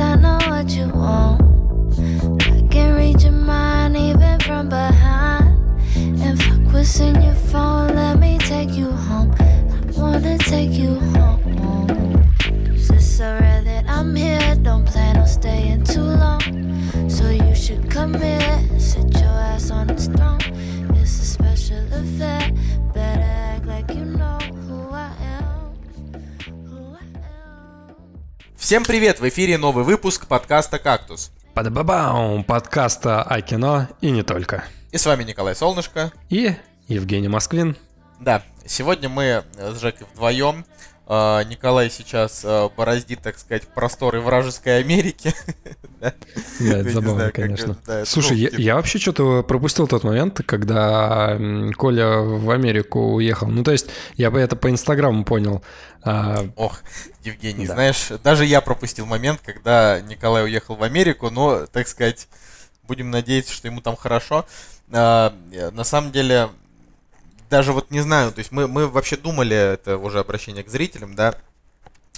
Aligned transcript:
I 0.00 0.16
know 0.16 0.38
what 0.48 0.70
you 0.70 0.88
want, 0.88 1.42
I 2.42 2.66
can 2.70 2.94
read 2.94 3.20
your 3.22 3.32
mind 3.32 3.96
even 3.96 4.40
from 4.40 4.68
behind. 4.70 5.58
And 5.96 6.42
fuck 6.42 6.72
what's 6.72 6.98
in 6.98 7.20
your 7.20 7.34
phone, 7.34 7.94
let 7.94 8.18
me 8.18 8.38
take 8.38 8.70
you 8.70 8.90
home. 8.90 9.34
I 9.38 10.00
wanna 10.00 10.38
take 10.38 10.72
you 10.72 10.94
home. 11.14 12.24
It's 12.70 13.06
so 13.06 13.38
rare 13.38 13.62
that 13.62 13.84
I'm 13.86 14.16
here, 14.16 14.54
don't 14.62 14.86
plan 14.86 15.18
on 15.18 15.26
staying 15.26 15.84
too 15.84 16.00
long. 16.00 16.40
So 17.10 17.28
you 17.28 17.54
should 17.54 17.90
come 17.90 18.14
here, 18.14 18.60
sit 18.78 19.12
your 19.20 19.36
ass 19.52 19.70
on 19.70 19.88
this 19.88 20.06
throne. 20.06 20.40
It's 20.96 21.20
a 21.20 21.24
special 21.24 21.84
affair, 21.92 22.50
Всем 28.72 28.84
привет! 28.84 29.20
В 29.20 29.28
эфире 29.28 29.58
новый 29.58 29.84
выпуск 29.84 30.26
подкаста 30.26 30.78
«Кактус». 30.78 31.30
Падабабам! 31.52 32.42
Подкаста 32.42 33.22
о 33.22 33.42
кино 33.42 33.86
и 34.00 34.10
не 34.10 34.22
только. 34.22 34.64
И 34.90 34.96
с 34.96 35.04
вами 35.04 35.24
Николай 35.24 35.54
Солнышко. 35.54 36.10
И 36.30 36.54
Евгений 36.88 37.28
Москвин. 37.28 37.76
Да, 38.18 38.42
сегодня 38.64 39.10
мы 39.10 39.44
с 39.58 39.78
Жекой 39.78 40.06
вдвоем. 40.14 40.64
А, 41.06 41.42
Николай 41.44 41.90
сейчас 41.90 42.42
а, 42.44 42.68
бороздит, 42.68 43.20
так 43.22 43.38
сказать, 43.38 43.66
просторы 43.68 44.20
вражеской 44.20 44.80
Америки. 44.80 45.34
Да. 46.02 46.78
Это 46.78 46.90
забавно, 46.90 47.30
конечно. 47.30 47.76
Слушай, 48.04 48.36
я, 48.36 48.74
вообще 48.74 48.98
что-то 48.98 49.44
пропустил 49.44 49.86
тот 49.86 50.02
момент, 50.02 50.40
когда 50.44 51.38
Коля 51.76 52.18
в 52.18 52.50
Америку 52.50 53.14
уехал. 53.14 53.46
Ну, 53.46 53.62
то 53.62 53.70
есть, 53.70 53.86
я 54.16 54.32
бы 54.32 54.40
это 54.40 54.56
по 54.56 54.68
Инстаграму 54.68 55.24
понял. 55.24 55.62
А, 56.02 56.44
Ох, 56.56 56.80
Евгений, 57.22 57.66
знаешь, 57.66 58.08
даже 58.24 58.44
я 58.44 58.60
пропустил 58.60 59.06
момент, 59.06 59.42
когда 59.44 60.00
Николай 60.00 60.42
уехал 60.42 60.74
в 60.74 60.82
Америку, 60.82 61.30
но, 61.30 61.66
так 61.66 61.86
сказать, 61.86 62.26
будем 62.82 63.12
надеяться, 63.12 63.52
что 63.52 63.68
ему 63.68 63.80
там 63.80 63.94
хорошо. 63.94 64.44
На 64.88 65.32
самом 65.84 66.10
деле, 66.10 66.48
даже 67.52 67.74
вот 67.74 67.90
не 67.90 68.00
знаю, 68.00 68.32
то 68.32 68.38
есть 68.38 68.50
мы, 68.50 68.66
мы 68.66 68.88
вообще 68.88 69.18
думали, 69.18 69.54
это 69.54 69.98
уже 69.98 70.20
обращение 70.20 70.64
к 70.64 70.70
зрителям, 70.70 71.14
да, 71.14 71.34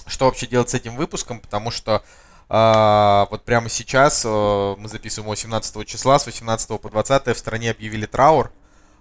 что 0.07 0.25
вообще 0.27 0.47
делать 0.47 0.69
с 0.69 0.73
этим 0.73 0.95
выпуском, 0.95 1.41
потому 1.41 1.71
что 1.71 2.03
а, 2.47 3.27
вот 3.29 3.43
прямо 3.43 3.67
сейчас 3.67 4.23
э, 4.23 4.75
мы 4.77 4.87
записываем 4.87 5.29
18 5.29 5.85
числа, 5.85 6.19
с 6.19 6.25
18 6.25 6.79
по 6.79 6.89
20 6.89 7.27
в 7.35 7.37
стране 7.37 7.71
объявили 7.71 8.05
траур, 8.05 8.49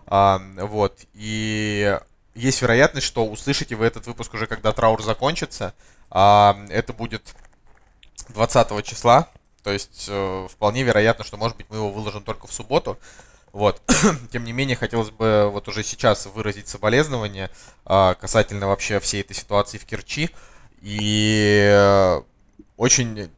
а, 0.09 0.43
вот, 0.57 0.99
и 1.15 2.01
есть 2.35 2.63
вероятность, 2.63 3.07
что 3.07 3.25
услышите 3.25 3.77
вы 3.77 3.87
этот 3.87 4.09
выпуск 4.09 4.35
уже, 4.35 4.49
когда 4.49 4.73
траур 4.73 5.01
закончится, 5.05 5.73
а, 6.11 6.59
это 6.69 6.93
будет 6.93 7.33
20 8.31 8.85
числа, 8.85 9.29
то 9.63 9.71
есть 9.71 10.07
э, 10.09 10.49
вполне 10.51 10.83
вероятно, 10.83 11.25
что, 11.25 11.37
может 11.37 11.57
быть, 11.57 11.67
мы 11.71 11.77
его 11.77 11.93
выложим 11.93 12.25
только 12.25 12.49
в 12.49 12.53
субботу, 12.53 12.99
вот. 13.55 13.81
Тем 14.33 14.45
не 14.45 14.53
менее, 14.53 14.77
хотелось 14.77 15.11
бы 15.11 15.49
вот 15.51 15.69
уже 15.69 15.83
сейчас 15.85 16.27
выразить 16.27 16.67
соболезнования 16.69 17.51
а, 17.85 18.15
касательно 18.15 18.67
вообще 18.67 18.99
всей 18.99 19.21
этой 19.21 19.35
ситуации 19.35 19.79
в 19.79 19.87
Керчи. 19.87 20.29
И 20.83 21.65
э, 21.73 22.21
очень 22.77 23.31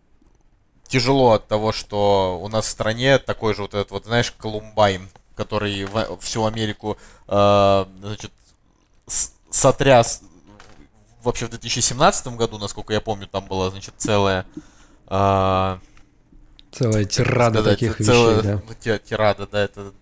тяжело 0.89 1.33
от 1.33 1.47
того, 1.47 1.71
что 1.73 2.41
у 2.43 2.49
нас 2.49 2.65
в 2.67 2.71
стране 2.71 3.19
такой 3.19 3.55
же 3.55 3.63
вот 3.63 3.75
этот 3.75 3.91
вот, 3.93 4.07
знаешь, 4.07 4.33
Колумбайн, 4.33 5.09
который 5.37 5.85
в- 5.85 6.19
всю 6.21 6.45
Америку, 6.47 6.97
э, 7.29 7.85
значит, 8.01 8.33
сотряс 9.51 10.23
вообще 11.23 11.47
в 11.47 11.51
2017 11.51 12.29
году, 12.37 12.59
насколько 12.59 12.93
я 12.93 13.01
помню, 13.01 13.27
там 13.27 13.47
была, 13.47 13.71
значит, 13.71 13.95
целая... 13.99 14.47
э, 15.09 15.79
целая 16.73 17.05
тирада 17.05 17.61
сказать, 17.61 17.79
таких 17.79 17.97
целая, 18.05 18.37
вещей, 18.39 18.51
да. 18.51 18.63
ну, 18.67 18.75
ти- 18.75 18.99
Тирада, 19.09 19.47
да, 19.47 19.61
это 19.65 19.93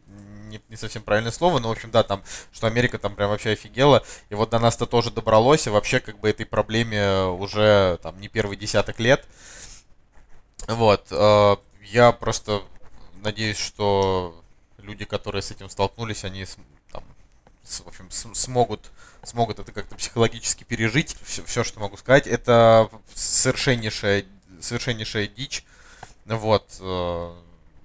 не, 0.55 0.63
не 0.69 0.77
совсем 0.77 1.03
правильное 1.03 1.33
слово, 1.33 1.59
но, 1.59 1.69
в 1.69 1.73
общем, 1.73 1.91
да, 1.91 2.03
там, 2.03 2.23
что 2.53 2.67
Америка 2.67 2.99
там 2.99 3.15
прям 3.17 3.31
вообще 3.31 3.51
офигела, 3.51 4.05
и 4.31 4.35
вот 4.35 4.51
до 4.51 4.59
нас-то 4.59 4.87
тоже 4.87 5.11
добралось, 5.11 5.67
и 5.67 5.71
вообще, 5.71 6.01
как 6.01 6.19
бы, 6.21 6.29
этой 6.29 6.47
проблеме 6.47 7.25
уже, 7.25 7.99
там, 8.03 8.21
не 8.21 8.29
первый 8.29 8.57
десяток 8.57 9.01
лет. 9.01 9.27
Вот, 10.69 11.09
э, 11.11 11.57
я 11.83 12.13
просто 12.13 12.63
надеюсь, 13.23 13.59
что 13.59 14.43
люди, 14.79 15.05
которые 15.05 15.43
с 15.43 15.51
этим 15.51 15.69
столкнулись, 15.69 16.25
они, 16.25 16.47
там, 16.91 17.05
с- 17.63 17.81
в 17.81 17.89
общем, 17.89 18.11
с- 18.11 18.35
смогут 18.35 18.91
смогут 19.27 19.59
это 19.59 19.73
как-то 19.73 19.97
психологически 19.97 20.65
пережить. 20.65 21.17
Все, 21.25 21.65
что 21.65 21.81
могу 21.81 21.97
сказать, 21.97 22.27
это 22.27 22.91
совершеннейшая, 23.15 24.27
совершеннейшая 24.61 25.29
дичь. 25.29 25.65
Вот. 26.27 26.67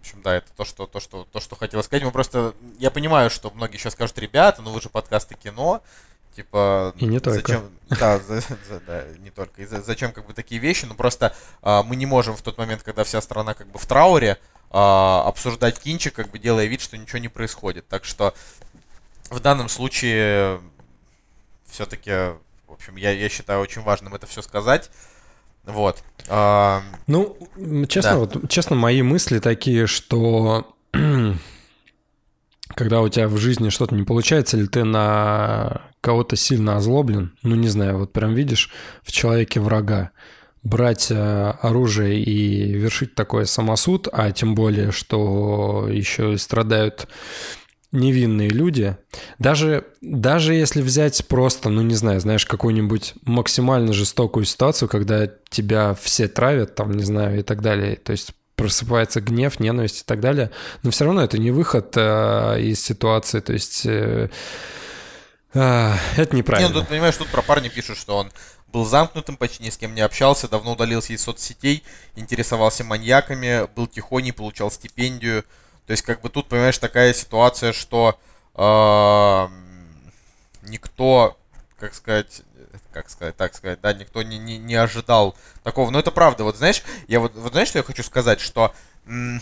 В 0.10 0.12
общем, 0.12 0.24
да, 0.24 0.38
это 0.38 0.48
то, 0.58 0.66
что, 0.66 0.88
то, 0.88 1.00
что, 1.00 1.28
то, 1.32 1.40
что 1.40 1.56
хотел 1.56 1.84
сказать. 1.84 2.04
Мы 2.04 2.10
просто... 2.12 2.56
Я 2.80 2.90
понимаю, 2.90 3.30
что 3.30 3.52
многие 3.52 3.78
сейчас 3.78 3.94
скажут, 3.94 4.18
ребята, 4.18 4.64
ну 4.64 4.72
вы 4.72 4.82
же 4.82 4.90
подкасты 4.90 5.36
кино. 5.36 5.84
Типа... 6.36 6.96
И 6.98 7.06
не 7.06 7.20
только. 7.20 7.42
Зачем... 7.42 7.70
Да, 7.90 8.18
за- 8.18 8.42
за- 8.42 8.80
да, 8.88 9.04
не 9.20 9.30
только. 9.30 9.62
И 9.62 9.66
за- 9.68 9.84
зачем 9.84 10.12
как 10.12 10.26
бы 10.26 10.34
такие 10.34 10.60
вещи? 10.60 10.86
Ну 10.86 10.96
просто 10.96 11.36
а, 11.62 11.84
мы 11.84 11.96
не 11.96 12.08
можем 12.08 12.36
в 12.36 12.42
тот 12.42 12.58
момент, 12.58 12.82
когда 12.82 13.04
вся 13.04 13.22
страна 13.22 13.54
как 13.54 13.68
бы 13.68 13.78
в 13.78 13.86
трауре, 13.86 14.40
а, 14.72 15.24
обсуждать 15.28 15.80
кинчик, 15.80 16.16
как 16.16 16.32
бы 16.32 16.40
делая 16.40 16.66
вид, 16.66 16.82
что 16.82 16.98
ничего 16.98 17.20
не 17.20 17.28
происходит. 17.28 17.88
Так 17.88 18.04
что 18.04 18.34
в 19.30 19.40
данном 19.40 19.70
случае 19.70 20.60
все-таки, 21.68 22.12
в 22.68 22.72
общем, 22.74 22.96
я, 22.96 23.12
я 23.12 23.30
считаю 23.30 23.60
очень 23.60 23.84
важным 23.84 24.16
это 24.16 24.26
все 24.26 24.42
сказать. 24.42 24.90
Вот. 25.66 26.02
А, 26.30 26.82
Ну, 27.10 27.36
честно, 27.88 28.12
Да. 28.12 28.18
вот, 28.20 28.50
честно, 28.50 28.76
мои 28.76 29.02
мысли 29.02 29.40
такие, 29.40 29.88
что 29.88 30.76
когда 32.76 33.02
у 33.02 33.10
тебя 33.10 33.28
в 33.28 33.38
жизни 33.38 33.70
что-то 33.70 33.96
не 33.96 34.04
получается, 34.04 34.58
или 34.58 34.68
ты 34.68 34.84
на 34.84 35.82
кого-то 36.02 36.36
сильно 36.36 36.78
озлоблен, 36.78 37.34
ну, 37.44 37.56
не 37.56 37.68
знаю, 37.68 37.98
вот 37.98 38.14
прям 38.14 38.36
видишь 38.36 38.70
в 39.02 39.12
человеке 39.12 39.60
врага, 39.60 40.12
брать 40.62 41.08
э, 41.10 41.54
оружие 41.62 42.22
и 42.22 42.74
вершить 42.74 43.16
такой 43.16 43.46
самосуд, 43.46 44.08
а 44.12 44.32
тем 44.32 44.56
более, 44.56 44.92
что 44.92 45.88
еще 45.90 46.34
и 46.34 46.38
страдают 46.38 47.08
невинные 47.92 48.50
люди, 48.50 48.98
даже, 49.40 49.86
даже 50.02 50.54
если 50.54 50.82
взять 50.82 51.28
просто, 51.28 51.70
ну 51.70 51.82
не 51.82 51.96
знаю, 51.96 52.20
знаешь, 52.20 52.46
какую-нибудь 52.46 53.16
максимально 53.24 53.94
жестокую 53.94 54.46
ситуацию, 54.46 54.88
когда 54.88 55.28
тебя 55.50 55.96
все 55.96 56.28
травят, 56.28 56.76
там, 56.76 56.92
не 56.92 57.04
знаю, 57.04 57.40
и 57.40 57.44
так 57.44 57.62
далее, 57.62 57.96
то 57.96 58.12
есть 58.12 58.32
просыпается 58.56 59.22
гнев, 59.22 59.60
ненависть 59.60 60.02
и 60.02 60.06
так 60.06 60.20
далее, 60.20 60.52
но 60.84 60.92
все 60.92 61.06
равно 61.06 61.24
это 61.24 61.38
не 61.38 61.50
выход 61.50 61.94
э, 61.96 62.62
из 62.62 62.84
ситуации, 62.84 63.40
то 63.40 63.54
есть 63.54 63.86
э, 63.86 64.30
а, 65.54 65.98
это 66.16 66.36
не, 66.36 66.40
неправильно. 66.40 66.70
ну 66.74 66.80
тут, 66.82 66.90
понимаешь, 66.90 67.16
тут 67.16 67.30
про 67.30 67.42
парня 67.42 67.70
пишут, 67.70 67.98
что 67.98 68.18
он 68.18 68.32
был 68.68 68.86
замкнутым, 68.86 69.38
почти 69.38 69.64
ни 69.64 69.70
с 69.70 69.78
кем 69.78 69.96
не 69.96 70.02
общался, 70.02 70.48
давно 70.48 70.74
удалился 70.74 71.14
из 71.14 71.24
соцсетей, 71.24 71.84
интересовался 72.16 72.84
маньяками, 72.84 73.68
был 73.76 73.88
тихоней, 73.88 74.32
получал 74.32 74.70
стипендию. 74.70 75.44
То 75.90 75.94
есть, 75.94 76.04
как 76.04 76.22
бы 76.22 76.30
тут, 76.30 76.48
понимаешь, 76.48 76.78
такая 76.78 77.16
ситуация, 77.16 77.74
что 77.74 78.20
эм, 78.54 79.52
никто, 80.62 81.36
как 81.80 81.96
сказать, 81.96 82.44
как 82.94 83.10
сказать, 83.10 83.36
так 83.36 83.56
сказать, 83.56 83.82
да, 83.82 83.92
никто 83.94 84.22
не, 84.22 84.38
не, 84.38 84.60
не 84.60 84.76
ожидал 84.76 85.36
такого. 85.64 85.90
Но 85.90 85.98
это 85.98 86.12
правда. 86.12 86.44
Вот 86.44 86.58
знаешь, 86.58 86.84
я 87.08 87.20
вот, 87.20 87.34
вот 87.34 87.54
знаешь, 87.54 87.70
что 87.70 87.80
я 87.80 87.84
хочу 87.84 88.04
сказать, 88.04 88.40
что 88.40 88.72
м, 89.08 89.42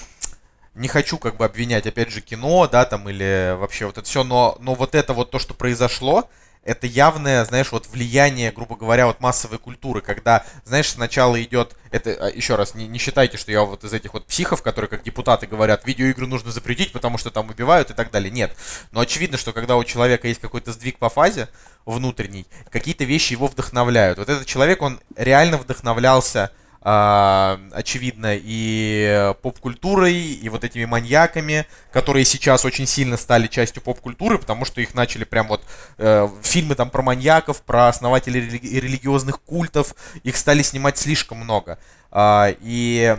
не 0.74 0.88
хочу 0.88 1.18
как 1.18 1.36
бы 1.36 1.44
обвинять, 1.44 1.86
опять 1.86 2.12
же, 2.12 2.22
кино, 2.22 2.66
да, 2.70 2.86
там, 2.86 3.10
или 3.10 3.54
вообще 3.60 3.86
вот 3.86 3.98
это 3.98 4.08
все, 4.08 4.24
но, 4.24 4.56
но 4.62 4.74
вот 4.74 4.96
это 4.96 5.12
вот 5.12 5.32
то, 5.32 5.40
что 5.40 5.54
произошло, 5.54 6.30
это 6.68 6.86
явное, 6.86 7.46
знаешь, 7.46 7.72
вот 7.72 7.88
влияние, 7.88 8.52
грубо 8.52 8.76
говоря, 8.76 9.08
вот 9.08 9.22
массовой 9.22 9.58
культуры, 9.58 10.02
когда, 10.02 10.46
знаешь, 10.66 10.90
сначала 10.90 11.42
идет, 11.42 11.76
это, 11.92 12.12
а, 12.12 12.30
еще 12.30 12.56
раз, 12.56 12.76
не, 12.76 12.88
не 12.88 13.00
считайте, 13.00 13.38
что 13.38 13.54
я 13.54 13.62
вот 13.64 13.86
из 13.86 13.94
этих 13.94 14.14
вот 14.14 14.26
психов, 14.26 14.62
которые 14.62 14.90
как 14.90 15.02
депутаты 15.02 15.48
говорят, 15.48 15.88
видеоигры 15.88 16.28
нужно 16.28 16.52
запретить, 16.52 16.92
потому 16.92 17.18
что 17.18 17.32
там 17.32 17.50
убивают 17.50 17.90
и 17.90 17.94
так 17.94 18.12
далее, 18.12 18.30
нет. 18.30 18.54
Но 18.92 19.00
очевидно, 19.00 19.38
что 19.38 19.54
когда 19.54 19.78
у 19.78 19.84
человека 19.86 20.28
есть 20.28 20.42
какой-то 20.42 20.74
сдвиг 20.74 21.00
по 21.00 21.08
фазе 21.08 21.48
внутренний, 21.86 22.46
какие-то 22.70 23.06
вещи 23.06 23.32
его 23.32 23.48
вдохновляют. 23.48 24.20
Вот 24.20 24.28
этот 24.28 24.46
человек, 24.46 24.82
он 24.82 25.00
реально 25.16 25.58
вдохновлялся 25.58 26.52
а, 26.90 27.60
очевидно, 27.74 28.32
и 28.34 29.34
поп-культурой, 29.42 30.16
и 30.16 30.48
вот 30.48 30.64
этими 30.64 30.86
маньяками, 30.86 31.66
которые 31.92 32.24
сейчас 32.24 32.64
очень 32.64 32.88
сильно 32.88 33.18
стали 33.18 33.48
частью 33.48 33.84
поп-культуры, 33.84 34.38
потому 34.38 34.64
что 34.64 34.80
их 34.80 34.96
начали 34.96 35.26
прям 35.26 35.50
вот 35.50 35.66
э, 35.98 36.30
фильмы 36.44 36.76
там 36.76 36.90
про 36.90 37.02
маньяков, 37.02 37.62
про 37.64 37.90
основателей 37.90 38.40
религи- 38.40 38.80
религиозных 38.80 39.42
культов, 39.42 39.96
их 40.24 40.38
стали 40.38 40.62
снимать 40.62 40.98
слишком 40.98 41.40
много. 41.40 41.78
А, 42.10 42.56
и, 42.62 43.18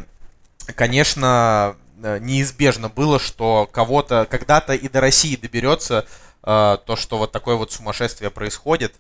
конечно, 0.75 1.77
э, 2.03 2.21
неизбежно 2.21 2.89
было, 2.89 3.19
что 3.19 3.69
кого-то 3.71 4.27
когда-то 4.31 4.73
и 4.73 4.89
до 4.89 5.03
России 5.03 5.37
доберется 5.37 6.07
э, 6.43 6.79
то, 6.87 6.97
что 6.97 7.19
вот 7.19 7.33
такое 7.33 7.57
вот 7.57 7.71
сумасшествие 7.71 8.31
происходит. 8.31 8.95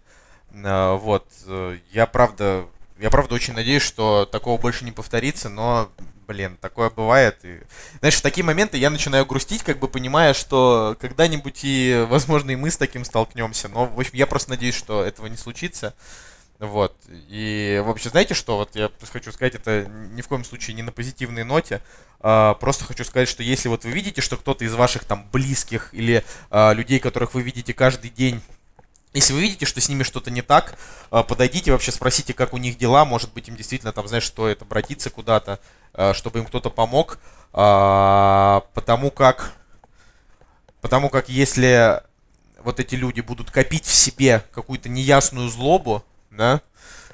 Э, 0.53 0.95
вот, 1.01 1.25
э, 1.47 1.79
я 1.91 2.05
правда 2.05 2.67
я 3.01 3.11
правда 3.11 3.35
очень 3.35 3.55
надеюсь, 3.55 3.83
что 3.83 4.27
такого 4.27 4.61
больше 4.61 4.85
не 4.85 4.93
повторится, 4.93 5.49
но, 5.49 5.91
блин, 6.27 6.57
такое 6.61 6.91
бывает. 6.91 7.39
И, 7.45 7.61
знаешь, 8.01 8.17
в 8.17 8.23
такие 8.23 8.45
моменты 8.45 8.77
я 8.77 8.91
начинаю 8.91 9.25
грустить, 9.27 9.63
как 9.63 9.79
бы 9.79 9.89
понимая, 9.89 10.35
что 10.35 10.97
когда-нибудь 11.01 11.61
и, 11.63 12.07
возможно, 12.09 12.51
и 12.51 12.57
мы 12.57 12.71
с 12.71 12.77
таким 12.77 13.05
столкнемся. 13.05 13.69
Но, 13.69 13.87
в 13.87 13.99
общем, 13.99 14.13
я 14.15 14.27
просто 14.27 14.51
надеюсь, 14.51 14.77
что 14.77 15.05
этого 15.05 15.27
не 15.27 15.37
случится. 15.37 15.95
Вот. 16.59 16.97
И 17.29 17.81
вообще, 17.85 18.09
знаете 18.09 18.35
что? 18.35 18.57
Вот 18.57 18.75
я 18.75 18.91
хочу 19.13 19.31
сказать, 19.31 19.55
это 19.55 19.87
ни 19.87 20.23
в 20.23 20.29
коем 20.29 20.45
случае 20.45 20.75
не 20.75 20.83
на 20.83 20.91
позитивной 20.91 21.45
ноте. 21.45 21.81
А, 22.21 22.55
просто 22.55 22.85
хочу 22.85 23.05
сказать, 23.05 23.29
что 23.29 23.45
если 23.45 23.69
вот 23.69 23.85
вы 23.85 23.93
видите, 23.93 24.21
что 24.21 24.37
кто-то 24.37 24.65
из 24.65 24.75
ваших 24.75 25.05
там 25.05 25.29
близких 25.33 25.91
или 25.93 26.25
а, 26.51 26.73
людей, 26.73 26.99
которых 26.99 27.35
вы 27.35 27.43
видите 27.43 27.73
каждый 27.75 28.11
день, 28.11 28.43
если 29.19 29.33
вы 29.33 29.41
видите, 29.41 29.67
что 29.67 29.81
с 29.81 29.89
ними 29.89 30.05
что-то 30.05 30.31
не 30.31 30.43
так, 30.43 30.79
а, 31.11 31.23
подойдите 31.23 31.73
вообще, 31.73 31.93
спросите, 31.93 32.35
как 32.35 32.55
у 32.55 32.57
них 32.57 32.79
дела. 32.79 33.05
Может 33.05 33.33
быть, 33.33 33.49
им 33.49 33.57
действительно 33.57 33.93
там, 33.93 34.07
знаешь, 34.07 34.27
стоит 34.27 34.63
обратиться 34.63 35.11
куда-то, 35.11 35.59
а, 35.93 36.15
чтобы 36.15 36.39
им 36.39 36.47
кто-то 36.47 36.71
помог. 36.71 37.19
А, 37.53 38.65
потому 38.75 39.11
как, 39.11 39.55
потому 40.81 41.09
как 41.11 41.29
если 41.29 42.01
вот 42.61 42.81
эти 42.81 42.95
люди 42.95 43.21
будут 43.21 43.51
копить 43.51 43.85
в 43.85 43.95
себе 43.95 44.45
какую-то 44.53 44.89
неясную 44.89 45.49
злобу, 45.49 46.05
да, 46.31 46.61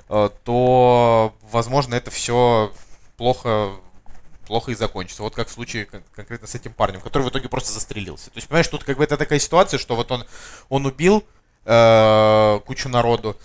э, 0.09 0.31
то, 0.43 1.35
возможно, 1.43 1.95
это 1.95 2.11
все 2.11 2.73
плохо 3.17 3.71
плохо 4.47 4.73
и 4.73 4.75
закончится. 4.75 5.23
Вот 5.23 5.35
как 5.35 5.49
в 5.49 5.53
случае 5.53 5.87
конкретно 5.87 6.47
с 6.47 6.55
этим 6.55 6.75
парнем, 6.75 7.01
который 7.01 7.23
в 7.23 7.31
итоге 7.31 7.49
просто 7.49 7.73
застрелился. 7.73 8.31
То 8.31 8.37
есть, 8.37 8.49
понимаешь, 8.49 8.69
тут 8.69 8.85
как 8.85 8.99
бы 8.99 9.05
это 9.05 9.17
такая 9.17 9.39
ситуация, 9.39 9.79
что 9.79 9.97
вот 9.97 10.13
он, 10.13 10.25
он 10.69 10.85
убил 10.87 11.25
э, 11.65 12.61
кучу 12.67 12.89
народу, 12.89 13.37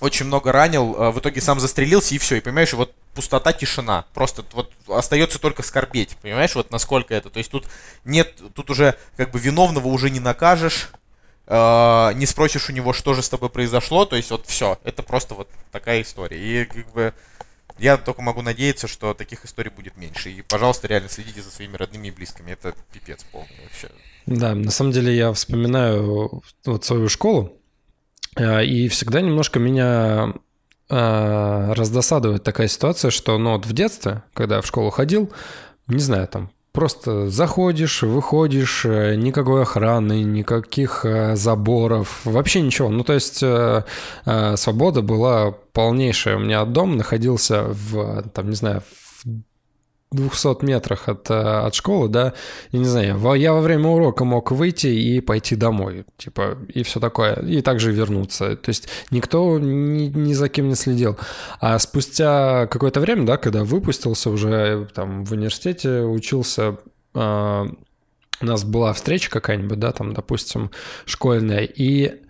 очень 0.00 0.26
много 0.26 0.50
ранил, 0.52 0.94
э, 0.96 1.10
в 1.10 1.18
итоге 1.18 1.40
сам 1.40 1.60
застрелился 1.60 2.14
и 2.14 2.18
все. 2.18 2.36
И 2.36 2.40
понимаешь, 2.40 2.72
вот 2.72 2.94
пустота, 3.14 3.52
тишина. 3.52 4.06
Просто 4.14 4.44
вот 4.52 4.72
остается 4.88 5.38
только 5.38 5.62
скорбеть. 5.62 6.16
Понимаешь, 6.22 6.54
вот 6.54 6.70
насколько 6.70 7.14
это. 7.14 7.30
То 7.30 7.38
есть 7.38 7.50
тут 7.50 7.66
нет, 8.04 8.34
тут 8.54 8.70
уже 8.70 8.96
как 9.16 9.30
бы 9.30 9.38
виновного 9.38 9.88
уже 9.88 10.10
не 10.10 10.20
накажешь. 10.20 10.90
Э, 11.46 12.12
не 12.14 12.26
спросишь 12.26 12.70
у 12.70 12.72
него, 12.72 12.92
что 12.92 13.14
же 13.14 13.22
с 13.22 13.28
тобой 13.28 13.50
произошло, 13.50 14.04
то 14.04 14.16
есть 14.16 14.30
вот 14.30 14.46
все, 14.46 14.78
это 14.84 15.02
просто 15.02 15.34
вот 15.34 15.48
такая 15.72 16.02
история. 16.02 16.38
И 16.38 16.64
как 16.64 16.92
бы 16.92 17.14
я 17.80 17.96
только 17.96 18.22
могу 18.22 18.42
надеяться, 18.42 18.86
что 18.86 19.14
таких 19.14 19.44
историй 19.44 19.70
будет 19.70 19.96
меньше. 19.96 20.30
И, 20.30 20.42
пожалуйста, 20.42 20.86
реально 20.86 21.08
следите 21.08 21.42
за 21.42 21.50
своими 21.50 21.76
родными 21.76 22.08
и 22.08 22.10
близкими. 22.10 22.52
Это 22.52 22.74
пипец 22.92 23.24
полный 23.24 23.48
вообще. 23.64 23.88
Да, 24.26 24.54
на 24.54 24.70
самом 24.70 24.92
деле 24.92 25.16
я 25.16 25.32
вспоминаю 25.32 26.42
вот 26.64 26.84
свою 26.84 27.08
школу, 27.08 27.56
э, 28.36 28.64
и 28.64 28.88
всегда 28.88 29.22
немножко 29.22 29.58
меня 29.58 30.34
э, 30.88 31.72
раздосадует 31.72 32.44
такая 32.44 32.68
ситуация, 32.68 33.10
что 33.10 33.38
ну, 33.38 33.52
вот 33.52 33.66
в 33.66 33.72
детстве, 33.72 34.22
когда 34.34 34.56
я 34.56 34.62
в 34.62 34.66
школу 34.66 34.90
ходил, 34.90 35.32
не 35.86 36.00
знаю, 36.00 36.28
там 36.28 36.50
Просто 36.72 37.28
заходишь, 37.28 38.02
выходишь, 38.02 38.84
э, 38.84 39.16
никакой 39.16 39.62
охраны, 39.62 40.22
никаких 40.22 41.04
э, 41.04 41.34
заборов, 41.34 42.20
вообще 42.24 42.60
ничего. 42.60 42.88
Ну, 42.88 43.02
то 43.02 43.12
есть 43.12 43.42
э, 43.42 43.82
свобода 44.54 45.02
была 45.02 45.50
полнейшая. 45.72 46.36
У 46.36 46.40
меня 46.40 46.64
дом 46.64 46.96
находился 46.96 47.64
в, 47.64 48.22
там, 48.34 48.50
не 48.50 48.56
знаю, 48.56 48.82
в 49.24 49.26
200 50.12 50.64
метрах 50.64 51.08
от, 51.08 51.30
э, 51.30 51.34
от 51.34 51.74
школы, 51.74 52.08
да, 52.08 52.32
и 52.72 52.78
не 52.78 52.84
знаю, 52.84 53.34
я 53.34 53.52
во 53.52 53.60
время 53.60 53.88
урока 53.88 54.24
мог 54.24 54.50
выйти 54.50 54.88
и 54.88 55.20
пойти 55.20 55.54
домой, 55.54 56.04
типа, 56.16 56.58
и 56.68 56.82
все 56.82 56.98
такое, 56.98 57.34
и 57.34 57.62
также 57.62 57.92
вернуться. 57.92 58.56
То 58.56 58.70
есть 58.70 58.88
никто 59.10 59.58
ни, 59.58 60.06
ни 60.06 60.32
за 60.32 60.48
кем 60.48 60.68
не 60.68 60.74
следил. 60.74 61.16
А 61.60 61.78
спустя 61.78 62.66
какое-то 62.66 63.00
время, 63.00 63.24
да, 63.24 63.36
когда 63.36 63.62
выпустился 63.62 64.30
уже 64.30 64.88
там 64.94 65.24
в 65.24 65.32
университете, 65.32 66.02
учился, 66.02 66.78
э, 67.14 67.64
у 68.42 68.46
нас 68.46 68.64
была 68.64 68.92
встреча 68.92 69.30
какая-нибудь, 69.30 69.78
да, 69.78 69.92
там, 69.92 70.12
допустим, 70.12 70.70
школьная, 71.04 71.64
и 71.64 72.20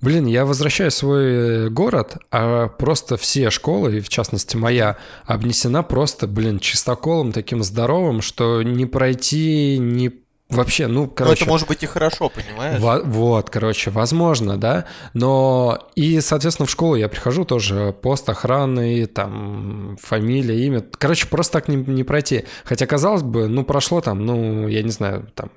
Блин, 0.00 0.26
я 0.26 0.46
возвращаю 0.46 0.90
свой 0.90 1.24
э, 1.24 1.68
город, 1.68 2.16
а 2.30 2.68
просто 2.68 3.16
все 3.16 3.50
школы, 3.50 3.98
и 3.98 4.00
в 4.00 4.08
частности 4.08 4.56
моя, 4.56 4.96
обнесена 5.26 5.82
просто, 5.82 6.26
блин, 6.26 6.58
чистоколом 6.58 7.32
таким 7.32 7.62
здоровым, 7.62 8.22
что 8.22 8.62
не 8.62 8.86
пройти, 8.86 9.78
не 9.78 10.10
Вообще, 10.50 10.88
ну, 10.88 11.06
короче... 11.06 11.44
Но 11.44 11.44
это 11.44 11.50
может 11.50 11.68
быть 11.68 11.82
и 11.84 11.86
хорошо, 11.86 12.28
понимаешь? 12.28 12.80
Во- 12.80 13.00
вот, 13.04 13.50
короче, 13.50 13.90
возможно, 13.90 14.56
да. 14.56 14.84
Но 15.14 15.78
и, 15.94 16.20
соответственно, 16.20 16.66
в 16.66 16.70
школу 16.70 16.96
я 16.96 17.08
прихожу 17.08 17.44
тоже 17.44 17.94
пост 18.02 18.28
охраны, 18.28 19.06
там, 19.06 19.96
фамилия, 20.02 20.66
имя. 20.66 20.84
Короче, 20.98 21.28
просто 21.28 21.52
так 21.54 21.68
не, 21.68 21.76
не 21.76 22.02
пройти. 22.02 22.46
Хотя, 22.64 22.86
казалось 22.86 23.22
бы, 23.22 23.46
ну, 23.46 23.64
прошло 23.64 24.00
там, 24.00 24.26
ну, 24.26 24.66
я 24.66 24.82
не 24.82 24.90
знаю, 24.90 25.30
там, 25.36 25.50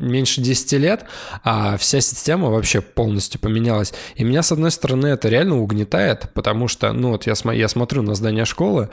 меньше 0.00 0.40
10 0.40 0.72
лет, 0.72 1.04
а 1.44 1.76
вся 1.76 2.00
система 2.00 2.50
вообще 2.50 2.80
полностью 2.80 3.40
поменялась. 3.40 3.92
И 4.16 4.24
меня, 4.24 4.42
с 4.42 4.52
одной 4.52 4.70
стороны, 4.70 5.08
это 5.08 5.28
реально 5.28 5.60
угнетает, 5.60 6.30
потому 6.34 6.68
что, 6.68 6.92
ну 6.92 7.10
вот 7.10 7.26
я, 7.26 7.34
см- 7.34 7.56
я 7.56 7.68
смотрю 7.68 8.02
на 8.02 8.14
здание 8.14 8.44
школы, 8.44 8.88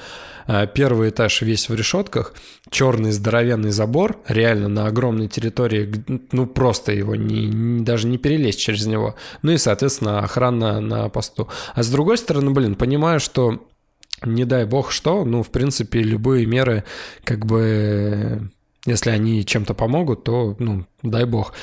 э, 0.48 0.68
первый 0.74 1.10
этаж 1.10 1.42
весь 1.42 1.70
в 1.70 1.76
решетках, 1.76 2.34
черный 2.70 3.12
здоровенный 3.12 3.72
забор, 3.72 4.20
реально 4.28 4.68
на 4.68 4.88
огромной 4.88 5.28
территории, 5.28 6.04
ну 6.32 6.46
просто 6.46 6.92
его 6.92 7.16
не, 7.16 7.48
не, 7.48 7.82
даже 7.84 8.08
не 8.08 8.18
перелезть 8.18 8.60
через 8.60 8.86
него. 8.86 9.16
Ну 9.42 9.52
и, 9.52 9.58
соответственно, 9.58 10.20
охрана 10.20 10.80
на 10.82 11.10
посту. 11.10 11.48
А 11.74 11.84
с 11.84 11.90
другой 11.90 12.18
стороны, 12.18 12.52
блин, 12.52 12.76
понимаю, 12.76 13.20
что 13.20 13.68
не 14.26 14.46
дай 14.46 14.66
бог 14.66 14.92
что, 14.92 15.26
ну, 15.26 15.44
в 15.44 15.50
принципе, 15.52 16.02
любые 16.02 16.46
меры 16.46 16.84
как 17.24 17.46
бы 17.46 18.50
если 18.88 19.10
они 19.10 19.46
чем-то 19.46 19.74
помогут, 19.74 20.24
то, 20.24 20.56
ну, 20.60 20.86
дай 21.04 21.26
бог. 21.26 21.54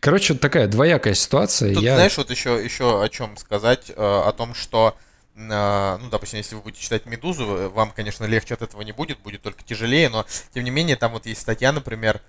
Короче, 0.00 0.34
такая 0.34 0.66
двоякая 0.66 1.14
ситуация. 1.14 1.72
Тут, 1.72 1.82
я... 1.82 1.94
знаешь, 1.94 2.18
вот 2.18 2.30
еще, 2.30 2.62
еще 2.62 3.02
о 3.02 3.08
чем 3.08 3.36
сказать, 3.36 3.90
э, 3.90 3.94
о 3.96 4.32
том, 4.32 4.54
что 4.54 4.96
э, 5.36 5.98
ну, 6.02 6.10
допустим, 6.10 6.38
если 6.38 6.56
вы 6.56 6.62
будете 6.62 6.82
читать 6.82 7.06
«Медузу», 7.06 7.70
вам, 7.70 7.92
конечно, 7.92 8.24
легче 8.24 8.54
от 8.54 8.62
этого 8.62 8.82
не 8.82 8.92
будет, 8.92 9.20
будет 9.20 9.42
только 9.42 9.62
тяжелее, 9.62 10.08
но, 10.08 10.26
тем 10.52 10.64
не 10.64 10.70
менее, 10.70 10.96
там 10.96 11.12
вот 11.12 11.26
есть 11.26 11.40
статья, 11.40 11.72
например, 11.72 12.20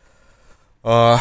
э, 0.83 1.18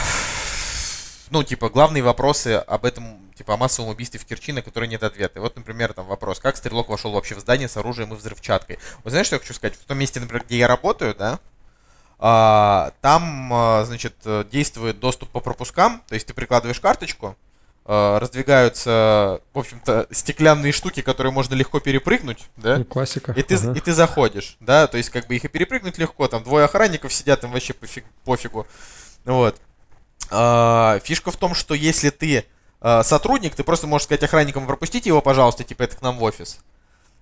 ну, 1.31 1.43
типа, 1.43 1.71
главные 1.71 2.03
вопросы 2.03 2.63
об 2.67 2.85
этом, 2.85 3.19
типа, 3.37 3.55
о 3.55 3.57
массовом 3.57 3.89
убийстве 3.89 4.21
в 4.21 4.27
Керчи, 4.27 4.53
на 4.53 4.61
которые 4.61 4.89
нет 4.89 5.03
ответа. 5.03 5.39
И 5.39 5.43
вот, 5.43 5.57
например, 5.57 5.95
там 5.95 6.07
вопрос, 6.07 6.41
как 6.41 6.57
стрелок 6.57 6.91
вошел 6.91 7.11
вообще 7.11 7.35
в 7.35 7.41
здание 7.41 7.69
с 7.69 7.77
оружием 7.79 8.13
и 8.13 8.17
взрывчаткой. 8.17 8.79
Вы 9.03 9.11
знаете, 9.11 9.29
что 9.29 9.37
я 9.37 9.41
хочу 9.41 9.55
сказать? 9.55 9.77
В 9.77 9.85
том 9.87 9.99
месте, 9.99 10.21
например, 10.21 10.45
где 10.45 10.59
я 10.59 10.69
работаю, 10.69 11.15
да, 11.15 11.41
там, 13.03 13.53
а, 13.53 13.85
значит, 13.85 14.15
действует 14.51 14.99
доступ 14.99 15.29
по 15.29 15.41
пропускам, 15.41 16.03
то 16.09 16.15
есть 16.15 16.27
ты 16.27 16.33
прикладываешь 16.33 16.81
карточку, 16.81 17.37
а, 17.85 18.19
раздвигаются, 18.19 19.43
в 19.53 19.59
общем-то, 19.59 20.07
стеклянные 20.11 20.73
штуки, 20.73 21.03
которые 21.03 21.35
можно 21.35 21.55
легко 21.55 21.81
перепрыгнуть, 21.81 22.49
да? 22.57 22.79
Ну, 22.79 22.87
классика. 22.87 23.33
И 23.33 23.43
ты, 23.43 23.57
ага. 23.57 23.73
и 23.73 23.81
ты 23.81 23.93
заходишь, 23.93 24.57
да, 24.61 24.87
то 24.87 24.97
есть 24.97 25.11
как 25.11 25.27
бы 25.27 25.37
их 25.37 25.45
и 25.45 25.49
перепрыгнуть 25.49 25.99
легко, 25.99 26.27
там 26.27 26.43
двое 26.43 26.65
охранников 26.65 27.13
сидят, 27.13 27.45
им 27.45 27.53
вообще 27.53 27.75
пофиг, 27.75 28.07
пофигу, 28.25 28.67
вот. 29.27 29.61
Фишка 30.31 31.31
в 31.31 31.37
том, 31.37 31.55
что 31.55 31.75
если 31.75 32.09
ты 32.09 32.47
сотрудник, 33.03 33.55
ты 33.55 33.65
просто 33.65 33.87
можешь 33.87 34.07
сказать 34.07 34.23
охранникам, 34.23 34.67
пропустите 34.67 35.11
его, 35.11 35.21
пожалуйста, 35.21 35.63
типа 35.63 35.83
это 35.83 35.97
к 35.99 36.01
нам 36.01 36.17
в 36.17 36.23
офис. 36.23 36.61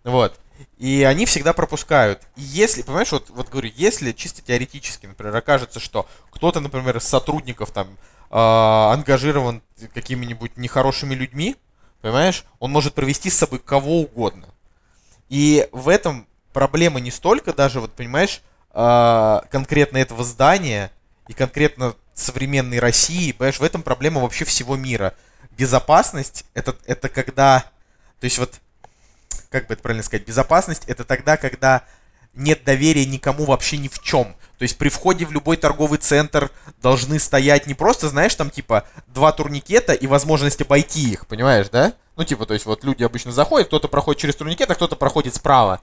Вот. 0.05 0.39
И 0.79 1.03
они 1.03 1.27
всегда 1.27 1.53
пропускают. 1.53 2.23
И 2.37 2.43
если, 2.43 2.83
понимаешь, 2.83 3.13
вот, 3.13 3.31
вот 3.31 3.49
говорю, 3.49 3.71
если 3.75 4.13
чисто 4.13 4.43
теоретически, 4.43 5.07
например, 5.07 5.35
окажется, 5.37 5.81
что 5.81 6.09
кто-то, 6.31 6.61
например, 6.61 6.97
из 6.97 7.05
сотрудников 7.05 7.71
там 7.71 7.89
э, 8.31 8.37
ангажирован 8.37 9.63
какими-нибудь 9.95 10.57
нехорошими 10.57 11.15
людьми, 11.15 11.57
понимаешь, 12.01 12.45
он 12.59 12.73
может 12.73 12.95
провести 12.95 13.31
с 13.31 13.37
собой 13.37 13.59
кого 13.59 14.01
угодно. 14.01 14.49
И 15.29 15.69
в 15.73 15.89
этом 15.89 16.27
проблема 16.53 17.01
не 17.01 17.11
столько 17.11 17.53
даже, 17.53 17.81
вот 17.81 17.93
понимаешь, 17.93 18.43
э, 18.73 19.41
конкретно 19.51 19.99
этого 19.99 20.25
здания 20.25 20.91
и 21.29 21.33
конкретно 21.33 21.95
современной 22.15 22.79
России, 22.79 23.33
понимаешь, 23.33 23.61
в 23.61 23.65
этом 23.65 23.83
проблема 23.83 24.21
вообще 24.21 24.45
всего 24.45 24.77
мира. 24.77 25.15
Безопасность 25.57 26.45
это, 26.55 26.77
это 26.87 27.09
когда, 27.09 27.61
то 28.21 28.25
есть 28.25 28.39
вот 28.39 28.61
как 29.51 29.67
бы 29.67 29.75
это 29.75 29.83
правильно 29.83 30.03
сказать, 30.03 30.27
безопасность 30.27 30.85
это 30.87 31.05
тогда, 31.05 31.37
когда 31.37 31.85
нет 32.35 32.65
доверия 32.65 33.05
никому 33.05 33.45
вообще 33.45 33.79
ни 33.79 33.89
в 33.89 34.01
чем. 34.01 34.35
То 34.59 34.63
есть 34.63 34.79
при 34.79 34.89
входе 34.89 35.27
в 35.27 35.33
любой 35.33 35.57
торговый 35.57 35.99
центр 35.99 36.51
должны 36.81 37.19
стоять 37.19 37.67
не 37.67 37.75
просто, 37.75 38.09
знаешь, 38.09 38.35
там 38.35 38.51
типа 38.51 38.85
два 39.09 39.33
турникета 39.33 39.93
и 39.93 40.07
возможность 40.07 40.61
обойти 40.61 41.11
их, 41.11 41.27
понимаешь, 41.27 41.69
да? 41.69 41.95
Ну 42.17 42.25
типа, 42.25 42.47
то 42.47 42.55
есть 42.55 42.67
вот 42.67 42.85
люди 42.85 43.03
обычно 43.03 43.33
заходят, 43.33 43.69
кто-то 43.69 43.89
проходит 43.89 44.21
через 44.21 44.37
турникет, 44.37 44.71
а 44.71 44.75
кто-то 44.75 44.97
проходит 44.97 45.35
справа. 45.35 45.81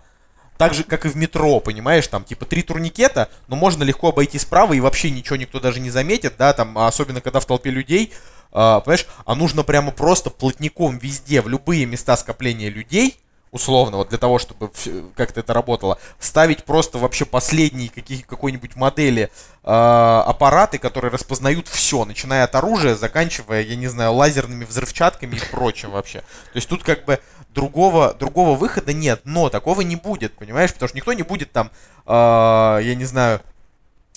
Так 0.57 0.73
же, 0.73 0.83
как 0.83 1.05
и 1.05 1.09
в 1.09 1.15
метро, 1.15 1.59
понимаешь, 1.59 2.07
там 2.07 2.23
типа 2.23 2.45
три 2.45 2.63
турникета, 2.63 3.29
но 3.47 3.55
можно 3.55 3.83
легко 3.83 4.09
обойти 4.09 4.37
справа 4.37 4.73
и 4.73 4.79
вообще 4.79 5.09
ничего 5.09 5.37
никто 5.37 5.59
даже 5.59 5.79
не 5.79 5.89
заметит, 5.89 6.35
да, 6.37 6.53
там, 6.53 6.77
особенно 6.77 7.21
когда 7.21 7.39
в 7.39 7.45
толпе 7.45 7.69
людей, 7.69 8.11
э, 8.51 8.81
понимаешь, 8.83 9.07
а 9.25 9.35
нужно 9.35 9.63
прямо 9.63 9.91
просто 9.91 10.29
плотником 10.29 10.97
везде, 10.97 11.41
в 11.41 11.47
любые 11.47 11.85
места 11.85 12.17
скопления 12.17 12.69
людей, 12.69 13.17
условно, 13.51 13.97
вот 13.97 14.09
для 14.09 14.17
того, 14.17 14.37
чтобы 14.39 14.71
как-то 15.15 15.39
это 15.39 15.53
работало, 15.53 15.97
ставить 16.19 16.63
просто 16.63 16.97
вообще 16.97 17.25
последние 17.25 17.89
какие, 17.89 18.21
какой-нибудь 18.21 18.75
модели 18.75 19.31
э, 19.63 19.69
аппараты, 19.71 20.77
которые 20.77 21.11
распознают 21.11 21.67
все, 21.67 22.05
начиная 22.05 22.43
от 22.43 22.55
оружия, 22.55 22.95
заканчивая, 22.95 23.61
я 23.61 23.75
не 23.75 23.87
знаю, 23.87 24.13
лазерными 24.13 24.65
взрывчатками 24.65 25.35
и 25.35 25.51
прочим 25.51 25.91
вообще. 25.91 26.19
То 26.19 26.55
есть 26.55 26.69
тут 26.69 26.83
как 26.83 27.05
бы 27.05 27.19
другого, 27.53 28.13
другого 28.13 28.55
выхода 28.55 28.93
нет, 28.93 29.21
но 29.23 29.49
такого 29.49 29.81
не 29.81 29.95
будет, 29.95 30.35
понимаешь? 30.35 30.73
Потому 30.73 30.89
что 30.89 30.97
никто 30.97 31.13
не 31.13 31.23
будет 31.23 31.51
там, 31.51 31.71
э, 32.05 32.11
я 32.11 32.95
не 32.95 33.05
знаю, 33.05 33.41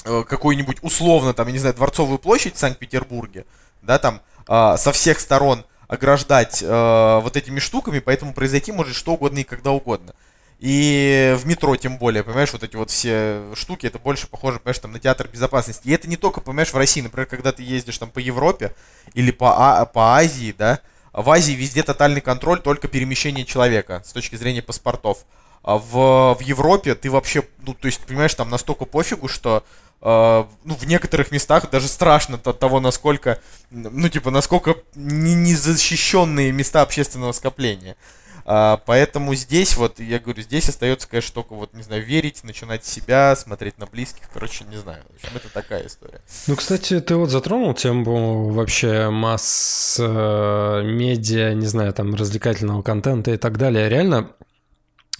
э, 0.04 0.24
какую-нибудь 0.28 0.78
условно, 0.82 1.32
там, 1.32 1.46
я 1.46 1.52
не 1.52 1.58
знаю, 1.58 1.74
Дворцовую 1.74 2.18
площадь 2.18 2.56
в 2.56 2.58
Санкт-Петербурге, 2.58 3.46
да, 3.80 3.98
там, 3.98 4.20
э, 4.46 4.76
со 4.76 4.92
всех 4.92 5.20
сторон 5.20 5.64
ограждать 5.92 6.62
э, 6.62 7.20
вот 7.22 7.36
этими 7.36 7.58
штуками, 7.58 7.98
поэтому 7.98 8.32
произойти 8.32 8.72
может 8.72 8.96
что 8.96 9.12
угодно 9.12 9.40
и 9.40 9.44
когда 9.44 9.72
угодно. 9.72 10.14
И 10.58 11.36
в 11.38 11.46
метро 11.46 11.76
тем 11.76 11.98
более, 11.98 12.24
понимаешь, 12.24 12.50
вот 12.54 12.62
эти 12.62 12.76
вот 12.76 12.88
все 12.88 13.42
штуки, 13.54 13.86
это 13.86 13.98
больше 13.98 14.26
похоже, 14.26 14.58
понимаешь, 14.58 14.78
там 14.78 14.92
на 14.92 14.98
театр 14.98 15.28
безопасности. 15.28 15.86
И 15.88 15.92
это 15.92 16.08
не 16.08 16.16
только, 16.16 16.40
понимаешь, 16.40 16.72
в 16.72 16.76
России, 16.78 17.02
например, 17.02 17.26
когда 17.26 17.52
ты 17.52 17.62
ездишь 17.62 17.98
там 17.98 18.10
по 18.10 18.20
Европе 18.20 18.74
или 19.12 19.32
по, 19.32 19.52
а, 19.54 19.84
по 19.84 20.16
Азии, 20.16 20.54
да, 20.56 20.80
в 21.12 21.28
Азии 21.28 21.52
везде 21.52 21.82
тотальный 21.82 22.22
контроль, 22.22 22.60
только 22.60 22.88
перемещение 22.88 23.44
человека 23.44 24.02
с 24.06 24.14
точки 24.14 24.36
зрения 24.36 24.62
паспортов. 24.62 25.26
А 25.62 25.78
в, 25.78 26.34
в 26.34 26.40
Европе 26.40 26.94
ты 26.94 27.10
вообще, 27.10 27.44
ну, 27.64 27.74
то 27.74 27.86
есть, 27.86 28.00
понимаешь, 28.00 28.34
там 28.34 28.50
настолько 28.50 28.84
пофигу, 28.84 29.28
что 29.28 29.64
Uh, 30.04 30.48
ну, 30.64 30.74
в 30.74 30.84
некоторых 30.84 31.30
местах 31.30 31.70
даже 31.70 31.86
страшно 31.86 32.36
от 32.42 32.58
того, 32.58 32.80
насколько, 32.80 33.38
ну, 33.70 34.08
типа, 34.08 34.32
насколько 34.32 34.74
незащищенные 34.96 36.50
места 36.50 36.82
общественного 36.82 37.30
скопления. 37.30 37.94
Uh, 38.44 38.80
поэтому 38.84 39.32
здесь, 39.36 39.76
вот, 39.76 40.00
я 40.00 40.18
говорю, 40.18 40.42
здесь 40.42 40.68
остается, 40.68 41.06
конечно, 41.06 41.32
только, 41.34 41.54
вот, 41.54 41.72
не 41.74 41.84
знаю, 41.84 42.04
верить, 42.04 42.42
начинать 42.42 42.84
себя, 42.84 43.36
смотреть 43.36 43.78
на 43.78 43.86
близких, 43.86 44.28
короче, 44.34 44.64
не 44.64 44.76
знаю. 44.76 45.04
В 45.08 45.24
общем, 45.24 45.36
это 45.36 45.48
такая 45.50 45.86
история. 45.86 46.20
Ну, 46.48 46.56
кстати, 46.56 46.98
ты 46.98 47.14
вот 47.14 47.30
затронул 47.30 47.72
тему 47.72 48.48
вообще 48.48 49.08
масс 49.08 49.98
э, 50.00 50.82
не 50.82 51.66
знаю, 51.66 51.92
там, 51.92 52.16
развлекательного 52.16 52.82
контента 52.82 53.30
и 53.30 53.36
так 53.36 53.56
далее. 53.56 53.88
Реально, 53.88 54.32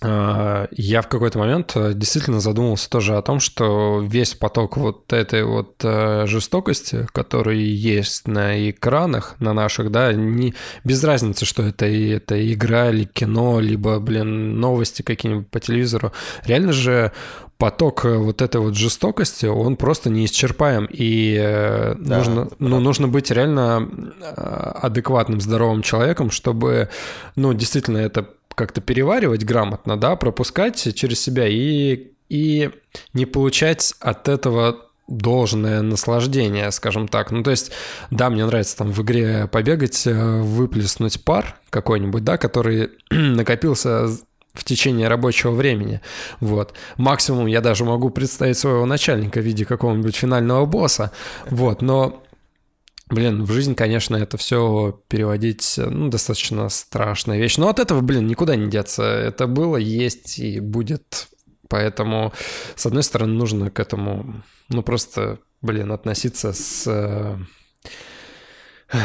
я 0.05 1.03
в 1.03 1.09
какой-то 1.09 1.39
момент 1.39 1.73
э, 1.77 1.93
действительно 1.95 2.41
задумался 2.41 2.91
тоже 2.91 3.17
о 3.17 3.23
том, 3.23 3.39
что 3.39 4.01
весь 4.05 4.35
поток 4.35 4.77
вот 4.77 5.13
этой 5.13 5.45
вот 5.45 5.77
э, 5.85 6.27
жестокости, 6.27 7.07
который 7.13 7.63
есть 7.63 8.27
на 8.27 8.69
экранах, 8.71 9.37
на 9.39 9.53
наших, 9.53 9.91
да, 9.93 10.13
не, 10.13 10.55
без 10.83 11.05
разницы, 11.05 11.45
что 11.45 11.63
это, 11.63 11.87
это 11.87 12.53
игра 12.53 12.91
или 12.91 13.05
кино, 13.05 13.61
либо, 13.61 14.01
блин, 14.01 14.59
новости 14.59 15.03
какие-нибудь 15.03 15.49
по 15.49 15.61
телевизору, 15.61 16.13
реально 16.45 16.73
же 16.73 17.13
поток 17.59 18.05
э, 18.05 18.17
вот 18.17 18.43
этой 18.43 18.61
вот 18.61 18.75
жестокости, 18.75 19.47
он 19.47 19.77
просто 19.77 20.11
неисчерпаем, 20.11 20.89
и 20.91 21.95
да, 21.99 22.19
нужно, 22.19 22.49
ну, 22.59 22.81
нужно 22.81 23.07
быть 23.07 23.31
реально 23.31 23.89
адекватным, 24.35 25.41
здоровым 25.41 25.83
человеком, 25.83 26.33
чтобы, 26.33 26.89
ну, 27.37 27.55
действительно 27.55 27.99
это 27.99 28.27
как-то 28.55 28.81
переваривать 28.81 29.45
грамотно, 29.45 29.97
да, 29.97 30.17
пропускать 30.17 30.95
через 30.95 31.21
себя 31.21 31.47
и, 31.49 32.13
и 32.29 32.71
не 33.15 33.27
получать 33.27 33.95
от 34.01 34.29
этого 34.29 34.87
должное 35.09 35.83
наслаждение, 35.83 36.71
скажем 36.71 37.09
так. 37.09 37.31
Ну, 37.31 37.43
то 37.43 37.51
есть, 37.51 37.73
да, 38.11 38.31
мне 38.31 38.47
нравится 38.47 38.77
там 38.79 38.93
в 38.93 39.03
игре 39.03 39.47
побегать, 39.51 40.07
э, 40.07 40.41
выплеснуть 40.41 41.23
пар 41.23 41.57
какой-нибудь, 41.71 42.25
да, 42.25 42.39
который 42.39 42.91
накопился 43.11 44.09
в 44.55 44.65
течение 44.65 45.09
рабочего 45.09 45.51
времени. 45.53 46.01
Вот. 46.41 46.75
Максимум 46.97 47.47
я 47.47 47.61
даже 47.61 47.85
могу 47.85 48.11
представить 48.11 48.59
своего 48.59 48.87
начальника 48.87 49.41
в 49.41 49.45
виде 49.45 49.65
какого-нибудь 49.65 50.15
финального 50.15 50.67
босса. 50.67 51.11
Вот. 51.49 51.83
Но 51.83 52.22
Блин, 53.13 53.45
в 53.45 53.53
жизнь, 53.53 53.75
конечно, 53.75 54.17
это 54.17 54.39
все 54.39 54.99
переводить, 55.09 55.75
ну, 55.77 56.09
достаточно 56.09 56.71
страшная 56.71 57.37
вещь. 57.37 57.59
Но 57.59 57.69
от 57.69 57.79
этого, 57.79 58.01
блин, 58.01 58.27
никуда 58.27 58.57
не 58.57 58.71
деться. 58.71 59.03
Это 59.03 59.47
было, 59.47 59.77
есть 59.77 60.39
и 60.39 60.61
будет. 60.61 61.29
Поэтому, 61.69 62.33
с 62.75 62.87
одной 62.87 63.03
стороны, 63.03 63.35
нужно 63.35 63.71
к 63.71 63.81
этому, 63.81 64.43
ну, 64.71 64.83
просто, 64.83 65.41
блин, 65.61 65.93
относиться 65.93 66.55
с... 66.55 66.87
Э, 68.91 68.97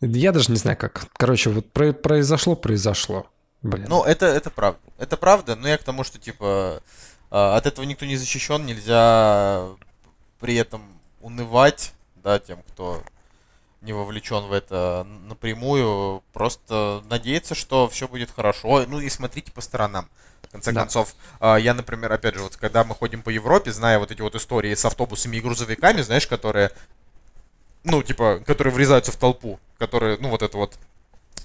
я 0.00 0.32
даже 0.32 0.50
не 0.50 0.58
знаю 0.58 0.76
как. 0.76 1.06
Короче, 1.12 1.50
вот 1.50 1.70
произошло, 1.70 2.56
произошло. 2.56 3.30
Блин. 3.62 3.86
Ну, 3.88 4.02
это, 4.02 4.26
это 4.26 4.50
правда. 4.50 4.80
Это 4.98 5.16
правда, 5.16 5.54
но 5.54 5.68
я 5.68 5.78
к 5.78 5.84
тому, 5.84 6.02
что, 6.02 6.18
типа, 6.18 6.82
а, 7.30 7.56
от 7.56 7.66
этого 7.66 7.84
никто 7.84 8.04
не 8.04 8.16
защищен, 8.16 8.66
нельзя 8.66 9.68
при 10.40 10.56
этом 10.56 10.82
унывать, 11.22 11.94
да, 12.16 12.38
тем, 12.38 12.62
кто 12.68 13.02
не 13.80 13.92
вовлечен 13.92 14.44
в 14.44 14.52
это 14.52 15.06
напрямую, 15.26 16.22
просто 16.32 17.02
надеяться, 17.08 17.54
что 17.54 17.88
все 17.88 18.06
будет 18.06 18.30
хорошо. 18.30 18.84
Ну 18.86 19.00
и 19.00 19.08
смотрите 19.08 19.50
по 19.50 19.60
сторонам. 19.60 20.08
В 20.42 20.52
конце 20.52 20.72
да. 20.72 20.80
концов, 20.80 21.14
а, 21.40 21.56
я, 21.56 21.74
например, 21.74 22.12
опять 22.12 22.34
же, 22.34 22.42
вот 22.42 22.56
когда 22.56 22.84
мы 22.84 22.94
ходим 22.94 23.22
по 23.22 23.30
Европе, 23.30 23.72
зная 23.72 23.98
вот 23.98 24.10
эти 24.10 24.20
вот 24.20 24.34
истории 24.34 24.74
с 24.74 24.84
автобусами 24.84 25.36
и 25.36 25.40
грузовиками, 25.40 26.02
знаешь, 26.02 26.26
которые, 26.26 26.70
ну, 27.84 28.02
типа, 28.02 28.40
которые 28.46 28.72
врезаются 28.72 29.12
в 29.12 29.16
толпу, 29.16 29.58
которые, 29.78 30.18
ну, 30.20 30.28
вот 30.28 30.42
это 30.42 30.56
вот 30.56 30.78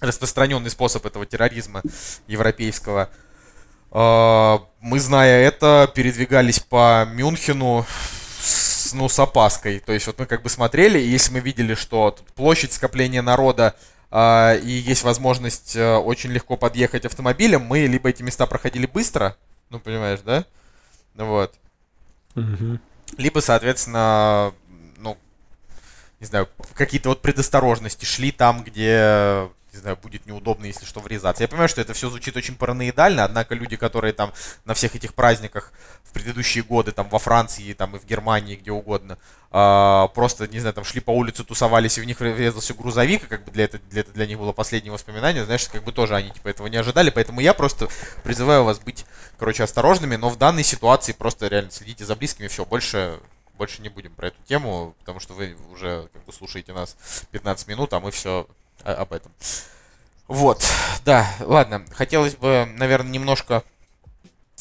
распространенный 0.01 0.69
способ 0.69 1.05
этого 1.05 1.25
терроризма 1.25 1.81
европейского. 2.27 3.09
А, 3.91 4.61
мы, 4.81 4.99
зная 4.99 5.47
это, 5.47 5.89
передвигались 5.95 6.59
по 6.59 7.07
Мюнхену 7.09 7.85
ну, 8.93 9.09
с 9.09 9.19
опаской. 9.19 9.79
То 9.79 9.93
есть 9.93 10.07
вот 10.07 10.19
мы 10.19 10.25
как 10.25 10.41
бы 10.41 10.49
смотрели, 10.49 10.99
и 10.99 11.07
если 11.07 11.33
мы 11.33 11.39
видели, 11.39 11.73
что 11.73 12.15
площадь 12.35 12.73
скопления 12.73 13.21
народа 13.21 13.75
э, 14.11 14.59
и 14.59 14.71
есть 14.71 15.03
возможность 15.03 15.75
э, 15.75 15.95
очень 15.95 16.31
легко 16.31 16.57
подъехать 16.57 17.05
автомобилем, 17.05 17.61
мы 17.61 17.79
либо 17.79 18.09
эти 18.09 18.23
места 18.23 18.45
проходили 18.45 18.85
быстро, 18.85 19.35
ну, 19.69 19.79
понимаешь, 19.79 20.19
да? 20.21 20.45
Вот. 21.15 21.53
Угу. 22.35 22.79
Либо, 23.17 23.39
соответственно, 23.39 24.53
ну, 24.97 25.17
не 26.19 26.27
знаю, 26.27 26.47
какие-то 26.73 27.09
вот 27.09 27.21
предосторожности 27.21 28.05
шли 28.05 28.31
там, 28.31 28.63
где 28.63 29.49
не 29.77 29.81
знаю, 29.81 29.97
будет 29.97 30.25
неудобно, 30.25 30.65
если 30.65 30.85
что, 30.85 30.99
врезаться. 30.99 31.43
Я 31.43 31.47
понимаю, 31.47 31.69
что 31.69 31.81
это 31.81 31.93
все 31.93 32.09
звучит 32.09 32.35
очень 32.35 32.55
параноидально, 32.55 33.23
однако 33.23 33.55
люди, 33.55 33.77
которые 33.77 34.11
там 34.11 34.33
на 34.65 34.73
всех 34.73 34.95
этих 34.95 35.13
праздниках 35.13 35.71
в 36.03 36.11
предыдущие 36.11 36.63
годы, 36.63 36.91
там 36.91 37.07
во 37.09 37.19
Франции, 37.19 37.73
там 37.73 37.95
и 37.95 37.99
в 37.99 38.05
Германии, 38.05 38.55
где 38.55 38.71
угодно, 38.71 39.17
э, 39.51 40.07
просто, 40.13 40.47
не 40.47 40.59
знаю, 40.59 40.73
там 40.73 40.83
шли 40.83 40.99
по 40.99 41.11
улице, 41.11 41.43
тусовались, 41.43 41.97
и 41.97 42.01
в 42.01 42.05
них 42.05 42.19
врезался 42.19 42.73
грузовик, 42.73 43.23
и 43.23 43.27
как 43.27 43.45
бы 43.45 43.51
для, 43.51 43.65
это, 43.65 43.77
для, 43.89 44.01
это, 44.01 44.11
для 44.11 44.25
них 44.25 44.39
было 44.39 44.51
последнее 44.51 44.91
воспоминание, 44.91 45.45
знаешь, 45.45 45.67
как 45.67 45.83
бы 45.83 45.91
тоже 45.91 46.15
они 46.15 46.31
типа 46.31 46.49
этого 46.49 46.67
не 46.67 46.77
ожидали, 46.77 47.11
поэтому 47.11 47.39
я 47.39 47.53
просто 47.53 47.87
призываю 48.23 48.63
вас 48.63 48.79
быть, 48.79 49.05
короче, 49.37 49.63
осторожными, 49.63 50.15
но 50.15 50.29
в 50.29 50.37
данной 50.37 50.63
ситуации 50.63 51.11
просто 51.11 51.47
реально 51.47 51.71
следите 51.71 52.03
за 52.03 52.15
близкими, 52.15 52.47
все, 52.47 52.65
больше 52.65 53.19
больше 53.57 53.81
не 53.81 53.89
будем 53.89 54.13
про 54.13 54.27
эту 54.27 54.37
тему, 54.43 54.93
потому 54.99 55.19
что 55.19 55.33
вы 55.33 55.57
уже 55.71 56.09
как 56.13 56.23
бы 56.25 56.31
слушаете 56.31 56.73
нас 56.73 56.95
15 57.31 57.67
минут, 57.67 57.91
а 57.93 57.99
мы 57.99 58.11
все 58.11 58.47
об 58.83 59.13
этом. 59.13 59.31
Вот, 60.27 60.61
да, 61.05 61.25
ладно. 61.39 61.85
Хотелось 61.91 62.35
бы, 62.35 62.67
наверное, 62.77 63.11
немножко, 63.11 63.63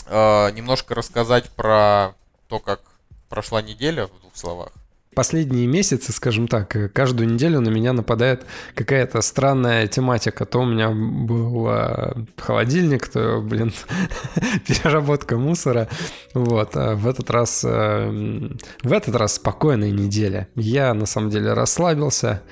э, 0.07 0.51
немножко 0.53 0.95
рассказать 0.95 1.51
про 1.51 2.15
то, 2.49 2.61
как 2.61 2.81
прошла 3.29 3.63
неделя 3.63 4.07
в 4.07 4.21
двух 4.21 4.37
словах. 4.37 4.73
Последние 5.17 5.67
месяцы, 5.67 6.13
скажем 6.13 6.47
так, 6.47 6.93
каждую 6.93 7.33
неделю 7.33 7.61
на 7.61 7.71
меня 7.71 7.95
нападает 7.95 8.45
какая-то 8.75 9.23
странная 9.23 9.87
тематика. 9.87 10.45
То 10.45 10.61
у 10.61 10.67
меня 10.67 10.91
был 10.91 11.69
э, 11.71 12.13
холодильник, 12.37 13.09
то, 13.09 13.41
блин, 13.41 13.73
переработка 14.69 15.39
мусора. 15.39 15.89
Вот, 16.35 16.77
а 16.77 16.97
в 16.97 17.09
этот 17.09 17.31
раз, 17.31 17.65
э, 17.65 18.51
в 18.83 18.93
этот 18.93 19.17
раз 19.17 19.37
спокойная 19.37 19.91
неделя. 19.91 20.49
Я, 20.55 20.93
на 20.93 21.07
самом 21.07 21.31
деле, 21.31 21.55
расслабился, 21.55 22.43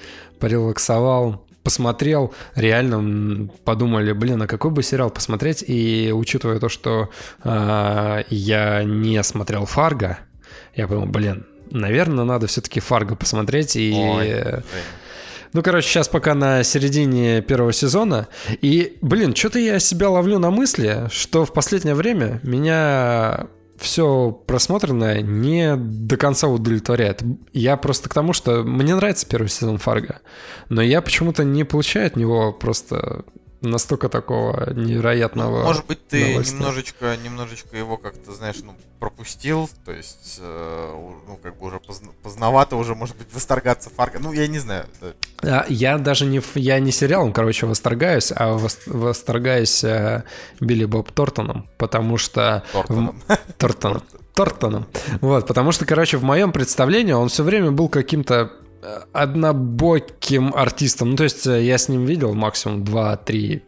порелаксовал, 0.40 1.43
посмотрел, 1.64 2.32
реально 2.54 3.48
подумали, 3.64 4.12
блин, 4.12 4.42
а 4.42 4.46
какой 4.46 4.70
бы 4.70 4.82
сериал 4.82 5.10
посмотреть? 5.10 5.64
И 5.66 6.12
учитывая 6.14 6.60
то, 6.60 6.68
что 6.68 7.10
э, 7.42 8.22
я 8.28 8.84
не 8.84 9.20
смотрел 9.24 9.64
Фарго, 9.64 10.18
я 10.76 10.86
подумал, 10.86 11.08
блин, 11.08 11.46
наверное, 11.70 12.24
надо 12.24 12.46
все-таки 12.46 12.78
Фарго 12.78 13.16
посмотреть 13.16 13.74
и... 13.76 13.92
Ой, 13.92 14.62
ну, 15.54 15.62
короче, 15.62 15.88
сейчас 15.88 16.08
пока 16.08 16.34
на 16.34 16.64
середине 16.64 17.40
первого 17.40 17.72
сезона. 17.72 18.26
И, 18.60 18.98
блин, 19.00 19.36
что-то 19.36 19.60
я 19.60 19.78
себя 19.78 20.10
ловлю 20.10 20.40
на 20.40 20.50
мысли, 20.50 21.06
что 21.12 21.44
в 21.44 21.52
последнее 21.52 21.94
время 21.94 22.40
меня 22.42 23.46
все 23.78 24.30
просмотренное 24.46 25.20
не 25.22 25.76
до 25.76 26.16
конца 26.16 26.48
удовлетворяет. 26.48 27.22
Я 27.52 27.76
просто 27.76 28.08
к 28.08 28.14
тому, 28.14 28.32
что 28.32 28.62
мне 28.62 28.94
нравится 28.94 29.26
первый 29.28 29.48
сезон 29.48 29.78
Фарго, 29.78 30.20
но 30.68 30.82
я 30.82 31.02
почему-то 31.02 31.44
не 31.44 31.64
получаю 31.64 32.06
от 32.06 32.16
него 32.16 32.52
просто 32.52 33.24
настолько 33.70 34.08
такого 34.08 34.72
невероятного. 34.72 35.58
Ну, 35.58 35.64
может 35.64 35.86
быть, 35.86 36.06
ты 36.06 36.34
немножечко, 36.34 37.16
немножечко 37.16 37.76
его 37.76 37.96
как-то, 37.96 38.32
знаешь, 38.32 38.56
ну, 38.62 38.74
пропустил, 38.98 39.68
то 39.84 39.92
есть, 39.92 40.38
э, 40.40 41.18
ну, 41.26 41.38
как 41.42 41.58
бы 41.58 41.66
уже 41.66 41.80
поздновато 42.22 42.76
уже, 42.76 42.94
может 42.94 43.16
быть, 43.16 43.26
восторгаться 43.32 43.90
Фарго. 43.90 44.18
Ну, 44.18 44.32
я 44.32 44.46
не 44.46 44.58
знаю. 44.58 44.86
Да. 45.42 45.66
Я 45.68 45.98
даже 45.98 46.26
не, 46.26 46.40
я 46.54 46.78
не 46.78 46.92
сериалом, 46.92 47.32
короче, 47.32 47.66
восторгаюсь, 47.66 48.32
а 48.34 48.58
восторгаюсь 48.86 49.84
э, 49.84 50.24
Билли 50.60 50.84
Боб 50.84 51.10
Тортоном, 51.12 51.68
потому 51.76 52.16
что... 52.16 52.62
Тортоном. 52.72 53.20
В... 53.28 53.36
Тортоном. 53.58 54.02
Тортоном. 54.34 54.86
Вот, 55.20 55.46
потому 55.46 55.70
что, 55.72 55.86
короче, 55.86 56.16
в 56.16 56.24
моем 56.24 56.52
представлении 56.52 57.12
он 57.12 57.28
все 57.28 57.42
время 57.44 57.70
был 57.70 57.88
каким-то 57.88 58.52
однобоким 59.12 60.54
артистом. 60.54 61.10
Ну, 61.10 61.16
то 61.16 61.24
есть 61.24 61.46
э, 61.46 61.62
я 61.62 61.78
с 61.78 61.88
ним 61.88 62.04
видел 62.04 62.34
максимум 62.34 62.84
2, 62.84 63.16
3, 63.16 63.62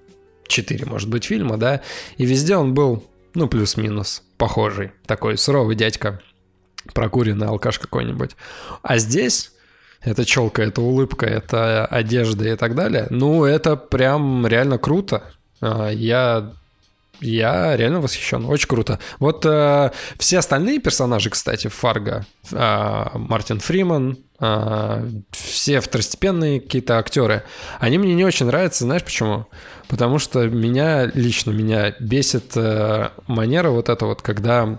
4, 0.46 0.87
может 0.87 1.08
быть, 1.08 1.25
фильма, 1.25 1.56
да, 1.56 1.82
и 2.16 2.26
везде 2.26 2.56
он 2.56 2.75
был, 2.75 3.04
ну, 3.35 3.49
плюс-минус, 3.49 4.23
похожий. 4.37 4.92
Такой 5.06 5.38
суровый 5.38 5.76
дядька, 5.76 6.20
прокуренный 6.94 7.46
алкаш 7.46 7.78
какой-нибудь. 7.78 8.37
А 8.82 8.99
здесь 8.99 9.52
это 10.00 10.25
челка, 10.25 10.62
это 10.62 10.80
улыбка, 10.80 11.26
это 11.26 11.87
одежда 11.87 12.49
и 12.49 12.56
так 12.56 12.75
далее. 12.75 13.06
Ну, 13.11 13.44
это 13.44 13.76
прям 13.76 14.46
реально 14.46 14.78
круто. 14.78 15.25
А, 15.61 15.90
я 15.90 16.52
я 17.20 17.76
реально 17.76 18.00
восхищен, 18.00 18.44
очень 18.44 18.68
круто. 18.68 18.99
Вот 19.18 19.46
э, 19.46 19.90
все 20.18 20.38
остальные 20.38 20.80
персонажи, 20.80 21.30
кстати, 21.30 21.68
Фарго, 21.68 22.26
э, 22.52 23.04
Мартин 23.14 23.58
Фриман, 23.58 24.18
а, 24.38 25.02
все 25.31 25.81
второстепенные 25.81 26.61
какие-то 26.61 26.99
актеры, 26.99 27.43
они 27.81 27.97
мне 27.97 28.14
не 28.14 28.25
очень 28.25 28.47
нравятся, 28.47 28.85
знаешь 28.85 29.05
почему? 29.05 29.47
Потому 29.88 30.19
что 30.19 30.47
меня, 30.47 31.07
лично 31.07 31.52
меня 31.52 31.95
бесит 32.00 32.57
э, 32.57 33.11
манера 33.28 33.71
вот 33.71 33.88
эта 33.88 34.05
вот, 34.05 34.21
когда 34.21 34.78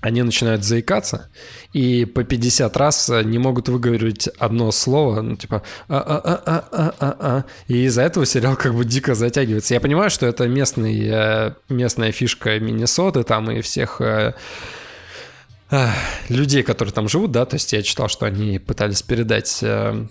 они 0.00 0.22
начинают 0.22 0.64
заикаться 0.64 1.30
и 1.72 2.04
по 2.04 2.24
50 2.24 2.76
раз 2.76 3.10
не 3.24 3.38
могут 3.38 3.68
выговорить 3.68 4.28
одно 4.38 4.70
слово, 4.70 5.22
ну, 5.22 5.36
типа 5.36 5.62
а-а-а-а-а-а. 5.88 7.44
И 7.68 7.84
из-за 7.84 8.02
этого 8.02 8.26
сериал 8.26 8.56
как 8.56 8.74
бы 8.74 8.84
дико 8.84 9.14
затягивается. 9.14 9.72
Я 9.72 9.80
понимаю, 9.80 10.10
что 10.10 10.26
это 10.26 10.46
местный, 10.46 11.08
э, 11.08 11.54
местная 11.70 12.12
фишка 12.12 12.58
Миннесоты 12.60 13.22
там 13.22 13.50
и 13.50 13.62
всех 13.62 14.00
э, 14.00 14.34
людей, 16.28 16.62
которые 16.62 16.92
там 16.92 17.08
живут, 17.08 17.32
да, 17.32 17.44
то 17.44 17.56
есть 17.56 17.72
я 17.72 17.82
читал, 17.82 18.08
что 18.08 18.26
они 18.26 18.58
пытались 18.58 19.02
передать 19.02 19.58
э, 19.62 20.06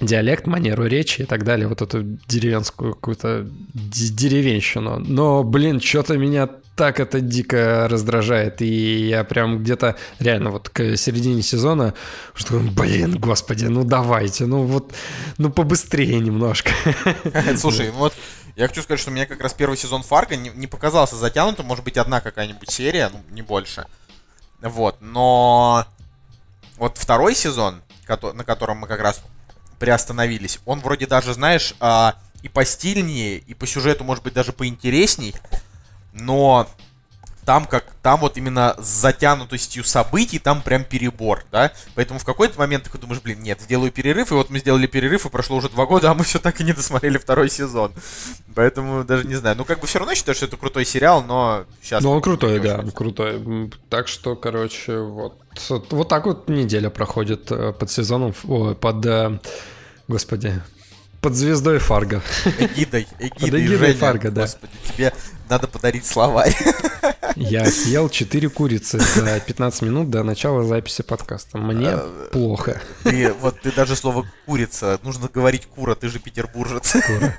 диалект, 0.00 0.46
манеру 0.46 0.86
речи 0.86 1.22
и 1.22 1.24
так 1.24 1.44
далее, 1.44 1.68
вот 1.68 1.82
эту 1.82 2.02
деревенскую 2.02 2.94
какую-то 2.94 3.46
деревенщину. 3.74 4.98
Но, 4.98 5.44
блин, 5.44 5.80
что-то 5.80 6.16
меня 6.16 6.48
так 6.76 7.00
это 7.00 7.20
дико 7.20 7.86
раздражает. 7.88 8.62
И 8.62 9.08
я 9.08 9.24
прям 9.24 9.62
где-то 9.62 9.96
реально 10.18 10.50
вот 10.50 10.68
к 10.68 10.96
середине 10.96 11.42
сезона, 11.42 11.94
что, 12.34 12.58
блин, 12.58 13.18
господи, 13.18 13.66
ну 13.66 13.84
давайте, 13.84 14.46
ну 14.46 14.62
вот, 14.62 14.92
ну 15.38 15.50
побыстрее 15.50 16.18
немножко. 16.18 16.72
Слушай, 17.56 17.90
ну 17.92 17.98
вот 17.98 18.14
я 18.56 18.68
хочу 18.68 18.82
сказать, 18.82 19.00
что 19.00 19.10
мне 19.10 19.26
как 19.26 19.40
раз 19.40 19.54
первый 19.54 19.76
сезон 19.76 20.02
Фарго 20.02 20.36
не, 20.36 20.50
не 20.50 20.66
показался 20.66 21.16
затянутым, 21.16 21.66
может 21.66 21.84
быть, 21.84 21.96
одна 21.96 22.20
какая-нибудь 22.20 22.70
серия, 22.70 23.10
ну, 23.12 23.20
не 23.30 23.42
больше. 23.42 23.86
Вот, 24.62 24.96
но 25.00 25.86
вот 26.76 26.96
второй 26.96 27.34
сезон, 27.34 27.82
на 28.08 28.44
котором 28.44 28.78
мы 28.78 28.86
как 28.86 29.00
раз 29.00 29.22
приостановились, 29.78 30.60
он 30.64 30.80
вроде 30.80 31.06
даже, 31.06 31.34
знаешь, 31.34 31.74
а, 31.80 32.14
и 32.42 32.48
постильнее, 32.48 33.38
и 33.38 33.54
по 33.54 33.66
сюжету, 33.66 34.04
может 34.04 34.22
быть, 34.22 34.34
даже 34.34 34.52
поинтересней 34.52 35.34
но 36.12 36.68
там 37.44 37.64
как 37.64 37.84
там 38.02 38.20
вот 38.20 38.36
именно 38.36 38.74
с 38.78 38.86
затянутостью 38.86 39.84
событий 39.84 40.38
там 40.38 40.62
прям 40.62 40.84
перебор, 40.84 41.44
да, 41.50 41.72
поэтому 41.94 42.18
в 42.18 42.24
какой-то 42.24 42.58
момент 42.58 42.88
ты 42.90 42.98
думаешь, 42.98 43.20
блин, 43.22 43.40
нет, 43.40 43.60
сделаю 43.60 43.90
перерыв, 43.90 44.30
и 44.30 44.34
вот 44.34 44.50
мы 44.50 44.58
сделали 44.58 44.86
перерыв, 44.86 45.26
и 45.26 45.28
прошло 45.28 45.56
уже 45.56 45.68
два 45.68 45.86
года, 45.86 46.10
а 46.10 46.14
мы 46.14 46.24
все 46.24 46.38
так 46.38 46.60
и 46.60 46.64
не 46.64 46.72
досмотрели 46.72 47.18
второй 47.18 47.50
сезон, 47.50 47.92
поэтому 48.54 49.04
даже 49.04 49.26
не 49.26 49.34
знаю, 49.34 49.56
ну 49.56 49.64
как 49.64 49.80
бы 49.80 49.86
все 49.86 49.98
равно 49.98 50.14
считаю, 50.14 50.34
что 50.36 50.46
это 50.46 50.56
крутой 50.56 50.84
сериал, 50.84 51.22
но 51.22 51.64
сейчас... 51.82 52.02
Ну 52.02 52.10
он 52.10 52.20
крутой, 52.20 52.60
да, 52.60 52.78
очень... 52.78 52.90
крутой, 52.92 53.70
так 53.88 54.08
что, 54.08 54.36
короче, 54.36 54.98
вот, 54.98 55.38
вот 55.68 56.08
так 56.08 56.26
вот 56.26 56.48
неделя 56.48 56.90
проходит 56.90 57.50
э, 57.50 57.72
под 57.72 57.90
сезоном, 57.90 58.34
под, 58.80 59.06
э, 59.06 59.38
господи, 60.06 60.62
под 61.20 61.34
звездой 61.34 61.78
Фарго. 61.78 62.20
Эгидой, 62.58 63.06
эгидой, 63.20 63.30
под 63.30 63.60
эгидой 63.60 63.76
Женя, 63.78 63.94
Фарго, 63.94 64.30
да. 64.32 64.42
Господи, 64.42 64.72
тебе 64.88 65.12
надо 65.48 65.68
подарить 65.68 66.04
словарь. 66.04 66.52
Я 67.36 67.70
съел 67.70 68.08
4 68.08 68.48
курицы 68.50 68.98
за 68.98 69.40
15 69.40 69.82
минут 69.82 70.10
до 70.10 70.22
начала 70.22 70.64
записи 70.64 71.02
подкаста. 71.02 71.58
Мне 71.58 71.90
а, 71.90 72.28
плохо. 72.30 72.80
Ты, 73.04 73.32
вот 73.32 73.60
ты 73.60 73.72
даже 73.72 73.96
слово 73.96 74.26
курица, 74.46 74.98
нужно 75.02 75.28
говорить 75.28 75.66
кура, 75.66 75.94
ты 75.94 76.08
же 76.08 76.18
петербуржец. 76.18 76.92
Кура. 76.92 77.36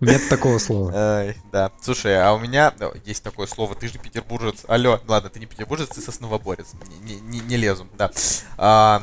Нет 0.00 0.28
такого 0.28 0.58
слова. 0.58 0.92
Ай, 0.94 1.36
да. 1.52 1.70
Слушай, 1.80 2.20
а 2.20 2.32
у 2.32 2.38
меня 2.38 2.74
есть 3.04 3.22
такое 3.22 3.46
слово, 3.46 3.74
ты 3.74 3.88
же 3.88 3.98
петербуржец. 3.98 4.64
Алло, 4.68 5.00
ладно, 5.06 5.30
ты 5.30 5.38
не 5.38 5.46
петербуржец, 5.46 5.88
ты 5.88 6.00
сосновоборец. 6.00 6.72
Не, 7.02 7.20
не, 7.20 7.40
не 7.40 7.56
лезу, 7.56 7.86
да. 7.96 8.10
А, 8.58 9.02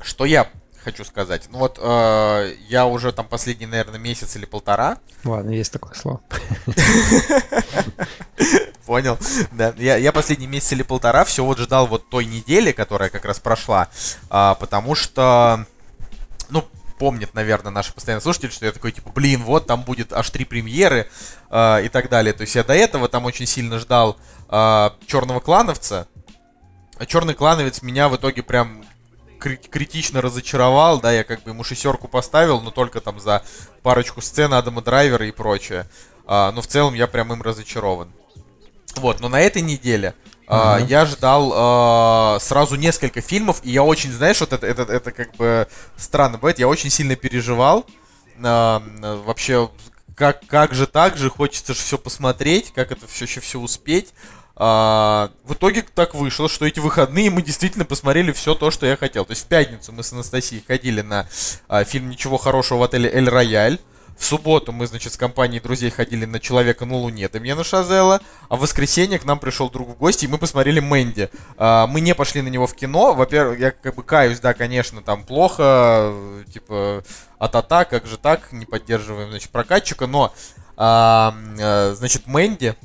что 0.00 0.24
я 0.24 0.50
хочу 0.82 1.04
сказать. 1.04 1.48
Ну 1.50 1.58
вот 1.58 1.78
э, 1.80 2.54
я 2.68 2.86
уже 2.86 3.12
там 3.12 3.26
последний, 3.26 3.66
наверное, 3.66 4.00
месяц 4.00 4.34
или 4.36 4.44
полтора. 4.44 4.98
Ладно, 5.24 5.50
есть 5.50 5.72
такое 5.72 5.94
слово. 5.94 6.20
Понял. 8.92 9.18
Да. 9.52 9.72
Я, 9.78 9.96
я 9.96 10.12
последний 10.12 10.46
месяц 10.46 10.72
или 10.72 10.82
полтора 10.82 11.24
все 11.24 11.42
вот 11.42 11.56
ждал 11.56 11.86
вот 11.86 12.10
той 12.10 12.26
недели, 12.26 12.72
которая 12.72 13.08
как 13.08 13.24
раз 13.24 13.40
прошла, 13.40 13.88
а, 14.28 14.54
потому 14.56 14.94
что, 14.94 15.64
ну, 16.50 16.62
помнит, 16.98 17.32
наверное, 17.32 17.72
наши 17.72 17.94
постоянные 17.94 18.20
слушатели, 18.20 18.50
что 18.50 18.66
я 18.66 18.72
такой, 18.72 18.92
типа, 18.92 19.08
блин, 19.08 19.44
вот 19.44 19.66
там 19.66 19.84
будет 19.84 20.12
аж 20.12 20.28
три 20.28 20.44
премьеры 20.44 21.08
э, 21.48 21.86
и 21.86 21.88
так 21.88 22.10
далее. 22.10 22.34
То 22.34 22.42
есть 22.42 22.54
я 22.54 22.64
до 22.64 22.74
этого 22.74 23.08
там 23.08 23.24
очень 23.24 23.46
сильно 23.46 23.78
ждал 23.78 24.18
э, 24.50 24.90
Черного 25.06 25.40
клановца. 25.40 26.06
А 26.98 27.06
Черный 27.06 27.32
клановец 27.32 27.80
меня 27.80 28.10
в 28.10 28.16
итоге 28.16 28.42
прям 28.42 28.84
критично 29.40 30.20
разочаровал, 30.20 31.00
да, 31.00 31.12
я 31.12 31.24
как 31.24 31.44
бы 31.44 31.52
ему 31.52 31.64
шестерку 31.64 32.08
поставил, 32.08 32.60
но 32.60 32.70
только 32.70 33.00
там 33.00 33.18
за 33.20 33.42
парочку 33.82 34.20
сцен 34.20 34.52
Адама 34.52 34.82
Драйвера 34.82 35.26
и 35.26 35.30
прочее. 35.30 35.86
А, 36.26 36.52
но 36.52 36.60
в 36.60 36.66
целом 36.66 36.92
я 36.92 37.06
прям 37.06 37.32
им 37.32 37.40
разочарован. 37.40 38.12
Вот, 38.96 39.20
но 39.20 39.28
на 39.28 39.40
этой 39.40 39.62
неделе 39.62 40.14
uh-huh. 40.46 40.86
я 40.86 41.06
ждал 41.06 41.52
а, 41.54 42.38
сразу 42.40 42.76
несколько 42.76 43.20
фильмов, 43.20 43.60
и 43.62 43.70
я 43.70 43.82
очень, 43.82 44.12
знаешь, 44.12 44.40
вот 44.40 44.52
это, 44.52 44.66
это, 44.66 44.82
это 44.82 45.12
как 45.12 45.34
бы 45.36 45.66
странно 45.96 46.36
бывает, 46.38 46.58
я 46.58 46.68
очень 46.68 46.90
сильно 46.90 47.16
переживал. 47.16 47.86
А, 48.42 48.82
вообще, 49.24 49.70
как, 50.14 50.46
как 50.46 50.74
же 50.74 50.86
так 50.86 51.16
же, 51.16 51.30
хочется 51.30 51.74
же 51.74 51.80
все 51.80 51.96
посмотреть, 51.96 52.72
как 52.74 52.92
это 52.92 53.06
все 53.06 53.24
еще 53.24 53.40
все 53.40 53.58
успеть. 53.58 54.12
В 54.54 55.30
итоге 55.48 55.82
так 55.82 56.14
вышло, 56.14 56.46
что 56.48 56.66
эти 56.66 56.78
выходные 56.78 57.30
мы 57.30 57.40
действительно 57.40 57.86
посмотрели 57.86 58.32
все 58.32 58.54
то, 58.54 58.70
что 58.70 58.84
я 58.84 58.98
хотел. 58.98 59.24
То 59.24 59.32
есть 59.32 59.46
в 59.46 59.48
пятницу 59.48 59.92
мы 59.92 60.02
с 60.02 60.12
Анастасией 60.12 60.62
ходили 60.64 61.00
на 61.00 61.26
фильм 61.84 62.10
«Ничего 62.10 62.36
хорошего» 62.36 62.78
в 62.78 62.82
отеле 62.82 63.10
«Эль 63.10 63.30
Рояль». 63.30 63.80
В 64.16 64.24
субботу 64.24 64.72
мы, 64.72 64.86
значит, 64.86 65.12
с 65.12 65.16
компанией 65.16 65.60
друзей 65.60 65.90
ходили 65.90 66.24
на 66.24 66.38
«Человека 66.38 66.84
на 66.84 66.96
Луне» 66.96 67.28
Демьена 67.28 67.64
Шазела, 67.64 68.20
а 68.48 68.56
в 68.56 68.60
воскресенье 68.60 69.18
к 69.18 69.24
нам 69.24 69.38
пришел 69.38 69.68
друг 69.70 69.88
в 69.88 69.96
гости, 69.96 70.26
и 70.26 70.28
мы 70.28 70.38
посмотрели 70.38 70.80
«Мэнди». 70.80 71.30
А, 71.56 71.86
мы 71.86 72.00
не 72.00 72.14
пошли 72.14 72.42
на 72.42 72.48
него 72.48 72.66
в 72.66 72.74
кино. 72.74 73.14
Во-первых, 73.14 73.58
я 73.58 73.70
как 73.70 73.94
бы 73.94 74.02
каюсь, 74.02 74.40
да, 74.40 74.54
конечно, 74.54 75.02
там 75.02 75.24
плохо, 75.24 76.14
типа, 76.52 77.02
а-та-та, 77.38 77.84
как 77.84 78.06
же 78.06 78.16
так, 78.16 78.52
не 78.52 78.66
поддерживаем, 78.66 79.30
значит, 79.30 79.50
прокатчика, 79.50 80.06
но, 80.06 80.32
а, 80.76 81.34
а, 81.60 81.94
значит, 81.94 82.26
«Мэнди», 82.26 82.76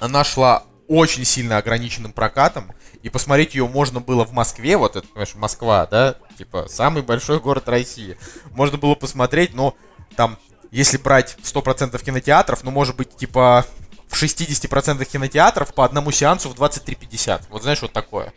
она 0.00 0.24
шла 0.24 0.64
очень 0.88 1.24
сильно 1.24 1.58
ограниченным 1.58 2.12
прокатом, 2.12 2.72
и 3.02 3.08
посмотреть 3.08 3.54
ее 3.54 3.66
можно 3.66 4.00
было 4.00 4.24
в 4.24 4.32
Москве, 4.32 4.76
вот 4.76 4.96
это, 4.96 5.06
понимаешь, 5.08 5.34
Москва, 5.34 5.86
да, 5.86 6.16
типа, 6.38 6.66
самый 6.68 7.02
большой 7.02 7.40
город 7.40 7.68
России. 7.68 8.16
Можно 8.52 8.78
было 8.78 8.94
посмотреть, 8.94 9.54
но 9.54 9.74
там, 10.16 10.38
если 10.72 10.96
брать 10.96 11.36
100% 11.44 12.02
кинотеатров, 12.02 12.64
ну, 12.64 12.70
может 12.70 12.96
быть, 12.96 13.14
типа, 13.14 13.66
в 14.08 14.20
60% 14.20 15.04
кинотеатров 15.04 15.72
по 15.74 15.84
одному 15.84 16.10
сеансу 16.10 16.48
в 16.48 16.54
23.50. 16.54 17.42
Вот 17.50 17.62
знаешь, 17.62 17.82
вот 17.82 17.92
такое. 17.92 18.32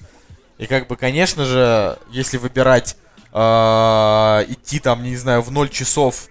И 0.58 0.68
как 0.68 0.88
бы, 0.88 0.98
конечно 0.98 1.46
же, 1.46 1.98
если 2.12 2.38
выбирать 2.38 2.98
э, 3.34 3.38
идти 4.50 4.80
там, 4.80 5.02
не 5.04 5.16
знаю, 5.16 5.42
в 5.42 5.52
0 5.52 5.70
часов 5.70 6.28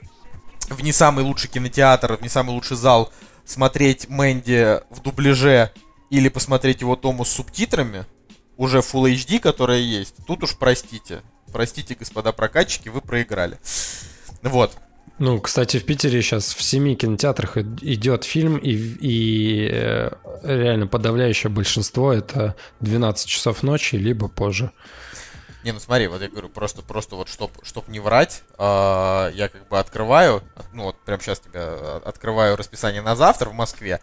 в 0.69 0.83
не 0.83 0.93
самый 0.93 1.25
лучший 1.25 1.51
кинотеатр, 1.51 2.17
в 2.17 2.23
не 2.23 2.29
самый 2.29 2.51
лучший 2.51 2.77
зал, 2.77 3.13
смотреть 3.47 4.09
Мэнди 4.09 4.81
в 4.91 5.01
дубляже 5.01 5.71
или 6.11 6.29
посмотреть 6.29 6.83
его 6.83 6.97
тому 6.97 7.25
с 7.25 7.31
субтитрами, 7.31 8.05
уже 8.57 8.79
Full 8.79 9.13
HD, 9.15 9.41
которая 9.41 9.81
есть, 9.81 10.15
тут 10.27 10.43
уж 10.43 10.57
простите. 10.57 11.23
Простите, 11.53 11.95
господа 11.95 12.33
прокатчики, 12.33 12.89
вы 12.89 13.01
проиграли. 13.01 13.59
Вот. 14.43 14.77
Ну, 15.19 15.41
кстати, 15.41 15.79
в 15.79 15.87
Питере 15.87 16.23
сейчас 16.23 16.55
в 16.55 16.63
семи 16.63 16.97
кинотеатрах 16.97 17.57
идет 17.57 18.25
фильм, 18.25 18.57
и, 18.57 18.73
и 18.73 19.69
э, 19.71 20.11
реально 20.43 20.89
подавляющее 20.89 21.51
большинство 21.51 22.13
это 22.13 22.57
12 22.81 23.29
часов 23.29 23.63
ночи, 23.63 23.95
либо 23.95 24.29
позже. 24.29 24.73
Не, 25.63 25.73
ну 25.73 25.81
смотри, 25.81 26.09
вот 26.09 26.21
я 26.21 26.29
говорю, 26.29 26.51
просто, 26.51 26.83
просто 26.83 27.17
вот, 27.17 27.29
чтоб, 27.29 27.51
чтоб 27.63 27.87
не 27.89 28.01
врать, 28.01 28.43
э, 28.59 29.31
я 29.35 29.49
как 29.49 29.67
бы 29.69 29.79
открываю, 29.79 30.43
ну 30.73 30.83
вот 30.85 30.97
прямо 31.05 31.23
сейчас 31.23 31.41
тебе 31.41 31.61
а, 31.61 32.03
открываю 32.05 32.57
расписание 32.57 33.01
на 33.01 33.17
завтра 33.17 33.49
в 33.49 33.55
Москве, 33.55 34.01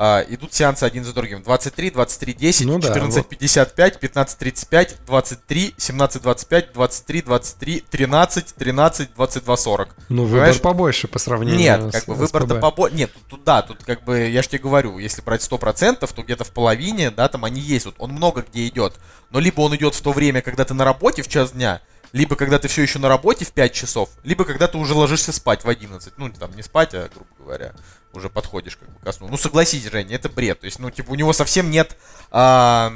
э, 0.00 0.24
идут 0.30 0.54
сеансы 0.54 0.84
один 0.84 1.04
за 1.04 1.12
другим. 1.12 1.42
23, 1.42 1.90
23, 1.90 2.32
10, 2.32 2.66
ну, 2.66 2.80
14, 2.80 3.16
да, 3.16 3.22
55, 3.22 4.00
15, 4.00 4.38
35, 4.38 4.96
23, 5.06 5.74
17, 5.76 6.22
25, 6.22 6.72
23, 6.72 7.22
23, 7.22 7.84
13, 7.90 8.54
13, 8.54 9.14
22, 9.14 9.56
40. 9.56 9.88
Ну, 10.08 10.24
Понимаешь? 10.24 10.56
выбор 10.56 10.62
побольше 10.62 11.08
по 11.08 11.18
сравнению 11.18 11.58
Нет, 11.58 11.92
как 11.92 12.06
бы 12.06 12.14
выбор-то 12.14 12.54
побольше. 12.56 12.96
Нет, 12.96 13.10
тут, 13.28 13.44
да, 13.44 13.62
тут 13.62 13.84
как 13.84 14.02
бы, 14.04 14.28
я 14.28 14.42
же 14.42 14.48
тебе 14.48 14.60
говорю, 14.60 14.98
если 14.98 15.20
брать 15.20 15.42
100%, 15.42 16.12
то 16.12 16.22
где-то 16.22 16.44
в 16.44 16.50
половине, 16.50 17.10
да, 17.10 17.28
там 17.28 17.44
они 17.44 17.60
есть. 17.60 17.84
Вот 17.84 17.96
он 17.98 18.12
много 18.12 18.42
где 18.42 18.66
идет. 18.66 18.94
Но 19.30 19.38
либо 19.38 19.60
он 19.60 19.76
идет 19.76 19.94
в 19.94 20.00
то 20.00 20.12
время, 20.12 20.40
когда 20.40 20.64
ты 20.64 20.72
на 20.74 20.84
работе 20.84 21.22
в 21.22 21.28
час 21.28 21.52
дня, 21.52 21.82
либо 22.12 22.36
когда 22.36 22.58
ты 22.58 22.68
все 22.68 22.82
еще 22.82 22.98
на 22.98 23.08
работе 23.08 23.44
в 23.44 23.52
5 23.52 23.72
часов, 23.72 24.10
либо 24.24 24.44
когда 24.44 24.66
ты 24.66 24.78
уже 24.78 24.94
ложишься 24.94 25.32
спать 25.32 25.64
в 25.64 25.68
11. 25.68 26.14
Ну, 26.16 26.30
там 26.30 26.54
не 26.56 26.62
спать, 26.62 26.94
а, 26.94 27.08
грубо 27.08 27.30
говоря, 27.38 27.72
уже 28.12 28.28
подходишь 28.28 28.76
как 28.76 28.88
бы 28.88 28.98
ко 29.00 29.12
сну. 29.12 29.28
Ну, 29.28 29.36
согласись, 29.36 29.88
Женя, 29.90 30.16
это 30.16 30.28
бред. 30.28 30.60
То 30.60 30.66
есть, 30.66 30.78
ну, 30.78 30.90
типа, 30.90 31.10
у 31.10 31.14
него 31.14 31.32
совсем 31.32 31.70
нет 31.70 31.96
а, 32.30 32.92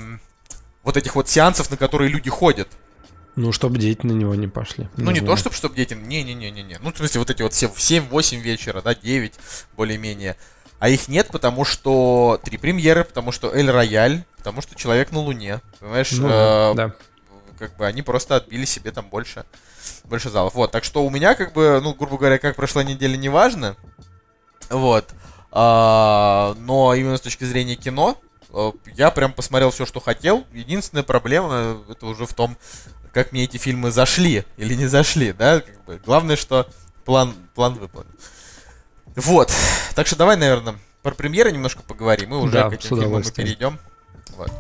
вот 0.83 0.97
этих 0.97 1.15
вот 1.15 1.29
сеансов, 1.29 1.71
на 1.71 1.77
которые 1.77 2.11
люди 2.11 2.31
ходят. 2.31 2.69
Ну, 3.37 3.51
чтобы 3.51 3.79
дети 3.79 4.07
на 4.07 4.13
него 4.13 4.35
не 4.35 4.47
пошли. 4.47 4.89
Ну, 4.97 5.11
не, 5.11 5.21
не 5.21 5.27
то, 5.27 5.35
чтобы, 5.35 5.57
чтобы 5.57 5.75
дети... 5.75 5.95
Не-не-не-не-не. 5.95 6.79
Ну, 6.81 6.93
в 6.93 6.97
смысле, 6.97 7.19
вот 7.19 7.31
эти 7.31 7.43
вот 7.43 7.53
все 7.53 7.69
в 7.69 7.77
7-8 7.77 8.41
вечера, 8.41 8.81
да, 8.81 8.95
9 8.95 9.35
более-менее. 9.77 10.37
А 10.79 10.89
их 10.89 11.09
нет, 11.09 11.29
потому 11.33 11.65
что 11.65 12.41
три 12.45 12.59
премьеры, 12.59 13.05
потому 13.05 13.33
что 13.33 13.53
Эль 13.53 13.71
Рояль, 13.71 14.25
потому 14.37 14.61
что 14.61 14.77
Человек 14.77 15.11
на 15.11 15.21
Луне. 15.21 15.61
Понимаешь? 15.81 16.13
Ну, 16.13 16.29
э, 16.29 16.75
да 16.75 16.95
как 17.59 17.77
бы 17.77 17.87
они 17.87 18.03
просто 18.03 18.37
отбили 18.37 18.65
себе 18.65 18.91
там 18.93 19.09
больше, 19.09 19.45
больше 20.05 20.31
залов. 20.31 20.55
Вот, 20.55 20.71
так 20.71 20.85
что 20.85 21.05
у 21.05 21.11
меня 21.11 21.35
как 21.35 21.53
бы, 21.53 21.81
ну, 21.83 21.95
грубо 21.95 22.19
говоря, 22.19 22.39
как 22.39 22.57
прошла 22.57 22.83
неделя, 22.85 23.17
неважно. 23.17 23.77
Вот. 24.71 25.15
А, 25.51 26.55
но 26.59 26.95
именно 26.95 27.17
с 27.17 27.21
точки 27.21 27.45
зрения 27.45 27.77
кино, 27.77 28.19
э, 28.51 28.73
я 28.97 29.11
прям 29.11 29.33
посмотрел 29.33 29.71
все, 29.71 29.87
что 29.87 30.01
хотел. 30.01 30.45
Единственная 30.53 31.05
проблема, 31.05 31.79
это 31.89 32.07
уже 32.07 32.27
в 32.27 32.35
том, 32.35 32.57
как 33.13 33.31
мне 33.31 33.45
эти 33.45 33.57
фильмы 33.57 33.93
зашли 33.93 34.45
или 34.57 34.75
не 34.75 34.87
зашли, 34.87 35.33
да, 35.33 35.61
как 35.61 35.85
бы. 35.85 36.01
Главное, 36.05 36.37
что 36.37 36.69
план, 37.05 37.35
план 37.55 37.75
выполнен. 37.75 38.11
Вот. 39.15 39.53
Так 39.95 40.09
что 40.09 40.17
давай, 40.17 40.37
наверное, 40.37 40.75
про 41.03 41.15
премьеры 41.15 41.53
немножко 41.53 41.83
поговорим. 41.83 42.31
Мы 42.31 42.41
уже 42.41 42.55
да, 42.55 42.71
к 42.71 42.73
этим 42.73 43.01
фильмам 43.01 43.23
перейдем. 43.23 43.79
Вот. 44.37 44.51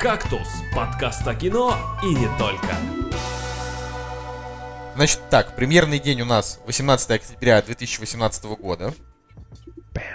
«Кактус»— 0.00 0.48
подкаст 0.74 1.26
о 1.26 1.34
кино 1.34 1.74
и 2.02 2.14
не 2.14 2.28
только. 2.38 2.76
Значит 4.94 5.20
так, 5.30 5.56
премьерный 5.56 5.98
день 5.98 6.20
у 6.20 6.26
нас 6.26 6.60
18 6.66 7.10
октября 7.12 7.62
2018 7.62 8.44
года. 8.58 8.92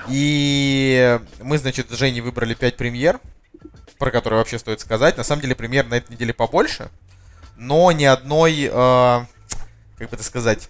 И 0.08 1.20
мы, 1.42 1.58
значит, 1.58 1.90
с 1.90 1.94
Женей 1.94 2.22
выбрали 2.22 2.54
5 2.54 2.78
премьер, 2.78 3.20
про 3.98 4.12
которые 4.12 4.38
вообще 4.40 4.60
стоит 4.60 4.80
сказать. 4.80 5.18
На 5.18 5.24
самом 5.24 5.42
деле 5.42 5.56
премьер 5.56 5.88
на 5.88 5.96
этой 5.96 6.12
неделе 6.12 6.34
побольше, 6.34 6.90
но 7.58 7.92
ни 7.92 8.06
одной, 8.06 8.70
э, 8.72 9.26
как 9.98 10.10
бы 10.10 10.16
это 10.16 10.24
сказать, 10.24 10.70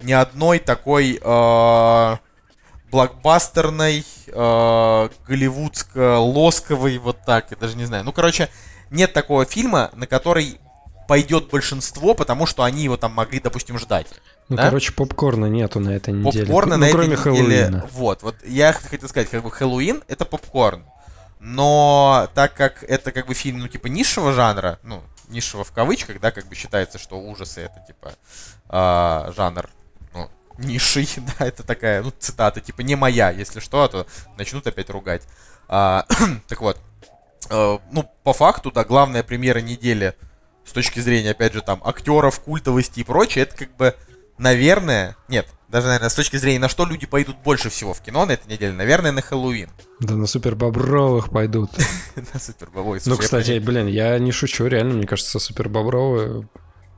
ни 0.00 0.12
одной 0.12 0.58
такой 0.58 1.18
э, 1.20 2.16
блокбастерной, 2.90 4.04
э, 4.26 5.08
голливудско-лосковой, 5.26 6.98
вот 6.98 7.18
так, 7.24 7.50
я 7.50 7.56
даже 7.56 7.76
не 7.76 7.84
знаю. 7.84 8.04
Ну, 8.04 8.12
короче, 8.12 8.48
нет 8.90 9.12
такого 9.12 9.44
фильма, 9.44 9.90
на 9.94 10.06
который 10.06 10.58
пойдет 11.06 11.48
большинство, 11.48 12.14
потому 12.14 12.46
что 12.46 12.62
они 12.62 12.84
его 12.84 12.96
там 12.96 13.12
могли, 13.12 13.40
допустим, 13.40 13.78
ждать. 13.78 14.06
Ну, 14.48 14.56
да? 14.56 14.66
короче, 14.66 14.92
попкорна 14.92 15.46
нету 15.46 15.80
на 15.80 15.90
этой 15.90 16.12
неделе. 16.12 16.44
Попкорна 16.44 16.76
ну, 16.76 16.86
на 16.86 16.90
кроме 16.90 17.14
этой 17.14 17.32
неделе. 17.32 17.56
Хэллоуина. 17.64 17.88
Вот, 17.92 18.22
вот 18.22 18.36
я 18.44 18.72
хотел 18.72 19.08
сказать, 19.08 19.28
как 19.28 19.42
бы 19.42 19.50
Хэллоуин 19.50 20.02
это 20.08 20.24
попкорн. 20.24 20.84
Но 21.40 22.28
так 22.34 22.54
как 22.54 22.82
это 22.82 23.12
как 23.12 23.26
бы 23.26 23.34
фильм, 23.34 23.60
ну, 23.60 23.68
типа, 23.68 23.86
низшего 23.86 24.32
жанра, 24.32 24.78
ну, 24.82 25.02
низшего 25.28 25.64
в 25.64 25.72
кавычках, 25.72 26.20
да, 26.20 26.30
как 26.30 26.46
бы 26.46 26.54
считается, 26.54 26.98
что 26.98 27.18
ужасы 27.20 27.60
это, 27.60 27.84
типа, 27.86 28.12
э, 28.68 29.32
жанр 29.36 29.68
нишей, 30.58 31.08
да, 31.38 31.46
это 31.46 31.62
такая, 31.62 32.02
ну, 32.02 32.12
цитата, 32.18 32.60
типа, 32.60 32.82
не 32.82 32.96
моя, 32.96 33.30
если 33.30 33.60
что, 33.60 33.82
а 33.82 33.88
то 33.88 34.06
начнут 34.36 34.66
опять 34.66 34.90
ругать. 34.90 35.22
А, 35.68 36.06
так 36.48 36.60
вот, 36.60 36.78
э, 37.50 37.78
ну, 37.90 38.10
по 38.24 38.32
факту, 38.32 38.70
да, 38.70 38.84
главная 38.84 39.22
премьера 39.22 39.60
недели 39.60 40.14
с 40.64 40.72
точки 40.72 41.00
зрения, 41.00 41.30
опять 41.30 41.54
же, 41.54 41.62
там, 41.62 41.80
актеров, 41.84 42.40
культовости 42.40 43.00
и 43.00 43.04
прочее, 43.04 43.44
это 43.44 43.56
как 43.56 43.74
бы, 43.76 43.94
наверное, 44.36 45.16
нет, 45.28 45.46
даже, 45.68 45.86
наверное, 45.86 46.08
с 46.08 46.14
точки 46.14 46.36
зрения, 46.36 46.58
на 46.58 46.68
что 46.68 46.84
люди 46.86 47.06
пойдут 47.06 47.36
больше 47.38 47.68
всего 47.68 47.92
в 47.92 48.00
кино 48.00 48.24
на 48.24 48.32
этой 48.32 48.50
неделе, 48.50 48.72
наверное, 48.72 49.12
на 49.12 49.20
Хэллоуин. 49.20 49.70
Да 50.00 50.14
на 50.14 50.26
Супер 50.26 50.54
Бобровых 50.54 51.30
пойдут. 51.30 51.70
На 52.32 52.40
Супер 52.40 52.70
Бобровых. 52.70 53.04
Ну, 53.04 53.16
кстати, 53.16 53.58
блин, 53.58 53.86
я 53.86 54.18
не 54.18 54.32
шучу, 54.32 54.66
реально, 54.66 54.94
мне 54.94 55.06
кажется, 55.06 55.38
Супер 55.38 55.68
Бобровы 55.68 56.48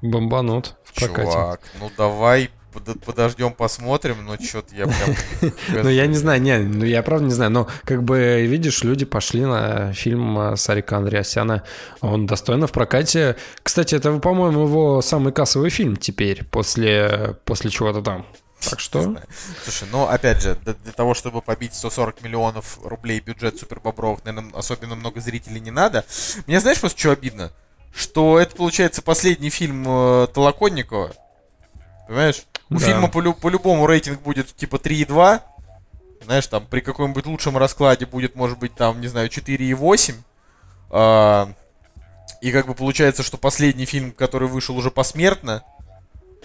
бомбанут 0.02 0.76
в 0.84 0.94
прокате. 0.94 1.32
Чувак, 1.32 1.60
ну 1.80 1.90
давай 1.96 2.50
подождем, 2.70 3.52
посмотрим, 3.52 4.24
но 4.24 4.36
что-то 4.36 4.74
я 4.74 4.86
прям... 4.86 5.52
Ну, 5.82 5.88
я 5.88 6.06
не 6.06 6.16
знаю, 6.16 6.40
не, 6.40 6.58
ну, 6.58 6.84
я 6.84 7.02
правда 7.02 7.26
не 7.26 7.32
знаю, 7.32 7.50
но, 7.50 7.68
как 7.84 8.02
бы, 8.02 8.46
видишь, 8.46 8.82
люди 8.82 9.04
пошли 9.04 9.44
на 9.44 9.92
фильм 9.92 10.38
э, 10.38 10.56
Сарика 10.56 10.96
Андреасяна, 10.96 11.64
он 12.00 12.26
достойно 12.26 12.66
в 12.66 12.72
прокате. 12.72 13.36
Кстати, 13.62 13.94
это, 13.94 14.18
по-моему, 14.18 14.66
его 14.66 15.02
самый 15.02 15.32
кассовый 15.32 15.70
фильм 15.70 15.96
теперь, 15.96 16.44
после, 16.44 17.36
после 17.44 17.70
чего-то 17.70 18.02
там. 18.02 18.26
Так 18.68 18.80
что... 18.80 19.16
Слушай, 19.64 19.88
ну, 19.90 20.04
опять 20.04 20.42
же, 20.42 20.56
для, 20.64 20.74
для 20.74 20.92
того, 20.92 21.14
чтобы 21.14 21.42
побить 21.42 21.74
140 21.74 22.22
миллионов 22.22 22.78
рублей 22.84 23.20
бюджет 23.20 23.58
Супер 23.58 23.80
Бобровых, 23.80 24.24
наверное, 24.24 24.52
особенно 24.54 24.94
много 24.94 25.20
зрителей 25.20 25.60
не 25.60 25.70
надо. 25.70 26.04
Мне 26.46 26.60
знаешь, 26.60 26.80
просто 26.80 26.98
что 26.98 27.12
обидно? 27.12 27.52
Что 27.94 28.38
это, 28.38 28.54
получается, 28.54 29.02
последний 29.02 29.50
фильм 29.50 29.84
э, 29.86 30.28
Толоконникова, 30.32 31.12
Понимаешь? 32.10 32.42
У 32.70 32.78
да. 32.78 32.86
фильма 32.86 33.08
по- 33.08 33.32
по-любому 33.32 33.86
рейтинг 33.86 34.20
будет 34.22 34.54
типа 34.54 34.76
3,2. 34.76 35.42
Знаешь, 36.24 36.46
там 36.46 36.66
при 36.66 36.80
каком-нибудь 36.80 37.26
лучшем 37.26 37.56
раскладе 37.56 38.06
будет, 38.06 38.36
может 38.36 38.58
быть, 38.58 38.74
там, 38.74 39.00
не 39.00 39.08
знаю, 39.08 39.28
4,8. 39.28 40.14
А, 40.90 41.52
и 42.40 42.52
как 42.52 42.66
бы 42.66 42.74
получается, 42.74 43.22
что 43.22 43.36
последний 43.36 43.86
фильм, 43.86 44.12
который 44.12 44.48
вышел 44.48 44.76
уже 44.76 44.90
посмертно, 44.90 45.64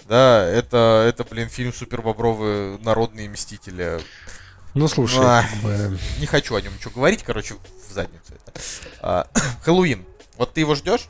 да, 0.08 0.44
это, 0.44 1.04
это 1.08 1.24
блин, 1.24 1.48
фильм 1.48 1.72
Супер 1.72 2.02
Бобровы 2.02 2.78
Народные 2.82 3.28
Мстители. 3.28 4.00
Ну, 4.74 4.88
слушай, 4.88 5.20
а, 5.22 5.44
бы... 5.62 5.98
не 6.18 6.26
хочу 6.26 6.54
о 6.54 6.60
нем 6.60 6.74
ничего 6.74 6.92
говорить, 6.94 7.22
короче, 7.22 7.54
в 7.54 7.92
задницу 7.92 8.34
это. 8.34 8.60
А, 9.00 9.26
Хэллоуин. 9.62 10.04
Вот 10.36 10.52
ты 10.52 10.60
его 10.60 10.74
ждешь? 10.74 11.08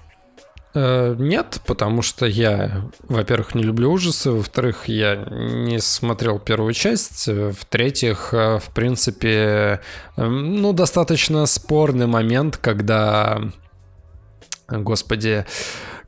Э, 0.77 1.17
нет, 1.19 1.62
потому 1.67 2.03
что 2.03 2.27
я, 2.27 2.83
во-первых, 3.09 3.55
не 3.55 3.62
люблю 3.62 3.91
ужасы, 3.91 4.31
во-вторых, 4.31 4.89
я 4.89 5.17
не 5.17 5.81
смотрел 5.81 6.39
первую 6.39 6.75
часть, 6.75 7.27
в-третьих, 7.27 8.35
э, 8.35 8.59
в 8.59 8.75
принципе, 8.75 9.81
ну, 10.19 10.75
достаточно 10.75 11.47
спорный 11.47 12.07
момент, 12.07 12.59
когда, 12.59 13.41
господи, 14.69 15.47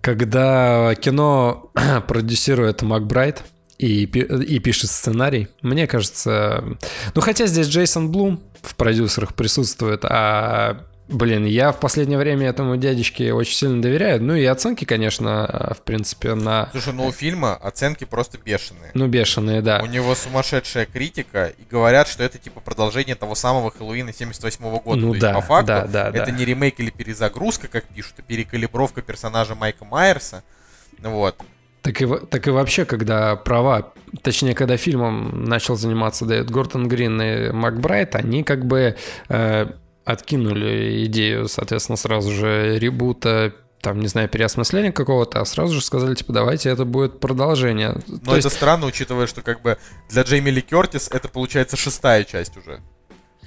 когда 0.02 0.94
кино 0.96 1.70
продюсирует 2.07 2.83
Макбрайт, 2.83 3.44
и, 3.78 4.02
и 4.02 4.59
пишет 4.59 4.90
сценарий. 4.90 5.46
Мне 5.62 5.87
кажется... 5.87 6.64
Ну, 7.14 7.20
хотя 7.20 7.46
здесь 7.46 7.68
Джейсон 7.68 8.11
Блум 8.11 8.42
в 8.61 8.74
продюсерах 8.74 9.35
присутствует, 9.35 10.04
а 10.04 10.85
Блин, 11.09 11.47
я 11.47 11.73
в 11.73 11.81
последнее 11.81 12.18
время 12.18 12.49
этому 12.49 12.77
дядечке 12.77 13.33
очень 13.33 13.57
сильно 13.57 13.81
доверяю. 13.81 14.23
Ну 14.23 14.35
и 14.35 14.44
оценки, 14.44 14.85
конечно, 14.85 15.75
в 15.79 15.83
принципе, 15.83 16.35
на... 16.35 16.68
Слушай, 16.71 16.92
ну 16.92 17.07
у 17.07 17.12
фильма 17.12 17.55
оценки 17.55 18.05
просто 18.05 18.37
бешеные. 18.37 18.90
Ну, 18.92 19.07
бешеные, 19.09 19.62
да. 19.62 19.81
У 19.83 19.87
него 19.87 20.14
сумасшедшая 20.14 20.85
критика, 20.85 21.47
и 21.47 21.62
говорят, 21.71 22.09
что 22.09 22.23
это 22.25 22.37
типа 22.37 22.61
продолжение 22.61 23.14
того 23.14 23.35
самого 23.35 23.71
Хэллоуина 23.71 24.12
78 24.12 24.62
-го 24.62 24.83
года. 24.83 25.01
Ну 25.01 25.14
То 25.14 25.21
да, 25.21 25.31
есть, 25.31 25.40
по 25.40 25.47
факту, 25.47 25.66
да, 25.66 25.87
да, 25.87 26.09
это 26.09 26.27
да. 26.27 26.31
не 26.33 26.44
ремейк 26.44 26.79
или 26.79 26.90
перезагрузка, 26.90 27.68
как 27.68 27.85
пишут, 27.85 28.14
а 28.18 28.23
перекалибровка 28.23 29.01
персонажа 29.01 29.55
Майка 29.55 29.87
Майерса. 29.87 30.42
Вот. 31.03 31.37
Так 31.81 32.03
и, 32.03 32.07
так 32.27 32.47
и 32.47 32.51
вообще, 32.51 32.85
когда 32.85 33.35
права, 33.37 33.94
точнее, 34.23 34.55
когда 34.55 34.77
фильмом 34.77 35.44
начал 35.44 35.75
заниматься 35.77 36.27
Дэвид 36.27 36.51
Гортон 36.51 36.87
Грин 36.87 37.23
и 37.23 37.51
Макбрайт, 37.51 38.14
они 38.14 38.44
как 38.44 38.66
бы... 38.66 38.97
Э, 39.31 39.68
откинули 40.09 41.05
идею, 41.07 41.49
соответственно, 41.49 41.97
сразу 41.97 42.33
же 42.33 42.79
ребута 42.79 43.55
там, 43.81 44.01
не 44.01 44.09
знаю, 44.09 44.29
переосмысления 44.29 44.90
какого-то, 44.90 45.40
а 45.40 45.44
сразу 45.44 45.75
же 45.75 45.85
сказали, 45.85 46.14
типа, 46.14 46.33
давайте 46.33 46.68
это 46.68 46.85
будет 46.85 47.21
продолжение. 47.21 47.94
Но 48.09 48.18
То 48.18 48.37
это 48.37 48.49
есть, 48.49 48.53
странно, 48.53 48.87
учитывая, 48.87 49.27
что 49.27 49.42
как 49.42 49.62
бы 49.62 49.79
для 50.09 50.23
Джейми 50.23 50.51
Ли 50.51 50.62
Кертис 50.62 51.09
это 51.09 51.29
получается 51.29 51.77
шестая 51.77 52.25
часть 52.25 52.57
уже. 52.57 52.81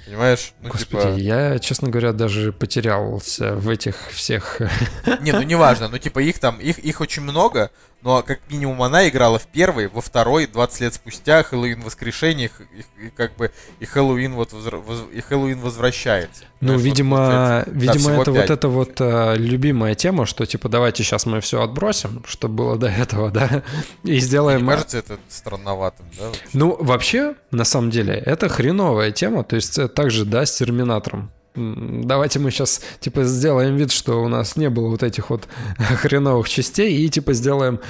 Понимаешь? 0.04 0.52
Ну, 0.60 0.70
господи, 0.70 1.20
я, 1.20 1.58
честно 1.60 1.88
говоря, 1.88 2.12
даже 2.12 2.52
потерялся 2.52 3.54
в 3.54 3.68
этих 3.68 4.10
всех... 4.10 4.58
типа... 4.58 5.18
Не, 5.22 5.32
ну 5.32 5.42
неважно, 5.42 5.88
ну 5.88 5.98
типа 5.98 6.18
их 6.18 6.40
там, 6.40 6.58
их, 6.58 6.78
их 6.80 7.00
очень 7.00 7.22
много, 7.22 7.70
но 8.00 8.22
как 8.22 8.40
минимум 8.50 8.82
она 8.82 9.08
играла 9.08 9.38
в 9.38 9.46
первой, 9.46 9.86
во 9.86 10.00
второй, 10.00 10.46
20 10.46 10.80
лет 10.80 10.94
спустя, 10.94 11.44
Хэллоуин 11.44 11.82
воскрешение, 11.82 12.50
и, 12.72 13.06
и 13.06 13.10
как 13.10 13.36
бы 13.36 13.52
и 13.78 13.84
Хэллоуин 13.84 14.34
вот 14.34 14.52
возра... 14.52 14.78
воз... 14.78 15.04
и 15.12 15.20
Хэллоуин 15.20 15.60
возвращается. 15.60 16.44
Ну, 16.62 16.78
видимо, 16.78 17.64
видимо, 17.66 18.12
это 18.12 18.32
пять. 18.32 18.40
вот 18.42 18.50
эта 18.50 18.68
вот 18.68 18.92
а, 19.00 19.34
любимая 19.34 19.96
тема, 19.96 20.26
что 20.26 20.46
типа 20.46 20.68
давайте 20.68 21.02
сейчас 21.02 21.26
мы 21.26 21.40
все 21.40 21.60
отбросим, 21.60 22.22
что 22.24 22.48
было 22.48 22.78
до 22.78 22.86
этого, 22.86 23.32
да, 23.32 23.64
и 24.04 24.20
сделаем. 24.20 24.66
кажется 24.68 24.98
это 24.98 25.18
странноватым, 25.28 26.06
да? 26.16 26.26
вообще? 26.26 26.42
Ну, 26.52 26.76
вообще, 26.78 27.34
на 27.50 27.64
самом 27.64 27.90
деле, 27.90 28.14
это 28.14 28.48
хреновая 28.48 29.10
тема, 29.10 29.42
то 29.42 29.56
есть 29.56 29.76
э, 29.76 29.88
также, 29.88 30.24
да, 30.24 30.46
с 30.46 30.56
Терминатором. 30.56 31.32
Давайте 31.56 32.38
мы 32.38 32.52
сейчас, 32.52 32.80
типа, 33.00 33.24
сделаем 33.24 33.74
вид, 33.74 33.90
что 33.90 34.22
у 34.22 34.28
нас 34.28 34.56
не 34.56 34.70
было 34.70 34.88
вот 34.88 35.02
этих 35.02 35.30
вот 35.30 35.48
хреновых 35.78 36.48
частей, 36.48 36.96
и, 36.96 37.08
типа, 37.08 37.32
сделаем 37.32 37.80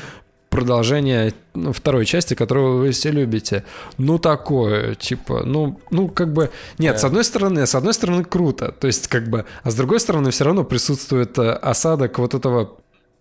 продолжение 0.52 1.32
ну, 1.54 1.72
второй 1.72 2.04
части, 2.04 2.34
которую 2.34 2.78
вы 2.78 2.90
все 2.90 3.10
любите. 3.10 3.64
Ну, 3.96 4.18
такое, 4.18 4.94
типа, 4.94 5.44
ну, 5.44 5.80
ну, 5.90 6.08
как 6.08 6.32
бы... 6.32 6.50
Нет, 6.78 7.00
с 7.00 7.04
одной 7.04 7.24
стороны, 7.24 7.66
с 7.66 7.74
одной 7.74 7.94
стороны, 7.94 8.22
круто. 8.22 8.70
То 8.70 8.86
есть, 8.86 9.08
как 9.08 9.28
бы... 9.28 9.46
А 9.62 9.70
с 9.70 9.74
другой 9.74 9.98
стороны, 9.98 10.30
все 10.30 10.44
равно 10.44 10.62
присутствует 10.62 11.38
э, 11.38 11.52
осадок 11.52 12.18
вот 12.18 12.34
этого 12.34 12.76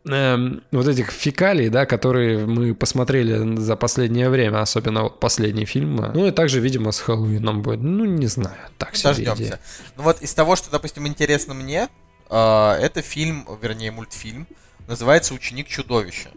эм, 0.05 0.61
вот 0.73 0.87
этих 0.87 1.09
фекалий, 1.09 1.69
да, 1.69 1.85
которые 1.85 2.45
мы 2.45 2.75
посмотрели 2.75 3.55
за 3.55 3.77
последнее 3.77 4.29
время, 4.29 4.61
особенно 4.61 5.03
вот 5.03 5.21
последний 5.21 5.65
фильм. 5.65 5.95
Ну 6.13 6.27
и 6.27 6.31
также, 6.31 6.59
видимо, 6.59 6.91
с 6.91 6.99
Хэллоуином 6.99 7.61
будет. 7.61 7.81
Ну, 7.81 8.03
не 8.03 8.27
знаю, 8.27 8.57
так 8.77 8.97
себе 8.97 9.23
идея. 9.23 9.59
Ну 9.95 10.03
вот 10.03 10.21
из 10.21 10.33
того, 10.33 10.57
что, 10.57 10.69
допустим, 10.69 11.07
интересно 11.07 11.53
мне, 11.53 11.87
э, 12.29 12.71
это 12.81 13.01
фильм, 13.01 13.47
вернее, 13.61 13.91
мультфильм, 13.91 14.47
называется 14.87 15.33
«Ученик 15.33 15.67
чудовища». 15.67 16.29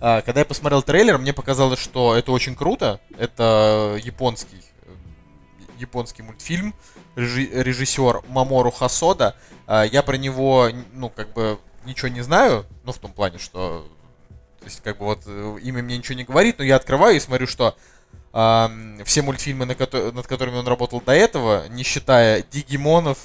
Э, 0.00 0.22
Когда 0.22 0.40
я 0.40 0.44
посмотрел 0.44 0.82
трейлер, 0.82 1.18
мне 1.18 1.32
показалось, 1.32 1.78
что 1.78 2.14
это 2.16 2.32
очень 2.32 2.54
круто. 2.54 3.00
Это 3.18 3.98
японский, 4.02 4.62
э, 4.82 4.90
японский 5.78 6.22
мультфильм, 6.22 6.74
режи- 7.16 7.48
режиссер 7.50 8.22
Мамору 8.28 8.70
Хасода. 8.70 9.36
Э, 9.66 9.84
Я 9.90 10.02
про 10.02 10.16
него, 10.16 10.68
ну, 10.92 11.08
как 11.10 11.32
бы, 11.32 11.58
ничего 11.84 12.08
не 12.08 12.22
знаю, 12.22 12.66
ну, 12.84 12.92
в 12.92 12.98
том 12.98 13.12
плане, 13.12 13.38
что, 13.38 13.86
то 14.60 14.64
есть, 14.64 14.80
как 14.82 14.98
бы, 14.98 15.04
вот, 15.06 15.22
э, 15.26 15.58
имя 15.62 15.82
мне 15.82 15.98
ничего 15.98 16.16
не 16.16 16.24
говорит, 16.24 16.58
но 16.58 16.64
я 16.64 16.76
открываю 16.76 17.16
и 17.16 17.20
смотрю, 17.20 17.46
что 17.46 17.76
ам, 18.32 18.98
все 19.04 19.22
мультфильмы, 19.22 19.64
на 19.64 19.74
кото- 19.74 20.10
над 20.12 20.26
которыми 20.26 20.56
он 20.56 20.66
работал 20.66 21.00
до 21.00 21.12
этого, 21.12 21.68
не 21.68 21.84
считая 21.84 22.42
Дигимонов, 22.42 23.18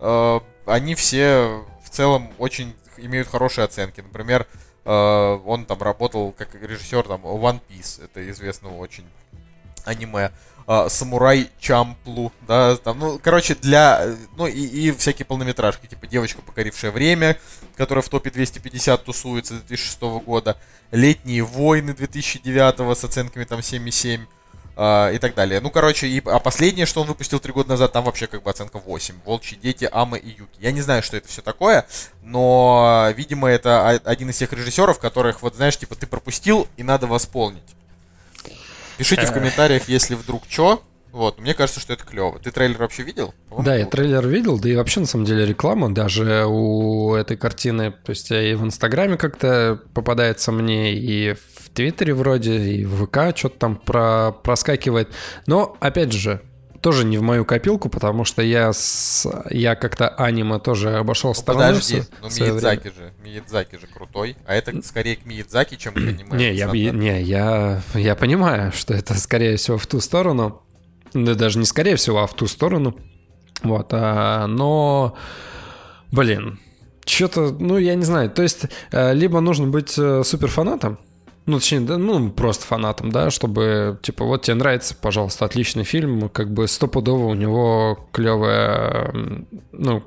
э, 0.00 0.40
они 0.66 0.94
все 0.94 1.64
в 1.82 1.90
целом 1.90 2.32
очень 2.38 2.72
имеют 2.96 3.26
хорошие 3.28 3.64
оценки. 3.64 4.00
Например, 4.00 4.46
э, 4.52 4.56
он 4.84 5.64
там 5.66 5.82
работал 5.82 6.32
как 6.32 6.54
режиссер 6.54 7.04
там 7.04 7.22
One 7.22 7.60
Piece, 7.68 8.04
это 8.04 8.28
известного 8.30 8.76
очень 8.76 9.04
аниме. 9.84 10.30
А, 10.66 10.88
Самурай 10.88 11.50
Чамплу, 11.60 12.32
да, 12.48 12.76
там, 12.76 12.98
ну, 12.98 13.20
короче, 13.22 13.54
для, 13.54 13.98
э, 14.02 14.16
ну, 14.36 14.46
и, 14.46 14.60
и 14.60 14.92
всякие 14.92 15.26
полнометражки, 15.26 15.86
типа 15.86 16.06
«Девочка, 16.06 16.40
покорившая 16.40 16.90
время», 16.90 17.38
которая 17.76 18.02
в 18.02 18.08
топе 18.08 18.30
250 18.30 19.04
тусуется 19.04 19.54
2006 19.56 20.00
года, 20.24 20.56
«Летние 20.90 21.42
войны» 21.42 21.92
2009 21.92 22.96
с 22.98 23.04
оценками 23.04 23.44
там 23.44 23.58
7,7 23.60 24.20
а, 24.22 24.26
и 24.76 25.18
так 25.20 25.34
далее. 25.34 25.60
Ну, 25.60 25.70
короче, 25.70 26.08
и, 26.08 26.20
а 26.26 26.40
последнее, 26.40 26.84
что 26.84 27.02
он 27.02 27.06
выпустил 27.06 27.38
три 27.38 27.52
года 27.52 27.68
назад, 27.68 27.92
там 27.92 28.04
вообще 28.04 28.26
как 28.26 28.42
бы 28.42 28.50
оценка 28.50 28.78
8. 28.78 29.14
«Волчьи 29.24 29.56
дети», 29.56 29.88
«Ама» 29.92 30.16
и 30.16 30.28
«Юки». 30.30 30.58
Я 30.58 30.72
не 30.72 30.80
знаю, 30.80 31.02
что 31.02 31.16
это 31.16 31.28
все 31.28 31.42
такое, 31.42 31.86
но, 32.22 33.08
видимо, 33.16 33.48
это 33.48 33.88
один 33.88 34.30
из 34.30 34.36
тех 34.36 34.52
режиссеров, 34.52 34.98
которых, 34.98 35.42
вот, 35.42 35.54
знаешь, 35.54 35.76
типа, 35.76 35.94
ты 35.94 36.06
пропустил, 36.06 36.66
и 36.76 36.82
надо 36.82 37.06
восполнить. 37.06 37.62
Пишите 38.98 39.26
в 39.26 39.32
комментариях, 39.32 39.88
если 39.88 40.14
вдруг 40.14 40.42
что. 40.48 40.82
Вот, 41.12 41.38
мне 41.38 41.54
кажется, 41.54 41.78
что 41.78 41.92
это 41.92 42.02
клево. 42.04 42.40
Ты 42.40 42.50
трейлер 42.50 42.78
вообще 42.78 43.04
видел? 43.04 43.34
Да, 43.60 43.76
я 43.76 43.86
трейлер 43.86 44.26
видел, 44.26 44.58
да 44.58 44.68
и 44.68 44.74
вообще, 44.74 44.98
на 44.98 45.06
самом 45.06 45.24
деле, 45.24 45.46
реклама 45.46 45.94
даже 45.94 46.44
у 46.44 47.14
этой 47.14 47.36
картины, 47.36 47.92
то 47.92 48.10
есть 48.10 48.32
и 48.32 48.54
в 48.54 48.64
Инстаграме 48.64 49.16
как-то 49.16 49.80
попадается 49.94 50.50
мне, 50.50 50.92
и 50.92 51.34
в 51.34 51.53
Твиттере 51.74 52.14
вроде, 52.14 52.56
и 52.58 52.84
в 52.84 53.06
ВК 53.06 53.36
что-то 53.36 53.58
там 53.58 53.76
про, 53.76 54.32
проскакивает. 54.32 55.08
Но, 55.46 55.76
опять 55.80 56.12
же, 56.12 56.40
тоже 56.80 57.04
не 57.04 57.16
в 57.16 57.22
мою 57.22 57.44
копилку, 57.44 57.88
потому 57.88 58.24
что 58.24 58.42
я, 58.42 58.72
с, 58.72 59.26
я 59.50 59.74
как-то 59.74 60.08
аниме 60.08 60.58
тоже 60.58 60.96
обошел 60.98 61.30
Ну, 61.30 61.34
стороной. 61.34 61.66
подожди, 61.68 62.02
ну 62.20 62.28
время. 62.28 62.52
Миядзаки 62.52 62.88
же, 62.88 63.12
Миядзаки 63.24 63.76
же 63.76 63.86
крутой, 63.86 64.36
а 64.46 64.54
это 64.54 64.82
скорее 64.82 65.16
к 65.16 65.24
Миядзаки, 65.24 65.76
чем 65.76 65.94
к 65.94 65.96
аниме. 65.96 66.36
Не, 66.36 66.52
я, 66.52 66.66
не 66.70 67.22
я, 67.22 67.82
я 67.94 68.14
понимаю, 68.14 68.70
что 68.72 68.92
это, 68.92 69.14
скорее 69.14 69.56
всего, 69.56 69.78
в 69.78 69.86
ту 69.86 70.00
сторону. 70.00 70.62
Да 71.14 71.34
даже 71.34 71.58
не 71.58 71.64
скорее 71.64 71.96
всего, 71.96 72.22
а 72.22 72.26
в 72.26 72.34
ту 72.34 72.46
сторону. 72.46 72.94
Вот, 73.62 73.88
а, 73.92 74.46
но, 74.46 75.16
блин, 76.12 76.58
что-то, 77.06 77.50
ну, 77.58 77.78
я 77.78 77.94
не 77.94 78.04
знаю. 78.04 78.30
То 78.30 78.42
есть, 78.42 78.66
э, 78.92 79.14
либо 79.14 79.40
нужно 79.40 79.68
быть 79.68 79.94
э, 79.96 80.22
суперфанатом, 80.22 80.98
ну, 81.46 81.58
точнее, 81.58 81.80
да, 81.80 81.98
ну, 81.98 82.30
просто 82.30 82.64
фанатом, 82.66 83.12
да, 83.12 83.30
чтобы, 83.30 83.98
типа, 84.02 84.24
вот 84.24 84.42
тебе 84.42 84.54
нравится, 84.54 84.94
пожалуйста, 84.98 85.44
отличный 85.44 85.84
фильм, 85.84 86.28
как 86.30 86.50
бы 86.50 86.66
стопудово 86.66 87.26
у 87.26 87.34
него 87.34 88.08
клевая, 88.12 89.12
ну, 89.72 90.02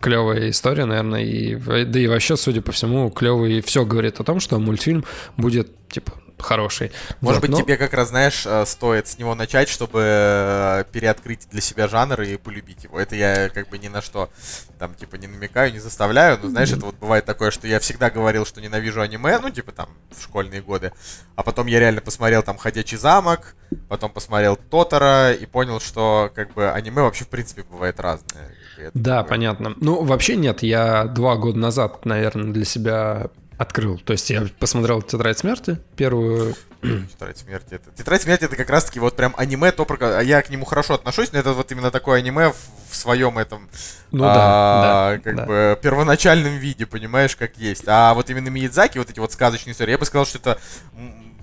клевая 0.00 0.50
история, 0.50 0.84
наверное, 0.84 1.22
и, 1.22 1.54
да 1.56 1.98
и 1.98 2.06
вообще, 2.06 2.36
судя 2.36 2.60
по 2.60 2.72
всему, 2.72 3.08
клевый, 3.10 3.62
все 3.62 3.86
говорит 3.86 4.20
о 4.20 4.24
том, 4.24 4.40
что 4.40 4.58
мультфильм 4.58 5.04
будет, 5.36 5.70
типа, 5.88 6.12
хороший. 6.42 6.92
Может 7.20 7.40
Вот, 7.40 7.48
быть, 7.48 7.50
но- 7.50 7.62
тебе 7.62 7.76
как 7.76 7.92
раз, 7.94 8.08
знаешь, 8.08 8.42
э, 8.46 8.64
стоит 8.66 9.08
с 9.08 9.18
него 9.18 9.34
начать, 9.34 9.68
чтобы 9.68 10.00
э, 10.04 10.84
переоткрыть 10.92 11.48
для 11.50 11.60
себя 11.60 11.88
жанр 11.88 12.20
и 12.22 12.36
полюбить 12.36 12.84
его. 12.84 12.98
Это 13.00 13.16
я 13.16 13.48
как 13.48 13.68
бы 13.68 13.78
ни 13.78 13.88
на 13.88 14.02
что 14.02 14.30
там, 14.78 14.94
типа, 14.94 15.16
не 15.16 15.26
намекаю, 15.28 15.72
не 15.72 15.78
заставляю. 15.78 16.38
Но, 16.42 16.48
знаешь, 16.48 16.72
это 16.72 16.84
вот 16.86 16.96
бывает 16.96 17.24
такое, 17.24 17.50
что 17.50 17.66
я 17.68 17.78
всегда 17.78 18.10
говорил, 18.10 18.44
что 18.44 18.60
ненавижу 18.60 19.00
аниме, 19.00 19.38
ну, 19.38 19.50
типа, 19.50 19.72
там, 19.72 19.88
в 20.10 20.22
школьные 20.22 20.60
годы. 20.60 20.92
А 21.36 21.42
потом 21.42 21.66
я 21.68 21.78
реально 21.78 22.00
посмотрел 22.00 22.42
там 22.42 22.56
«Ходячий 22.58 22.98
замок», 22.98 23.54
потом 23.88 24.10
посмотрел 24.10 24.56
«Тотора» 24.56 25.32
и 25.32 25.46
понял, 25.46 25.78
что, 25.80 26.30
как 26.34 26.52
бы, 26.54 26.70
аниме 26.70 27.02
вообще, 27.02 27.24
в 27.24 27.28
принципе, 27.28 27.62
бывает 27.62 28.00
разное. 28.00 28.50
Это 28.78 28.90
Да, 28.94 29.16
такое- 29.18 29.28
понятно. 29.30 29.74
Ну, 29.76 30.02
вообще 30.02 30.34
нет, 30.36 30.62
я 30.64 31.04
два 31.04 31.36
года 31.36 31.58
назад, 31.58 32.04
наверное, 32.04 32.52
для 32.52 32.64
себя 32.64 33.28
открыл. 33.62 33.98
То 33.98 34.12
есть 34.12 34.28
я 34.30 34.46
посмотрел 34.58 35.02
«Тетрадь 35.02 35.38
смерти», 35.38 35.78
первую. 35.96 36.54
Тетрадь 36.82 37.38
смерти. 37.38 37.74
Это... 37.74 37.90
Тетрадь 37.96 38.22
смерти 38.22 38.44
это 38.44 38.56
как 38.56 38.68
раз 38.68 38.84
таки 38.84 39.00
вот 39.00 39.16
прям 39.16 39.34
аниме, 39.36 39.72
то, 39.72 39.84
про... 39.84 40.18
а 40.18 40.22
я 40.22 40.42
к 40.42 40.50
нему 40.50 40.64
хорошо 40.64 40.94
отношусь, 40.94 41.32
но 41.32 41.38
это 41.38 41.52
вот 41.52 41.70
именно 41.72 41.90
такое 41.90 42.18
аниме 42.18 42.50
в, 42.50 42.56
в 42.90 42.96
своем 42.96 43.38
этом, 43.38 43.68
Ну 44.10 44.24
а, 44.24 44.34
да, 44.34 45.16
да, 45.16 45.18
как 45.22 45.36
да. 45.36 45.46
бы 45.46 45.78
первоначальном 45.80 46.56
виде, 46.56 46.86
понимаешь, 46.86 47.36
как 47.36 47.56
есть. 47.56 47.84
А 47.86 48.12
вот 48.14 48.28
именно 48.30 48.48
Миядзаки, 48.48 48.98
вот 48.98 49.10
эти 49.10 49.20
вот 49.20 49.32
сказочные 49.32 49.72
истории, 49.72 49.92
я 49.92 49.98
бы 49.98 50.04
сказал, 50.04 50.26
что 50.26 50.38
это 50.38 50.58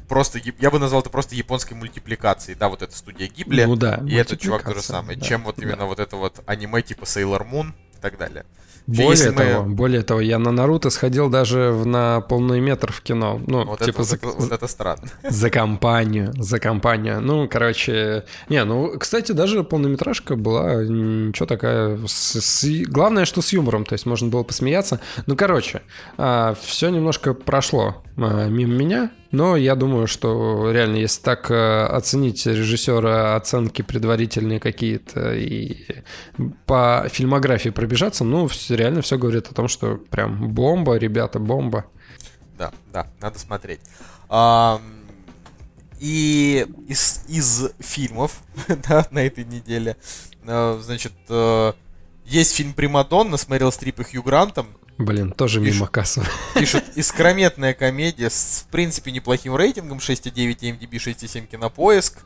просто, 0.10 0.40
я 0.60 0.72
бы 0.72 0.80
назвал 0.80 1.02
это 1.02 1.10
просто 1.10 1.36
японской 1.36 1.74
мультипликацией, 1.74 2.58
да, 2.58 2.68
вот 2.68 2.82
эта 2.82 2.96
студия 2.96 3.28
Гибли, 3.28 3.64
Ну 3.64 3.78
да, 3.78 4.02
и 4.06 4.16
этот 4.16 4.42
чувак 4.42 4.64
то 4.64 4.70
же 4.70 4.76
мультипликация, 4.76 5.02
самое, 5.02 5.18
да, 5.18 5.26
чем 5.26 5.44
вот 5.44 5.56
да. 5.56 5.64
именно 5.64 5.86
вот 5.86 6.00
это 6.00 6.18
вот 6.18 6.42
аниме 6.46 6.82
типа 6.82 7.04
Sailor 7.04 7.50
Moon 7.50 7.74
и 8.00 8.02
так 8.02 8.18
далее. 8.18 8.46
Более 8.88 9.10
если 9.12 9.30
мы- 9.30 9.36
того, 9.36 9.64
более 9.66 10.02
того, 10.02 10.20
я 10.22 10.40
на 10.40 10.52
Наруто 10.52 10.90
сходил 10.90 11.30
даже 11.30 11.70
в, 11.72 11.86
на 11.86 12.22
полный 12.22 12.60
метр 12.60 12.92
в 12.92 13.02
кино. 13.02 13.40
Ну, 13.46 13.64
Вот, 13.66 13.80
типа 13.82 14.02
это, 14.02 14.04
за, 14.04 14.18
вот, 14.24 14.52
это, 14.52 14.68
странно. 14.68 15.04
за 15.30 15.50
компанию, 15.52 16.32
за 16.36 16.60
компанию. 16.60 17.22
Ну, 17.22 17.48
короче, 17.48 18.24
не, 18.50 18.64
ну, 18.64 18.98
кстати, 18.98 19.32
даже 19.32 19.64
полнометражка 19.64 20.36
была 20.36 20.84
ничего 20.86 21.46
такая. 21.46 22.00
с- 22.08 22.42
с- 22.42 22.84
главное, 22.88 23.26
что 23.26 23.42
с 23.44 23.54
юмором, 23.54 23.86
то 23.86 23.94
есть 23.94 24.08
можно 24.08 24.28
было 24.30 24.42
посмеяться. 24.44 25.00
Ну, 25.28 25.36
короче, 25.36 25.82
все 26.18 26.90
немножко 26.90 27.34
прошло 27.36 28.02
а, 28.18 28.48
мимо 28.48 28.74
меня, 28.74 29.12
но 29.32 29.56
я 29.56 29.76
думаю, 29.76 30.08
что 30.08 30.72
реально, 30.72 30.98
если 30.98 31.22
так 31.22 31.52
а, 31.52 31.88
оценить 31.88 32.46
режиссера, 32.46 33.36
оценки 33.36 33.82
предварительные 33.82 34.60
какие-то 34.60 35.34
и 35.36 35.86
по 36.66 37.06
фильмографии 37.10 37.70
пробежаться, 37.70 38.24
ну, 38.24 38.50
реально 38.70 39.02
все 39.02 39.18
говорит 39.18 39.48
о 39.48 39.54
том, 39.54 39.68
что 39.68 39.98
прям 39.98 40.52
бомба, 40.52 40.96
ребята, 40.96 41.40
бомба. 41.40 41.86
Да, 42.58 42.72
да, 42.92 43.08
надо 43.22 43.38
смотреть. 43.38 43.82
Ам, 44.30 44.82
и 46.00 46.66
из, 46.88 47.24
из 47.28 47.72
фильмов, 47.80 48.42
да, 48.90 49.06
на 49.12 49.20
этой 49.20 49.46
неделе, 49.46 49.96
э, 50.44 50.80
значит, 50.82 51.14
э, 51.30 51.74
Есть 52.30 52.54
фильм 52.56 52.74
«Примадонна» 52.74 53.38
с 53.38 53.48
Мэрил 53.48 53.72
Стрип 53.72 54.02
и 54.02 54.04
Хью 54.04 54.22
Грантом. 54.22 54.68
Блин, 55.00 55.32
тоже 55.32 55.60
Пишут. 55.60 55.76
мимо 55.76 55.88
кассы. 55.88 56.22
Пишут 56.54 56.84
искрометная 56.96 57.74
комедия 57.74 58.30
с, 58.30 58.66
в 58.68 58.72
принципе, 58.72 59.12
неплохим 59.12 59.56
рейтингом. 59.56 59.98
6,9 59.98 60.60
MDB, 60.60 60.92
6,7 60.98 61.48
кинопоиск. 61.48 62.20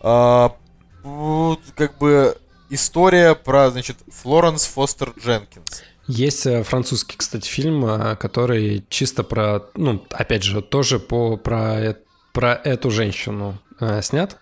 А, 0.00 0.54
вот, 1.02 1.60
как 1.74 1.96
бы 1.96 2.36
история 2.68 3.34
про, 3.34 3.70
значит, 3.70 3.96
Флоренс 4.12 4.66
Фостер 4.66 5.14
Дженкинс. 5.18 5.84
Есть 6.06 6.44
э, 6.46 6.62
французский, 6.62 7.16
кстати, 7.16 7.48
фильм, 7.48 7.86
э, 7.86 8.16
который 8.16 8.84
чисто 8.88 9.22
про, 9.22 9.62
ну, 9.74 10.04
опять 10.10 10.42
же, 10.42 10.60
тоже 10.60 10.98
по, 10.98 11.36
про, 11.36 11.96
про 12.32 12.54
эту 12.54 12.90
женщину 12.90 13.58
э, 13.78 14.02
снят. 14.02 14.36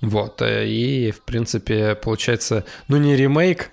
Вот, 0.00 0.42
э, 0.42 0.66
и, 0.68 1.10
в 1.10 1.22
принципе, 1.22 1.94
получается, 1.96 2.64
ну, 2.86 2.98
не 2.98 3.16
ремейк 3.16 3.70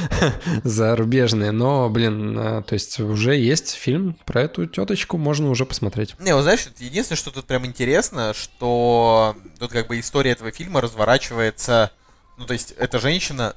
зарубежный, 0.64 1.50
но, 1.50 1.88
блин, 1.88 2.38
э, 2.38 2.62
то 2.62 2.74
есть 2.74 3.00
уже 3.00 3.36
есть 3.36 3.72
фильм 3.72 4.16
про 4.24 4.42
эту 4.42 4.66
теточку, 4.66 5.18
можно 5.18 5.50
уже 5.50 5.66
посмотреть. 5.66 6.14
Не, 6.20 6.34
вот 6.34 6.42
знаешь, 6.42 6.68
единственное, 6.78 7.18
что 7.18 7.32
тут 7.32 7.46
прям 7.46 7.66
интересно, 7.66 8.34
что 8.34 9.36
тут 9.58 9.72
как 9.72 9.88
бы 9.88 9.98
история 9.98 10.32
этого 10.32 10.52
фильма 10.52 10.80
разворачивается... 10.80 11.90
Ну, 12.36 12.46
то 12.46 12.52
есть, 12.52 12.72
эта 12.78 12.98
женщина 12.98 13.54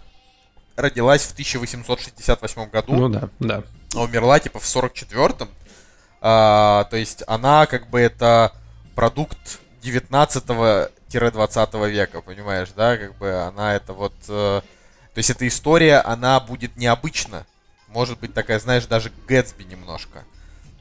родилась 0.77 1.23
в 1.23 1.33
1868 1.33 2.69
году. 2.69 2.93
Ну 2.93 3.09
да, 3.09 3.29
да. 3.39 3.63
а 3.95 4.03
умерла 4.03 4.39
типа 4.39 4.59
в 4.59 4.63
44-м. 4.63 5.49
А, 6.21 6.85
то 6.85 6.97
есть 6.97 7.23
она 7.27 7.65
как 7.65 7.89
бы 7.89 7.99
это 7.99 8.53
продукт 8.95 9.59
19-20 11.09 11.89
века, 11.89 12.21
понимаешь, 12.21 12.69
да? 12.75 12.97
Как 12.97 13.15
бы 13.17 13.31
она 13.33 13.75
это 13.75 13.93
вот... 13.93 14.13
э, 14.27 14.61
то 14.61 15.17
есть 15.17 15.29
эта 15.29 15.47
история, 15.47 15.97
она 15.99 16.39
будет 16.39 16.77
необычна. 16.77 17.45
Может 17.87 18.19
быть 18.19 18.33
такая, 18.33 18.59
знаешь, 18.59 18.85
даже 18.85 19.11
Гэтсби 19.27 19.63
немножко. 19.63 20.23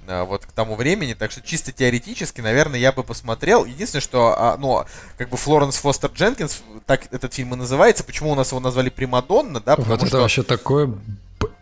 а, 0.08 0.24
Вот 0.24 0.44
к 0.44 0.52
тому 0.52 0.74
времени, 0.74 1.14
так 1.14 1.30
что 1.30 1.40
чисто 1.40 1.72
теоретически, 1.72 2.40
наверное, 2.40 2.78
я 2.78 2.92
бы 2.92 3.02
посмотрел. 3.02 3.64
Единственное, 3.64 4.02
что, 4.02 4.34
а, 4.38 4.56
ну, 4.56 4.84
как 5.16 5.30
бы 5.30 5.36
Флоренс 5.36 5.76
Фостер 5.76 6.10
Дженкинс, 6.10 6.62
так 6.84 7.12
этот 7.12 7.32
фильм 7.32 7.54
и 7.54 7.56
называется. 7.56 8.04
Почему 8.04 8.32
у 8.32 8.34
нас 8.34 8.50
его 8.50 8.60
назвали 8.60 8.90
Примадонна, 8.90 9.60
да? 9.60 9.76
Потому 9.76 9.90
Вот 9.90 9.98
это 10.00 10.06
что 10.08 10.20
вообще 10.20 10.42
такое 10.42 10.92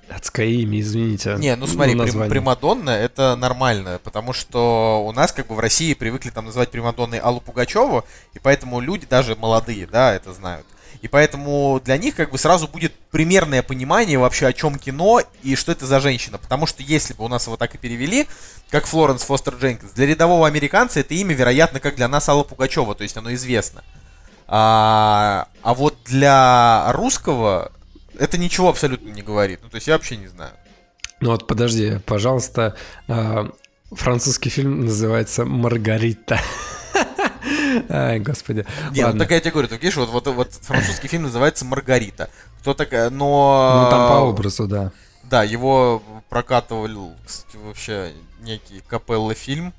блядское 0.08 0.46
имя, 0.46 0.80
извините. 0.80 1.36
не, 1.38 1.54
ну 1.56 1.66
смотри, 1.66 1.92
прим- 1.92 2.04
название. 2.04 2.30
Примадонна 2.30 2.90
это 2.90 3.36
нормально, 3.36 4.00
потому 4.02 4.32
что 4.32 5.04
у 5.06 5.12
нас 5.12 5.32
как 5.32 5.46
бы 5.48 5.54
в 5.54 5.58
России 5.58 5.94
привыкли 5.94 6.30
там 6.30 6.46
называть 6.46 6.70
Примадонной 6.70 7.18
Аллу 7.18 7.40
Пугачеву, 7.40 8.04
и 8.32 8.38
поэтому 8.38 8.80
люди, 8.80 9.06
даже 9.06 9.36
молодые, 9.36 9.86
да, 9.86 10.14
это 10.14 10.32
знают. 10.32 10.66
И 11.02 11.08
поэтому 11.08 11.82
для 11.84 11.98
них 11.98 12.16
как 12.16 12.30
бы 12.30 12.38
сразу 12.38 12.66
будет 12.66 12.94
примерное 13.10 13.62
понимание 13.62 14.18
вообще 14.18 14.46
о 14.46 14.52
чем 14.54 14.78
кино 14.78 15.20
и 15.42 15.54
что 15.54 15.72
это 15.72 15.84
за 15.84 16.00
женщина. 16.00 16.38
Потому 16.38 16.66
что 16.66 16.82
если 16.82 17.12
бы 17.12 17.24
у 17.24 17.28
нас 17.28 17.46
его 17.46 17.58
так 17.58 17.74
и 17.74 17.78
перевели, 17.78 18.26
как 18.70 18.86
Флоренс 18.86 19.22
Фостер 19.24 19.54
Дженкинс, 19.54 19.92
для 19.92 20.06
рядового 20.06 20.46
американца 20.46 21.00
это 21.00 21.12
имя, 21.12 21.34
вероятно, 21.34 21.78
как 21.78 21.96
для 21.96 22.08
нас 22.08 22.26
Алла 22.30 22.42
Пугачева, 22.42 22.94
то 22.94 23.02
есть 23.02 23.18
оно 23.18 23.34
известно. 23.34 23.84
А, 24.46 25.48
а 25.62 25.74
вот 25.74 25.98
для 26.06 26.90
русского 26.92 27.72
это 28.18 28.38
ничего 28.38 28.68
абсолютно 28.68 29.08
не 29.10 29.22
говорит. 29.22 29.60
Ну, 29.62 29.68
то 29.68 29.76
есть 29.76 29.86
я 29.86 29.94
вообще 29.94 30.16
не 30.16 30.26
знаю. 30.28 30.52
Ну 31.20 31.30
вот 31.30 31.46
подожди, 31.46 31.98
пожалуйста, 32.06 32.74
а, 33.08 33.50
французский 33.92 34.50
фильм 34.50 34.82
называется 34.86 35.44
«Маргарита». 35.44 36.40
Ай, 37.88 38.20
господи. 38.20 38.66
Не, 38.92 39.00
ну 39.02 39.06
Ладно. 39.08 39.20
так 39.20 39.30
я 39.32 39.40
тебе 39.40 39.50
говорю, 39.52 39.68
ты 39.68 39.76
видишь, 39.76 39.96
вот, 39.96 40.08
вот, 40.10 40.26
вот 40.26 40.52
французский 40.62 41.08
фильм 41.08 41.24
называется 41.24 41.64
«Маргарита». 41.64 42.30
Кто 42.60 42.74
такая, 42.74 43.10
но... 43.10 43.82
Ну 43.84 43.90
там 43.90 44.08
по 44.08 44.20
образу, 44.24 44.66
да. 44.66 44.92
Да, 45.24 45.42
его 45.42 46.02
прокатывал, 46.28 47.14
кстати, 47.26 47.56
вообще 47.56 48.12
некий 48.40 48.82
Капелла 48.86 49.34
фильм. 49.34 49.72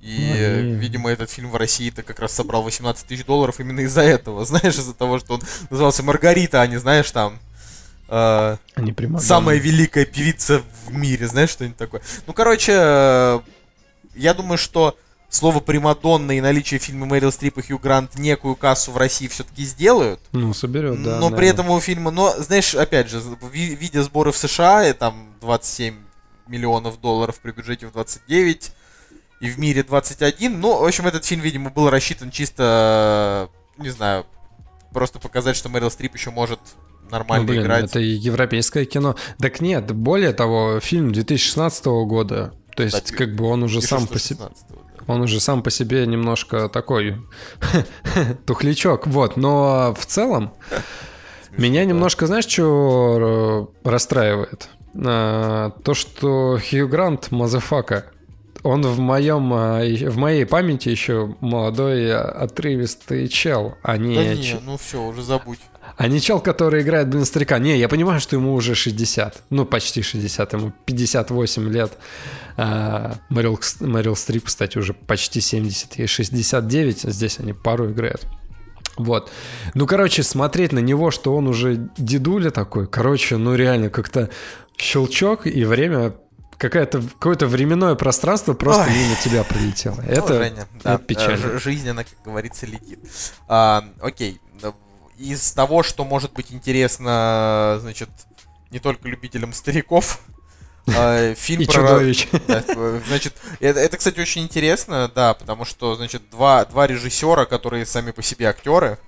И, 0.00 0.16
Ну, 0.30 0.34
э, 0.36 0.60
и- 0.62 0.74
видимо, 0.74 1.10
этот 1.10 1.30
фильм 1.30 1.50
в 1.50 1.56
России-то 1.56 2.02
как 2.02 2.20
раз 2.20 2.32
собрал 2.32 2.62
18 2.62 3.06
тысяч 3.06 3.24
долларов 3.24 3.58
именно 3.60 3.80
из-за 3.80 4.02
этого. 4.02 4.44
Знаешь, 4.46 4.74
из-за 4.78 4.94
того, 4.94 5.18
что 5.18 5.34
он 5.34 5.42
назывался 5.70 6.02
Маргарита, 6.02 6.60
а 6.62 6.66
не, 6.66 6.76
знаешь, 6.78 7.10
там... 7.10 7.38
э, 8.08 8.56
самая 9.18 9.58
великая 9.58 10.04
певица 10.04 10.62
в 10.86 10.92
мире, 10.92 11.26
знаешь, 11.26 11.50
что-нибудь 11.50 11.76
такое. 11.76 12.02
Ну, 12.26 12.32
короче, 12.32 12.72
э, 12.74 13.40
я 14.14 14.34
думаю, 14.34 14.58
что 14.58 14.96
слово 15.28 15.60
Примадонна 15.60 16.32
и 16.32 16.40
наличие 16.40 16.80
фильма 16.80 17.06
Мэрил 17.06 17.32
Стрип 17.32 17.58
и 17.58 17.62
Хью 17.62 17.78
Грант 17.78 18.18
некую 18.18 18.56
кассу 18.56 18.92
в 18.92 18.96
России 18.96 19.28
все-таки 19.28 19.64
сделают. 19.64 20.20
Ну, 20.32 20.54
соберет, 20.54 21.02
да. 21.02 21.18
но 21.18 21.28
при 21.28 21.36
наверное. 21.36 21.52
этом 21.52 21.70
у 21.70 21.80
фильма, 21.80 22.10
но, 22.10 22.34
знаешь, 22.38 22.74
опять 22.74 23.08
же, 23.08 23.20
ви- 23.52 23.74
видя 23.74 24.02
сборы 24.02 24.32
в 24.32 24.36
США, 24.36 24.88
и 24.88 24.92
там 24.92 25.34
27 25.40 25.96
миллионов 26.46 27.00
долларов 27.00 27.38
при 27.40 27.50
бюджете 27.50 27.86
в 27.86 27.92
29, 27.92 28.72
и 29.40 29.50
в 29.50 29.58
мире 29.58 29.82
21, 29.82 30.60
ну, 30.60 30.78
в 30.80 30.84
общем, 30.84 31.06
этот 31.06 31.24
фильм, 31.24 31.42
видимо, 31.42 31.70
был 31.70 31.90
рассчитан 31.90 32.30
чисто, 32.30 33.50
э, 33.78 33.82
не 33.82 33.90
знаю, 33.90 34.26
просто 34.92 35.18
показать, 35.18 35.56
что 35.56 35.68
Мэрил 35.68 35.90
Стрип 35.90 36.14
еще 36.14 36.30
может 36.30 36.60
нормально 37.10 37.46
Ну, 37.46 37.52
блин, 37.52 37.62
играть. 37.62 37.84
это 37.84 38.00
европейское 38.00 38.84
кино. 38.84 39.16
Так 39.38 39.60
нет, 39.60 39.90
более 39.92 40.32
того, 40.32 40.80
фильм 40.80 41.12
2016 41.12 41.86
года. 41.86 42.52
То 42.76 42.82
есть, 42.82 42.96
Кстати, 42.96 43.16
как 43.16 43.34
бы 43.34 43.46
он 43.46 43.62
уже 43.62 43.80
сам 43.80 44.06
по 44.06 44.18
себе... 44.18 44.40
16-го, 44.40 44.76
да. 45.06 45.12
Он 45.12 45.20
уже 45.22 45.40
сам 45.40 45.62
по 45.62 45.70
себе 45.70 46.04
немножко 46.06 46.68
такой 46.68 47.16
тухлячок. 48.46 49.06
Вот, 49.06 49.36
но 49.36 49.94
в 49.98 50.04
целом 50.06 50.52
меня 51.56 51.84
немножко, 51.84 52.26
знаешь, 52.26 52.46
что 52.46 53.72
расстраивает? 53.84 54.68
А, 55.04 55.70
То, 55.84 55.94
что 55.94 56.58
Хью 56.58 56.88
Грант, 56.88 57.30
motherfucker, 57.30 58.06
он 58.62 58.82
в 58.82 58.98
моем, 58.98 59.52
а, 59.54 59.80
в 59.84 60.16
моей 60.16 60.44
памяти 60.44 60.88
еще 60.88 61.34
молодой 61.40 62.12
а, 62.12 62.22
отрывистый 62.22 63.28
чел, 63.28 63.76
а 63.82 63.96
не, 63.96 64.16
Да 64.16 64.34
не, 64.34 64.58
ну 64.64 64.76
все, 64.76 65.02
уже 65.02 65.22
забудь. 65.22 65.60
А 65.96 66.08
не 66.08 66.20
чел, 66.20 66.40
который 66.40 66.82
играет, 66.82 67.08
блин, 67.08 67.24
старика. 67.24 67.58
Не, 67.58 67.78
я 67.78 67.88
понимаю, 67.88 68.20
что 68.20 68.36
ему 68.36 68.52
уже 68.54 68.74
60. 68.74 69.44
Ну, 69.50 69.64
почти 69.64 70.02
60, 70.02 70.52
ему 70.52 70.72
58 70.84 71.68
лет. 71.70 71.92
А, 72.56 73.16
Мэрил, 73.30 73.58
Мэрил 73.80 74.14
Стрип, 74.16 74.44
кстати, 74.44 74.76
уже 74.76 74.92
почти 74.92 75.40
70, 75.40 75.98
ей 75.98 76.06
69. 76.06 77.02
Здесь 77.02 77.38
они 77.40 77.54
пару 77.54 77.90
играют. 77.90 78.26
Вот. 78.96 79.30
Ну, 79.74 79.86
короче, 79.86 80.22
смотреть 80.22 80.72
на 80.72 80.80
него, 80.80 81.10
что 81.10 81.34
он 81.34 81.48
уже 81.48 81.88
дедуля 81.96 82.50
такой, 82.50 82.86
короче, 82.86 83.36
ну 83.36 83.54
реально 83.54 83.90
как-то 83.90 84.30
щелчок 84.76 85.46
и 85.46 85.64
время 85.64 86.14
какая-то 86.58 87.02
какое-то 87.02 87.46
временное 87.46 87.94
пространство 87.94 88.54
просто 88.54 88.84
Ой. 88.84 88.94
мимо 88.94 89.14
тебя 89.22 89.44
пролетело. 89.44 89.96
Ну, 89.96 90.02
Это, 90.02 90.38
Женя, 90.38 90.66
да, 90.82 90.94
это 90.94 91.04
печально. 91.04 91.58
жизнь, 91.58 91.88
она, 91.88 92.04
как 92.04 92.14
говорится, 92.24 92.66
летит. 92.66 92.98
А, 93.48 93.84
окей. 94.00 94.40
Из 95.18 95.52
того, 95.52 95.82
что 95.82 96.04
может 96.04 96.32
быть 96.32 96.52
интересно, 96.52 97.78
значит, 97.80 98.08
не 98.70 98.78
только 98.78 99.08
любителям 99.08 99.52
стариков, 99.52 100.20
а, 100.94 101.34
фильм 101.34 101.62
и 101.62 101.66
про... 101.66 101.72
чудовищ. 101.72 102.28
Да, 102.46 102.64
э, 102.66 103.00
значит, 103.06 103.34
это, 103.60 103.80
это, 103.80 103.96
кстати, 103.96 104.20
очень 104.20 104.42
интересно, 104.42 105.10
да, 105.14 105.34
потому 105.34 105.64
что, 105.64 105.94
значит, 105.96 106.28
два, 106.30 106.64
два 106.64 106.86
режиссера, 106.86 107.44
которые 107.46 107.86
сами 107.86 108.10
по 108.10 108.22
себе 108.22 108.48
актеры, 108.48 108.98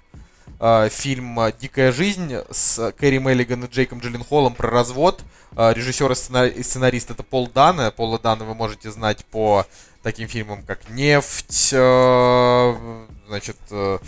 а, 0.60 0.88
фильм 0.88 1.38
«Дикая 1.60 1.92
жизнь» 1.92 2.34
с 2.50 2.92
Кэрри 2.98 3.18
Меллиган 3.18 3.64
и 3.64 3.68
Джейком 3.70 4.00
Джилленхолом 4.00 4.54
про 4.54 4.70
развод. 4.70 5.22
А, 5.56 5.72
Режиссер 5.72 6.12
и 6.12 6.62
сценарист 6.62 7.10
это 7.10 7.22
Пол 7.22 7.48
Дана. 7.48 7.90
Пола 7.90 8.18
Дана 8.18 8.44
вы 8.44 8.54
можете 8.54 8.90
знать 8.90 9.24
по 9.26 9.66
таким 10.02 10.28
фильмам, 10.28 10.62
как 10.62 10.88
«Нефть», 10.90 11.70
э, 11.72 13.04
значит, 13.28 13.56
э, 13.70 13.98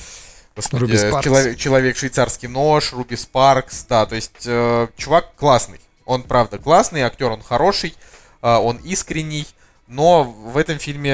господи, 0.57 0.81
Руби 0.81 0.97
Спаркс. 0.97 1.25
человек, 1.25 1.59
человек 1.59 1.97
швейцарский 1.97 2.49
нож, 2.49 2.93
Руби 2.93 3.17
Спаркс, 3.17 3.85
да, 3.89 4.07
то 4.07 4.15
есть 4.15 4.47
э, 4.47 4.89
чувак 4.97 5.35
классный. 5.37 5.81
Он 6.05 6.23
правда 6.23 6.59
классный, 6.59 7.03
актер 7.03 7.31
он 7.31 7.43
хороший, 7.43 7.95
а, 8.43 8.59
он 8.59 8.79
искренний, 8.79 9.47
но 9.87 10.25
в 10.25 10.57
этом 10.57 10.79
фильме 10.79 11.11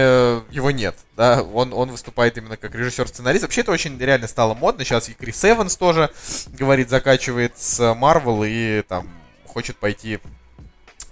его 0.50 0.70
нет, 0.70 0.96
да, 1.16 1.42
он, 1.42 1.72
он 1.72 1.90
выступает 1.90 2.38
именно 2.38 2.56
как 2.56 2.74
режиссер-сценарист. 2.74 3.42
Вообще 3.42 3.62
это 3.62 3.72
очень 3.72 3.98
реально 3.98 4.28
стало 4.28 4.54
модно, 4.54 4.84
сейчас 4.84 5.08
и 5.08 5.14
Крис 5.14 5.44
Эванс 5.44 5.76
тоже, 5.76 6.10
говорит, 6.48 6.88
закачивает 6.88 7.58
с 7.58 7.80
Marvel 7.80 8.46
и 8.46 8.82
там 8.82 9.08
хочет 9.46 9.76
пойти, 9.76 10.18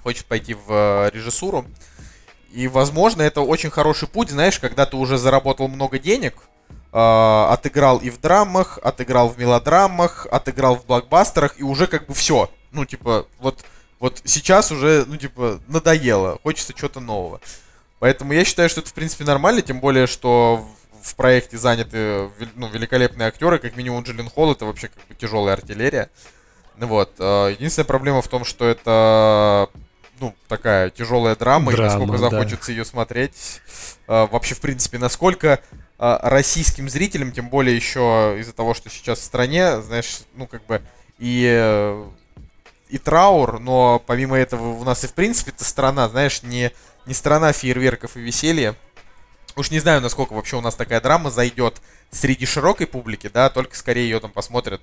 хочет 0.02 0.26
пойти 0.26 0.54
в 0.54 0.66
э, 0.70 1.10
режиссуру. 1.12 1.66
И, 2.52 2.68
возможно, 2.68 3.22
это 3.22 3.40
очень 3.40 3.70
хороший 3.70 4.06
путь, 4.06 4.30
знаешь, 4.30 4.58
когда 4.60 4.86
ты 4.86 4.96
уже 4.96 5.18
заработал 5.18 5.66
много 5.66 5.98
денег, 5.98 6.34
э, 6.36 6.53
отыграл 6.96 7.98
и 7.98 8.08
в 8.10 8.20
драмах, 8.20 8.78
отыграл 8.82 9.28
в 9.28 9.36
мелодрамах, 9.38 10.26
отыграл 10.30 10.76
в 10.76 10.86
блокбастерах, 10.86 11.58
и 11.58 11.64
уже 11.64 11.86
как 11.88 12.06
бы 12.06 12.14
все. 12.14 12.50
Ну, 12.70 12.84
типа, 12.84 13.26
вот, 13.40 13.64
вот 13.98 14.20
сейчас 14.24 14.70
уже, 14.70 15.04
ну, 15.06 15.16
типа, 15.16 15.60
надоело, 15.66 16.38
хочется 16.42 16.72
чего-то 16.72 17.00
нового. 17.00 17.40
Поэтому 17.98 18.32
я 18.32 18.44
считаю, 18.44 18.68
что 18.68 18.80
это, 18.80 18.90
в 18.90 18.94
принципе, 18.94 19.24
нормально, 19.24 19.62
тем 19.62 19.80
более, 19.80 20.06
что 20.06 20.66
в, 21.02 21.14
проекте 21.16 21.58
заняты 21.58 22.30
ну, 22.54 22.68
великолепные 22.68 23.28
актеры, 23.28 23.58
как 23.58 23.76
минимум 23.76 24.02
Джиллен 24.04 24.30
Холл, 24.30 24.52
это 24.52 24.64
вообще 24.64 24.88
как 24.88 25.06
бы 25.08 25.14
тяжелая 25.14 25.54
артиллерия. 25.54 26.10
Ну 26.76 26.86
Вот. 26.86 27.12
э, 27.18 27.50
Единственная 27.52 27.86
проблема 27.86 28.22
в 28.22 28.28
том, 28.28 28.44
что 28.44 28.66
это 28.66 29.68
ну, 30.20 30.34
такая 30.48 30.90
тяжелая 30.90 31.36
драма, 31.36 31.72
и 31.72 31.76
Драма, 31.76 31.90
насколько 31.90 32.18
да. 32.18 32.30
захочется 32.30 32.72
ее 32.72 32.84
смотреть. 32.84 33.60
э, 34.06 34.26
Вообще, 34.30 34.54
в 34.54 34.60
принципе, 34.60 34.98
насколько 34.98 35.60
российским 35.98 36.88
зрителям, 36.88 37.32
тем 37.32 37.48
более 37.48 37.76
еще 37.76 38.36
из-за 38.40 38.52
того, 38.52 38.74
что 38.74 38.90
сейчас 38.90 39.20
в 39.20 39.24
стране, 39.24 39.80
знаешь, 39.80 40.20
ну, 40.34 40.46
как 40.46 40.64
бы 40.66 40.82
и, 41.18 42.04
и 42.88 42.98
траур, 42.98 43.60
но 43.60 44.02
помимо 44.04 44.36
этого 44.36 44.70
у 44.74 44.84
нас 44.84 45.04
и, 45.04 45.06
в 45.06 45.14
принципе, 45.14 45.52
это 45.52 45.64
страна, 45.64 46.08
знаешь, 46.08 46.42
не, 46.42 46.72
не 47.06 47.14
страна 47.14 47.52
фейерверков 47.52 48.16
и 48.16 48.20
веселья. 48.20 48.74
Уж 49.56 49.70
не 49.70 49.78
знаю, 49.78 50.00
насколько 50.00 50.32
вообще 50.32 50.56
у 50.56 50.60
нас 50.60 50.74
такая 50.74 51.00
драма 51.00 51.30
зайдет 51.30 51.80
среди 52.10 52.44
широкой 52.44 52.86
публики, 52.86 53.28
да, 53.32 53.48
только 53.50 53.76
скорее 53.76 54.04
ее 54.04 54.18
там 54.18 54.32
посмотрят, 54.32 54.80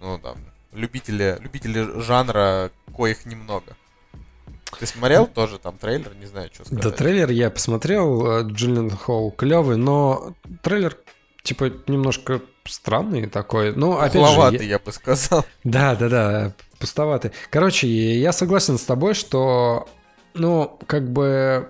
ну, 0.00 0.18
там, 0.18 0.38
любители, 0.72 1.36
любители 1.40 2.00
жанра, 2.00 2.70
коих 2.96 3.26
немного. 3.26 3.76
Ты 4.78 4.86
смотрел 4.86 5.26
тоже 5.26 5.58
там 5.58 5.76
трейлер? 5.78 6.14
Не 6.20 6.26
знаю, 6.26 6.50
что 6.52 6.64
сказать. 6.64 6.82
Да, 6.84 6.90
трейлер 6.90 7.30
я 7.30 7.50
посмотрел, 7.50 8.26
э, 8.40 8.42
Джиллен 8.44 8.90
Холл 8.90 9.30
клевый, 9.30 9.76
но 9.76 10.34
трейлер 10.62 10.96
типа 11.42 11.72
немножко 11.86 12.40
странный 12.64 13.26
такой. 13.26 13.74
Ну, 13.74 13.92
опять 13.98 14.12
же, 14.14 14.18
Пухловатый, 14.20 14.58
я- 14.66 14.72
я 14.72 14.78
бы 14.78 14.92
сказал. 14.92 15.44
Да, 15.64 15.94
да, 15.96 16.08
да, 16.08 16.52
пустоватый. 16.78 17.32
Короче, 17.50 17.88
я 17.88 18.32
согласен 18.32 18.78
с 18.78 18.82
тобой, 18.82 19.14
что, 19.14 19.88
ну, 20.34 20.78
как 20.86 21.10
бы, 21.10 21.68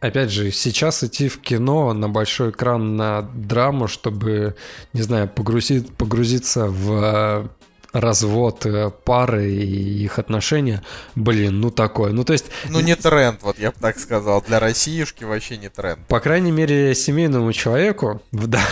опять 0.00 0.30
же, 0.30 0.50
сейчас 0.50 1.04
идти 1.04 1.28
в 1.28 1.40
кино 1.40 1.92
на 1.92 2.08
большой 2.08 2.50
экран 2.50 2.96
на 2.96 3.22
драму, 3.22 3.86
чтобы, 3.86 4.56
не 4.92 5.02
знаю, 5.02 5.28
погрузить, 5.28 5.94
погрузиться 5.96 6.66
в 6.66 6.92
э, 6.92 7.48
развод 7.94 8.66
э, 8.66 8.90
пары 9.04 9.50
и 9.50 10.04
их 10.04 10.18
отношения, 10.18 10.82
блин, 11.14 11.60
ну 11.60 11.70
такое. 11.70 12.12
Ну, 12.12 12.24
то 12.24 12.32
есть, 12.32 12.46
Ну, 12.68 12.80
не 12.80 12.96
тренд, 12.96 13.42
вот 13.42 13.58
я 13.58 13.70
бы 13.70 13.76
так 13.80 13.98
сказал. 13.98 14.42
Для 14.42 14.60
Россиюшки 14.60 15.24
вообще 15.24 15.56
не 15.56 15.68
тренд. 15.68 16.00
по 16.08 16.20
крайней 16.20 16.50
мере, 16.50 16.94
семейному 16.94 17.52
человеку, 17.52 18.20
да, 18.32 18.62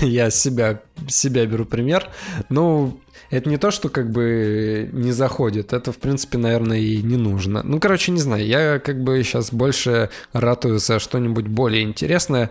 я 0.00 0.30
себя, 0.30 0.80
себя 1.08 1.46
беру 1.46 1.64
пример, 1.64 2.08
ну, 2.50 3.00
это 3.30 3.48
не 3.48 3.56
то, 3.56 3.70
что 3.70 3.88
как 3.88 4.10
бы 4.10 4.88
не 4.92 5.12
заходит, 5.12 5.72
это, 5.72 5.90
в 5.92 5.98
принципе, 5.98 6.38
наверное, 6.38 6.78
и 6.78 7.02
не 7.02 7.16
нужно. 7.16 7.62
Ну, 7.62 7.80
короче, 7.80 8.12
не 8.12 8.20
знаю, 8.20 8.46
я 8.46 8.78
как 8.78 9.02
бы 9.02 9.22
сейчас 9.22 9.52
больше 9.52 10.10
ратую 10.32 10.78
за 10.78 10.98
что-нибудь 10.98 11.46
более 11.46 11.82
интересное. 11.82 12.50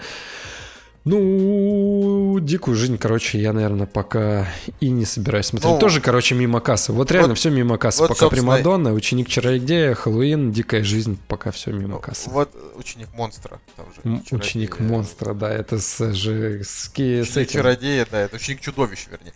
Ну, 1.07 2.39
дикую 2.39 2.75
жизнь, 2.75 2.97
короче, 2.97 3.39
я, 3.39 3.53
наверное, 3.53 3.87
пока 3.87 4.47
и 4.79 4.89
не 4.89 5.05
собираюсь 5.05 5.47
смотреть. 5.47 5.71
Ну, 5.73 5.79
Тоже, 5.79 6.01
короче, 6.01 6.35
мимо 6.35 6.59
кассы. 6.59 6.91
Вот 6.91 7.11
реально 7.11 7.29
вот- 7.29 7.37
все 7.37 7.49
мимо 7.49 7.77
кассы. 7.77 7.99
вот, 8.01 8.09
пока 8.09 8.19
собственно, 8.19 8.51
Примадонна, 8.53 8.93
Ученик 8.93 9.27
Чародея, 9.29 9.93
Хэллоуин, 9.95 10.51
Дикая 10.51 10.83
жизнь, 10.83 11.17
пока 11.27 11.51
все 11.51 11.71
мимо 11.71 11.87
Ну, 11.95 11.99
кассы. 11.99 12.29
вот 12.29 12.51
ученик 12.75 13.07
монстра. 13.13 13.59
Там 13.75 13.85
же 13.87 14.01
чародея. 14.01 14.23
Ученик 14.39 14.79
монстра, 14.79 15.33
да, 15.33 15.51
это 15.53 15.79
с, 15.79 16.13
же, 16.13 16.63
с, 16.63 16.89
с 16.93 17.37
этим. 17.37 17.45
чародея, 17.47 18.07
да, 18.11 18.19
это 18.19 18.35
ученик 18.35 18.61
чудовища, 18.61 19.09
вернее. 19.09 19.33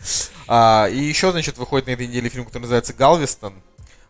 А, 0.47 0.87
и 0.91 0.99
еще, 0.99 1.31
значит, 1.31 1.57
выходит 1.57 1.87
на 1.87 1.91
этой 1.91 2.07
неделе 2.07 2.29
фильм, 2.29 2.45
который 2.45 2.63
называется 2.63 2.93
Галвестон. 2.93 3.53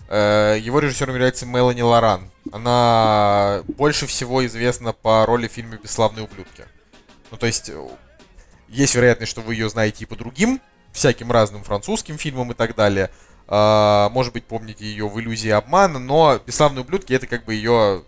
Э, 0.09 0.57
Его 0.59 0.79
режиссером 0.79 1.13
является 1.13 1.45
Мелани 1.45 1.81
Лоран. 1.81 2.29
Она 2.51 3.63
больше 3.77 4.07
всего 4.07 4.45
известна 4.45 4.91
по 4.91 5.25
роли 5.25 5.47
в 5.47 5.51
фильме 5.51 5.79
«Бесславные 5.81 6.25
ублюдки». 6.25 6.65
Ну, 7.31 7.37
то 7.37 7.47
есть, 7.47 7.69
э, 7.69 7.87
есть 8.67 8.95
вероятность, 8.95 9.31
что 9.31 9.41
вы 9.41 9.55
ее 9.55 9.69
знаете 9.69 10.03
и 10.03 10.07
по 10.07 10.15
другим, 10.15 10.61
всяким 10.91 11.31
разным 11.31 11.63
французским 11.63 12.17
фильмам 12.17 12.51
и 12.51 12.53
так 12.55 12.75
далее. 12.75 13.09
А, 13.47 14.09
Может 14.09 14.33
быть, 14.33 14.45
помните 14.45 14.85
ее 14.85 15.07
в 15.07 15.19
«Иллюзии 15.19 15.49
обмана», 15.49 15.99
но 15.99 16.39
«Бесславные 16.45 16.83
ублюдки»— 16.83 17.13
это 17.13 17.27
как 17.27 17.45
бы 17.45 17.53
ее, 17.53 18.03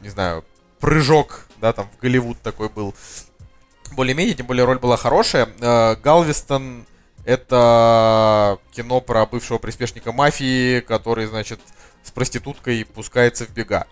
не 0.00 0.08
знаю, 0.08 0.44
прыжок, 0.80 1.46
да, 1.58 1.72
там 1.72 1.88
в 1.90 2.00
Голливуд 2.00 2.40
такой 2.42 2.68
был 2.68 2.94
более-менее, 3.92 4.34
тем 4.34 4.46
более 4.46 4.64
роль 4.64 4.78
была 4.78 4.96
хорошая. 4.96 5.48
Э, 5.60 5.96
Галвестон 5.96 6.86
это 7.24 8.58
кино 8.72 9.00
про 9.00 9.26
бывшего 9.26 9.58
приспешника 9.58 10.12
мафии, 10.12 10.80
который, 10.80 11.26
значит, 11.26 11.60
с 12.02 12.10
проституткой 12.10 12.84
пускается 12.84 13.46
в 13.46 13.50
бега. 13.50 13.86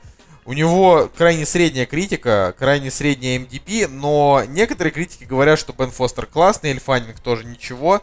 У 0.44 0.52
него 0.52 1.10
крайне 1.16 1.44
средняя 1.44 1.86
критика, 1.86 2.54
крайне 2.58 2.90
средняя 2.90 3.38
MDB, 3.38 3.86
но 3.88 4.42
некоторые 4.48 4.92
критики 4.92 5.24
говорят, 5.24 5.58
что 5.58 5.72
Бен 5.72 5.90
Фостер 5.90 6.26
классный, 6.26 6.70
Эль 6.70 6.80
Фаннинг 6.80 7.20
тоже 7.20 7.44
ничего. 7.44 8.02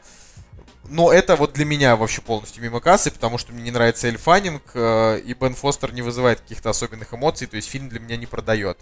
Но 0.89 1.11
это 1.11 1.35
вот 1.35 1.53
для 1.53 1.65
меня 1.65 1.95
вообще 1.95 2.21
полностью 2.21 2.63
мимо 2.63 2.79
кассы, 2.79 3.11
потому 3.11 3.37
что 3.37 3.51
мне 3.51 3.63
не 3.63 3.71
нравится 3.71 4.07
Эль 4.07 4.17
Фаннинг, 4.17 4.63
э, 4.73 5.19
и 5.19 5.33
Бен 5.33 5.53
Фостер 5.53 5.93
не 5.93 6.01
вызывает 6.01 6.39
каких-то 6.39 6.69
особенных 6.69 7.13
эмоций, 7.13 7.47
то 7.47 7.57
есть 7.57 7.69
фильм 7.69 7.89
для 7.89 7.99
меня 7.99 8.15
не 8.15 8.25
продает. 8.25 8.77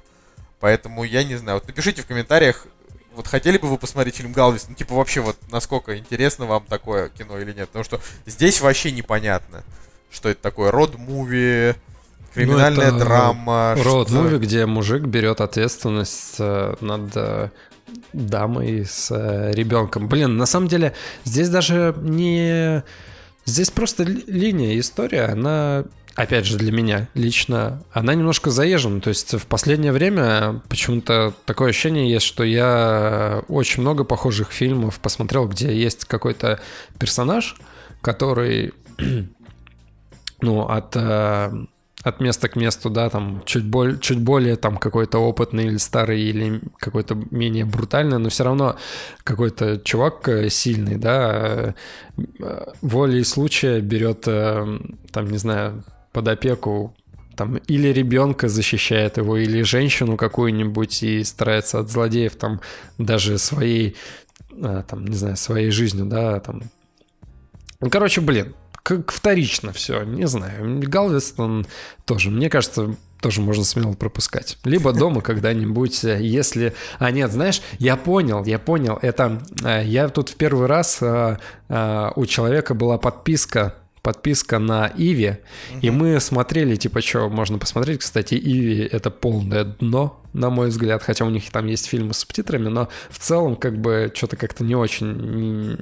Поэтому 0.59 1.03
я 1.03 1.23
не 1.23 1.35
знаю. 1.35 1.59
Вот 1.59 1.67
напишите 1.67 2.03
в 2.03 2.07
комментариях, 2.07 2.67
вот 3.15 3.27
хотели 3.27 3.57
бы 3.57 3.69
вы 3.69 3.77
посмотреть 3.77 4.17
фильм 4.17 4.33
Галвис? 4.33 4.67
Ну, 4.67 4.75
типа, 4.75 4.93
вообще, 4.93 5.21
вот 5.21 5.37
насколько 5.49 5.97
интересно 5.97 6.45
вам 6.45 6.65
такое 6.65 7.09
кино 7.09 7.39
или 7.39 7.53
нет? 7.53 7.69
Потому 7.69 7.85
что 7.85 8.01
здесь 8.25 8.61
вообще 8.61 8.91
непонятно, 8.91 9.63
что 10.11 10.29
это 10.29 10.41
такое. 10.41 10.69
Род-муви, 10.69 11.75
криминальная 12.35 12.91
Ну, 12.91 12.99
драма. 12.99 13.75
Роуд 13.83 14.07
что-то- 14.09 14.21
муви, 14.21 14.37
где 14.37 14.65
мужик 14.65 15.03
берет 15.03 15.41
ответственность 15.41 16.35
э, 16.39 16.75
над 16.81 17.11
э, 17.15 17.49
дамой 18.13 18.85
с 18.85 19.09
э, 19.11 19.51
ребенком. 19.53 20.07
Блин, 20.07 20.37
на 20.37 20.45
самом 20.45 20.67
деле, 20.67 20.93
здесь 21.23 21.49
даже 21.49 21.95
не... 21.99 22.83
Здесь 23.45 23.69
просто 23.71 24.03
ли- 24.03 24.23
линия, 24.27 24.79
история, 24.79 25.25
она, 25.25 25.85
опять 26.15 26.45
же, 26.45 26.57
для 26.57 26.71
меня 26.71 27.09
лично, 27.13 27.83
она 27.93 28.15
немножко 28.15 28.49
заезжена. 28.49 28.99
То 29.01 29.09
есть 29.09 29.33
в 29.35 29.45
последнее 29.45 29.91
время 29.91 30.61
почему-то 30.67 31.33
такое 31.45 31.69
ощущение 31.69 32.09
есть, 32.11 32.25
что 32.25 32.43
я 32.43 33.43
очень 33.47 33.81
много 33.81 34.03
похожих 34.03 34.51
фильмов 34.51 34.99
посмотрел, 34.99 35.47
где 35.47 35.75
есть 35.75 36.05
какой-то 36.05 36.59
персонаж, 36.97 37.55
который, 38.01 38.73
ну, 40.41 40.61
от 40.67 40.95
от 42.05 42.19
места 42.19 42.47
к 42.47 42.55
месту, 42.55 42.89
да, 42.91 43.09
там 43.09 43.41
чуть, 43.45 43.65
боль, 43.65 43.99
чуть 43.99 44.19
более 44.19 44.57
там 44.57 44.77
какой-то 44.77 45.17
опытный 45.17 45.65
или 45.65 45.77
старый, 45.77 46.21
или 46.21 46.61
какой-то 46.77 47.15
менее 47.31 47.65
брутальный, 47.65 48.19
но 48.19 48.29
все 48.29 48.43
равно 48.43 48.75
какой-то 49.23 49.77
чувак 49.79 50.29
э, 50.29 50.49
сильный, 50.49 50.97
да, 50.97 51.73
э, 52.15 52.73
волей 52.81 53.23
случая 53.23 53.81
берет, 53.81 54.27
э, 54.27 54.79
там, 55.11 55.31
не 55.31 55.37
знаю, 55.37 55.83
под 56.11 56.27
опеку 56.27 56.95
там 57.35 57.57
или 57.57 57.87
ребенка 57.87 58.49
защищает 58.49 59.17
его, 59.17 59.37
или 59.37 59.63
женщину 59.63 60.15
какую-нибудь 60.15 61.01
и 61.01 61.23
старается 61.23 61.79
от 61.79 61.89
злодеев 61.89 62.35
там 62.35 62.61
даже 62.99 63.39
своей, 63.39 63.95
э, 64.51 64.83
там, 64.87 65.05
не 65.05 65.15
знаю, 65.15 65.37
своей 65.37 65.71
жизнью, 65.71 66.05
да, 66.05 66.39
там. 66.39 66.61
Ну, 67.81 67.89
короче, 67.89 68.21
блин, 68.21 68.53
как 68.85 69.11
вторично 69.11 69.73
все, 69.73 70.03
не 70.03 70.27
знаю. 70.27 70.79
Галвестон 70.79 71.65
тоже, 72.05 72.29
мне 72.29 72.51
кажется, 72.51 72.95
тоже 73.19 73.41
можно 73.41 73.63
смело 73.63 73.93
пропускать. 73.93 74.59
Либо 74.63 74.93
дома 74.93 75.21
когда-нибудь, 75.23 76.03
э, 76.03 76.21
если... 76.21 76.75
А 76.99 77.09
нет, 77.09 77.31
знаешь, 77.31 77.63
я 77.79 77.95
понял, 77.95 78.45
я 78.45 78.59
понял. 78.59 78.99
Это 79.01 79.41
э, 79.63 79.81
я 79.85 80.07
тут 80.09 80.29
в 80.29 80.35
первый 80.35 80.67
раз 80.67 80.99
э, 81.01 81.37
у 82.15 82.25
человека 82.27 82.75
была 82.75 82.99
подписка 82.99 83.73
подписка 84.05 84.59
на 84.59 84.91
Иви, 84.97 85.37
и 85.81 85.89
мы 85.89 86.19
смотрели, 86.19 86.75
типа, 86.75 87.01
что 87.01 87.27
можно 87.27 87.57
посмотреть. 87.57 88.01
Кстати, 88.01 88.35
Иви— 88.35 88.83
это 88.91 89.09
полное 89.09 89.63
дно, 89.63 90.21
на 90.33 90.49
мой 90.51 90.67
взгляд, 90.67 91.01
хотя 91.01 91.25
у 91.25 91.29
них 91.31 91.49
там 91.49 91.65
есть 91.65 91.87
фильмы 91.87 92.13
с 92.13 92.19
субтитрами, 92.19 92.67
но 92.67 92.87
в 93.09 93.17
целом, 93.17 93.55
как 93.55 93.79
бы, 93.81 94.11
что-то 94.13 94.35
как-то 94.37 94.63
не 94.63 94.75
очень... 94.75 95.77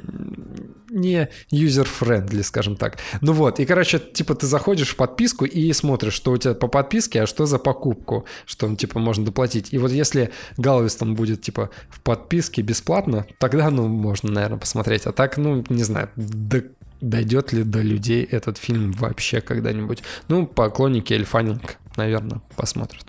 не- 0.89 1.27
user-friendly, 1.51 2.43
скажем 2.43 2.75
так. 2.77 2.97
Ну 3.21 3.33
вот, 3.33 3.59
и, 3.59 3.65
короче, 3.65 3.99
типа, 3.99 4.35
ты 4.35 4.45
заходишь 4.45 4.89
в 4.89 4.95
подписку 4.95 5.43
и 5.43 5.73
смотришь, 5.73 6.13
что 6.13 6.31
у 6.31 6.37
тебя 6.37 6.53
по 6.53 6.67
подписке, 6.67 7.23
а 7.23 7.27
что 7.27 7.45
за 7.45 7.57
покупку, 7.57 8.25
что, 8.45 8.73
типа, 8.75 8.99
можно 8.99 9.25
доплатить. 9.25 9.73
И 9.73 9.77
вот 9.77 9.91
если 9.91 10.29
Галвестон 10.57 11.15
будет, 11.15 11.41
типа, 11.41 11.71
в 11.89 11.99
подписке 11.99 12.61
бесплатно, 12.61 13.25
тогда, 13.39 13.69
ну, 13.69 13.87
можно, 13.87 14.31
наверное, 14.31 14.59
посмотреть. 14.59 15.07
А 15.07 15.11
так, 15.11 15.37
ну, 15.37 15.65
не 15.69 15.83
знаю, 15.83 16.09
до- 16.15 16.63
дойдет 17.03 17.51
ли 17.51 17.63
до 17.63 17.81
людей 17.81 18.23
этот 18.23 18.57
фильм 18.57 18.91
вообще 18.93 19.41
когда-нибудь. 19.41 20.03
Ну, 20.29 20.47
поклонники 20.47 21.13
Эльфанинг, 21.13 21.77
наверное, 21.97 22.41
посмотрят. 22.55 23.05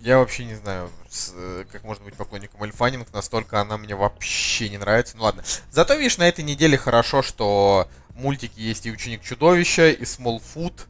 Я 0.00 0.18
вообще 0.18 0.44
не 0.44 0.54
знаю, 0.54 0.88
э, 1.34 1.64
как 1.70 1.82
можно 1.82 2.04
быть 2.04 2.14
поклонником 2.14 2.62
Эльфанинг, 2.62 3.12
настолько 3.12 3.60
она 3.60 3.76
мне 3.76 3.96
вообще 3.96 4.68
не 4.68 4.78
нравится. 4.78 5.16
Ну 5.16 5.24
ладно. 5.24 5.42
Зато, 5.72 5.94
видишь, 5.94 6.18
на 6.18 6.28
этой 6.28 6.44
неделе 6.44 6.78
хорошо, 6.78 7.22
что 7.22 7.88
мультики 8.14 8.60
есть 8.60 8.86
и 8.86 8.92
Ученик 8.92 9.22
Чудовища, 9.22 9.90
и 9.90 10.04
Smallfoot. 10.04 10.82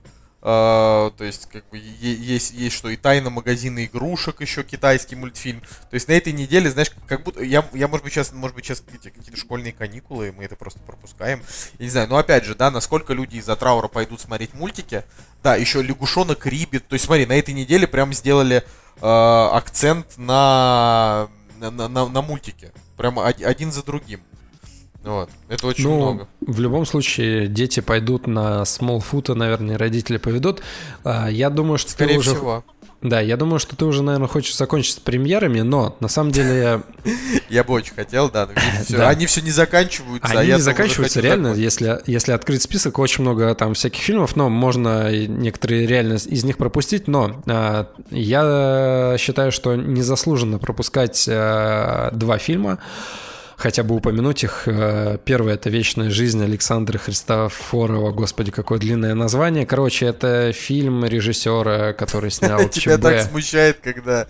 А, 0.48 1.10
то 1.10 1.24
есть, 1.24 1.46
как 1.46 1.68
бы, 1.70 1.76
есть, 1.76 2.52
есть 2.52 2.76
что, 2.76 2.88
и 2.88 2.96
тайна 2.96 3.30
магазина 3.30 3.84
игрушек, 3.84 4.40
еще 4.40 4.62
китайский 4.62 5.16
мультфильм. 5.16 5.60
То 5.90 5.94
есть, 5.94 6.06
на 6.06 6.12
этой 6.12 6.32
неделе, 6.32 6.70
знаешь, 6.70 6.92
как 7.08 7.24
будто, 7.24 7.42
я, 7.42 7.68
я 7.72 7.88
может 7.88 8.04
быть, 8.04 8.12
сейчас, 8.12 8.32
может 8.32 8.54
быть, 8.54 8.64
сейчас 8.64 8.80
какие-то, 8.80 9.36
школьные 9.36 9.72
каникулы, 9.72 10.30
мы 10.30 10.44
это 10.44 10.54
просто 10.54 10.78
пропускаем. 10.78 11.42
Я 11.80 11.84
не 11.84 11.90
знаю, 11.90 12.06
но 12.08 12.16
опять 12.16 12.44
же, 12.44 12.54
да, 12.54 12.70
насколько 12.70 13.12
люди 13.12 13.38
из-за 13.38 13.56
траура 13.56 13.88
пойдут 13.88 14.20
смотреть 14.20 14.54
мультики. 14.54 15.02
Да, 15.42 15.56
еще 15.56 15.82
лягушонок 15.82 16.46
Рибит. 16.46 16.86
То 16.86 16.94
есть, 16.94 17.06
смотри, 17.06 17.26
на 17.26 17.36
этой 17.36 17.52
неделе 17.52 17.88
прям 17.88 18.12
сделали 18.12 18.62
э, 19.02 19.48
акцент 19.52 20.16
на, 20.16 21.28
на, 21.58 21.72
на, 21.72 21.88
на 21.88 22.22
мультики. 22.22 22.70
Прямо 22.96 23.26
один 23.26 23.72
за 23.72 23.82
другим. 23.82 24.20
Вот. 25.06 25.30
Это 25.48 25.66
очень 25.68 25.84
ну, 25.84 25.96
много. 25.96 26.28
В 26.40 26.58
любом 26.60 26.84
случае, 26.84 27.46
дети 27.46 27.78
пойдут 27.78 28.26
на 28.26 28.62
Smallfoot, 28.62 29.34
наверное, 29.34 29.78
родители 29.78 30.16
поведут. 30.16 30.62
А, 31.04 31.28
я 31.28 31.48
думаю, 31.48 31.78
что 31.78 31.92
Скорее 31.92 32.14
ты 32.14 32.18
уже... 32.18 32.30
всего. 32.34 32.64
Да, 33.02 33.20
я 33.20 33.36
думаю, 33.36 33.60
что 33.60 33.76
ты 33.76 33.84
уже, 33.84 34.02
наверное, 34.02 34.26
хочешь 34.26 34.56
закончить 34.56 34.94
с 34.94 34.98
премьерами, 34.98 35.60
но 35.60 35.96
на 36.00 36.08
самом 36.08 36.32
деле... 36.32 36.82
Я 37.48 37.62
бы 37.64 37.74
очень 37.74 37.94
хотел, 37.94 38.30
да, 38.30 38.48
но 38.88 39.06
они 39.06 39.26
все 39.26 39.42
не 39.42 39.52
заканчиваются. 39.52 40.32
А 40.32 40.40
они 40.40 40.52
не 40.52 40.58
заканчиваются, 40.58 41.20
реально, 41.20 41.54
если, 41.54 42.32
открыть 42.32 42.62
список, 42.62 42.98
очень 42.98 43.22
много 43.22 43.54
там 43.54 43.74
всяких 43.74 44.00
фильмов, 44.00 44.34
но 44.34 44.48
можно 44.48 45.14
некоторые 45.26 45.86
реально 45.86 46.14
из 46.14 46.42
них 46.42 46.56
пропустить, 46.56 47.06
но 47.06 47.42
а, 47.46 47.92
я 48.10 49.16
считаю, 49.18 49.52
что 49.52 49.76
незаслуженно 49.76 50.58
пропускать 50.58 51.26
два 51.26 52.38
фильма 52.38 52.80
хотя 53.56 53.82
бы 53.82 53.96
упомянуть 53.96 54.44
их. 54.44 54.64
Э, 54.66 55.18
первое— 55.24 55.54
это 55.56 55.70
«Вечная 55.70 56.10
жизнь» 56.10 56.42
Александра 56.42 56.98
Христофорова. 56.98 58.12
Господи, 58.12 58.50
какое 58.50 58.78
длинное 58.78 59.14
название. 59.14 59.66
Короче, 59.66 60.06
это 60.06 60.52
фильм 60.52 61.04
режиссера, 61.04 61.92
который 61.92 62.30
снял 62.30 62.60
ЧБ. 62.68 62.70
Тебя 62.72 62.98
так 62.98 63.22
смущает, 63.22 63.80
когда, 63.82 64.28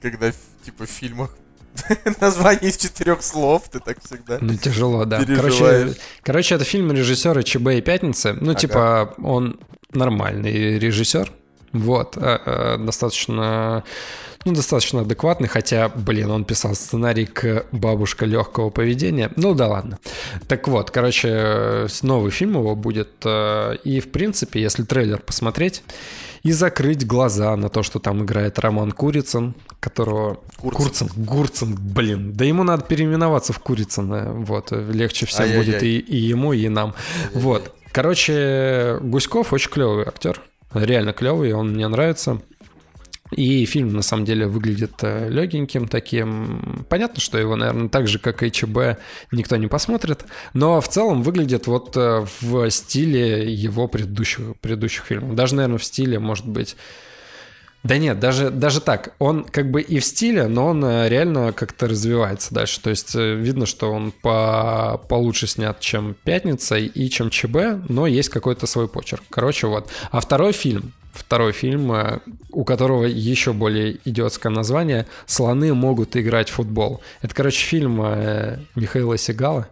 когда 0.00 0.32
типа 0.64 0.86
в 0.86 0.90
фильмах 0.90 1.36
название 2.20 2.70
из 2.70 2.76
четырех 2.76 3.22
слов, 3.22 3.64
ты 3.70 3.78
так 3.78 3.98
всегда. 4.04 4.38
Ну, 4.40 4.56
тяжело, 4.56 5.04
да. 5.04 5.24
Короче, 5.24 5.94
короче, 6.22 6.54
это 6.54 6.64
фильм 6.64 6.92
режиссера 6.92 7.42
ЧБ 7.42 7.68
и 7.74 7.80
Пятницы. 7.80 8.34
Ну, 8.34 8.50
ага. 8.50 8.60
типа, 8.60 9.14
он 9.18 9.60
нормальный 9.92 10.78
режиссер. 10.78 11.30
Вот, 11.72 12.16
э, 12.16 12.38
э, 12.44 12.76
достаточно 12.78 13.84
ну, 14.44 14.54
достаточно 14.54 15.02
адекватный, 15.02 15.48
хотя, 15.48 15.88
блин, 15.88 16.30
он 16.30 16.44
писал 16.44 16.74
сценарий 16.74 17.26
к 17.26 17.66
«Бабушка 17.70 18.26
легкого 18.26 18.70
поведения». 18.70 19.30
Ну 19.36 19.54
да 19.54 19.68
ладно. 19.68 19.98
Так 20.48 20.66
вот, 20.66 20.90
короче, 20.90 21.86
новый 22.02 22.32
фильм 22.32 22.54
его 22.54 22.74
будет. 22.74 23.10
Э, 23.24 23.76
и, 23.84 24.00
в 24.00 24.10
принципе, 24.10 24.60
если 24.60 24.82
трейлер 24.82 25.20
посмотреть 25.20 25.84
и 26.42 26.50
закрыть 26.50 27.06
глаза 27.06 27.54
на 27.56 27.68
то, 27.68 27.84
что 27.84 28.00
там 28.00 28.24
играет 28.24 28.58
Роман 28.58 28.90
Курицын, 28.90 29.54
которого... 29.78 30.40
Курцин. 30.56 31.08
Курцин, 31.08 31.24
Гурцин, 31.24 31.78
блин. 31.78 32.32
Да 32.32 32.44
ему 32.44 32.64
надо 32.64 32.82
переименоваться 32.84 33.52
в 33.52 33.60
Курицына. 33.60 34.32
Вот, 34.32 34.72
легче 34.72 35.26
всем 35.26 35.52
будет 35.52 35.84
и, 35.84 35.98
и 35.98 36.16
ему, 36.16 36.52
и 36.52 36.68
нам. 36.68 36.94
Ай-яй-яй. 36.96 37.42
Вот. 37.42 37.74
Короче, 37.92 38.98
Гуськов 39.02 39.52
очень 39.52 39.70
клевый 39.70 40.04
актер. 40.04 40.40
Реально 40.74 41.12
клевый, 41.12 41.52
он 41.52 41.72
мне 41.72 41.88
нравится. 41.88 42.40
И 43.30 43.64
фильм, 43.64 43.94
на 43.94 44.02
самом 44.02 44.26
деле, 44.26 44.46
выглядит 44.46 44.92
э, 45.02 45.28
легеньким 45.30 45.88
таким. 45.88 46.84
Понятно, 46.88 47.20
что 47.20 47.38
его, 47.38 47.56
наверное, 47.56 47.88
так 47.88 48.06
же, 48.06 48.18
как 48.18 48.42
и 48.42 48.52
ЧБ, 48.52 48.98
никто 49.30 49.56
не 49.56 49.68
посмотрит. 49.68 50.24
Но 50.52 50.80
в 50.80 50.88
целом 50.88 51.22
выглядит 51.22 51.66
вот 51.66 51.96
э, 51.96 52.26
в 52.42 52.70
стиле 52.70 53.50
его 53.52 53.88
предыдущих, 53.88 54.56
предыдущих 54.60 55.04
фильмов. 55.04 55.34
Даже, 55.34 55.54
наверное, 55.54 55.78
в 55.78 55.84
стиле, 55.84 56.18
может 56.18 56.46
быть... 56.46 56.76
Да 57.82 57.98
нет, 57.98 58.20
даже, 58.20 58.50
даже 58.50 58.80
так. 58.80 59.14
Он 59.18 59.44
как 59.44 59.70
бы 59.70 59.80
и 59.80 59.98
в 59.98 60.04
стиле, 60.04 60.46
но 60.46 60.68
он 60.68 60.84
э, 60.84 61.08
реально 61.08 61.52
как-то 61.52 61.88
развивается 61.88 62.54
дальше. 62.54 62.80
То 62.80 62.90
есть 62.90 63.14
видно, 63.14 63.66
что 63.66 63.90
он 63.90 64.12
по, 64.12 65.00
получше 65.08 65.46
снят, 65.46 65.80
чем 65.80 66.14
«Пятница» 66.22 66.76
и 66.76 67.08
чем 67.08 67.30
ЧБ, 67.30 67.88
но 67.88 68.06
есть 68.06 68.28
какой-то 68.28 68.66
свой 68.66 68.88
почерк. 68.88 69.24
Короче, 69.30 69.66
вот. 69.66 69.90
А 70.12 70.20
второй 70.20 70.52
фильм, 70.52 70.92
второй 71.12 71.52
фильм, 71.52 71.92
э, 71.92 72.20
у 72.50 72.64
которого 72.64 73.04
еще 73.04 73.52
более 73.52 73.98
идиотское 74.04 74.52
название 74.52 75.06
«Слоны 75.26 75.74
могут 75.74 76.16
играть 76.16 76.48
в 76.48 76.54
футбол». 76.54 77.02
Это, 77.20 77.34
короче, 77.34 77.64
фильм 77.64 78.00
э, 78.02 78.58
Михаила 78.74 79.18
Сигала, 79.18 79.68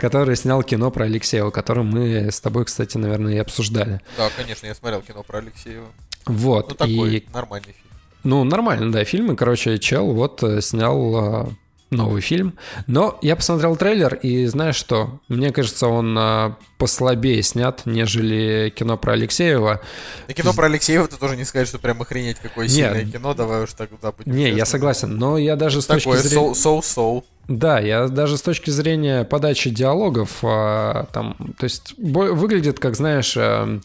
который 0.00 0.36
снял 0.36 0.62
кино 0.62 0.90
про 0.90 1.04
Алексеева, 1.04 1.50
который 1.50 1.84
мы 1.84 2.30
с 2.30 2.40
тобой, 2.40 2.64
кстати, 2.64 2.96
наверное, 2.96 3.34
и 3.34 3.38
обсуждали. 3.38 4.00
Да, 4.16 4.28
конечно, 4.36 4.66
я 4.66 4.74
смотрел 4.74 5.02
кино 5.02 5.22
про 5.22 5.38
Алексеева. 5.38 5.86
Вот. 6.26 6.70
Ну, 6.70 6.74
такой 6.74 7.16
и... 7.16 7.28
нормальный 7.32 7.72
фильм. 7.72 7.90
Ну, 8.22 8.44
нормально, 8.44 8.92
да, 8.92 9.04
фильм. 9.04 9.32
И, 9.32 9.36
короче, 9.36 9.78
чел 9.78 10.12
вот 10.12 10.42
э, 10.42 10.60
снял 10.60 11.50
новый 11.90 12.22
фильм. 12.22 12.56
Но 12.86 13.18
я 13.22 13.36
посмотрел 13.36 13.76
трейлер, 13.76 14.14
и 14.14 14.46
знаешь 14.46 14.76
что? 14.76 15.20
Мне 15.28 15.52
кажется, 15.52 15.88
он 15.88 16.16
а, 16.18 16.56
послабее 16.78 17.42
снят, 17.42 17.82
нежели 17.84 18.72
кино 18.74 18.96
про 18.96 19.12
Алексеева. 19.14 19.80
И 20.28 20.32
кино 20.32 20.52
про 20.52 20.66
Алексеева 20.66 21.08
ты 21.08 21.16
тоже 21.16 21.36
не 21.36 21.44
сказать, 21.44 21.68
что 21.68 21.78
прям 21.78 22.00
охренеть 22.00 22.38
какое 22.38 22.68
сильное 22.68 23.04
Нет. 23.04 23.12
кино, 23.12 23.34
давай 23.34 23.64
уж 23.64 23.72
так 23.72 23.90
да, 24.00 24.12
будем 24.12 24.32
Не, 24.32 24.46
честны. 24.46 24.58
я 24.58 24.66
согласен, 24.66 25.16
но 25.16 25.36
я 25.36 25.56
даже 25.56 25.82
с 25.82 25.86
Такое 25.86 26.16
точки 26.16 26.28
зрения... 26.28 26.54
соу-соу. 26.54 27.24
Да, 27.50 27.80
я 27.80 28.06
даже 28.06 28.38
с 28.38 28.42
точки 28.42 28.70
зрения 28.70 29.24
подачи 29.24 29.70
диалогов, 29.70 30.38
а, 30.44 31.06
там, 31.12 31.34
то 31.58 31.64
есть 31.64 31.94
выглядит, 31.98 32.78
как 32.78 32.94
знаешь... 32.94 33.36
А, 33.36 33.80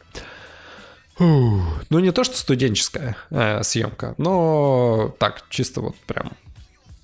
ну, 1.17 1.99
не 1.99 2.11
то, 2.11 2.23
что 2.23 2.37
студенческая 2.37 3.15
э, 3.31 3.63
съемка, 3.63 4.13
но 4.17 5.15
так, 5.17 5.45
чисто 5.49 5.81
вот 5.81 5.95
прям 6.05 6.33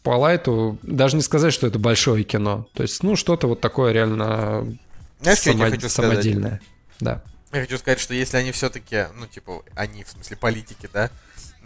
по 0.03 0.11
лайту, 0.17 0.77
даже 0.83 1.15
не 1.15 1.23
сказать, 1.23 1.53
что 1.53 1.65
это 1.65 1.79
большое 1.79 2.23
кино. 2.23 2.67
То 2.73 2.83
есть, 2.83 3.01
ну, 3.03 3.15
что-то 3.15 3.47
вот 3.47 3.61
такое 3.61 3.93
реально 3.93 4.77
Знаешь, 5.21 5.39
само... 5.39 5.65
я 5.65 5.71
хочу 5.71 5.89
самодельное. 5.89 6.61
Сказать? 6.97 6.99
Да. 6.99 7.23
Я 7.53 7.61
хочу 7.61 7.77
сказать, 7.77 7.99
что 7.99 8.13
если 8.13 8.37
они 8.37 8.51
все-таки, 8.51 9.05
ну, 9.15 9.25
типа, 9.27 9.63
они, 9.75 10.03
в 10.03 10.09
смысле, 10.09 10.37
политики, 10.37 10.89
да, 10.93 11.09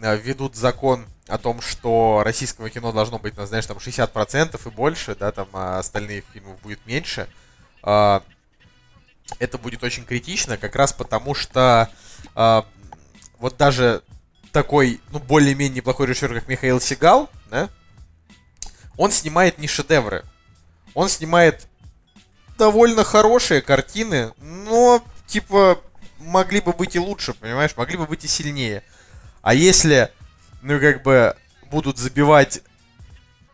э, 0.02 0.18
ведут 0.18 0.56
закон 0.56 1.06
о 1.28 1.38
том, 1.38 1.62
что 1.62 2.22
российского 2.24 2.70
кино 2.70 2.92
должно 2.92 3.20
быть, 3.20 3.36
ну, 3.38 3.46
знаешь, 3.46 3.66
там 3.66 3.78
60% 3.78 4.60
и 4.64 4.70
больше, 4.70 5.16
да, 5.16 5.32
там, 5.32 5.48
а 5.54 5.80
остальных 5.80 6.24
фильмов 6.34 6.60
будет 6.62 6.86
меньше, 6.86 7.28
а, 7.82 8.24
это 9.40 9.58
будет 9.58 9.84
очень 9.84 10.06
критично, 10.06 10.58
как 10.58 10.76
раз 10.76 10.94
потому 10.94 11.34
что 11.34 11.90
а, 12.36 12.66
вот 13.40 13.58
даже 13.58 14.04
такой, 14.52 15.02
ну, 15.12 15.20
более-менее 15.20 15.78
неплохой 15.78 16.08
режиссер, 16.08 16.34
как 16.34 16.48
Михаил 16.48 16.80
Сигал, 16.80 17.30
да, 17.50 17.70
он 18.98 19.12
снимает 19.12 19.58
не 19.58 19.68
шедевры. 19.68 20.24
Он 20.94 21.10
снимает 21.10 21.68
довольно 22.58 23.04
хорошие 23.04 23.62
картины, 23.62 24.34
но, 24.38 25.04
типа, 25.28 25.82
могли 26.20 26.62
бы 26.62 26.72
быть 26.72 26.96
и 26.96 27.00
лучше, 27.00 27.34
понимаешь? 27.34 27.76
Могли 27.76 27.98
бы 27.98 28.06
быть 28.06 28.24
и 28.24 28.28
сильнее. 28.28 28.84
А 29.46 29.54
если, 29.54 30.10
ну, 30.64 30.80
как 30.80 31.04
бы, 31.04 31.36
будут 31.70 32.00
забивать 32.00 32.64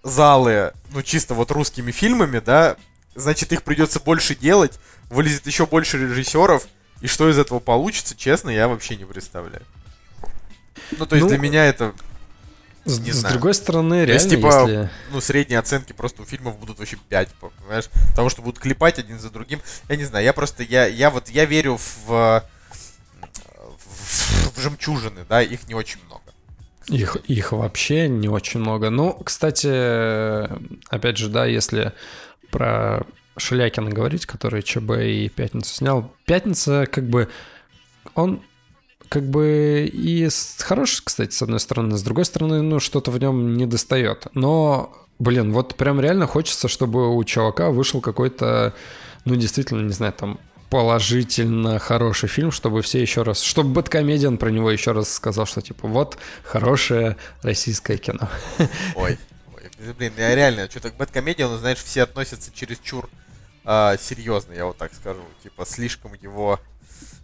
залы, 0.04 0.72
ну, 0.94 1.02
чисто 1.02 1.34
вот 1.34 1.52
русскими 1.52 1.92
фильмами, 1.92 2.40
да, 2.40 2.78
значит, 3.14 3.52
их 3.52 3.64
придется 3.64 4.00
больше 4.00 4.34
делать, 4.34 4.80
вылезет 5.10 5.46
еще 5.48 5.66
больше 5.66 5.98
режиссеров, 5.98 6.66
и 7.02 7.08
что 7.08 7.30
из 7.30 7.38
этого 7.38 7.60
получится, 7.60 8.16
честно, 8.16 8.52
я 8.52 8.70
вообще 8.70 8.96
не 8.96 9.04
представляю. 9.04 9.64
Ну, 10.92 11.06
то 11.06 11.18
есть 11.18 11.26
ну, 11.26 11.28
для 11.28 11.38
меня 11.38 11.66
это 11.66 11.94
с, 12.86 12.98
не 13.00 13.12
с 13.12 13.16
знаю. 13.16 13.34
другой 13.34 13.54
стороны, 13.54 14.06
реально, 14.06 14.08
То 14.08 14.14
есть, 14.14 14.30
типа, 14.30 14.62
если... 14.62 14.90
ну, 15.12 15.20
средние 15.20 15.60
оценки 15.60 15.92
просто 15.92 16.22
у 16.22 16.26
фильмов 16.26 16.58
будут 16.58 16.80
вообще 16.80 16.96
5, 17.10 17.30
понимаешь? 17.34 17.90
Потому 18.12 18.30
что 18.30 18.42
будут 18.42 18.60
клепать 18.60 18.98
один 18.98 19.20
за 19.20 19.30
другим. 19.30 19.60
Я 19.90 19.98
не 19.98 20.06
знаю, 20.06 20.24
я 20.24 20.32
просто, 20.32 20.64
я, 20.64 20.86
я 20.86 21.10
вот, 21.10 21.28
я 21.28 21.44
верю 21.44 21.78
в 22.06 22.46
жемчужины, 24.58 25.26
да, 25.28 25.42
их 25.42 25.68
не 25.68 25.76
очень 25.76 26.00
много. 26.06 26.22
Их, 26.88 27.16
их 27.28 27.52
вообще 27.52 28.08
не 28.08 28.28
очень 28.28 28.60
много. 28.60 28.90
Ну, 28.90 29.14
кстати, 29.14 30.48
опять 30.94 31.18
же, 31.18 31.30
да, 31.30 31.46
если 31.46 31.94
про 32.50 33.06
Шелякина 33.38 33.90
говорить, 33.90 34.26
который 34.26 34.62
ЧБ 34.62 34.92
и 35.04 35.30
Пятницу 35.30 35.74
снял. 35.74 36.14
Пятница, 36.26 36.86
как 36.86 37.08
бы, 37.08 37.30
он 38.16 38.42
как 39.10 39.24
бы 39.24 39.90
и 39.92 40.30
хороший, 40.60 41.02
кстати, 41.04 41.34
с 41.34 41.42
одной 41.42 41.60
стороны, 41.60 41.98
с 41.98 42.04
другой 42.04 42.26
стороны, 42.26 42.62
ну, 42.62 42.80
что-то 42.80 43.12
в 43.12 43.20
нем 43.20 43.58
не 43.58 43.66
достает. 43.66 44.28
Но, 44.34 44.94
блин, 45.20 45.52
вот 45.52 45.76
прям 45.76 46.00
реально 46.00 46.28
хочется, 46.28 46.68
чтобы 46.68 47.14
у 47.14 47.24
чувака 47.24 47.72
вышел 47.72 48.00
какой-то, 48.00 48.74
ну, 49.26 49.36
действительно, 49.36 49.82
не 49.82 49.94
знаю, 49.94 50.14
там, 50.14 50.40
положительно 50.72 51.80
хороший 51.80 52.30
фильм, 52.30 52.50
чтобы 52.50 52.82
все 52.82 53.02
еще 53.02 53.24
раз, 53.24 53.42
чтобы 53.42 53.72
Бэткомедиан 53.74 54.38
про 54.38 54.50
него 54.50 54.72
еще 54.72 54.94
раз 54.94 55.14
сказал, 55.14 55.46
что 55.46 55.62
типа 55.62 55.86
вот 55.86 56.18
хорошее 56.44 57.18
российское 57.44 57.98
кино. 57.98 58.30
Ой, 58.96 59.20
ой 59.54 59.94
блин, 59.94 60.14
я 60.18 60.34
реально, 60.34 60.70
что-то 60.70 60.92
к 60.92 60.96
Бэткомедиану, 60.96 61.58
знаешь, 61.58 61.80
все 61.80 62.04
относятся 62.04 62.52
чересчур 62.56 63.10
э, 63.66 63.98
серьезно, 64.00 64.54
я 64.54 64.66
вот 64.66 64.78
так 64.78 64.94
скажу, 64.94 65.20
типа 65.44 65.66
слишком 65.66 66.14
его 66.14 66.58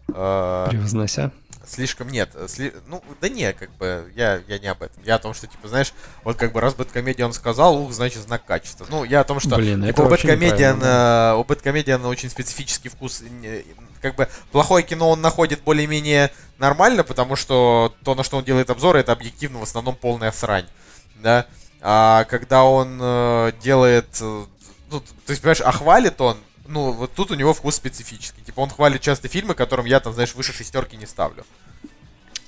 э, 0.10 0.68
Превознося. 0.70 1.32
Слишком 1.68 2.09
нет. 2.09 2.32
сли- 2.47 2.74
ну, 2.88 3.03
да 3.22 3.30
не, 3.30 3.51
как 3.53 3.72
бы, 3.78 4.11
я, 4.15 4.41
я 4.47 4.59
не 4.59 4.68
об 4.68 4.82
этом. 4.82 5.01
Я 5.03 5.15
о 5.15 5.20
том, 5.20 5.34
что, 5.34 5.47
типа, 5.47 5.68
знаешь, 5.68 5.93
вот 6.24 6.38
как 6.38 6.51
бы 6.53 6.61
раз 6.61 6.74
Бэткомедиан 6.76 7.34
сказал, 7.34 7.78
ух, 7.78 7.91
значит, 7.91 8.22
знак 8.24 8.45
качества. 8.45 8.88
Ну, 8.89 9.03
я 9.03 9.22
о 9.22 9.24
том, 9.24 9.39
что 9.39 9.55
Блин, 9.55 9.82
типа, 9.82 9.89
это 9.91 10.03
у 10.03 10.07
вообще 10.07 10.28
Бэткомедиана, 10.28 11.36
у 11.38 11.43
Бэткомедиана 11.43 12.07
очень 12.07 12.30
специфический 12.30 12.89
вкус. 12.89 13.22
не- 13.22 13.63
Как 14.01 14.15
бы 14.15 14.28
плохое 14.51 14.84
кино 14.84 15.09
он 15.09 15.22
находит 15.22 15.61
более-менее 15.63 16.32
нормально, 16.57 17.03
потому 17.03 17.36
что 17.36 17.93
то, 18.03 18.15
на 18.15 18.24
что 18.24 18.38
он 18.38 18.43
делает 18.43 18.70
обзоры, 18.70 18.99
это 18.99 19.11
объективно 19.11 19.59
в 19.59 19.63
основном 19.63 19.95
полная 19.95 20.32
срань. 20.32 20.68
Да? 21.15 21.45
А 21.82 22.24
когда 22.26 22.63
он 22.63 22.97
э, 23.01 23.51
делает, 23.61 24.07
э, 24.22 24.45
ну, 24.91 24.99
то 24.99 25.05
есть, 25.30 25.41
понимаешь, 25.41 25.61
а 25.61 25.72
хвалит 25.72 26.20
он, 26.22 26.38
ну, 26.68 26.91
вот 26.91 27.11
тут 27.13 27.32
у 27.32 27.36
него 27.36 27.53
вкус 27.53 27.76
специфический. 27.76 28.41
Типа 28.43 28.61
он 28.61 28.70
хвалит 28.70 29.01
часто 29.01 29.28
фильмы, 29.28 29.53
которым 29.53 29.86
я 29.86 29.99
там, 29.99 30.13
знаешь, 30.13 30.36
выше 30.36 30.53
шестерки 30.53 30.97
не 30.97 31.05
ставлю. 31.05 31.43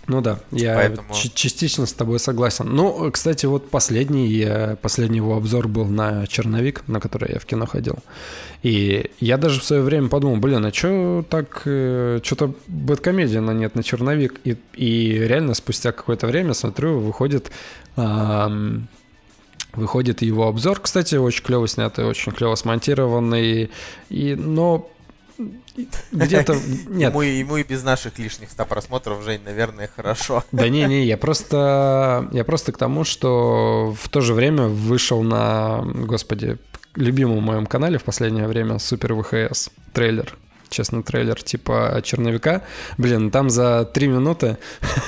Ну 0.07 0.21
да, 0.21 0.39
я 0.51 0.73
Поэтому- 0.73 1.13
частично 1.13 1.85
с 1.85 1.93
тобой 1.93 2.19
согласен. 2.19 2.65
Ну, 2.67 3.11
кстати, 3.11 3.45
вот 3.45 3.69
последний, 3.69 4.43
э, 4.43 4.75
последний 4.77 5.17
его 5.17 5.35
обзор 5.35 5.67
был 5.67 5.85
на 5.85 6.25
«Черновик», 6.25 6.87
на 6.87 6.99
который 6.99 7.33
я 7.33 7.39
в 7.39 7.45
кино 7.45 7.67
ходил. 7.67 7.95
И 8.63 9.11
я 9.19 9.37
даже 9.37 9.59
в 9.61 9.63
свое 9.63 9.83
время 9.83 10.09
подумал, 10.09 10.37
блин, 10.37 10.65
а 10.65 10.73
что 10.73 11.23
так, 11.29 11.59
что-то 11.61 12.55
бэткомедиана 12.67 13.51
нет 13.51 13.75
на 13.75 13.83
«Черновик». 13.83 14.39
И, 14.45 14.57
и 14.73 15.11
реально 15.13 15.53
спустя 15.53 15.91
какое-то 15.91 16.25
время 16.25 16.55
смотрю, 16.55 16.99
выходит... 16.99 17.51
ам, 17.95 18.87
Выходит 19.73 20.21
его 20.21 20.47
обзор, 20.47 20.79
кстати, 20.79 21.15
очень 21.15 21.43
клево 21.43 21.67
снятый, 21.67 22.05
очень 22.05 22.31
клево 22.31 22.55
смонтированный, 22.55 23.69
и, 24.09 24.35
но 24.35 24.89
где-то 26.11 26.53
нет, 26.89 27.11
Ему, 27.11 27.21
ему 27.21 27.57
и 27.57 27.63
без 27.63 27.83
наших 27.83 28.19
лишних 28.19 28.49
100 28.51 28.65
просмотров, 28.65 29.23
Жень, 29.23 29.41
наверное, 29.45 29.89
хорошо. 29.93 30.43
да 30.51 30.67
не, 30.69 30.83
не, 30.85 31.05
я 31.05 31.17
просто, 31.17 32.27
я 32.31 32.43
просто 32.43 32.71
к 32.71 32.77
тому, 32.77 33.03
что 33.03 33.95
в 33.99 34.09
то 34.09 34.21
же 34.21 34.33
время 34.33 34.67
вышел 34.67 35.21
на, 35.23 35.83
господи, 35.85 36.57
любимом 36.95 37.43
моем 37.43 37.65
канале 37.65 37.97
в 37.97 38.03
последнее 38.03 38.47
время 38.47 38.79
Супер 38.79 39.13
ВХС 39.15 39.69
трейлер. 39.93 40.37
Честно, 40.69 41.03
трейлер 41.03 41.41
типа 41.41 41.99
черновика. 42.03 42.63
Блин, 42.97 43.31
там 43.31 43.49
за 43.49 43.85
три 43.85 44.07
минуты... 44.07 44.57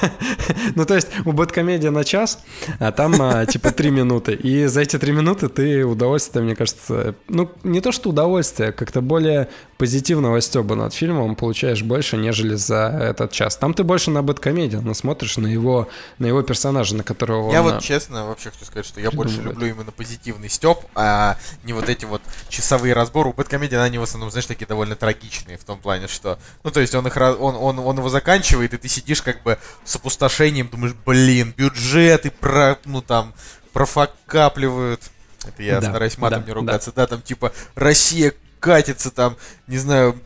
ну, 0.75 0.85
то 0.85 0.95
есть 0.95 1.09
у 1.25 1.31
Бэткомедия 1.31 1.91
на 1.91 2.03
час, 2.03 2.43
а 2.79 2.91
там 2.91 3.21
а, 3.21 3.45
типа 3.45 3.71
три 3.71 3.91
минуты. 3.91 4.33
И 4.33 4.65
за 4.65 4.81
эти 4.81 4.97
три 4.97 5.11
минуты 5.11 5.49
ты 5.49 5.83
удовольствие, 5.83 6.43
мне 6.43 6.55
кажется... 6.55 7.15
Ну, 7.27 7.51
не 7.63 7.81
то, 7.81 7.91
что 7.91 8.09
удовольствие, 8.09 8.69
а 8.69 8.71
как-то 8.71 9.01
более 9.01 9.49
позитивного 9.77 10.41
стеба 10.41 10.75
над 10.75 10.93
фильмом 10.93 11.35
получаешь 11.35 11.83
больше, 11.83 12.17
нежели 12.17 12.55
за 12.55 12.87
этот 13.01 13.31
час. 13.31 13.57
Там 13.57 13.73
ты 13.73 13.83
больше 13.83 14.11
на 14.11 14.21
Бэткомедия, 14.21 14.79
но 14.79 14.93
смотришь 14.93 15.37
на 15.37 15.47
его, 15.47 15.87
на 16.19 16.27
его 16.27 16.41
персонажа, 16.43 16.95
на 16.95 17.03
которого. 17.03 17.51
Я 17.51 17.59
а, 17.59 17.63
вот 17.63 17.81
честно 17.81 18.27
вообще 18.27 18.51
хочу 18.51 18.65
сказать, 18.65 18.85
что 18.85 18.99
я 18.99 19.11
больше 19.11 19.41
люблю 19.41 19.67
именно 19.67 19.91
позитивный 19.91 20.49
степ, 20.49 20.79
а 20.95 21.37
не 21.63 21.73
вот 21.73 21.89
эти 21.89 22.05
вот 22.05 22.21
часовые 22.49 22.93
разборы. 22.93 23.29
У 23.29 23.33
Бэткомедиан 23.33 23.81
они 23.81 23.97
в 23.97 24.03
основном, 24.03 24.31
знаешь, 24.31 24.45
такие 24.45 24.67
довольно 24.67 24.95
трагичные 24.95 25.50
в 25.57 25.63
том 25.63 25.79
плане, 25.79 26.07
что, 26.07 26.39
ну, 26.63 26.71
то 26.71 26.79
есть 26.79 26.93
он 26.95 27.07
их, 27.07 27.15
он, 27.17 27.55
он, 27.55 27.79
он 27.79 27.97
его 27.97 28.09
заканчивает, 28.09 28.73
и 28.73 28.77
ты 28.77 28.87
сидишь 28.87 29.21
как 29.21 29.43
бы 29.43 29.57
с 29.83 29.95
опустошением, 29.95 30.67
думаешь, 30.67 30.95
блин, 31.05 31.53
бюджеты 31.55 32.31
про, 32.31 32.77
ну, 32.85 33.01
там, 33.01 33.33
профокапливают. 33.73 35.01
Это 35.45 35.63
я 35.63 35.81
Да, 35.81 35.89
стараюсь 35.89 36.17
матом 36.17 36.41
да, 36.41 36.47
не 36.47 36.53
ругаться. 36.53 36.91
Да. 36.91 37.07
там, 37.07 37.21
типа, 37.21 37.51
Россия 37.75 38.33
катится, 38.59 39.11
там, 39.11 39.37
не 39.67 39.77
знаю, 39.77 40.19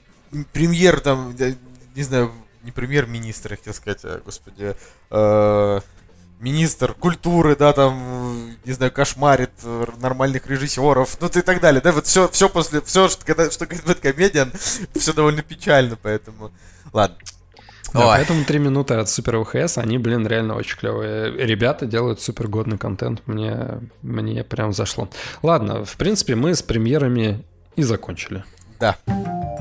премьер, 0.51 0.99
там, 0.99 1.35
не 1.95 2.03
знаю, 2.03 2.31
не 2.63 2.71
премьер-министр, 2.71 3.51
я 3.51 3.57
хотел 3.57 3.73
сказать, 3.73 4.01
а, 4.03 4.21
господи, 4.25 4.75
э, 5.11 5.81
министр 6.39 6.93
культуры, 6.93 7.55
да, 7.55 7.73
там, 7.73 8.51
не 8.65 8.73
знаю, 8.73 8.91
кошмарит 8.91 9.51
нормальных 9.99 10.47
режиссеров, 10.47 11.17
ну 11.21 11.27
и 11.27 11.41
так 11.41 11.61
далее, 11.61 11.81
да, 11.81 11.91
вот 11.91 12.05
все, 12.05 12.27
все 12.29 12.49
после, 12.49 12.81
все, 12.81 13.07
что, 13.07 13.25
когда, 13.25 13.49
что 13.49 13.65
говорит 13.65 13.99
комедиан, 13.99 14.51
все 14.95 15.13
довольно 15.13 15.41
печально, 15.41 15.97
поэтому, 16.01 16.51
ладно. 16.93 17.17
Да, 17.93 18.07
Ой. 18.07 18.17
поэтому 18.17 18.43
три 18.43 18.59
минуты 18.59 18.95
от 18.95 19.09
Супер 19.09 19.41
ВХС, 19.43 19.77
они, 19.77 19.97
блин, 19.97 20.27
реально 20.27 20.55
очень 20.55 20.77
клевые. 20.77 21.31
Ребята 21.31 21.85
делают 21.85 22.19
супер 22.19 22.49
годный 22.49 22.77
контент, 22.77 23.21
мне, 23.25 23.79
мне 24.01 24.43
прям 24.43 24.73
зашло. 24.73 25.09
Ладно, 25.41 25.85
в 25.85 25.95
принципе, 25.95 26.35
мы 26.35 26.55
с 26.55 26.61
премьерами 26.61 27.45
и 27.77 27.83
закончили. 27.83 28.43
Да. 28.79 28.97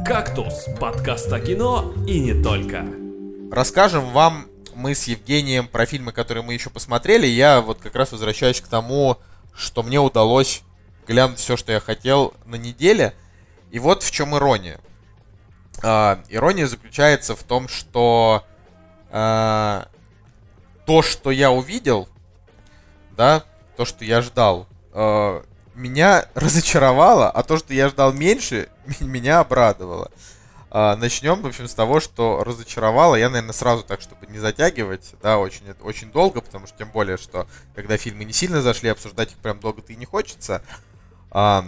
«Кактус»— 0.05 0.67
подкаст 0.81 1.33
о 1.33 1.39
кино 1.39 1.95
и 2.09 2.19
не 2.19 2.43
только. 2.43 2.85
Расскажем 3.53 4.11
вам 4.11 4.47
мы 4.75 4.95
с 4.95 5.05
Евгением 5.05 5.69
про 5.69 5.87
фильмы, 5.87 6.13
которые 6.13 6.43
мы 6.43 6.55
еще 6.55 6.71
посмотрели. 6.71 7.27
Я 7.27 7.61
вот 7.61 7.81
как 7.81 7.95
раз 7.95 8.13
возвращаюсь 8.13 8.61
к 8.61 8.69
тому, 8.69 9.19
что 9.55 9.83
мне 9.83 10.01
удалось 10.01 10.63
глянуть 11.07 11.39
все, 11.39 11.57
что 11.57 11.73
я 11.73 11.81
хотел 11.81 12.35
на 12.45 12.57
неделе. 12.57 13.15
И 13.71 13.79
вот 13.79 14.03
в 14.03 14.11
чем 14.11 14.37
ирония. 14.37 14.81
А, 15.83 16.23
ирония 16.29 16.67
заключается 16.67 17.35
в 17.35 17.43
том, 17.43 17.69
что 17.69 18.45
а, 19.11 19.89
то, 20.87 21.03
что 21.03 21.31
я 21.31 21.51
увидел, 21.51 22.09
да, 23.17 23.45
то, 23.77 23.85
что 23.85 24.05
я 24.05 24.23
ждал, 24.23 24.67
а, 24.93 25.45
меня 25.75 26.27
разочаровало, 26.35 27.31
а 27.31 27.43
то, 27.43 27.59
что 27.59 27.75
я 27.75 27.89
ждал 27.89 28.13
меньше, 28.13 28.69
меня 29.01 29.41
обрадовало. 29.41 30.11
А, 30.77 30.97
начнем, 30.97 31.41
в 31.41 31.47
общем, 31.47 31.69
с 31.69 31.75
того, 31.75 32.01
что 32.01 32.43
разочаровало. 32.43 33.15
Я, 33.15 33.31
наверное, 33.31 33.53
сразу 33.53 33.85
так, 33.85 34.01
чтобы 34.01 34.27
не 34.27 34.41
затягивать, 34.41 35.15
да, 35.23 35.39
очень, 35.39 35.63
очень 35.81 36.11
долго, 36.11 36.41
потому 36.41 36.67
что 36.67 36.77
тем 36.77 36.91
более, 36.91 37.17
что 37.17 37.47
когда 37.77 37.97
фильмы 37.97 38.25
не 38.25 38.33
сильно 38.33 38.61
зашли, 38.61 38.89
обсуждать 38.89 39.31
их 39.31 39.37
прям 39.37 39.61
долго-то 39.61 39.93
и 39.93 39.97
не 39.97 40.05
хочется. 40.05 40.63
А, 41.31 41.65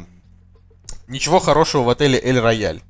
ничего 1.07 1.39
хорошего 1.39 1.85
в 1.85 1.89
отеле 1.89 2.21
Эль 2.21 2.41
Рояль. 2.41 2.83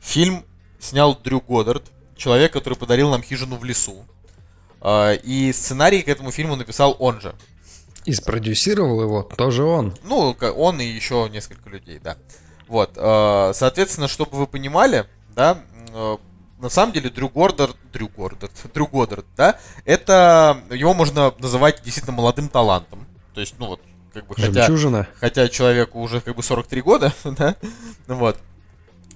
Фильм 0.00 0.46
снял 0.80 1.14
Дрю 1.14 1.42
Годдард, 1.42 1.84
человек, 2.16 2.54
который 2.54 2.78
подарил 2.78 3.10
нам 3.10 3.22
хижину 3.22 3.56
в 3.56 3.64
лесу. 3.64 4.06
А, 4.80 5.12
и 5.12 5.52
сценарий 5.52 6.00
к 6.00 6.08
этому 6.08 6.30
фильму 6.30 6.56
написал 6.56 6.96
он 6.98 7.20
же. 7.20 7.34
И 8.06 8.14
спродюсировал 8.14 9.02
его 9.02 9.24
тоже 9.24 9.62
он. 9.62 9.94
Ну, 10.04 10.34
он 10.40 10.80
и 10.80 10.86
еще 10.86 11.28
несколько 11.30 11.68
людей, 11.68 11.98
да. 11.98 12.16
Вот, 12.68 12.92
э, 12.96 13.52
соответственно, 13.54 14.08
чтобы 14.08 14.36
вы 14.36 14.46
понимали, 14.46 15.06
да, 15.34 15.58
э, 15.92 16.16
на 16.58 16.68
самом 16.68 16.92
деле 16.92 17.10
Дрю 17.10 17.28
Гордер, 17.28 17.70
Дрю 17.92 18.08
Гордер, 18.08 18.50
Дрю 18.74 18.86
Годдард, 18.86 19.26
да, 19.36 19.58
это, 19.84 20.60
его 20.70 20.94
можно 20.94 21.32
называть 21.38 21.82
действительно 21.82 22.16
молодым 22.16 22.48
талантом. 22.48 23.06
То 23.34 23.40
есть, 23.40 23.54
ну 23.58 23.66
вот, 23.66 23.80
как 24.12 24.26
бы, 24.26 24.34
хотя, 24.34 24.66
Жемчужина. 24.66 25.06
хотя 25.20 25.48
человеку 25.48 26.00
уже 26.00 26.20
как 26.20 26.34
бы 26.36 26.42
43 26.42 26.82
года, 26.82 27.12
да, 27.24 27.56
ну 28.06 28.16
вот. 28.16 28.38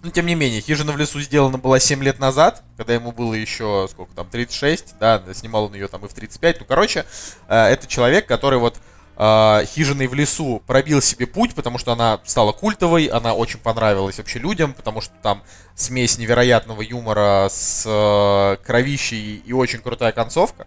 Но 0.03 0.11
тем 0.11 0.25
не 0.25 0.35
менее, 0.35 0.63
«Хижина 0.63 0.93
в 0.93 0.97
лесу» 0.97 1.21
сделана 1.21 1.59
была 1.59 1.79
7 1.79 2.03
лет 2.03 2.19
назад, 2.19 2.63
когда 2.79 2.95
ему 2.95 3.13
было 3.13 3.35
еще, 3.35 3.87
сколько 3.91 4.15
там, 4.15 4.29
36, 4.31 4.95
да, 4.99 5.23
снимал 5.35 5.65
он 5.65 5.75
ее 5.75 5.89
там 5.89 6.07
и 6.07 6.09
в 6.09 6.15
35. 6.15 6.61
Ну, 6.61 6.67
короче, 6.67 7.05
э, 7.49 7.65
это 7.67 7.87
человек, 7.87 8.27
который 8.27 8.59
вот 8.59 8.79
э, 9.21 9.67
«Хижиной 9.67 10.07
в 10.07 10.15
лесу» 10.15 10.63
пробил 10.67 11.03
себе 11.03 11.27
путь, 11.27 11.55
потому 11.55 11.77
что 11.77 11.93
она 11.93 12.21
стала 12.25 12.53
культовой, 12.53 13.07
она 13.07 13.35
очень 13.35 13.59
понравилась 13.59 14.17
вообще 14.19 14.39
людям, 14.39 14.73
потому 14.73 15.03
что 15.03 15.13
там 15.23 15.43
смесь 15.75 16.17
невероятного 16.17 16.81
юмора 16.81 17.49
с 17.51 17.85
э, 17.87 18.57
кровищей 18.65 19.37
и 19.45 19.53
очень 19.53 19.81
крутая 19.81 20.13
концовка. 20.13 20.67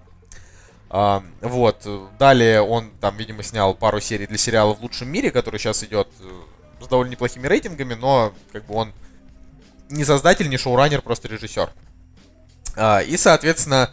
А, 0.90 1.24
вот. 1.42 1.88
Далее 2.20 2.62
он 2.62 2.92
там, 3.02 3.18
видимо, 3.18 3.42
снял 3.42 3.74
пару 3.74 4.00
серий 4.00 4.28
для 4.28 4.38
сериала 4.38 4.76
«В 4.76 4.82
лучшем 4.82 5.10
мире», 5.10 5.32
который 5.32 5.60
сейчас 5.60 5.84
идет 5.84 6.08
э, 6.20 6.84
с 6.84 6.88
довольно 6.88 7.10
неплохими 7.10 7.48
рейтингами, 7.48 7.96
но 7.96 8.32
как 8.52 8.66
бы 8.66 8.76
он 8.76 8.94
не 9.90 10.06
создатель, 10.06 10.48
не 10.50 10.58
шоураннер, 10.58 11.02
просто 11.02 11.28
режиссер. 11.28 11.72
А, 12.76 13.00
и, 13.00 13.18
соответственно, 13.18 13.92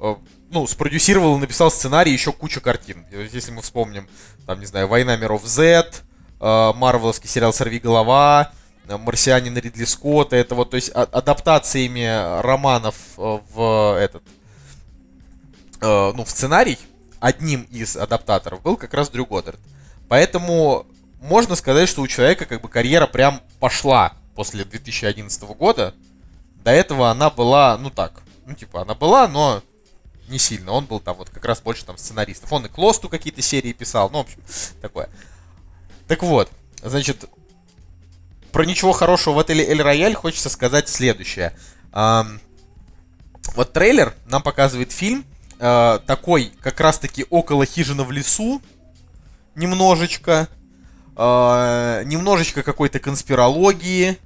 э, 0.00 0.14
ну, 0.50 0.66
спродюсировал 0.66 1.36
и 1.36 1.40
написал 1.40 1.70
сценарий 1.70 2.12
еще 2.12 2.32
кучу 2.32 2.60
картин. 2.60 3.04
Если 3.10 3.50
мы 3.50 3.62
вспомним, 3.62 4.08
там, 4.46 4.60
не 4.60 4.66
знаю, 4.66 4.88
«Война 4.88 5.16
миров 5.16 5.44
Z», 5.44 6.02
э, 6.40 6.72
марвеловский 6.74 7.28
сериал 7.28 7.52
«Сорви 7.52 7.78
голова», 7.78 8.52
э, 8.88 8.96
«Марсианин» 8.96 9.56
Ридли 9.56 9.84
Скотта, 9.84 10.36
это 10.36 10.54
вот, 10.54 10.70
то 10.70 10.76
есть, 10.76 10.90
а- 10.94 11.08
адаптациями 11.12 12.40
романов 12.42 12.94
э, 13.18 13.38
в 13.52 13.98
этот, 13.98 14.22
ну, 15.80 16.24
в 16.24 16.30
сценарий 16.30 16.76
одним 17.20 17.62
из 17.70 17.96
адаптаторов 17.96 18.62
был 18.62 18.76
как 18.76 18.94
раз 18.94 19.10
Дрю 19.10 19.26
Годдард. 19.26 19.60
Поэтому 20.08 20.86
можно 21.20 21.54
сказать, 21.54 21.88
что 21.88 22.02
у 22.02 22.08
человека 22.08 22.46
как 22.46 22.60
бы 22.62 22.68
карьера 22.68 23.06
прям 23.06 23.40
пошла 23.60 24.14
после 24.34 24.64
2011 24.64 25.42
года. 25.56 25.94
До 26.64 26.70
этого 26.70 27.10
она 27.10 27.30
была, 27.30 27.76
ну 27.78 27.90
так, 27.90 28.22
ну 28.46 28.54
типа 28.54 28.82
она 28.82 28.94
была, 28.94 29.28
но 29.28 29.62
не 30.28 30.38
сильно. 30.38 30.72
Он 30.72 30.84
был 30.86 31.00
там 31.00 31.16
вот 31.16 31.30
как 31.30 31.44
раз 31.44 31.60
больше 31.60 31.84
там 31.84 31.98
сценаристов. 31.98 32.52
Он 32.52 32.66
и 32.66 32.68
к 32.68 32.78
Лосту 32.78 33.08
какие-то 33.08 33.42
серии 33.42 33.72
писал, 33.72 34.10
ну, 34.10 34.18
в 34.18 34.20
общем, 34.22 34.40
такое. 34.80 35.08
Так 36.06 36.22
вот, 36.22 36.50
значит, 36.82 37.24
про 38.52 38.64
ничего 38.64 38.92
хорошего 38.92 39.34
в 39.34 39.38
отеле 39.38 39.66
Эль 39.66 39.82
Рояль 39.82 40.14
хочется 40.14 40.48
сказать 40.48 40.88
следующее. 40.88 41.52
Ам, 41.92 42.40
вот 43.54 43.72
трейлер 43.72 44.14
нам 44.26 44.42
показывает 44.42 44.92
фильм 44.92 45.24
э, 45.58 45.98
такой, 46.06 46.52
как 46.60 46.80
раз-таки 46.80 47.26
около 47.30 47.66
хижины 47.66 48.04
в 48.04 48.12
лесу, 48.12 48.62
немножечко, 49.54 50.48
э, 51.16 52.02
немножечко 52.04 52.62
какой-то 52.62 53.00
конспирологии, 53.00 54.18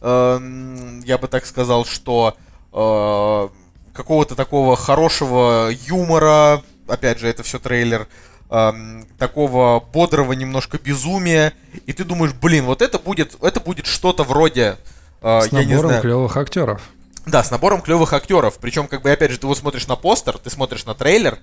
э, 0.00 1.00
я 1.04 1.18
бы 1.18 1.28
так 1.28 1.46
сказал, 1.46 1.84
что 1.84 2.36
э, 2.72 3.48
какого-то 3.96 4.34
такого 4.36 4.76
хорошего 4.76 5.70
юмора, 5.86 6.62
опять 6.86 7.18
же, 7.18 7.28
это 7.28 7.42
все 7.42 7.58
трейлер, 7.58 8.06
эм, 8.50 9.06
такого 9.18 9.80
бодрого 9.80 10.32
немножко 10.34 10.78
безумия, 10.78 11.52
и 11.86 11.92
ты 11.92 12.04
думаешь, 12.04 12.32
блин, 12.34 12.66
вот 12.66 12.82
это 12.82 12.98
будет, 12.98 13.36
это 13.42 13.58
будет 13.60 13.86
что-то 13.86 14.22
вроде, 14.22 14.76
э, 15.22 15.40
С 15.40 15.50
набором 15.52 16.00
клевых 16.00 16.36
актеров. 16.36 16.82
да, 17.24 17.42
с 17.42 17.50
набором 17.50 17.80
клевых 17.80 18.12
актеров. 18.12 18.58
Причем, 18.60 18.86
как 18.86 19.02
бы, 19.02 19.10
опять 19.10 19.32
же, 19.32 19.38
ты 19.38 19.46
вот 19.48 19.58
смотришь 19.58 19.88
на 19.88 19.96
постер, 19.96 20.38
ты 20.38 20.48
смотришь 20.50 20.84
на 20.84 20.94
трейлер, 20.94 21.38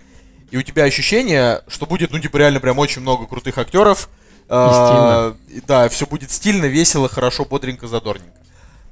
и 0.52 0.58
у 0.58 0.62
тебя 0.62 0.84
ощущение, 0.84 1.62
что 1.68 1.86
будет, 1.86 2.12
ну, 2.12 2.20
типа, 2.20 2.38
реально 2.38 2.60
прям 2.62 2.78
очень 2.80 3.02
много 3.02 3.26
крутых 3.26 3.58
актеров. 3.58 4.08
А, 4.50 5.36
и 5.50 5.62
Да, 5.62 5.90
все 5.90 6.06
будет 6.06 6.30
стильно, 6.32 6.66
весело, 6.66 7.10
хорошо, 7.10 7.44
бодренько, 7.44 7.88
задорненько. 7.88 8.38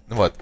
Вот. 0.10 0.34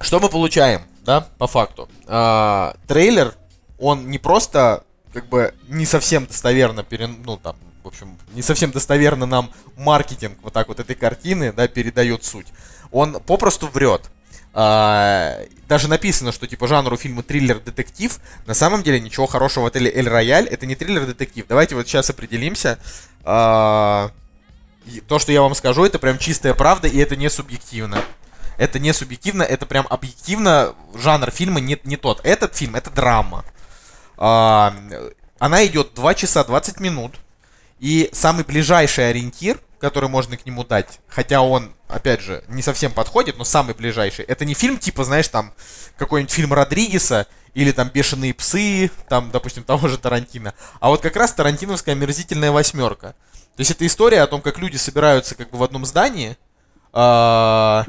Что 0.00 0.18
мы 0.18 0.28
получаем, 0.28 0.82
да, 1.04 1.26
по 1.38 1.46
факту? 1.46 1.88
А, 2.06 2.76
трейлер, 2.86 3.34
он 3.78 4.10
не 4.10 4.18
просто, 4.18 4.84
как 5.12 5.28
бы, 5.28 5.54
не 5.68 5.86
совсем 5.86 6.26
достоверно, 6.26 6.82
пере, 6.82 7.06
ну, 7.06 7.36
там, 7.36 7.56
в 7.82 7.88
общем, 7.88 8.18
не 8.32 8.42
совсем 8.42 8.70
достоверно 8.70 9.26
нам 9.26 9.50
маркетинг 9.76 10.38
вот 10.42 10.52
так 10.52 10.68
вот 10.68 10.80
этой 10.80 10.94
картины, 10.94 11.52
да, 11.52 11.68
передает 11.68 12.24
суть. 12.24 12.46
Он 12.90 13.20
попросту 13.20 13.68
врет. 13.68 14.10
А, 14.52 15.38
даже 15.68 15.88
написано, 15.88 16.32
что 16.32 16.46
типа 16.46 16.66
жанру 16.66 16.96
фильма 16.96 17.22
триллер-детектив. 17.22 18.18
На 18.46 18.54
самом 18.54 18.82
деле 18.82 19.00
ничего 19.00 19.26
хорошего 19.26 19.64
в 19.64 19.66
отеле 19.66 19.90
Эль 19.92 20.08
Рояль. 20.08 20.46
Это 20.46 20.66
не 20.66 20.74
триллер-детектив. 20.74 21.46
Давайте 21.48 21.76
вот 21.76 21.86
сейчас 21.86 22.10
определимся. 22.10 22.78
А, 23.24 24.10
то, 25.06 25.18
что 25.18 25.32
я 25.32 25.42
вам 25.42 25.54
скажу, 25.54 25.84
это 25.84 25.98
прям 25.98 26.18
чистая 26.18 26.54
правда, 26.54 26.88
и 26.88 26.98
это 26.98 27.14
не 27.16 27.30
субъективно. 27.30 28.02
Это 28.60 28.78
не 28.78 28.92
субъективно, 28.92 29.42
это 29.42 29.64
прям 29.64 29.86
объективно. 29.88 30.74
Жанр 30.94 31.30
фильма 31.30 31.60
не, 31.60 31.78
не 31.84 31.96
тот. 31.96 32.20
Этот 32.24 32.54
фильм 32.54 32.76
это 32.76 32.90
драма. 32.90 33.42
А, 34.18 34.76
она 35.38 35.64
идет 35.64 35.94
2 35.94 36.14
часа 36.14 36.44
20 36.44 36.78
минут. 36.78 37.14
И 37.78 38.10
самый 38.12 38.44
ближайший 38.44 39.08
ориентир, 39.08 39.58
который 39.78 40.10
можно 40.10 40.36
к 40.36 40.44
нему 40.44 40.62
дать, 40.62 41.00
хотя 41.08 41.40
он, 41.40 41.72
опять 41.88 42.20
же, 42.20 42.44
не 42.48 42.60
совсем 42.60 42.92
подходит, 42.92 43.38
но 43.38 43.44
самый 43.44 43.74
ближайший, 43.74 44.26
это 44.26 44.44
не 44.44 44.52
фильм 44.52 44.76
типа, 44.76 45.04
знаешь, 45.04 45.28
там, 45.28 45.54
какой-нибудь 45.96 46.30
фильм 46.30 46.52
Родригеса, 46.52 47.26
или 47.54 47.72
там 47.72 47.88
«Бешеные 47.88 48.34
псы», 48.34 48.90
там, 49.08 49.30
допустим, 49.30 49.64
того 49.64 49.88
же 49.88 49.96
Тарантино, 49.96 50.52
а 50.80 50.90
вот 50.90 51.00
как 51.00 51.16
раз 51.16 51.32
тарантиновская 51.32 51.94
«Омерзительная 51.94 52.52
восьмерка». 52.52 53.14
То 53.56 53.60
есть 53.60 53.70
это 53.70 53.86
история 53.86 54.20
о 54.20 54.26
том, 54.26 54.42
как 54.42 54.58
люди 54.58 54.76
собираются 54.76 55.34
как 55.34 55.48
бы 55.48 55.56
в 55.56 55.62
одном 55.62 55.86
здании, 55.86 56.36
а, 56.92 57.86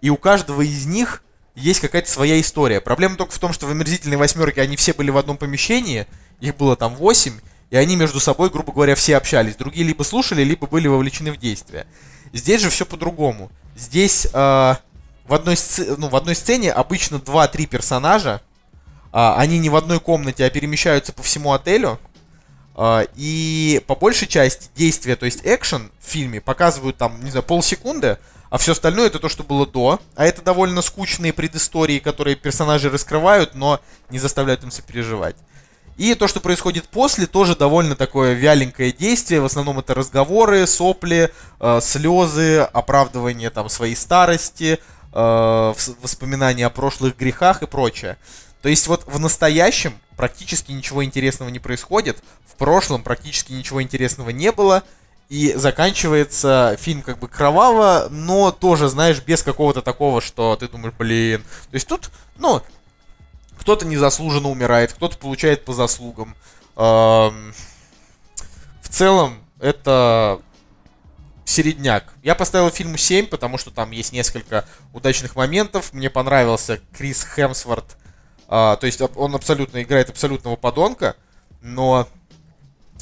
и 0.00 0.10
у 0.10 0.16
каждого 0.16 0.62
из 0.62 0.86
них 0.86 1.22
есть 1.54 1.80
какая-то 1.80 2.10
своя 2.10 2.40
история. 2.40 2.80
Проблема 2.80 3.16
только 3.16 3.32
в 3.32 3.38
том, 3.38 3.52
что 3.52 3.66
в 3.66 3.70
«Омерзительной 3.70 4.16
восьмерке» 4.16 4.62
они 4.62 4.76
все 4.76 4.92
были 4.92 5.10
в 5.10 5.16
одном 5.16 5.36
помещении, 5.36 6.06
их 6.40 6.56
было 6.56 6.76
там 6.76 6.94
восемь, 6.94 7.40
и 7.70 7.76
они 7.76 7.96
между 7.96 8.20
собой, 8.20 8.50
грубо 8.50 8.72
говоря, 8.72 8.94
все 8.94 9.16
общались. 9.16 9.56
Другие 9.56 9.86
либо 9.86 10.02
слушали, 10.02 10.42
либо 10.42 10.66
были 10.66 10.88
вовлечены 10.88 11.32
в 11.32 11.36
действие. 11.36 11.86
Здесь 12.32 12.62
же 12.62 12.70
все 12.70 12.86
по-другому. 12.86 13.50
Здесь 13.76 14.26
э, 14.32 14.74
в, 15.28 15.34
одной 15.34 15.54
сце- 15.54 15.94
ну, 15.96 16.08
в 16.08 16.16
одной 16.16 16.34
сцене 16.34 16.72
обычно 16.72 17.16
2-3 17.16 17.66
персонажа. 17.66 18.40
а, 19.12 19.36
они 19.38 19.58
не 19.58 19.68
в 19.68 19.76
одной 19.76 20.00
комнате, 20.00 20.44
а 20.44 20.50
перемещаются 20.50 21.12
по 21.12 21.22
всему 21.22 21.52
отелю. 21.52 21.98
А, 22.74 23.06
и 23.16 23.82
по 23.86 23.94
большей 23.94 24.28
части 24.28 24.68
действия, 24.76 25.16
то 25.16 25.26
есть 25.26 25.40
экшен 25.44 25.90
в 26.00 26.08
фильме 26.08 26.40
показывают 26.40 26.96
там, 26.96 27.22
не 27.22 27.30
знаю, 27.30 27.44
полсекунды, 27.44 28.18
а 28.50 28.58
все 28.58 28.72
остальное 28.72 29.06
это 29.08 29.18
то, 29.18 29.28
что 29.28 29.42
было 29.42 29.66
до. 29.66 30.00
А 30.16 30.24
это 30.24 30.42
довольно 30.42 30.82
скучные 30.82 31.32
предыстории, 31.32 31.98
которые 31.98 32.36
персонажи 32.36 32.90
раскрывают, 32.90 33.54
но 33.54 33.80
не 34.10 34.18
заставляют 34.18 34.62
им 34.62 34.70
сопереживать. 34.70 35.36
И 35.96 36.14
то, 36.14 36.28
что 36.28 36.40
происходит 36.40 36.88
после, 36.88 37.26
тоже 37.26 37.56
довольно 37.56 37.96
такое 37.96 38.34
вяленькое 38.34 38.92
действие. 38.92 39.40
В 39.40 39.44
основном 39.44 39.80
это 39.80 39.94
разговоры, 39.94 40.66
сопли, 40.66 41.32
э, 41.58 41.80
слезы, 41.82 42.60
оправдывание 42.72 43.50
там 43.50 43.68
своей 43.68 43.96
старости, 43.96 44.78
э, 45.12 45.74
воспоминания 46.00 46.66
о 46.66 46.70
прошлых 46.70 47.16
грехах 47.16 47.62
и 47.62 47.66
прочее. 47.66 48.16
То 48.62 48.68
есть 48.68 48.86
вот 48.86 49.04
в 49.06 49.18
настоящем 49.18 49.94
практически 50.16 50.70
ничего 50.70 51.04
интересного 51.04 51.48
не 51.48 51.58
происходит, 51.58 52.22
в 52.46 52.54
прошлом 52.56 53.02
практически 53.02 53.52
ничего 53.52 53.82
интересного 53.82 54.30
не 54.30 54.52
было, 54.52 54.84
и 55.28 55.52
заканчивается 55.54 56.76
фильм 56.80 57.02
как 57.02 57.18
бы 57.18 57.28
кроваво, 57.28 58.08
но 58.10 58.50
тоже, 58.50 58.88
знаешь, 58.88 59.20
без 59.20 59.42
какого-то 59.42 59.82
такого, 59.82 60.20
что 60.20 60.56
ты 60.56 60.68
думаешь, 60.68 60.94
блин. 60.98 61.42
То 61.70 61.74
есть 61.74 61.86
тут, 61.86 62.10
ну, 62.36 62.62
кто-то 63.58 63.86
незаслуженно 63.86 64.48
умирает, 64.48 64.92
кто-то 64.92 65.18
получает 65.18 65.64
по 65.64 65.72
заслугам. 65.74 66.34
Эм, 66.76 67.52
В 68.80 68.88
целом, 68.88 69.42
это 69.60 70.40
середняк. 71.44 72.14
Я 72.22 72.34
поставил 72.34 72.70
фильму 72.70 72.96
7, 72.96 73.26
потому 73.26 73.58
что 73.58 73.70
там 73.70 73.90
есть 73.90 74.12
несколько 74.12 74.64
удачных 74.92 75.36
моментов. 75.36 75.92
Мне 75.92 76.08
понравился 76.08 76.80
Крис 76.96 77.24
Хемсворт. 77.24 77.96
А, 78.48 78.76
то 78.76 78.86
есть 78.86 79.00
он 79.00 79.34
абсолютно 79.34 79.82
играет 79.82 80.08
абсолютного 80.08 80.56
подонка, 80.56 81.16
но 81.60 82.08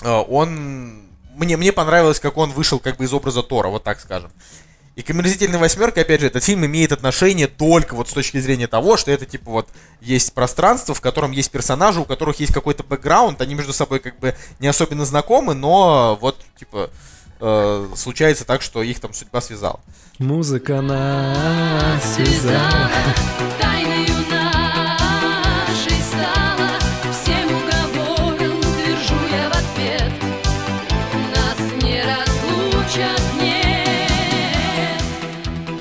а, 0.02 0.22
он... 0.22 1.05
Мне, 1.36 1.56
мне 1.56 1.72
понравилось, 1.72 2.18
как 2.18 2.38
он 2.38 2.50
вышел 2.50 2.78
как 2.78 2.96
бы 2.96 3.04
из 3.04 3.12
образа 3.12 3.42
Тора, 3.42 3.68
вот 3.68 3.84
так 3.84 4.00
скажем. 4.00 4.30
И 4.94 5.02
к 5.02 5.10
«Омерзительной 5.10 5.58
восьмерке», 5.58 6.00
опять 6.00 6.22
же, 6.22 6.28
этот 6.28 6.42
фильм 6.42 6.64
имеет 6.64 6.90
отношение 6.90 7.48
только 7.48 7.94
вот 7.94 8.08
с 8.08 8.12
точки 8.14 8.38
зрения 8.40 8.66
того, 8.66 8.96
что 8.96 9.10
это 9.10 9.26
типа 9.26 9.50
вот 9.50 9.68
есть 10.00 10.32
пространство, 10.32 10.94
в 10.94 11.02
котором 11.02 11.32
есть 11.32 11.50
персонажи, 11.50 12.00
у 12.00 12.06
которых 12.06 12.40
есть 12.40 12.54
какой-то 12.54 12.82
бэкграунд, 12.82 13.42
они 13.42 13.54
между 13.54 13.74
собой 13.74 13.98
как 13.98 14.18
бы 14.18 14.34
не 14.58 14.68
особенно 14.68 15.04
знакомы, 15.04 15.52
но 15.52 16.16
вот 16.18 16.40
типа 16.58 16.88
э, 17.40 17.88
случается 17.94 18.46
так, 18.46 18.62
что 18.62 18.82
их 18.82 18.98
там 18.98 19.12
судьба 19.12 19.42
связала. 19.42 19.80
Музыка 20.18 20.80
нас 20.80 22.14
связала. 22.14 22.90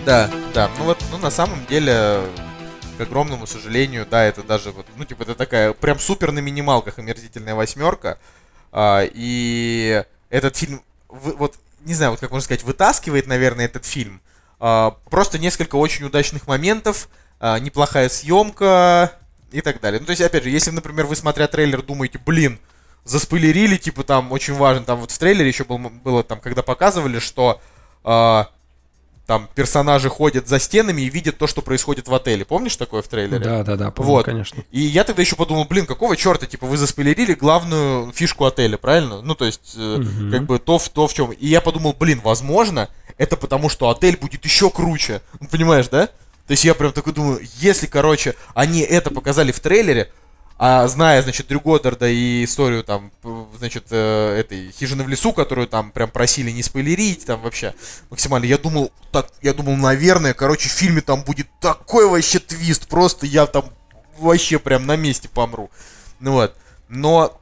Да, 0.06 0.30
да, 0.54 0.70
ну 0.78 0.86
вот, 0.86 1.04
ну 1.10 1.18
на 1.18 1.32
самом 1.32 1.66
деле, 1.66 2.22
к 2.96 3.02
огромному 3.02 3.48
сожалению, 3.48 4.06
да, 4.06 4.24
это 4.24 4.44
даже 4.44 4.72
вот, 4.72 4.86
ну 4.98 5.04
типа 5.04 5.24
это 5.24 5.34
такая 5.34 5.74
прям 5.74 5.98
супер 5.98 6.32
на 6.32 6.40
минималках 6.40 7.00
омерзительная 7.00 7.56
восьмерка, 7.56 8.20
а, 8.72 9.02
и 9.04 10.04
этот 10.30 10.58
фильм, 10.58 10.84
вот, 11.10 11.56
не 11.80 11.96
знаю, 11.96 12.12
вот 12.12 12.20
как 12.20 12.30
можно 12.30 12.46
сказать, 12.46 12.64
вытаскивает, 12.64 13.26
наверное, 13.26 13.66
этот 13.66 13.86
фильм, 13.86 14.22
А, 14.60 14.92
просто 15.10 15.40
несколько 15.40 15.76
очень 15.76 16.06
удачных 16.06 16.48
моментов, 16.48 17.10
а, 17.40 17.60
неплохая 17.60 18.08
съемка 18.08 19.12
и 19.52 19.62
так 19.62 19.82
далее. 19.82 20.00
Ну 20.00 20.06
то 20.06 20.12
есть, 20.12 20.22
опять 20.22 20.44
же, 20.44 20.50
если, 20.50 20.72
например, 20.72 21.08
вы 21.08 21.16
смотря 21.16 21.48
трейлер 21.48 21.82
думаете, 21.82 22.20
блин, 22.24 22.60
заспойлерили, 23.04 23.78
типа 23.78 24.04
там 24.04 24.32
очень 24.32 24.54
важно, 24.54 24.86
там 24.86 25.00
вот 25.00 25.12
в 25.12 25.18
трейлере 25.18 25.50
еще 25.50 25.66
был, 25.66 25.78
было 25.78 26.24
там, 26.24 26.40
когда 26.40 26.62
показывали, 26.62 27.20
что 27.20 27.60
а, 28.04 28.50
там 29.26 29.50
персонажи 29.56 30.08
ходят 30.10 30.48
за 30.48 30.60
стенами 30.60 31.02
и 31.02 31.10
видят 31.10 31.38
то, 31.38 31.48
что 31.48 31.62
происходит 31.62 32.08
в 32.08 32.14
отеле. 32.14 32.46
Помнишь 32.46 32.76
такое 32.76 33.02
в 33.02 33.08
трейлере? 33.08 33.44
Да, 33.44 33.64
да, 33.64 33.76
да, 33.76 33.92
помню, 33.92 34.12
Вот. 34.12 34.26
конечно. 34.26 34.64
И 34.72 34.82
я 34.82 35.04
тогда 35.04 35.22
еще 35.24 35.36
подумал, 35.36 35.66
блин, 35.66 35.86
какого 35.88 36.16
черта, 36.16 36.46
типа, 36.46 36.68
вы 36.68 36.78
заспойлерили 36.78 37.34
главную 37.34 38.12
фишку 38.12 38.46
отеля, 38.46 38.78
правильно? 38.78 39.22
Ну, 39.22 39.34
то 39.34 39.46
есть, 39.46 39.74
э, 39.76 39.98
Мгм. 39.98 40.32
как 40.32 40.44
бы 40.44 40.60
то 40.60 40.78
в, 40.78 40.90
то, 40.90 41.08
в 41.08 41.14
чем. 41.14 41.32
И 41.32 41.48
я 41.48 41.62
подумал, 41.62 41.96
блин, 42.00 42.22
возможно, 42.24 42.90
это 43.18 43.36
потому, 43.36 43.68
что 43.70 43.90
отель 43.90 44.18
будет 44.18 44.46
еще 44.46 44.70
круче. 44.70 45.22
Ну, 45.40 45.48
понимаешь, 45.48 45.88
да? 45.88 46.08
То 46.48 46.52
есть 46.52 46.64
я 46.64 46.76
прям 46.76 46.92
такой 46.92 47.12
думаю, 47.14 47.40
если, 47.56 47.88
короче, 47.88 48.36
они 48.54 48.82
это 48.82 49.10
показали 49.10 49.52
в 49.52 49.60
трейлере, 49.60 50.12
а 50.58 50.88
зная, 50.88 51.22
значит, 51.22 51.48
Дрю 51.48 51.60
Годдарда 51.60 52.08
и 52.08 52.46
историю 52.46 52.84
там, 52.84 53.12
значит, 53.58 53.88
э, 53.92 54.40
этой 54.40 54.72
хижины 54.72 55.04
в 55.04 55.10
лесу, 55.10 55.34
которую 55.34 55.68
там 55.68 55.92
прям 55.92 56.10
просили 56.10 56.50
не 56.50 56.64
спойлерить, 56.64 57.26
там 57.26 57.42
вообще 57.42 57.74
максимально, 58.10 58.46
я 58.46 58.58
думал, 58.58 58.92
так, 59.12 59.30
я 59.42 59.54
думал, 59.54 59.76
наверное, 59.76 60.34
короче, 60.34 60.70
в 60.70 60.72
фильме 60.72 61.02
там 61.02 61.24
будет 61.24 61.48
такой 61.60 62.08
вообще 62.08 62.40
твист, 62.40 62.88
просто 62.88 63.26
я 63.26 63.48
там 63.48 63.66
вообще 64.18 64.58
прям 64.58 64.86
на 64.86 64.96
месте 64.96 65.28
помру. 65.28 65.70
Ну 66.22 66.34
вот. 66.34 66.56
Но 66.88 67.42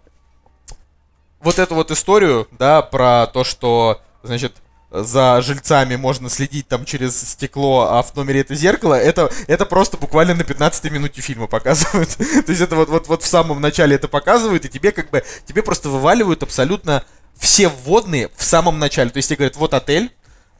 вот 1.39 1.59
эту 1.59 1.75
вот 1.75 1.91
историю, 1.91 2.47
да, 2.51 2.81
про 2.81 3.27
то, 3.27 3.43
что, 3.43 4.01
значит, 4.23 4.55
за 4.93 5.41
жильцами 5.41 5.95
можно 5.95 6.29
следить 6.29 6.67
там 6.67 6.85
через 6.85 7.19
стекло, 7.31 7.87
а 7.89 8.03
в 8.03 8.15
номере 8.15 8.41
это 8.41 8.53
зеркало, 8.53 8.93
это, 8.93 9.31
это 9.47 9.65
просто 9.65 9.97
буквально 9.97 10.35
на 10.35 10.43
15 10.43 10.91
минуте 10.91 11.19
фильма 11.21 11.47
показывают. 11.47 12.09
То 12.17 12.49
есть 12.49 12.61
это 12.61 12.75
вот, 12.75 12.89
вот, 12.89 13.07
вот 13.07 13.23
в 13.23 13.25
самом 13.25 13.59
начале 13.59 13.95
это 13.95 14.07
показывают, 14.07 14.65
и 14.65 14.69
тебе 14.69 14.91
как 14.91 15.09
бы, 15.09 15.23
тебе 15.45 15.63
просто 15.63 15.89
вываливают 15.89 16.43
абсолютно 16.43 17.03
все 17.35 17.69
вводные 17.69 18.29
в 18.37 18.43
самом 18.43 18.77
начале. 18.77 19.09
То 19.09 19.17
есть 19.17 19.29
тебе 19.29 19.37
говорят, 19.37 19.57
вот 19.57 19.73
отель, 19.73 20.11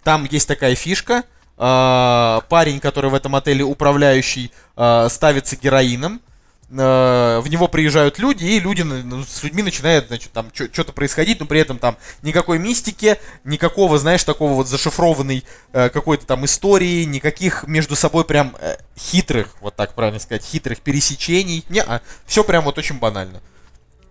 там 0.03 0.27
есть 0.29 0.47
такая 0.47 0.73
фишка, 0.73 1.23
а, 1.55 2.41
парень, 2.49 2.79
который 2.79 3.11
в 3.11 3.13
этом 3.13 3.35
отеле 3.35 3.63
управляющий, 3.63 4.51
а, 4.75 5.09
ставится 5.09 5.55
героином, 5.55 6.21
в 6.69 7.45
него 7.49 7.67
приезжают 7.67 8.19
люди, 8.19 8.45
и 8.45 8.59
люди 8.59 8.81
на- 8.81 9.03
ну, 9.03 9.23
с 9.23 9.43
людьми 9.43 9.61
начинает, 9.61 10.07
значит, 10.07 10.31
там 10.31 10.51
что-то 10.53 10.91
происходить, 10.91 11.39
но 11.39 11.45
при 11.45 11.59
этом 11.59 11.77
там 11.77 11.97
никакой 12.21 12.57
мистики, 12.59 13.17
никакого, 13.43 13.99
знаешь, 13.99 14.23
такого 14.23 14.53
вот 14.53 14.67
зашифрованной 14.67 15.43
э, 15.73 15.89
какой-то 15.89 16.25
там 16.25 16.45
истории, 16.45 17.03
никаких 17.03 17.65
между 17.67 17.95
собой 17.95 18.25
прям 18.25 18.55
э, 18.59 18.77
хитрых, 18.97 19.49
вот 19.61 19.75
так 19.75 19.93
правильно 19.93 20.19
сказать, 20.19 20.43
хитрых 20.43 20.79
пересечений. 20.81 21.63
Не, 21.69 21.83
все 22.25 22.43
прям 22.43 22.63
вот 22.63 22.77
очень 22.77 22.97
банально. 22.97 23.41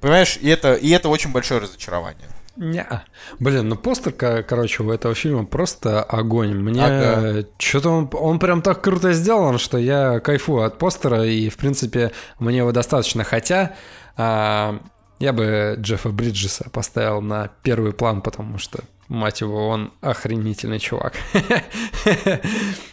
Понимаешь, 0.03 0.37
и 0.41 0.49
это, 0.51 0.75
и 0.75 0.91
это 0.91 1.09
очень 1.09 1.33
большое 1.33 1.61
разочарование. 1.61 2.29
Неа. 2.57 3.05
Блин, 3.39 3.69
ну 3.71 3.77
постер, 3.77 4.13
ко- 4.13 4.43
короче, 4.43 4.83
у 4.83 4.91
этого 4.93 5.15
фильма 5.15 5.47
просто 5.47 6.03
огонь. 6.03 6.55
Мне 6.55 6.85
Ага. 6.85 7.47
что-то 7.57 7.89
он, 7.91 8.11
он 8.13 8.39
прям 8.39 8.61
так 8.61 8.83
круто 8.83 9.15
сделан, 9.15 9.57
что 9.59 9.79
я 9.79 10.21
кайфую 10.21 10.65
от 10.65 10.77
постера, 10.77 11.25
и, 11.25 11.49
в 11.49 11.57
принципе, 11.57 12.13
мне 12.39 12.59
его 12.59 12.73
достаточно. 12.73 13.25
Хотя 13.25 13.75
а, 14.19 14.81
я 15.19 15.33
бы 15.33 15.77
Джеффа 15.79 16.11
Бриджеса 16.11 16.69
поставил 16.71 17.23
на 17.23 17.49
первый 17.63 17.93
план, 17.95 18.21
потому 18.21 18.59
что, 18.59 18.81
мать 19.13 19.43
его, 19.43 19.69
он 19.69 19.93
охренительный 20.01 20.79
чувак. 20.79 21.15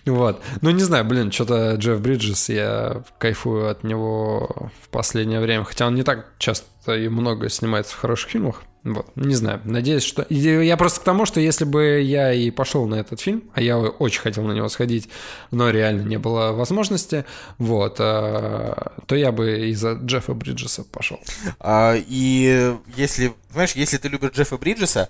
Вот. 0.05 0.41
Ну, 0.61 0.71
не 0.71 0.81
знаю, 0.81 1.05
блин, 1.05 1.31
что-то 1.31 1.75
Джефф 1.75 2.01
Бриджес, 2.01 2.49
я 2.49 3.03
кайфую 3.19 3.69
от 3.69 3.83
него 3.83 4.71
в 4.81 4.89
последнее 4.89 5.39
время. 5.39 5.63
Хотя 5.65 5.85
он 5.85 5.93
не 5.93 6.01
так 6.01 6.33
часто 6.39 6.95
и 6.95 7.07
много 7.09 7.47
снимается 7.49 7.93
в 7.93 7.99
хороших 7.99 8.31
фильмах. 8.31 8.63
Вот, 8.83 9.07
не 9.15 9.35
знаю, 9.35 9.61
надеюсь, 9.65 10.03
что... 10.03 10.25
Я 10.29 10.77
просто 10.77 11.01
к 11.01 11.03
тому, 11.03 11.25
что 11.25 11.41
если 11.41 11.65
бы 11.65 12.01
я 12.01 12.31
и 12.31 12.49
пошел 12.49 12.87
на 12.87 12.95
этот 12.95 13.19
фильм, 13.19 13.43
а 13.53 13.61
я 13.61 13.77
очень 13.77 14.21
хотел 14.21 14.43
на 14.45 14.53
него 14.53 14.69
сходить, 14.69 15.09
но 15.51 15.69
реально 15.69 16.03
не 16.03 16.17
было 16.17 16.53
возможности, 16.53 17.25
вот, 17.57 17.97
а, 17.99 18.93
то 19.05 19.15
я 19.15 19.33
бы 19.33 19.67
из-за 19.69 19.93
Джеффа 19.93 20.33
Бриджеса 20.33 20.85
пошел. 20.85 21.19
А, 21.59 21.95
и 21.97 22.73
если, 22.95 23.33
понимаешь, 23.49 23.73
если 23.73 23.97
ты 23.97 24.07
любишь 24.07 24.31
Джеффа 24.31 24.57
Бриджеса, 24.57 25.09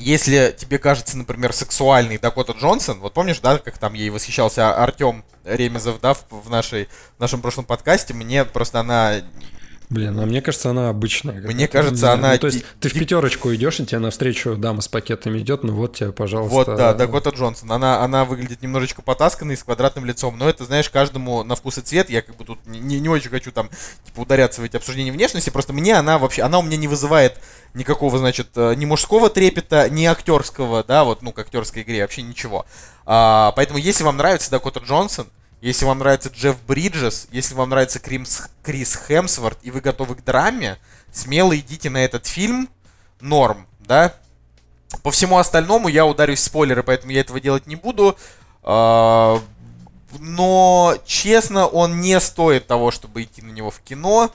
если 0.00 0.54
тебе 0.56 0.78
кажется, 0.78 1.16
например, 1.16 1.52
сексуальный 1.52 2.18
Дакота 2.18 2.52
Джонсон, 2.52 3.00
вот 3.00 3.12
помнишь, 3.12 3.40
да, 3.40 3.58
как 3.58 3.78
там 3.78 3.94
ей 3.94 4.10
восхищался 4.10 4.74
Артем 4.74 5.24
Ремезов, 5.44 6.00
да, 6.00 6.14
в, 6.14 6.48
нашей, 6.48 6.88
в 7.16 7.20
нашем 7.20 7.40
прошлом 7.40 7.64
подкасте, 7.64 8.14
мне 8.14 8.44
просто 8.44 8.80
она... 8.80 9.16
Блин, 9.90 10.20
а 10.20 10.24
мне 10.24 10.40
кажется, 10.40 10.70
она 10.70 10.88
обычная. 10.88 11.34
Мне 11.34 11.66
какая-то. 11.66 11.72
кажется, 11.72 12.12
она 12.12 12.32
ну, 12.32 12.38
то 12.38 12.46
есть 12.46 12.64
ты 12.78 12.88
в 12.88 12.92
пятерочку 12.92 13.52
идешь, 13.52 13.80
и 13.80 13.86
тебе 13.86 13.98
навстречу 13.98 14.54
дама 14.54 14.82
с 14.82 14.88
пакетами 14.88 15.40
идет, 15.40 15.64
ну 15.64 15.74
вот 15.74 15.96
тебе, 15.96 16.12
пожалуйста. 16.12 16.54
Вот, 16.54 16.66
да, 16.76 16.94
Дакота 16.94 17.30
Джонсон. 17.30 17.72
Она, 17.72 18.00
она 18.00 18.24
выглядит 18.24 18.62
немножечко 18.62 19.02
потасканной, 19.02 19.56
с 19.56 19.64
квадратным 19.64 20.04
лицом, 20.04 20.38
но 20.38 20.48
это, 20.48 20.64
знаешь, 20.64 20.88
каждому 20.88 21.42
на 21.42 21.56
вкус 21.56 21.78
и 21.78 21.80
цвет. 21.80 22.08
Я 22.08 22.22
как 22.22 22.36
бы 22.36 22.44
тут 22.44 22.64
не, 22.66 22.78
не, 22.78 23.00
не 23.00 23.08
очень 23.08 23.30
хочу 23.30 23.50
там, 23.50 23.68
типа, 24.04 24.20
ударяться 24.20 24.60
в 24.60 24.64
эти 24.64 24.76
обсуждения 24.76 25.10
внешности, 25.10 25.50
просто 25.50 25.72
мне 25.72 25.96
она 25.96 26.20
вообще, 26.20 26.42
она 26.42 26.60
у 26.60 26.62
меня 26.62 26.76
не 26.76 26.86
вызывает 26.86 27.40
никакого, 27.74 28.16
значит, 28.16 28.50
э, 28.54 28.74
ни 28.76 28.84
мужского 28.84 29.28
трепета, 29.28 29.90
ни 29.90 30.04
актерского, 30.04 30.84
да, 30.84 31.02
вот, 31.02 31.22
ну, 31.22 31.32
к 31.32 31.38
актерской 31.40 31.82
игре, 31.82 32.02
вообще 32.02 32.22
ничего. 32.22 32.64
А, 33.06 33.52
поэтому, 33.56 33.80
если 33.80 34.04
вам 34.04 34.18
нравится 34.18 34.52
Дакота 34.52 34.78
Джонсон, 34.78 35.26
если 35.60 35.84
вам 35.84 35.98
нравится 35.98 36.30
Джефф 36.30 36.56
Бриджес, 36.66 37.28
если 37.30 37.54
вам 37.54 37.70
нравится 37.70 37.98
Кримс, 37.98 38.42
Крис 38.62 38.98
Хемсворт, 39.06 39.58
и 39.62 39.70
вы 39.70 39.80
готовы 39.80 40.14
к 40.14 40.24
драме, 40.24 40.78
смело 41.12 41.56
идите 41.56 41.90
на 41.90 42.04
этот 42.04 42.26
фильм, 42.26 42.68
норм, 43.20 43.66
да, 43.80 44.14
по 45.02 45.10
всему 45.10 45.38
остальному 45.38 45.88
я 45.88 46.04
ударюсь 46.04 46.40
в 46.40 46.44
спойлеры, 46.44 46.82
поэтому 46.82 47.12
я 47.12 47.20
этого 47.20 47.40
делать 47.40 47.66
не 47.66 47.76
буду. 47.76 48.16
А, 48.62 49.40
Но, 50.18 50.96
честно, 51.06 51.66
он 51.66 52.00
не 52.00 52.18
стоит 52.20 52.66
того, 52.66 52.90
чтобы 52.90 53.22
идти 53.22 53.42
на 53.42 53.50
него 53.50 53.70
в 53.70 53.80
кино. 53.80 54.30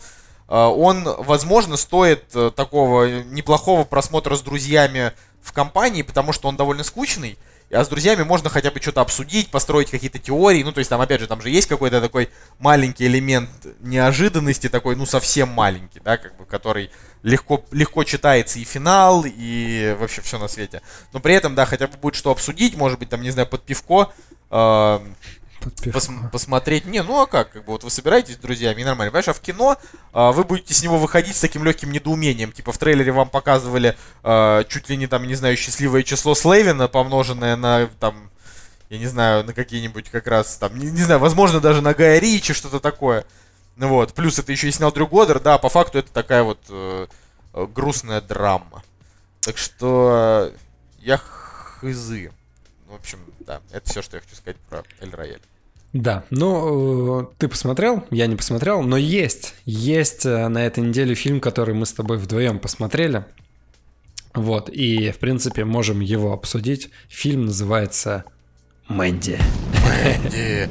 А, 0.47 0.69
Он, 0.69 1.03
возможно, 1.03 1.75
стоит 1.75 2.23
э, 2.33 2.51
такого 2.55 3.23
неплохого 3.23 3.83
просмотра 3.83 4.35
с 4.35 4.41
друзьями 4.41 5.11
в 5.41 5.51
компании, 5.51 6.01
потому 6.01 6.31
что 6.31 6.47
он 6.47 6.55
довольно 6.55 6.83
скучный. 6.83 7.37
А 7.71 7.83
с 7.83 7.87
друзьями 7.87 8.23
можно 8.23 8.49
хотя 8.49 8.71
бы 8.71 8.79
что-то 8.79 9.01
обсудить, 9.01 9.49
построить 9.49 9.89
какие-то 9.89 10.19
теории. 10.19 10.63
Ну, 10.63 10.71
то 10.71 10.79
есть 10.79 10.89
там, 10.89 11.01
опять 11.01 11.19
же, 11.19 11.27
там 11.27 11.41
же 11.41 11.49
есть 11.49 11.67
какой-то 11.67 11.99
такой 11.99 12.29
маленький 12.59 13.05
элемент 13.05 13.49
неожиданности, 13.81 14.69
такой, 14.69 14.95
ну, 14.95 15.05
совсем 15.05 15.49
маленький, 15.49 15.99
да, 15.99 16.17
как 16.17 16.37
бы, 16.37 16.45
который 16.45 16.91
легко, 17.23 17.65
легко 17.71 18.03
читается 18.03 18.59
и 18.59 18.63
финал, 18.63 19.25
и 19.25 19.95
вообще 19.99 20.21
все 20.21 20.37
на 20.37 20.47
свете. 20.47 20.81
Но 21.11 21.19
при 21.19 21.33
этом, 21.33 21.55
да, 21.55 21.65
хотя 21.65 21.87
бы 21.87 21.97
будет 21.97 22.15
что 22.15 22.31
обсудить, 22.31 22.77
может 22.77 22.99
быть, 22.99 23.09
там, 23.09 23.21
не 23.21 23.31
знаю, 23.31 23.47
под 23.47 23.63
пивко, 23.63 24.11
э. 24.51 24.99
Пос- 25.65 26.29
посмотреть. 26.31 26.85
Не, 26.85 27.03
ну 27.03 27.21
а 27.21 27.27
как, 27.27 27.51
как 27.51 27.65
бы 27.65 27.73
вот 27.73 27.83
вы 27.83 27.89
собираетесь 27.89 28.35
с 28.35 28.37
друзьями, 28.37 28.81
и 28.81 28.83
нормально. 28.83 29.11
Понимаешь, 29.11 29.27
а 29.27 29.33
в 29.33 29.39
кино 29.39 29.77
а, 30.13 30.31
вы 30.31 30.43
будете 30.43 30.73
с 30.73 30.83
него 30.83 30.97
выходить 30.97 31.35
с 31.35 31.41
таким 31.41 31.63
легким 31.63 31.91
недоумением. 31.91 32.51
Типа 32.51 32.71
в 32.71 32.77
трейлере 32.77 33.11
вам 33.11 33.29
показывали 33.29 33.95
а, 34.23 34.63
чуть 34.65 34.89
ли 34.89 34.97
не 34.97 35.07
там, 35.07 35.27
не 35.27 35.35
знаю, 35.35 35.57
счастливое 35.57 36.03
число 36.03 36.35
Слейвина, 36.35 36.87
помноженное 36.87 37.55
на 37.55 37.87
там, 37.99 38.29
я 38.89 38.97
не 38.97 39.07
знаю, 39.07 39.43
на 39.43 39.53
какие-нибудь 39.53 40.09
как 40.09 40.27
раз 40.27 40.57
там, 40.57 40.77
не, 40.77 40.87
не 40.87 41.01
знаю, 41.03 41.19
возможно, 41.19 41.59
даже 41.59 41.81
на 41.81 41.93
Гая 41.93 42.19
Ричи, 42.19 42.53
что-то 42.53 42.79
такое. 42.79 43.25
Ну 43.75 43.89
вот, 43.89 44.13
плюс 44.13 44.39
это 44.39 44.51
еще 44.51 44.69
и 44.69 44.71
снял 44.71 44.91
Дрю 44.91 45.07
Годдер, 45.07 45.39
да, 45.39 45.57
по 45.57 45.69
факту 45.69 45.99
это 45.99 46.11
такая 46.11 46.43
вот 46.43 46.59
э, 46.69 47.07
грустная 47.53 48.21
драма. 48.21 48.83
Так 49.41 49.57
что 49.57 50.51
э, 50.53 50.57
я 50.99 51.17
хызы. 51.17 52.31
В 52.87 52.95
общем, 52.95 53.19
да, 53.39 53.61
это 53.71 53.89
все, 53.89 54.01
что 54.01 54.17
я 54.17 54.21
хочу 54.21 54.35
сказать 54.35 54.57
про 54.69 54.83
Эль 55.01 55.13
Рояль. 55.13 55.41
Да, 55.95 56.25
ну, 56.29 57.21
э, 57.21 57.25
ты 57.37 57.47
посмотрел, 57.47 58.03
я 58.11 58.27
не 58.27 58.35
посмотрел, 58.35 58.81
но 58.81 58.97
есть, 58.97 59.55
есть 59.63 60.25
э, 60.25 60.49
на 60.49 60.65
этой 60.65 60.83
неделе 60.83 61.15
фильм, 61.15 61.39
который 61.39 61.73
мы 61.73 61.85
с 61.85 61.93
тобой 61.93 62.17
вдвоем 62.17 62.59
посмотрели. 62.59 63.23
Вот, 64.33 64.67
и, 64.67 65.11
в 65.11 65.19
принципе, 65.19 65.63
можем 65.63 66.01
его 66.01 66.33
обсудить. 66.33 66.89
Фильм 67.07 67.45
называется 67.45 68.25
«Мэнди». 68.89 69.39
Мэнди. 69.85 70.69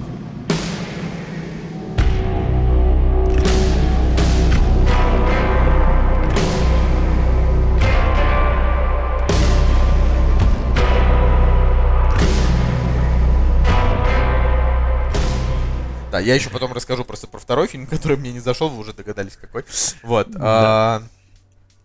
Да, 16.14 16.20
я 16.20 16.36
еще 16.36 16.48
потом 16.48 16.72
расскажу 16.72 17.04
просто 17.04 17.26
про 17.26 17.40
второй 17.40 17.66
фильм, 17.66 17.86
который 17.90 18.16
мне 18.16 18.30
не 18.30 18.38
зашел, 18.38 18.68
вы 18.68 18.78
уже 18.78 18.92
догадались 18.92 19.36
какой. 19.36 19.64
Вот. 20.04 20.28
а, 20.38 21.02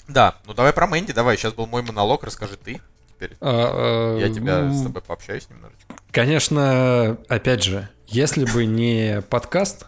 Да, 0.07 0.35
ну 0.45 0.53
давай 0.53 0.71
про 0.71 0.85
Мэнди, 0.85 1.13
давай, 1.13 1.35
сейчас 1.35 1.53
был 1.53 1.65
мой 1.65 1.81
монолог, 1.81 2.23
расскажи 2.23 2.55
ты. 2.55 2.79
Теперь 3.09 3.35
А, 3.41 4.17
э, 4.17 4.21
я 4.21 4.29
тебя 4.31 4.71
с 4.71 4.83
тобой 4.83 5.01
пообщаюсь 5.01 5.49
немножечко. 5.49 5.95
Конечно, 6.11 7.17
опять 7.27 7.63
же, 7.63 7.89
если 8.05 8.45
бы 8.45 8.67
не 8.67 9.23
подкаст, 9.23 9.87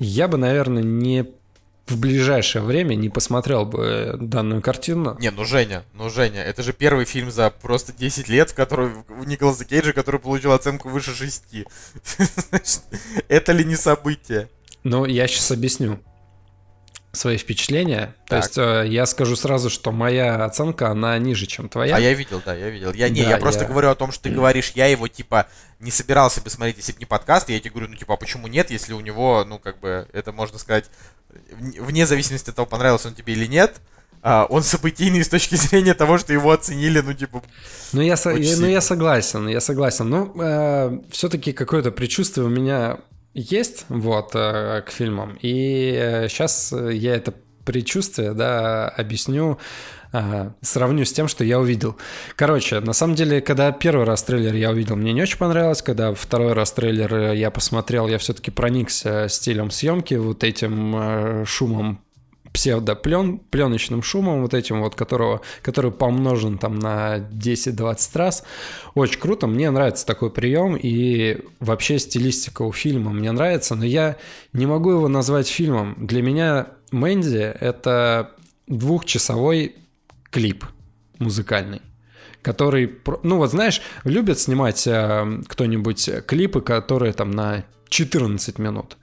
я 0.00 0.26
бы, 0.26 0.36
наверное, 0.36 0.82
не 0.82 1.24
в 1.86 1.98
ближайшее 1.98 2.62
время 2.62 2.94
не 2.94 3.08
посмотрел 3.08 3.64
бы 3.64 4.16
данную 4.20 4.60
картину. 4.60 5.16
Не, 5.20 5.30
ну 5.30 5.44
Женя, 5.44 5.84
ну 5.94 6.10
Женя, 6.10 6.42
это 6.42 6.62
же 6.62 6.72
первый 6.72 7.04
фильм 7.04 7.30
за 7.30 7.50
просто 7.50 7.92
10 7.92 8.28
лет, 8.28 8.50
в 8.50 8.54
который 8.54 8.90
у 9.08 9.24
Николаса 9.24 9.64
Кейджа, 9.64 9.92
который 9.92 10.20
получил 10.20 10.52
оценку 10.52 10.88
выше 10.88 11.14
6. 11.14 11.44
Значит, 12.50 12.82
Это 13.28 13.52
ли 13.52 13.64
не 13.64 13.76
событие? 13.76 14.48
Ну, 14.82 15.04
я 15.04 15.26
сейчас 15.26 15.50
объясню 15.50 16.00
свои 17.16 17.36
впечатления. 17.38 18.14
То 18.28 18.36
Так. 18.36 18.44
есть 18.44 18.58
э, 18.58 18.84
я 18.88 19.06
скажу 19.06 19.36
сразу, 19.36 19.70
что 19.70 19.90
моя 19.92 20.44
оценка, 20.44 20.90
она 20.90 21.18
ниже, 21.18 21.46
чем 21.46 21.68
твоя. 21.68 21.96
А 21.96 21.98
я 21.98 22.12
видел, 22.12 22.42
да, 22.44 22.54
я 22.54 22.68
видел. 22.70 22.92
Я 22.92 23.08
не, 23.08 23.22
Да, 23.22 23.30
я 23.30 23.36
просто 23.38 23.62
я- 23.64 23.68
говорю 23.68 23.88
о 23.90 23.94
том, 23.94 24.12
что 24.12 24.24
ты 24.24 24.30
говоришь, 24.30 24.72
я 24.74 24.86
его 24.86 25.08
типа 25.08 25.46
не 25.80 25.90
собирался 25.90 26.40
бы 26.40 26.50
смотреть, 26.50 26.76
если 26.76 26.92
бы 26.92 26.98
не 27.00 27.06
подкаст. 27.06 27.48
Я 27.48 27.58
тебе 27.60 27.70
говорю, 27.70 27.88
ну 27.88 27.96
типа, 27.96 28.14
а 28.14 28.16
почему 28.16 28.46
нет, 28.48 28.70
если 28.70 28.92
у 28.92 29.00
него, 29.00 29.44
ну 29.48 29.58
как 29.58 29.80
бы, 29.80 30.06
это 30.12 30.32
можно 30.32 30.58
сказать, 30.58 30.84
вне 31.60 32.06
зависимости 32.06 32.50
от 32.50 32.56
того, 32.56 32.66
понравился 32.66 33.08
он 33.08 33.14
тебе 33.14 33.32
или 33.32 33.46
нет, 33.46 33.76
а, 34.22 34.46
он 34.50 34.62
событийный 34.62 35.22
с 35.24 35.28
точки 35.28 35.54
зрения 35.56 35.94
того, 35.94 36.18
что 36.18 36.32
его 36.32 36.50
оценили, 36.50 37.00
ну 37.00 37.12
типа, 37.14 37.42
Ну, 37.92 38.00
я, 38.02 38.16
со- 38.16 38.30
я- 38.30 38.56
ну, 38.56 38.66
я 38.66 38.80
согласен, 38.80 39.48
я 39.48 39.60
согласен. 39.60 40.08
Ну, 40.08 41.02
все-таки 41.10 41.52
какое-то 41.52 41.90
предчувствие 41.92 42.46
у 42.46 42.50
меня 42.50 42.98
есть, 43.36 43.84
вот, 43.88 44.30
э, 44.34 44.82
к 44.86 44.90
фильмам. 44.90 45.38
И 45.42 46.26
сейчас 46.28 46.72
я 46.72 47.14
это 47.14 47.34
предчувствие, 47.64 48.32
да, 48.32 48.88
объясню 48.88 49.58
сравню 50.62 51.04
с 51.04 51.12
тем, 51.12 51.28
что 51.28 51.44
я 51.44 51.60
увидел. 51.60 51.96
Короче, 52.36 52.80
на 52.80 52.94
самом 52.94 53.16
деле, 53.16 53.42
когда 53.42 53.70
первый 53.72 54.06
раз 54.06 54.22
трейлер 54.22 54.54
я 54.54 54.70
увидел, 54.70 54.96
мне 54.96 55.12
не 55.12 55.20
очень 55.20 55.36
понравилось. 55.36 55.82
Когда 55.82 56.14
второй 56.14 56.54
раз 56.54 56.72
трейлер 56.72 57.14
э, 57.14 57.36
я 57.36 57.50
посмотрел, 57.50 58.08
я 58.08 58.16
все-таки 58.18 58.50
проникся 58.50 59.26
стилем 59.28 59.70
съемки, 59.70 60.14
вот 60.14 60.42
этим 60.42 60.94
э, 60.96 61.44
шумом 61.44 62.00
псевдоплен, 62.56 63.36
пленочным 63.36 64.02
шумом, 64.02 64.40
вот 64.40 64.54
этим 64.54 64.80
вот, 64.80 64.94
которого, 64.94 65.42
который 65.60 65.90
помножен 65.90 66.56
там 66.56 66.78
на 66.78 67.18
10-20 67.18 68.10
раз. 68.14 68.44
Очень 68.94 69.20
круто, 69.20 69.46
мне 69.46 69.70
нравится 69.70 70.06
такой 70.06 70.30
прием, 70.30 70.74
и 70.74 71.44
вообще 71.60 71.98
стилистика 71.98 72.62
у 72.62 72.72
фильма 72.72 73.12
мне 73.12 73.30
нравится, 73.30 73.74
но 73.74 73.84
я 73.84 74.16
не 74.54 74.64
могу 74.64 74.90
его 74.92 75.06
назвать 75.06 75.48
фильмом. 75.48 75.96
Для 75.98 76.22
меня 76.22 76.68
Мэнди— 76.92 77.54
это 77.60 78.30
двухчасовой 78.66 79.76
клип 80.30 80.64
музыкальный 81.18 81.82
который, 82.40 83.00
ну 83.24 83.38
вот 83.38 83.50
знаешь, 83.50 83.82
любят 84.04 84.38
снимать 84.38 84.86
э, 84.86 85.40
кто-нибудь 85.48 86.08
клипы, 86.26 86.60
которые 86.60 87.12
там 87.12 87.32
на 87.32 87.64
14 87.88 88.60
минут. 88.60 88.96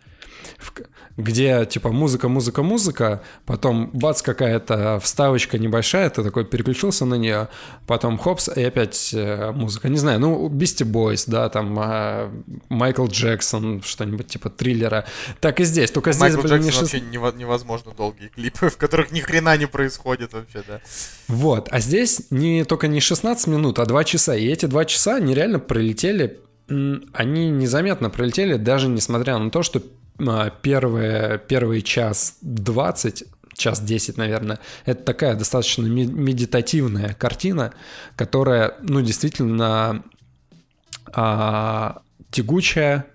В 0.58 0.74
где 1.18 1.66
типа 1.66 1.92
музыка, 1.92 2.28
музыка, 2.28 2.64
музыка, 2.64 3.22
потом 3.46 3.92
бац 3.94 4.22
какая-то 4.22 5.00
вставочка 5.00 5.58
небольшая, 5.60 6.10
ты 6.10 6.24
такой 6.24 6.44
переключился 6.44 7.06
на 7.06 7.16
нее, 7.16 7.50
потом 7.86 8.18
хопс 8.18 8.50
и 8.56 8.64
опять 8.64 9.12
э, 9.14 9.52
музыка. 9.52 9.90
Не 9.90 9.98
знаю, 9.98 10.20
ну 10.20 10.50
Beastie 10.50 10.90
Boys, 10.90 11.26
да, 11.28 11.50
там 11.50 11.78
э, 11.80 12.30
Майкл 12.70 13.06
Джексон, 13.06 13.84
что-нибудь 13.84 14.28
типа 14.28 14.50
триллера. 14.50 15.06
Так 15.40 15.60
и 15.60 15.64
здесь, 15.66 15.92
только 15.92 16.14
здесь, 16.14 16.34
Майкл 16.34 16.42
блин, 16.42 16.62
не 16.62 16.70
Джексон 16.70 16.86
шест- 16.88 16.94
вообще 16.94 17.18
нево- 17.18 17.38
невозможно 17.38 17.92
долгие 17.96 18.30
клипы, 18.30 18.70
в 18.72 18.78
которых 18.78 19.12
ни 19.12 19.20
хрена 19.20 19.56
не 19.58 19.68
происходит 19.68 20.34
вообще, 20.34 20.64
да. 20.68 20.82
Вот, 21.28 21.68
а 21.72 21.80
здесь 21.80 22.32
не 22.32 22.64
только 22.64 22.88
не 22.88 23.00
16 23.00 23.48
минут, 23.48 23.78
а 23.80 23.86
2 23.86 24.04
часа. 24.04 24.36
И 24.36 24.48
эти 24.48 24.66
2 24.66 24.86
часа 24.86 25.16
они 25.18 25.36
реально 25.36 25.60
пролетели, 25.60 26.40
они 26.68 27.50
незаметно 27.50 28.10
пролетели, 28.10 28.56
даже 28.56 28.88
несмотря 28.88 29.38
на 29.38 29.52
то, 29.52 29.62
что 29.64 29.82
первые, 30.62 31.40
первый 31.40 31.82
час 31.82 32.38
20, 32.42 33.24
час 33.56 33.82
10, 33.82 34.18
наверное, 34.18 34.60
это 34.86 35.04
такая 35.04 35.36
достаточно 35.36 35.84
медитативная 35.86 37.14
картина, 37.14 37.74
которая, 38.16 38.76
ну, 38.82 39.02
действительно 39.02 40.04
а, 41.14 42.02
тягучая, 42.32 43.06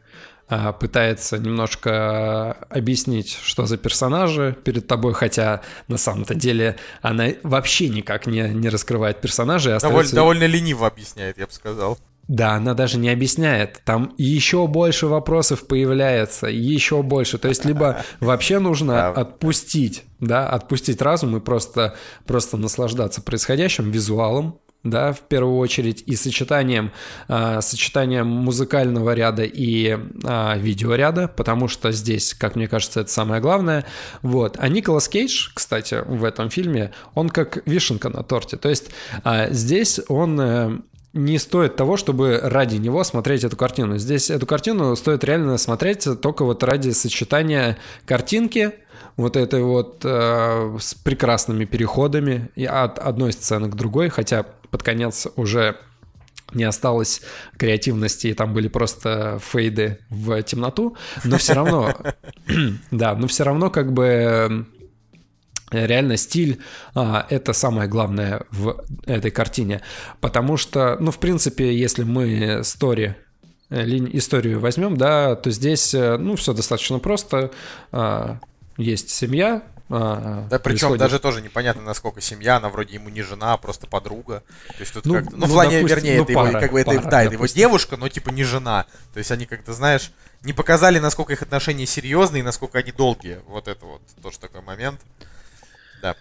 а, 0.51 0.72
пытается 0.72 1.36
немножко 1.38 2.53
объяснить, 2.70 3.38
что 3.42 3.66
за 3.66 3.76
персонажи 3.76 4.57
перед 4.64 4.86
тобой, 4.86 5.12
хотя 5.12 5.61
на 5.88 5.99
самом-то 5.99 6.34
деле 6.34 6.76
она 7.03 7.28
вообще 7.42 7.88
никак 7.88 8.26
не, 8.26 8.40
не 8.49 8.68
раскрывает 8.68 9.20
персонажей. 9.20 9.74
а 9.76 9.80
Довольно, 9.80 10.01
остается- 10.01 10.16
довольно 10.16 10.44
лениво 10.44 10.86
объясняет, 10.86 11.36
я 11.38 11.46
бы 11.46 11.53
сказал. 11.53 11.99
Да, 12.29 12.53
она 12.53 12.74
даже 12.74 12.99
не 12.99 13.09
объясняет. 13.09 13.81
Там 13.85 14.14
еще 14.18 14.66
больше 14.66 15.07
вопросов 15.07 15.66
появляется, 15.66 16.47
еще 16.47 17.03
больше. 17.03 17.39
То 17.39 17.49
есть 17.49 17.64
либо 17.64 18.05
вообще 18.20 18.59
нужно 18.59 19.09
отпустить, 19.09 20.05
да, 20.20 20.47
отпустить 20.47 21.01
разум 21.01 21.39
и 21.39 21.41
просто, 21.41 21.97
просто 22.26 22.59
наслаждаться 22.59 23.22
происходящим 23.22 23.91
визуалом, 23.91 24.61
да, 24.85 25.12
в 25.12 25.20
первую 25.20 25.57
очередь, 25.57 26.03
и 26.07 26.16
сочетанием, 26.16 26.93
а, 27.29 27.62
сочетанием 27.62 28.26
музыкального 28.26 29.14
ряда 29.14 29.45
и 29.45 29.99
а, 30.24 30.57
видеоряда, 30.57 31.29
потому 31.29 31.66
что 31.66 31.93
здесь, 31.93 32.35
как 32.35 32.57
мне 32.57 32.68
кажется, 32.68 33.01
это 33.01 33.11
самое 33.11 33.41
главное. 33.41 33.87
Вот. 34.20 34.57
А 34.59 34.68
Николас 34.68 35.09
Кейдж, 35.09 35.49
кстати, 35.55 36.05
в 36.07 36.24
этом 36.24 36.51
фильме, 36.51 36.93
он 37.14 37.31
как 37.31 37.66
вишенка 37.66 38.11
на 38.11 38.22
торте. 38.22 38.59
То 38.59 38.68
есть 38.68 38.91
а, 39.24 39.49
здесь 39.51 39.99
он 40.09 40.41
э, 40.41 40.79
не 41.13 41.39
стоит 41.39 41.77
того, 41.77 41.97
чтобы 41.97 42.39
ради 42.43 42.77
него 42.77 43.03
смотреть 43.05 43.45
эту 43.45 43.57
картину. 43.57 43.99
Здесь 43.99 44.31
эту 44.31 44.47
картину 44.47 44.95
стоит 44.97 45.25
реально 45.25 45.57
смотреть 45.59 46.07
только 46.21 46.45
вот 46.45 46.63
ради 46.63 46.91
сочетания 46.91 47.79
картинки, 48.05 48.75
вот 49.17 49.37
этой 49.37 49.63
вот 49.63 50.03
э, 50.05 50.77
с 50.79 50.95
прекрасными 50.95 51.65
переходами 51.65 52.51
и 52.55 52.65
от 52.67 52.99
одной 52.99 53.33
сцены 53.33 53.71
к 53.71 53.75
другой, 53.75 54.11
хотя 54.11 54.45
под 54.71 54.83
конец 54.83 55.27
уже 55.37 55.77
не 56.53 56.65
осталось 56.65 57.23
креативности, 57.57 58.29
и 58.29 58.35
там 58.35 58.55
были 58.55 58.69
просто 58.69 59.39
фейды 59.43 59.99
в 60.09 60.43
темноту, 60.43 60.97
но 61.25 61.37
все 61.39 61.55
равно, 61.55 61.95
да, 62.91 63.15
но 63.15 63.27
все 63.27 63.45
равно 63.45 63.71
как 63.71 63.93
бы 63.93 64.67
реально 65.71 66.16
стиль 66.16 66.61
а, 66.95 67.27
это 67.29 67.53
самое 67.53 67.89
главное 67.89 68.43
в 68.51 68.85
этой 69.07 69.31
картине, 69.31 69.83
потому 70.21 70.57
что, 70.57 70.97
ну, 71.01 71.11
в 71.11 71.19
принципе, 71.19 71.77
если 71.77 72.05
мы 72.05 72.61
story 72.61 73.14
э, 73.71 73.85
историю 74.12 74.61
возьмем, 74.61 74.97
да, 74.97 75.37
то 75.37 75.51
здесь, 75.51 75.93
э, 75.95 76.16
ну, 76.16 76.37
все 76.37 76.53
достаточно 76.55 76.99
просто. 76.99 77.51
А, 77.93 78.39
Есть 78.79 79.11
семья. 79.11 79.62
а, 79.91 80.47
Да, 80.49 80.59
причем 80.59 80.62
происходит- 80.89 80.99
даже 81.01 81.19
тоже 81.19 81.43
непонятно, 81.43 81.83
насколько 81.83 82.21
семья, 82.21 82.57
она 82.59 82.69
вроде 82.69 82.95
ему 82.95 83.09
не 83.09 83.23
жена, 83.23 83.55
а 83.55 83.57
просто 83.57 83.87
подруга. 83.87 84.43
То 84.69 84.81
есть 84.81 84.93
тут 84.95 85.05
Ну, 85.07 85.14
как-то. 85.14 85.31
Ну, 85.33 85.39
ну, 85.39 85.47
в 85.47 85.51
плане, 85.51 85.77
допустим, 85.81 85.97
вернее, 85.97 86.16
ну, 86.19 86.23
это 86.25 86.33
его, 86.33 86.45
пара, 86.45 86.61
как 86.61 86.73
бы 86.73 86.81
это, 86.81 86.91
пара, 86.93 87.03
да, 87.11 87.23
это 87.23 87.33
его 87.33 87.43
допустим. 87.43 87.57
девушка, 87.59 87.97
но 87.97 88.09
типа 88.09 88.31
не 88.31 88.45
жена. 88.45 88.87
То 89.12 89.19
есть 89.19 89.31
они 89.33 89.47
как-то, 89.47 89.73
знаешь, 89.73 90.12
не 90.45 90.53
показали, 90.53 90.99
насколько 91.01 91.33
их 91.33 91.43
отношения 91.43 91.87
серьезные 91.87 92.41
и 92.41 92.43
насколько 92.45 92.79
они 92.79 92.93
долгие. 92.93 93.41
Вот 93.49 93.66
это 93.66 93.85
вот 93.85 94.03
тоже 94.23 94.39
такой 94.39 94.61
момент. 94.62 95.01
Да. 96.03 96.16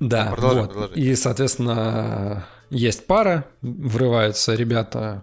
Да, 0.00 0.24
Ну, 0.24 0.30
вот. 0.30 0.70
продолжай. 0.72 0.98
И, 0.98 1.14
соответственно, 1.14 2.46
есть 2.70 3.06
пара, 3.06 3.46
врываются 3.60 4.54
ребята, 4.54 5.22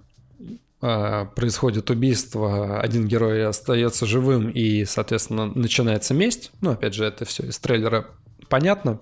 а, 0.81 1.25
происходит 1.25 1.89
убийство, 1.89 2.79
один 2.79 3.05
герой 3.07 3.45
остается 3.45 4.05
живым, 4.05 4.49
и, 4.49 4.85
соответственно, 4.85 5.47
начинается 5.47 6.13
месть. 6.13 6.51
Ну, 6.61 6.71
опять 6.71 6.93
же, 6.93 7.03
это 7.03 7.25
все 7.25 7.43
из 7.43 7.59
трейлера 7.59 8.07
понятно. 8.47 8.99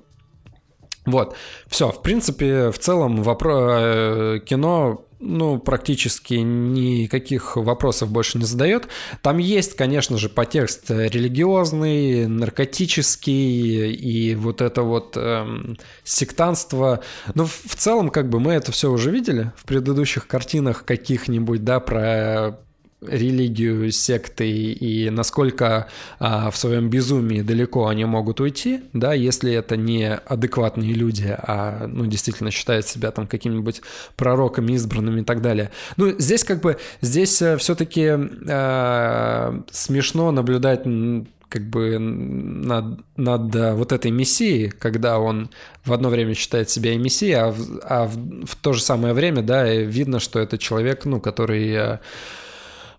Вот, 1.05 1.35
все, 1.67 1.89
в 1.91 2.01
принципе, 2.01 2.71
в 2.71 2.79
целом 2.79 3.21
вопро- 3.21 4.35
э, 4.35 4.39
кино, 4.39 5.05
ну, 5.19 5.57
практически 5.57 6.35
никаких 6.35 7.55
вопросов 7.57 8.11
больше 8.11 8.37
не 8.37 8.45
задает. 8.45 8.87
Там 9.21 9.39
есть, 9.39 9.75
конечно 9.75 10.17
же, 10.17 10.29
подтекст 10.29 10.89
религиозный, 10.89 12.27
наркотический 12.27 13.91
и 13.93 14.35
вот 14.35 14.61
это 14.61 14.83
вот 14.83 15.17
эм, 15.17 15.77
сектанство. 16.03 17.01
Но 17.33 17.45
в, 17.45 17.75
целом, 17.75 18.09
как 18.09 18.29
бы 18.29 18.39
мы 18.39 18.53
это 18.53 18.71
все 18.71 18.91
уже 18.91 19.11
видели 19.11 19.51
в 19.55 19.65
предыдущих 19.65 20.27
картинах 20.27 20.85
каких-нибудь, 20.85 21.63
да, 21.63 21.79
про 21.79 22.59
религию, 23.01 23.91
секты 23.91 24.49
и 24.49 25.09
насколько 25.09 25.87
а, 26.19 26.49
в 26.49 26.57
своем 26.57 26.89
безумии 26.89 27.41
далеко 27.41 27.87
они 27.87 28.05
могут 28.05 28.39
уйти, 28.39 28.81
да, 28.93 29.13
если 29.13 29.53
это 29.53 29.77
не 29.77 30.15
адекватные 30.15 30.93
люди, 30.93 31.35
а, 31.37 31.87
ну, 31.87 32.07
действительно 32.07 32.49
считают 32.49 32.87
себя 32.87 33.11
там 33.11 33.27
какими-нибудь 33.27 33.81
пророками, 34.15 34.73
избранными 34.73 35.21
и 35.21 35.23
так 35.23 35.41
далее. 35.41 35.69
Ну, 35.97 36.15
здесь 36.17 36.43
как 36.43 36.61
бы, 36.61 36.77
здесь 37.01 37.35
все-таки 37.59 38.13
смешно 39.71 40.31
наблюдать 40.31 40.83
как 41.49 41.63
бы 41.69 41.97
над, 41.97 42.99
над 43.15 43.55
а, 43.55 43.73
вот 43.75 43.91
этой 43.91 44.11
мессией, 44.11 44.69
когда 44.69 45.19
он 45.19 45.49
в 45.85 45.93
одно 45.93 46.09
время 46.09 46.33
считает 46.33 46.69
себя 46.69 46.91
и 46.91 46.97
мессией, 46.97 47.35
а 47.35 47.51
в, 47.51 47.79
а 47.83 48.05
в, 48.05 48.45
в 48.45 48.55
то 48.57 48.73
же 48.73 48.81
самое 48.81 49.13
время, 49.13 49.41
да, 49.41 49.71
и 49.71 49.85
видно, 49.85 50.19
что 50.19 50.39
это 50.39 50.57
человек, 50.57 51.05
ну, 51.05 51.21
который 51.21 51.73
а, 51.77 51.83
а, 51.93 51.99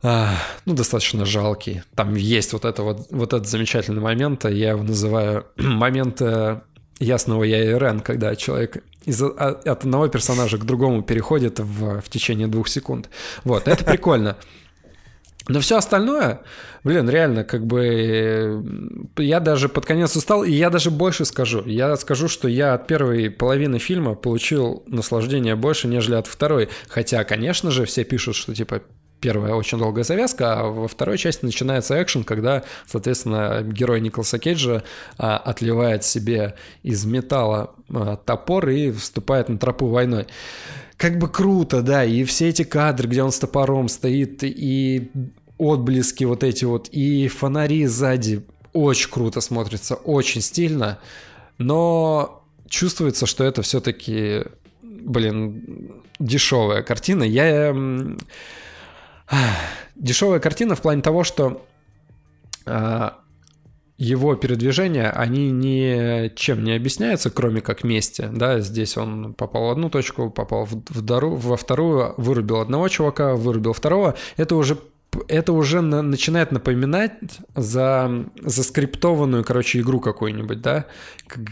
ну, 0.02 0.74
достаточно 0.74 1.24
жалкий. 1.24 1.82
Там 1.94 2.14
есть 2.14 2.52
вот, 2.52 2.64
это 2.64 2.82
вот, 2.82 3.08
вот 3.10 3.32
этот 3.32 3.48
замечательный 3.48 4.00
момент, 4.00 4.44
а 4.44 4.50
я 4.50 4.70
его 4.70 4.82
называю 4.82 5.46
момент 5.56 6.20
э, 6.22 6.60
ясного 7.00 7.44
я 7.44 7.64
и 7.64 7.78
Рен, 7.78 8.00
когда 8.00 8.36
человек 8.36 8.84
из, 9.04 9.20
а- 9.22 9.60
от 9.64 9.66
одного 9.66 10.08
персонажа 10.08 10.58
к 10.58 10.64
другому 10.64 11.02
переходит 11.02 11.58
в, 11.58 12.00
в 12.00 12.08
течение 12.10 12.46
двух 12.46 12.68
секунд. 12.68 13.08
Вот, 13.44 13.66
это 13.66 13.84
прикольно. 13.92 14.36
Но 15.48 15.60
все 15.60 15.78
остальное, 15.78 16.42
блин, 16.84 17.08
реально, 17.08 17.42
как 17.42 17.66
бы 17.66 17.86
э, 17.86 18.62
я 19.16 19.40
даже 19.40 19.70
под 19.70 19.86
конец 19.86 20.14
устал, 20.14 20.44
и 20.44 20.52
я 20.52 20.68
даже 20.68 20.90
больше 20.90 21.24
скажу. 21.24 21.64
Я 21.64 21.96
скажу, 21.96 22.28
что 22.28 22.48
я 22.48 22.74
от 22.74 22.86
первой 22.86 23.30
половины 23.30 23.78
фильма 23.78 24.14
получил 24.14 24.82
наслаждение 24.86 25.56
больше, 25.56 25.88
нежели 25.88 26.16
от 26.16 26.26
второй. 26.26 26.68
Хотя, 26.88 27.24
конечно 27.24 27.70
же, 27.70 27.86
все 27.86 28.04
пишут, 28.04 28.36
что 28.36 28.54
типа 28.54 28.82
первая 29.20 29.54
очень 29.54 29.78
долгая 29.78 30.04
завязка, 30.04 30.60
а 30.60 30.62
во 30.64 30.88
второй 30.88 31.18
части 31.18 31.44
начинается 31.44 32.00
экшен, 32.00 32.24
когда, 32.24 32.64
соответственно, 32.86 33.62
герой 33.62 34.00
Николаса 34.00 34.38
Кейджа 34.38 34.82
а, 35.16 35.36
отливает 35.38 36.04
себе 36.04 36.54
из 36.82 37.04
металла 37.04 37.74
а, 37.90 38.16
топор 38.16 38.68
и 38.68 38.90
вступает 38.90 39.48
на 39.48 39.58
тропу 39.58 39.86
войной. 39.86 40.26
Как 40.96 41.18
бы 41.18 41.28
круто, 41.28 41.82
да, 41.82 42.04
и 42.04 42.24
все 42.24 42.48
эти 42.48 42.64
кадры, 42.64 43.08
где 43.08 43.22
он 43.22 43.30
с 43.30 43.38
топором 43.38 43.88
стоит, 43.88 44.42
и 44.42 45.10
отблески 45.56 46.24
вот 46.24 46.42
эти 46.42 46.64
вот, 46.64 46.88
и 46.88 47.28
фонари 47.28 47.86
сзади, 47.86 48.44
очень 48.72 49.10
круто 49.10 49.40
смотрится, 49.40 49.94
очень 49.94 50.40
стильно, 50.40 50.98
но 51.58 52.44
чувствуется, 52.68 53.26
что 53.26 53.44
это 53.44 53.62
все-таки, 53.62 54.44
блин, 54.82 56.02
дешевая 56.18 56.82
картина. 56.82 57.22
Я... 57.22 57.74
Дешевая 59.96 60.40
картина 60.40 60.74
в 60.74 60.82
плане 60.82 61.02
того, 61.02 61.24
что 61.24 61.66
а, 62.66 63.18
его 63.98 64.36
передвижения, 64.36 65.10
они 65.10 65.50
ничем 65.50 66.62
не 66.62 66.72
объясняются, 66.72 67.30
кроме 67.30 67.60
как 67.60 67.82
мести. 67.82 68.28
Да, 68.32 68.60
здесь 68.60 68.96
он 68.96 69.34
попал 69.34 69.66
в 69.66 69.70
одну 69.70 69.90
точку, 69.90 70.30
попал 70.30 70.64
в, 70.66 70.74
в 70.88 71.02
дару- 71.02 71.34
во 71.34 71.56
вторую, 71.56 72.14
вырубил 72.16 72.60
одного 72.60 72.88
чувака, 72.88 73.34
вырубил 73.34 73.72
второго. 73.72 74.14
Это 74.36 74.54
уже 74.54 74.78
это 75.26 75.52
уже 75.52 75.80
на- 75.80 76.02
начинает 76.02 76.52
напоминать 76.52 77.12
за 77.56 78.26
заскриптованную, 78.40 79.42
короче, 79.42 79.80
игру 79.80 80.00
какую-нибудь, 80.00 80.60
да, 80.60 80.84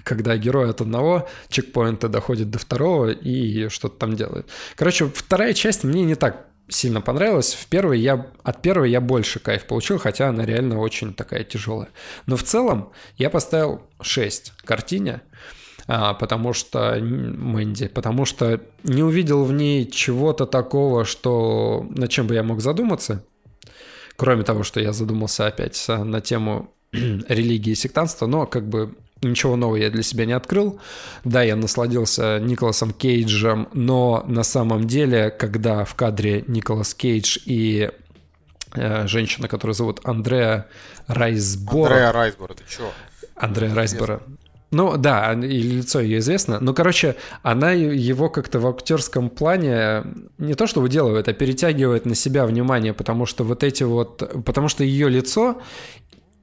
когда 0.05 0.37
герой 0.37 0.71
от 0.71 0.83
одного 0.83 1.27
чекпоинта 1.49 2.09
доходит 2.09 2.51
до 2.51 2.59
второго 2.59 3.11
и 3.11 3.69
что-то 3.69 3.97
там 3.99 4.15
делает. 4.15 4.47
Короче, 4.77 5.07
вторая 5.07 5.53
часть 5.55 5.85
мне 5.85 6.05
не 6.05 6.15
так 6.15 6.47
сильно 6.69 7.01
понравилась. 7.01 7.55
В 7.55 7.67
первой 7.67 8.01
я, 8.01 8.27
от 8.43 8.63
первой 8.63 8.91
я 8.91 9.01
больше 9.01 9.39
кайф 9.39 9.67
получил, 9.67 9.99
хотя 9.99 10.29
она 10.29 10.45
реально 10.45 10.81
очень 10.81 11.15
такая 11.15 11.45
тяжелая. 11.45 11.89
Но 12.27 12.37
в 12.37 12.43
целом 12.43 12.93
я 13.17 13.31
поставил 13.31 13.83
6 14.01 14.53
картине, 14.65 15.23
а, 15.87 16.15
потому 16.15 16.53
что 16.53 16.99
Мэнди, 17.01 17.89
потому 17.89 18.25
что 18.25 18.61
не 18.83 19.03
увидел 19.03 19.45
в 19.45 19.53
ней 19.53 19.89
чего-то 19.89 20.47
такого, 20.47 21.05
что 21.05 21.87
над 21.91 22.11
чем 22.11 22.27
бы 22.27 22.35
я 22.35 22.43
мог 22.43 22.61
задуматься. 22.61 23.25
Кроме 24.17 24.45
того, 24.45 24.63
что 24.63 24.81
я 24.81 24.93
задумался 24.93 25.47
опять 25.47 25.85
а, 25.89 26.05
на 26.05 26.21
тему 26.21 26.75
религии 26.93 27.73
и 27.73 27.77
сектанства, 27.77 28.27
но 28.27 28.47
как 28.47 28.69
бы 28.69 28.97
ничего 29.23 29.57
нового 29.57 29.77
я 29.77 29.91
для 29.91 30.03
себя 30.03 30.27
не 30.27 30.33
открыл. 30.33 30.79
Да, 31.25 31.43
я 31.43 31.57
насладился 31.57 32.39
Николасом 32.41 32.93
Кейджем, 32.93 33.69
но 33.73 34.25
на 34.27 34.43
самом 34.43 34.87
деле, 34.87 35.31
когда 35.31 35.85
в 35.85 35.95
кадре 35.95 36.45
Николас 36.47 36.95
Кейдж 36.95 37.39
и 37.45 37.91
э, 38.75 39.07
женщина, 39.07 39.49
которую 39.49 39.75
зовут 39.75 40.01
Андреа 40.05 40.67
Райсбор... 41.07 41.93
Андреа 41.93 42.13
Райсбор, 42.13 42.55
ты 42.55 42.65
чё? 42.69 42.91
Андреа 43.37 43.75
Райсбора. 43.75 44.23
Ну 44.73 44.97
да, 44.97 45.33
и 45.33 45.63
лицо 45.63 46.01
ее 46.01 46.19
известно. 46.19 46.59
Ну, 46.61 46.75
короче, 46.75 47.15
она 47.43 47.71
его 47.71 48.29
как-то 48.29 48.59
в 48.59 48.67
актерском 48.67 49.31
плане 49.31 50.03
не 50.39 50.55
то 50.55 50.67
что 50.67 50.81
выделывает, 50.81 51.29
а 51.29 51.33
перетягивает 51.33 52.05
на 52.05 52.17
себя 52.17 52.45
внимание, 52.47 52.93
потому 52.93 53.27
что 53.27 53.45
вот 53.45 53.63
эти 53.63 53.85
вот... 53.85 54.45
Потому 54.45 54.69
что 54.69 54.83
ее 54.83 55.09
лицо, 55.09 55.63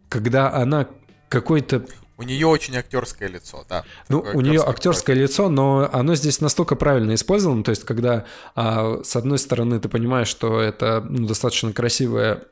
когда 0.08 0.54
она 0.54 0.88
какой-то 1.28 1.86
У 2.24 2.28
нее 2.28 2.48
очень 2.48 2.76
актерское 2.76 3.28
лицо, 3.28 3.66
да. 3.70 3.84
ну, 4.10 4.20
Такое 4.22 4.36
у 4.36 4.42
нее 4.42 4.62
актерское 4.66 5.16
лицо, 5.16 5.50
но 5.50 5.90
оно 5.92 6.16
здесь 6.16 6.42
настолько 6.42 6.76
правильно 6.76 7.14
использовано, 7.14 7.64
то 7.64 7.72
есть, 7.72 7.84
когда 7.84 8.26
а, 8.56 9.02
с 9.04 9.16
одной 9.16 9.38
стороны 9.38 9.80
ты 9.80 9.90
понимаешь, 9.90 10.28
что 10.28 10.62
это 10.62 11.06
ну, 11.08 11.28
достаточно 11.28 11.74
красивая 11.74 12.44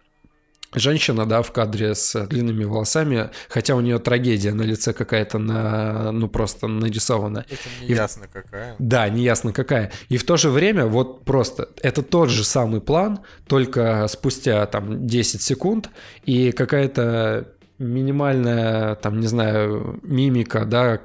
женщина, 0.73 1.25
да, 1.25 1.41
в 1.41 1.51
кадре 1.51 1.95
с 1.95 2.25
длинными 2.27 2.63
волосами, 2.63 3.31
хотя 3.49 3.75
у 3.75 3.81
нее 3.81 3.99
трагедия 3.99 4.53
на 4.53 4.61
лице 4.61 4.93
какая-то, 4.93 5.37
на, 5.37 6.11
ну, 6.11 6.27
просто 6.27 6.67
нарисована. 6.67 7.45
И 7.49 7.55
в- 7.55 7.89
неясно 7.89 8.27
какая. 8.31 8.75
Да, 8.79 9.09
неясно 9.09 9.53
какая. 9.53 9.91
И 10.09 10.17
в 10.17 10.25
то 10.25 10.37
же 10.37 10.49
время 10.49 10.85
вот 10.85 11.25
просто 11.25 11.69
это 11.81 12.03
тот 12.03 12.29
же 12.29 12.43
самый 12.43 12.81
план, 12.81 13.19
только 13.47 14.07
спустя 14.07 14.65
там 14.65 15.07
10 15.07 15.41
секунд 15.41 15.89
и 16.25 16.51
какая-то 16.51 17.47
минимальная, 17.81 18.95
там, 18.95 19.19
не 19.19 19.27
знаю, 19.27 19.99
мимика, 20.03 20.65
да, 20.65 20.99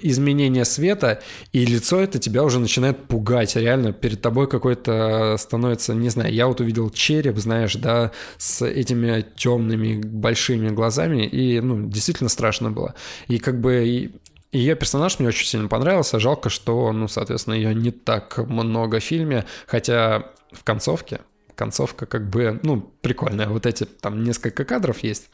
изменение 0.00 0.64
света, 0.64 1.20
и 1.52 1.64
лицо 1.66 2.00
это 2.00 2.18
тебя 2.18 2.42
уже 2.42 2.58
начинает 2.58 3.06
пугать. 3.06 3.54
Реально 3.56 3.92
перед 3.92 4.22
тобой 4.22 4.48
какой-то 4.48 5.36
становится, 5.38 5.94
не 5.94 6.08
знаю, 6.08 6.32
я 6.32 6.46
вот 6.46 6.60
увидел 6.60 6.88
череп, 6.90 7.38
знаешь, 7.38 7.74
да, 7.74 8.10
с 8.38 8.64
этими 8.64 9.24
темными 9.36 10.00
большими 10.00 10.70
глазами, 10.70 11.26
и, 11.26 11.60
ну, 11.60 11.88
действительно 11.88 12.30
страшно 12.30 12.70
было. 12.70 12.94
И 13.28 13.38
как 13.38 13.60
бы 13.60 14.12
ее 14.52 14.76
персонаж 14.76 15.18
мне 15.18 15.28
очень 15.28 15.46
сильно 15.46 15.68
понравился. 15.68 16.18
Жалко, 16.18 16.48
что, 16.48 16.92
ну, 16.92 17.08
соответственно, 17.08 17.54
ее 17.54 17.74
не 17.74 17.90
так 17.90 18.38
много 18.38 19.00
в 19.00 19.04
фильме, 19.04 19.44
хотя 19.66 20.30
в 20.52 20.62
концовке, 20.64 21.20
концовка 21.56 22.06
как 22.06 22.30
бы, 22.30 22.60
ну, 22.62 22.80
прикольная. 23.00 23.48
Вот 23.48 23.66
эти 23.66 23.84
там 23.84 24.22
несколько 24.22 24.64
кадров 24.64 25.00
есть. 25.00 25.30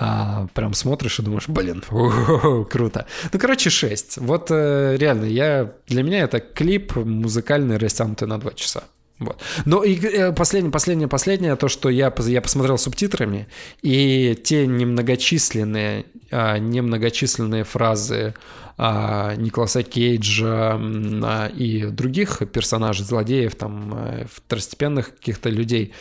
А, 0.00 0.46
прям 0.54 0.74
смотришь 0.74 1.18
и 1.18 1.22
думаешь, 1.22 1.48
блин, 1.48 1.82
круто. 2.70 3.06
Ну, 3.32 3.38
короче, 3.38 3.68
6. 3.68 4.18
Вот 4.18 4.46
э, 4.50 4.96
реально, 4.96 5.24
я, 5.24 5.72
для 5.88 6.04
меня 6.04 6.20
это 6.20 6.38
клип 6.38 6.94
музыкальный, 6.94 7.78
растянутый 7.78 8.28
на 8.28 8.38
2 8.38 8.52
часа. 8.52 8.84
Вот. 9.18 9.40
Ну 9.64 9.82
и 9.82 9.98
э, 9.98 10.32
последнее, 10.32 10.70
последнее, 10.70 11.08
последнее, 11.08 11.56
то, 11.56 11.66
что 11.66 11.88
я, 11.88 12.14
я 12.16 12.40
посмотрел 12.40 12.78
субтитрами, 12.78 13.48
и 13.82 14.38
те 14.44 14.68
немногочисленные, 14.68 16.06
а, 16.30 16.58
немногочисленные 16.58 17.64
фразы 17.64 18.34
а, 18.76 19.34
Николаса 19.34 19.82
Кейджа 19.82 20.78
а, 20.78 21.48
и 21.48 21.86
других 21.86 22.42
персонажей, 22.52 23.04
злодеев, 23.04 23.56
там, 23.56 23.94
э, 23.96 24.26
второстепенных 24.32 25.16
каких-то 25.16 25.50
людей, 25.50 25.92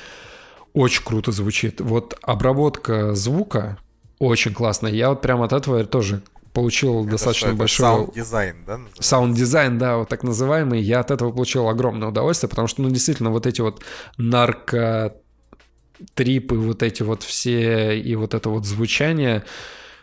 очень 0.74 1.04
круто 1.04 1.32
звучит. 1.32 1.82
Вот 1.82 2.16
обработка 2.22 3.16
звука 3.16 3.80
очень 4.20 4.54
классная. 4.54 4.92
Я 4.92 5.10
вот 5.10 5.22
прям 5.22 5.42
от 5.42 5.54
этого 5.54 5.84
тоже 5.86 6.22
получил 6.54 7.06
достаточно 7.06 7.54
большой 7.54 7.86
Саунд-дизайн, 7.86 8.56
да? 8.66 8.80
саунд-дизайн, 9.00 9.78
да, 9.78 9.98
вот 9.98 10.10
так 10.10 10.24
называемый, 10.24 10.82
я 10.82 11.02
от 11.02 11.12
этого 11.12 11.32
получил 11.32 11.70
огромное 11.70 12.08
удовольствие, 12.08 12.50
потому 12.50 12.68
что, 12.68 12.82
ну, 12.82 12.90
действительно, 12.90 13.30
вот 13.30 13.46
эти 13.46 13.62
вот 13.62 13.84
наркотрипы, 14.18 16.56
вот 16.56 16.82
эти 16.82 17.04
вот 17.04 17.22
все, 17.22 18.00
и 18.00 18.16
вот 18.16 18.34
это 18.34 18.50
вот 18.50 18.66
звучание, 18.66 19.44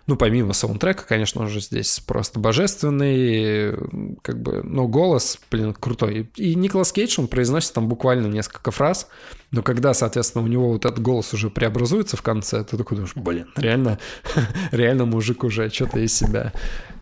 ну, 0.07 0.17
помимо 0.17 0.53
саундтрека, 0.53 1.05
конечно 1.07 1.47
же, 1.49 1.61
здесь 1.61 2.01
просто 2.01 2.39
божественный, 2.39 3.75
как 4.23 4.41
бы, 4.41 4.63
но 4.63 4.87
голос, 4.87 5.39
блин, 5.51 5.73
крутой. 5.73 6.31
И 6.37 6.55
Николас 6.55 6.93
Кейдж, 6.93 7.19
он 7.19 7.27
произносит 7.27 7.73
там 7.73 7.89
буквально 7.89 8.27
несколько 8.27 8.71
фраз, 8.71 9.09
но 9.51 9.63
когда, 9.63 9.95
соответственно, 9.95 10.45
у 10.45 10.49
него 10.49 10.73
вот 10.73 10.85
этот 10.85 11.01
голос 11.01 11.33
уже 11.33 11.49
преобразуется 11.49 12.17
в 12.17 12.23
конце, 12.23 12.65
ты 12.65 12.77
такой 12.77 12.97
думаешь, 12.97 13.17
блин, 13.17 13.51
реально, 13.57 13.99
реально 14.73 15.07
мужик 15.07 15.43
уже 15.45 15.71
что-то 15.71 16.01
из 16.01 16.15
себя 16.15 16.53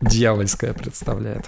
дьявольское 0.01 0.73
представляет. 0.73 1.47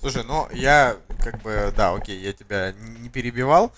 Слушай, 0.00 0.24
ну 0.26 0.48
я 0.52 0.96
как 1.22 1.42
бы, 1.42 1.72
да, 1.76 1.94
окей, 1.94 2.20
я 2.20 2.32
тебя 2.32 2.72
не 3.00 3.08
перебивал. 3.08 3.72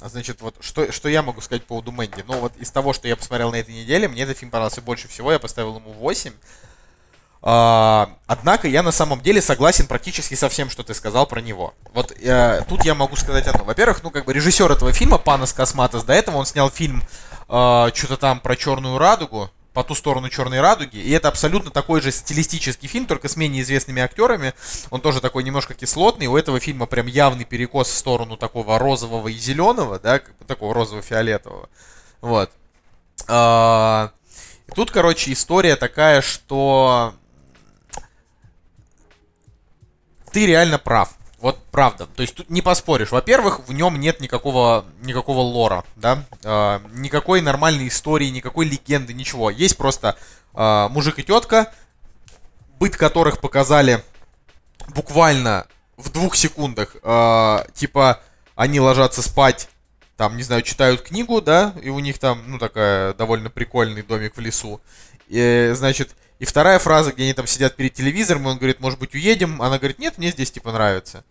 Ам, 0.00 0.08
Значит, 0.08 0.40
вот 0.40 0.56
что, 0.60 0.92
что 0.92 1.08
я 1.08 1.22
могу 1.22 1.40
сказать 1.40 1.62
по 1.62 1.68
поводу 1.68 1.92
Мэнди? 1.92 2.24
Ну, 2.26 2.38
вот 2.38 2.56
из 2.56 2.70
того, 2.70 2.92
что 2.92 3.08
я 3.08 3.16
посмотрел 3.16 3.50
на 3.50 3.56
этой 3.56 3.74
неделе, 3.74 4.08
мне 4.08 4.22
этот 4.22 4.38
фильм 4.38 4.50
понравился 4.50 4.82
больше 4.82 5.08
всего, 5.08 5.32
я 5.32 5.38
поставил 5.38 5.76
ему 5.76 5.92
8. 5.92 6.32
А, 7.48 8.10
однако 8.26 8.66
я 8.66 8.82
на 8.82 8.90
самом 8.90 9.20
деле 9.20 9.40
согласен 9.40 9.86
практически 9.86 10.34
со 10.34 10.48
всем, 10.48 10.68
что 10.68 10.82
ты 10.82 10.94
сказал 10.94 11.26
про 11.26 11.40
него. 11.40 11.74
Вот 11.92 12.10
э, 12.10 12.62
тут 12.68 12.84
я 12.84 12.94
могу 12.94 13.14
сказать 13.14 13.46
одно. 13.46 13.62
Во-первых, 13.64 14.02
ну 14.02 14.10
как 14.10 14.24
бы 14.24 14.32
режиссер 14.32 14.70
этого 14.72 14.92
фильма, 14.92 15.18
Панас 15.18 15.52
Косматос, 15.52 16.02
до 16.02 16.12
этого 16.12 16.38
он 16.38 16.46
снял 16.46 16.70
фильм 16.70 17.02
э, 17.48 17.90
что-то 17.94 18.16
там 18.16 18.40
про 18.40 18.56
черную 18.56 18.98
радугу, 18.98 19.50
по 19.76 19.84
ту 19.84 19.94
сторону 19.94 20.30
черной 20.30 20.62
радуги, 20.62 20.96
и 20.96 21.10
это 21.10 21.28
абсолютно 21.28 21.70
такой 21.70 22.00
же 22.00 22.10
стилистический 22.10 22.88
фильм, 22.88 23.04
только 23.04 23.28
с 23.28 23.36
менее 23.36 23.60
известными 23.60 24.00
актерами. 24.00 24.54
Он 24.88 25.02
тоже 25.02 25.20
такой 25.20 25.44
немножко 25.44 25.74
кислотный. 25.74 26.28
У 26.28 26.36
этого 26.38 26.60
фильма 26.60 26.86
прям 26.86 27.06
явный 27.06 27.44
перекос 27.44 27.88
в 27.88 27.94
сторону 27.94 28.38
такого 28.38 28.78
розового 28.78 29.28
и 29.28 29.34
зеленого, 29.34 29.98
да, 29.98 30.22
такого 30.46 30.72
розово-фиолетового. 30.72 31.68
Вот. 32.22 32.52
А, 33.28 34.12
тут, 34.74 34.90
короче, 34.90 35.30
история 35.34 35.76
такая, 35.76 36.22
что 36.22 37.12
ты 40.32 40.46
реально 40.46 40.78
прав. 40.78 41.15
Вот 41.38 41.62
правда. 41.70 42.06
То 42.06 42.22
есть 42.22 42.34
тут 42.34 42.48
не 42.48 42.62
поспоришь. 42.62 43.10
Во-первых, 43.10 43.60
в 43.68 43.72
нем 43.72 44.00
нет 44.00 44.20
никакого, 44.20 44.86
никакого 45.02 45.40
лора, 45.40 45.84
да, 45.96 46.24
А, 46.44 46.80
никакой 46.92 47.42
нормальной 47.42 47.88
истории, 47.88 48.28
никакой 48.28 48.66
легенды, 48.66 49.12
ничего. 49.12 49.50
Есть 49.50 49.76
просто 49.76 50.16
а, 50.54 50.88
мужик 50.88 51.18
и 51.18 51.22
тетка, 51.22 51.72
быт 52.78 52.96
которых 52.96 53.40
показали 53.40 54.02
буквально 54.88 55.66
в 55.96 56.10
двух 56.10 56.36
секундах. 56.36 56.96
А, 57.02 57.66
типа, 57.74 58.20
они 58.54 58.80
ложатся 58.80 59.22
спать, 59.22 59.68
там, 60.16 60.38
не 60.38 60.42
знаю, 60.42 60.62
читают 60.62 61.02
книгу, 61.02 61.42
да, 61.42 61.74
и 61.82 61.90
у 61.90 61.98
них 61.98 62.18
там, 62.18 62.42
ну, 62.46 62.58
такая 62.58 63.12
довольно 63.12 63.50
прикольный 63.50 64.02
домик 64.02 64.36
в 64.36 64.40
лесу. 64.40 64.80
И, 65.28 65.72
значит, 65.74 66.14
и 66.38 66.44
вторая 66.44 66.78
фраза, 66.78 67.12
где 67.12 67.24
они 67.24 67.32
там 67.32 67.46
сидят 67.46 67.76
перед 67.76 67.94
телевизором, 67.94 68.46
и 68.46 68.50
он 68.50 68.56
говорит, 68.58 68.80
может 68.80 68.98
быть, 68.98 69.14
уедем? 69.14 69.62
Она 69.62 69.78
говорит, 69.78 69.98
нет, 69.98 70.18
мне 70.18 70.30
здесь, 70.30 70.50
типа, 70.50 70.72
нравится. 70.72 71.24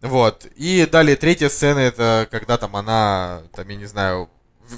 Вот. 0.00 0.46
И 0.56 0.86
далее 0.86 1.16
третья 1.16 1.48
сцена, 1.48 1.80
это 1.80 2.28
когда 2.30 2.58
там 2.58 2.76
она, 2.76 3.42
там, 3.54 3.68
я 3.68 3.76
не 3.76 3.86
знаю, 3.86 4.30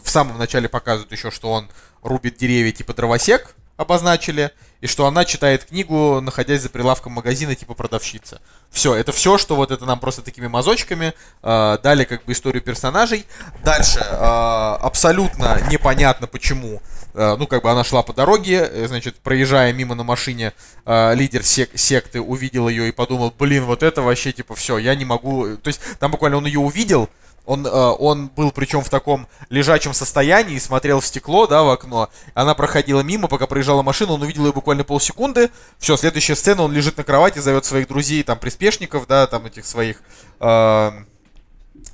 в 0.02 0.08
самом 0.08 0.38
начале 0.38 0.68
показывают 0.68 1.12
еще, 1.12 1.30
что 1.30 1.50
он 1.50 1.68
рубит 2.02 2.36
деревья, 2.36 2.72
типа, 2.72 2.94
дровосек, 2.94 3.54
обозначили, 3.78 4.50
и 4.80 4.86
что 4.86 5.06
она 5.06 5.24
читает 5.24 5.64
книгу, 5.64 6.20
находясь 6.20 6.62
за 6.62 6.68
прилавком 6.68 7.12
магазина, 7.12 7.54
типа 7.54 7.74
продавщица. 7.74 8.40
Все, 8.70 8.94
это 8.94 9.12
все, 9.12 9.38
что 9.38 9.54
вот 9.54 9.70
это 9.70 9.84
нам 9.86 10.00
просто 10.00 10.22
такими 10.22 10.48
мазочками 10.48 11.14
э, 11.42 11.78
дали 11.82 12.04
как 12.04 12.24
бы 12.24 12.32
историю 12.32 12.62
персонажей. 12.62 13.24
Дальше 13.64 14.00
э, 14.00 14.04
абсолютно 14.14 15.60
непонятно 15.70 16.26
почему. 16.26 16.82
Э, 17.18 17.34
ну, 17.36 17.48
как 17.48 17.64
бы 17.64 17.70
она 17.70 17.82
шла 17.82 18.04
по 18.04 18.12
дороге, 18.12 18.70
э, 18.72 18.86
значит, 18.86 19.16
проезжая 19.16 19.72
мимо 19.72 19.96
на 19.96 20.04
машине, 20.04 20.52
э, 20.86 21.14
лидер 21.16 21.42
сек- 21.42 21.76
секты 21.76 22.20
увидел 22.20 22.68
ее 22.68 22.88
и 22.88 22.92
подумал, 22.92 23.34
блин, 23.36 23.64
вот 23.64 23.82
это 23.82 24.02
вообще 24.02 24.30
типа 24.30 24.54
все, 24.54 24.78
я 24.78 24.94
не 24.94 25.04
могу. 25.04 25.56
То 25.56 25.66
есть 25.66 25.80
там 25.98 26.12
буквально 26.12 26.36
он 26.36 26.46
ее 26.46 26.60
увидел, 26.60 27.10
он, 27.44 27.66
он 27.66 28.28
был 28.28 28.52
причем 28.52 28.84
в 28.84 28.90
таком 28.90 29.26
лежачем 29.48 29.94
состоянии, 29.94 30.58
смотрел 30.58 31.00
в 31.00 31.06
стекло, 31.06 31.48
да, 31.48 31.64
в 31.64 31.70
окно. 31.70 32.08
Она 32.34 32.54
проходила 32.54 33.00
мимо, 33.00 33.26
пока 33.26 33.48
проезжала 33.48 33.82
машина, 33.82 34.12
он 34.12 34.22
увидел 34.22 34.46
ее 34.46 34.52
буквально 34.52 34.84
полсекунды. 34.84 35.50
Все, 35.78 35.96
следующая 35.96 36.36
сцена, 36.36 36.62
он 36.62 36.72
лежит 36.72 36.98
на 36.98 37.04
кровати, 37.04 37.40
зовет 37.40 37.64
своих 37.64 37.88
друзей, 37.88 38.22
там, 38.22 38.38
приспешников, 38.38 39.08
да, 39.08 39.26
там, 39.26 39.46
этих 39.46 39.64
своих 39.64 40.02
э, 40.40 40.90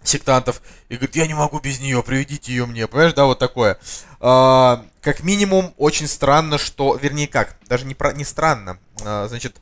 сектантов, 0.05 0.63
и 0.89 0.97
говорит, 0.97 1.17
я 1.17 1.27
не 1.27 1.35
могу 1.35 1.59
без 1.61 1.81
нее, 1.81 2.03
приведите 2.03 2.53
ее 2.53 2.67
мне, 2.67 2.87
понимаешь, 2.87 3.15
да, 3.15 3.25
вот 3.25 3.39
такое. 3.39 3.79
Э, 4.21 4.77
как 5.01 5.23
минимум, 5.23 5.75
очень 5.77 6.07
странно, 6.07 6.59
что, 6.59 6.97
вернее, 6.97 7.27
как, 7.27 7.57
даже 7.69 7.85
не, 7.87 7.95
про, 7.95 8.13
не 8.13 8.25
странно, 8.25 8.79
э, 9.03 9.27
значит, 9.29 9.57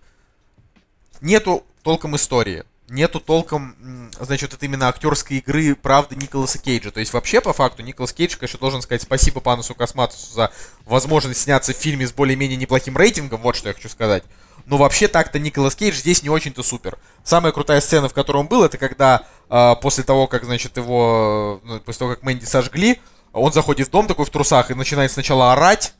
нету 1.21 1.65
толком 1.83 2.17
истории 2.17 2.65
нету 2.93 3.21
толком, 3.21 4.11
значит, 4.21 4.53
это 4.53 4.65
именно 4.67 4.89
актерской 4.89 5.39
игры 5.39 5.75
правды 5.75 6.15
Николаса 6.15 6.59
Кейджа. 6.59 6.91
То 6.91 7.01
есть 7.01 7.13
вообще, 7.13 7.41
по 7.41 7.53
факту, 7.53 7.83
Николас 7.83 8.13
Кейдж, 8.13 8.37
конечно, 8.37 8.59
должен 8.59 8.83
сказать 8.83 9.03
спасибо 9.03 9.41
Панусу 9.41 9.75
Косматусу 9.75 10.33
за 10.33 10.53
возможность 10.85 11.41
сняться 11.41 11.73
в 11.73 11.77
фильме 11.77 12.07
с 12.07 12.13
более-менее 12.13 12.57
неплохим 12.57 12.97
рейтингом, 12.97 13.41
вот 13.41 13.57
что 13.57 13.69
я 13.69 13.75
хочу 13.75 13.89
сказать. 13.89 14.23
Но 14.67 14.77
вообще 14.77 15.09
так-то 15.09 15.39
Николас 15.39 15.75
Кейдж 15.75 15.95
здесь 15.97 16.23
не 16.23 16.29
очень-то 16.31 16.63
супер. 16.63 16.99
Самая 17.25 17.53
крутая 17.53 17.81
сцена, 17.81 18.09
в 18.09 18.15
которой 18.15 18.39
он 18.39 18.47
был, 18.47 18.65
это 18.65 18.79
когда 18.79 19.23
э, 19.51 19.75
после 19.81 20.05
того, 20.05 20.27
как, 20.27 20.45
значит, 20.45 20.77
его, 20.77 21.61
ну, 21.65 21.81
после 21.81 21.99
того, 22.01 22.11
как 22.13 22.23
Мэнди 22.23 22.45
сожгли, 22.45 23.01
он 23.33 23.53
заходит 23.53 23.89
в 23.89 23.91
дом 23.91 24.07
такой 24.07 24.25
в 24.27 24.31
трусах 24.31 24.71
и 24.71 24.75
начинает 24.75 25.11
сначала 25.11 25.53
орать, 25.53 25.95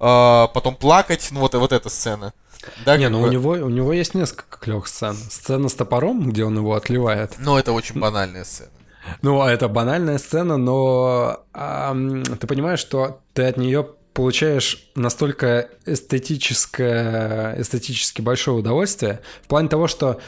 э, 0.00 0.46
потом 0.54 0.74
плакать, 0.76 1.28
ну 1.30 1.40
вот, 1.40 1.54
вот 1.54 1.72
эта 1.72 1.88
сцена. 1.88 2.32
Да, 2.84 2.96
Не, 2.96 3.08
ну 3.08 3.20
бы- 3.20 3.28
у 3.28 3.30
него, 3.30 3.50
у 3.50 3.68
него 3.68 3.92
есть 3.92 4.14
несколько 4.14 4.58
клевых 4.58 4.88
сцен. 4.88 5.16
Сцена 5.16 5.68
с 5.68 5.74
топором, 5.74 6.30
где 6.30 6.44
он 6.44 6.56
его 6.56 6.74
отливает. 6.74 7.34
Ну, 7.38 7.56
это 7.56 7.72
очень 7.72 7.98
банальная 7.98 8.44
сцена. 8.44 8.70
Ну, 9.22 9.40
а 9.40 9.50
это 9.50 9.68
банальная 9.68 10.18
сцена, 10.18 10.56
но 10.58 11.40
ам, 11.54 12.24
ты 12.24 12.46
понимаешь, 12.46 12.80
что 12.80 13.20
ты 13.32 13.44
от 13.44 13.56
нее 13.56 13.86
получаешь 14.18 14.90
настолько 14.96 15.70
эстетическое, 15.86 17.54
эстетически 17.60 18.20
большое 18.20 18.56
удовольствие 18.56 19.20
в 19.44 19.46
плане 19.46 19.68
того, 19.68 19.86
что 19.86 20.18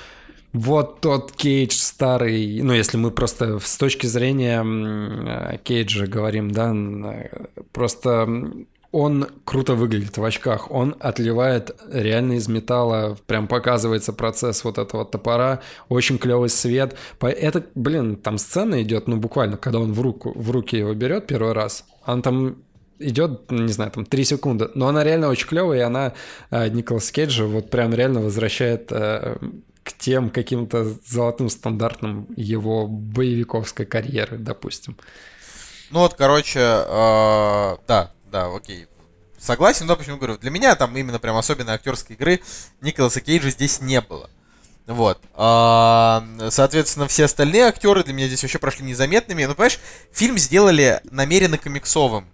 вот 0.52 1.00
тот 1.00 1.32
Кейдж 1.32 1.72
старый, 1.72 2.62
ну, 2.62 2.72
если 2.72 2.98
мы 2.98 3.10
просто 3.10 3.58
с 3.58 3.76
точки 3.78 4.06
зрения 4.06 5.58
Кейджа 5.64 6.06
говорим, 6.06 6.52
да, 6.52 6.72
просто 7.72 8.28
он 8.92 9.26
круто 9.44 9.74
выглядит 9.74 10.18
в 10.18 10.24
очках, 10.24 10.70
он 10.70 10.94
отливает 11.00 11.76
реально 11.90 12.34
из 12.34 12.46
металла, 12.46 13.18
прям 13.26 13.48
показывается 13.48 14.12
процесс 14.12 14.62
вот 14.62 14.78
этого 14.78 15.04
топора, 15.04 15.62
очень 15.88 16.18
клевый 16.18 16.48
свет. 16.48 16.94
Это, 17.20 17.64
блин, 17.74 18.14
там 18.14 18.38
сцена 18.38 18.80
идет, 18.84 19.08
ну, 19.08 19.16
буквально, 19.16 19.56
когда 19.56 19.80
он 19.80 19.92
в, 19.94 20.00
руку, 20.00 20.32
в 20.36 20.52
руки 20.52 20.76
его 20.76 20.94
берет 20.94 21.26
первый 21.26 21.54
раз, 21.54 21.84
он 22.06 22.22
там 22.22 22.56
идет, 23.00 23.50
не 23.50 23.72
знаю, 23.72 23.90
там 23.90 24.04
3 24.04 24.24
секунды, 24.24 24.70
но 24.74 24.88
она 24.88 25.02
реально 25.02 25.28
очень 25.28 25.48
клевая, 25.48 25.78
и 25.78 25.82
она 25.82 26.12
э, 26.50 26.68
Николас 26.68 27.10
Кейджа 27.10 27.44
вот 27.44 27.70
прям 27.70 27.94
реально 27.94 28.20
возвращает 28.20 28.92
э, 28.92 29.36
к 29.82 29.92
тем 29.98 30.30
каким-то 30.30 30.94
золотым 31.06 31.48
стандартам 31.48 32.26
его 32.36 32.86
боевиковской 32.86 33.86
карьеры, 33.86 34.38
допустим. 34.38 34.96
Ну 35.90 36.00
вот, 36.00 36.14
короче, 36.14 36.60
э, 36.60 37.76
да, 37.88 38.12
да, 38.30 38.54
окей. 38.54 38.86
Согласен, 39.38 39.86
но 39.86 39.96
почему 39.96 40.18
говорю, 40.18 40.36
для 40.36 40.50
меня 40.50 40.76
там 40.76 40.96
именно 40.96 41.18
прям 41.18 41.36
особенной 41.36 41.74
актерской 41.74 42.14
игры 42.14 42.40
Николаса 42.82 43.22
Кейджа 43.22 43.50
здесь 43.50 43.80
не 43.80 44.00
было. 44.02 44.28
Вот. 44.86 45.20
Соответственно, 45.34 47.06
все 47.06 47.24
остальные 47.24 47.64
актеры 47.64 48.02
для 48.02 48.12
меня 48.12 48.26
здесь 48.26 48.42
вообще 48.42 48.58
прошли 48.58 48.84
незаметными. 48.84 49.44
Ну, 49.44 49.54
понимаешь, 49.54 49.78
фильм 50.12 50.36
сделали 50.36 51.00
намеренно 51.04 51.58
комиксовым. 51.58 52.26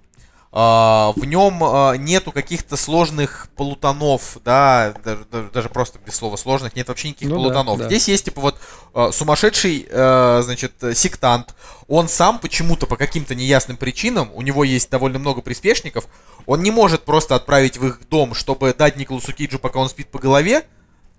А, 0.59 1.13
В 1.17 1.25
нем 1.27 1.63
а, 1.63 1.93
нету 1.99 2.33
каких-то 2.33 2.79
сложных 2.79 3.49
полутонов, 3.57 4.39
да, 4.43 4.95
даже, 5.05 5.27
даже- 5.27 5.51
даже 5.51 5.69
просто 5.69 5.99
без 5.99 6.15
слова 6.15 6.37
сложных, 6.37 6.75
нет 6.75 6.89
вообще 6.89 7.09
никаких 7.11 7.29
Ну 7.29 7.37
да, 7.37 7.43
полутонов. 7.43 7.79
да. 7.81 7.85
Здесь 7.85 8.09
есть, 8.09 8.25
типа, 8.25 8.41
вот 8.41 8.59
э, 8.95 9.11
сумасшедший, 9.13 9.87
значит, 9.91 10.73
сектант. 10.95 11.55
Он 11.89 12.09
сам 12.09 12.39
почему-то 12.39 12.87
по 12.87 12.97
каким-то 12.97 13.35
неясным 13.35 13.77
причинам, 13.77 14.31
у 14.33 14.41
него 14.41 14.65
есть 14.65 14.89
довольно 14.89 15.19
много 15.19 15.43
приспешников, 15.43 16.07
он 16.47 16.63
не 16.63 16.71
может 16.71 17.05
просто 17.05 17.35
отправить 17.35 17.77
в 17.77 17.87
их 17.87 18.09
дом, 18.09 18.33
чтобы 18.33 18.73
дать 18.73 18.97
Николасу 18.97 19.35
Кейджу, 19.35 19.59
пока 19.59 19.79
он 19.79 19.91
спит 19.91 20.09
по 20.09 20.19
голове, 20.19 20.65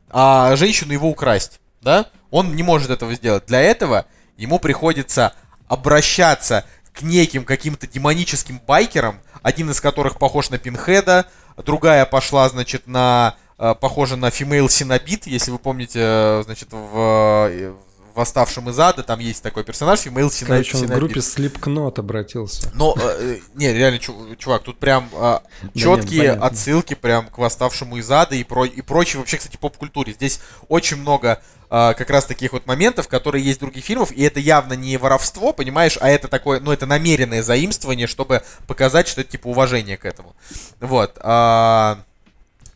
а 0.09 0.55
женщину 0.55 0.93
его 0.93 1.09
украсть, 1.09 1.59
да? 1.81 2.07
Он 2.31 2.55
не 2.55 2.63
может 2.63 2.89
этого 2.89 3.13
сделать. 3.13 3.45
Для 3.45 3.61
этого 3.61 4.07
ему 4.35 4.57
приходится 4.57 5.33
обращаться 5.67 6.65
к 6.97 7.03
неким 7.03 7.45
каким-то 7.45 7.85
демоническим 7.85 8.59
байкерам, 8.65 9.19
один 9.43 9.69
из 9.69 9.79
которых 9.79 10.17
похож 10.17 10.49
на 10.49 10.57
Пинхеда, 10.57 11.27
другая 11.57 12.05
пошла, 12.05 12.49
значит, 12.49 12.87
на 12.87 13.35
э, 13.59 13.75
похожа 13.79 14.15
на 14.15 14.29
Female 14.29 14.67
Синобит, 14.67 15.27
если 15.27 15.51
вы 15.51 15.59
помните, 15.59 15.99
э, 16.01 16.41
значит, 16.43 16.69
в, 16.71 17.47
э, 17.49 17.71
в 17.71 17.96
«Восставшем 18.17 18.69
из 18.69 18.79
ада» 18.79 19.03
там 19.03 19.19
есть 19.19 19.43
такой 19.43 19.63
персонаж, 19.63 19.99
Female 20.05 20.31
Сина- 20.31 20.47
Короче, 20.49 20.77
он 20.77 20.85
в 20.85 20.89
группе 20.89 21.19
Slipknot 21.19 21.99
обратился. 21.99 22.71
Но, 22.73 22.95
э, 22.99 23.37
не, 23.53 23.71
реально, 23.71 23.99
чу- 23.99 24.35
чувак, 24.37 24.63
тут 24.63 24.79
прям 24.79 25.07
э, 25.13 25.39
нет, 25.61 25.73
четкие 25.75 26.19
понятно. 26.21 26.45
отсылки 26.47 26.95
прям 26.95 27.27
к 27.27 27.37
восставшему 27.37 27.97
из 27.97 28.09
ада 28.11 28.35
и, 28.35 28.43
про, 28.43 28.65
и 28.65 28.81
прочей 28.81 29.19
вообще, 29.19 29.37
кстати, 29.37 29.57
поп-культуре. 29.57 30.13
Здесь 30.13 30.39
очень 30.67 30.97
много 30.97 31.41
э, 31.69 31.93
как 31.95 32.09
раз 32.09 32.25
таких 32.25 32.53
вот 32.53 32.65
моментов, 32.65 33.07
которые 33.07 33.43
есть 33.45 33.57
в 33.59 33.61
других 33.61 33.85
фильмах, 33.85 34.11
и 34.11 34.23
это 34.23 34.39
явно 34.39 34.73
не 34.73 34.97
воровство, 34.97 35.53
понимаешь, 35.53 35.97
а 36.01 36.09
это 36.09 36.27
такое, 36.27 36.59
ну, 36.59 36.71
это 36.71 36.85
намеренное 36.85 37.43
заимствование, 37.43 38.07
чтобы 38.07 38.41
показать, 38.65 39.07
что 39.07 39.21
это, 39.21 39.31
типа, 39.31 39.47
уважение 39.47 39.95
к 39.97 40.05
этому. 40.05 40.35
Вот. 40.79 41.17
а, 41.21 41.99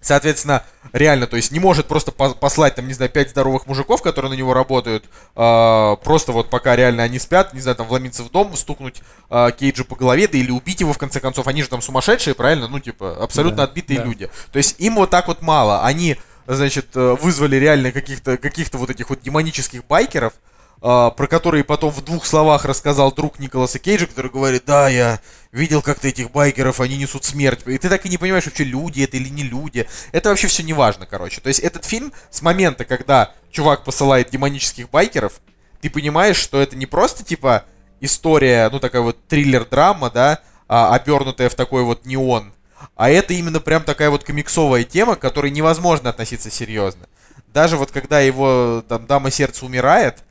Соответственно, 0.02 0.64
реально, 0.94 1.28
то 1.28 1.38
есть 1.38 1.52
не 1.52 1.60
может 1.60 1.88
просто 1.88 2.12
по- 2.12 2.34
послать, 2.34 2.74
там, 2.74 2.88
не 2.88 2.94
знаю, 2.94 3.12
пять 3.12 3.30
здоровых 3.30 3.68
мужиков, 3.68 4.02
которые 4.02 4.32
на 4.32 4.36
него 4.36 4.54
работают, 4.54 5.06
а, 5.36 5.96
просто 5.98 6.32
вот 6.32 6.50
пока 6.50 6.76
реально 6.76 7.04
они 7.04 7.20
спят, 7.20 7.54
не 7.54 7.62
знаю, 7.62 7.78
там, 7.78 7.88
вломиться 7.88 8.24
в 8.24 8.32
дом, 8.32 8.56
стукнуть 8.56 9.02
а, 9.30 9.52
Кейджа 9.52 9.84
по 9.84 9.96
голове, 9.96 10.28
да 10.28 10.40
или 10.40 10.50
убить 10.50 10.80
его, 10.82 10.94
в 10.94 10.98
конце 10.98 11.20
концов. 11.20 11.48
Они 11.48 11.62
же 11.62 11.70
там 11.70 11.84
сумасшедшие, 11.84 12.34
правильно? 12.34 12.68
Ну, 12.68 12.80
типа, 12.80 13.24
абсолютно 13.24 13.58
Да, 13.58 13.64
отбитые 13.66 14.00
да. 14.00 14.06
люди. 14.06 14.30
То 14.52 14.58
есть 14.58 14.76
им 14.80 14.96
вот 14.96 15.12
так 15.12 15.28
вот 15.28 15.44
мало. 15.44 15.86
Они, 15.86 16.18
значит, 16.48 16.88
э, 16.96 17.16
вызвали 17.22 17.58
реально 17.58 17.92
каких-то 17.92 18.38
каких 18.38 18.74
вот 18.74 18.90
этих 18.90 19.12
вот 19.12 19.22
демонических 19.22 19.86
байкеров, 19.86 20.34
про 20.82 21.28
которые 21.30 21.64
потом 21.64 21.92
в 21.92 22.04
двух 22.04 22.26
словах 22.26 22.66
рассказал 22.66 23.12
друг 23.12 23.38
Николаса 23.38 23.78
Кейджа, 23.78 24.08
который 24.08 24.32
говорит, 24.32 24.64
да, 24.66 24.90
я 24.90 25.20
видел 25.52 25.84
как-то 25.84 26.08
этих 26.08 26.32
байкеров, 26.32 26.80
они 26.80 26.98
несут 26.98 27.24
смерть. 27.24 27.62
И 27.68 27.78
ты 27.78 27.88
так 27.88 28.04
и 28.06 28.10
не 28.10 28.18
понимаешь, 28.18 28.46
вообще 28.46 28.64
люди 28.64 29.04
это 29.04 29.18
или 29.18 29.30
не 29.30 29.44
люди. 29.44 29.88
Это 30.12 30.30
вообще 30.30 30.48
все 30.48 30.64
не 30.64 30.74
важно, 30.74 31.06
короче. 31.06 31.40
То 31.40 31.50
есть 31.50 31.60
этот 31.60 31.86
фильм 31.86 32.12
с 32.32 32.42
момента, 32.42 32.84
когда 32.84 33.32
чувак 33.52 33.84
посылает 33.84 34.32
демонических 34.32 34.90
байкеров, 34.90 35.34
ты 35.82 35.90
понимаешь, 35.92 36.38
что 36.38 36.60
это 36.60 36.76
не 36.76 36.88
просто 36.88 37.24
типа 37.24 37.66
история, 38.00 38.68
ну 38.72 38.80
такая 38.80 39.04
вот 39.04 39.18
триллер-драма, 39.28 40.10
да, 40.10 40.40
а, 40.68 40.96
обернутая 40.96 41.50
в 41.50 41.56
такой 41.56 41.84
вот 41.84 42.06
неон, 42.06 42.54
а 42.96 43.10
это 43.10 43.34
именно 43.34 43.60
прям 43.60 43.84
такая 43.84 44.10
вот 44.10 44.24
комиксовая 44.24 44.84
тема, 44.84 45.16
к 45.16 45.20
которой 45.20 45.52
невозможно 45.52 46.10
относиться 46.10 46.50
серьезно. 46.50 47.08
Даже 47.48 47.78
вот 47.78 47.92
когда 47.92 48.20
его 48.20 48.84
там 48.88 49.06
дама 49.06 49.30
сердца 49.32 49.66
умирает, 49.66 50.20
а, 50.20 50.31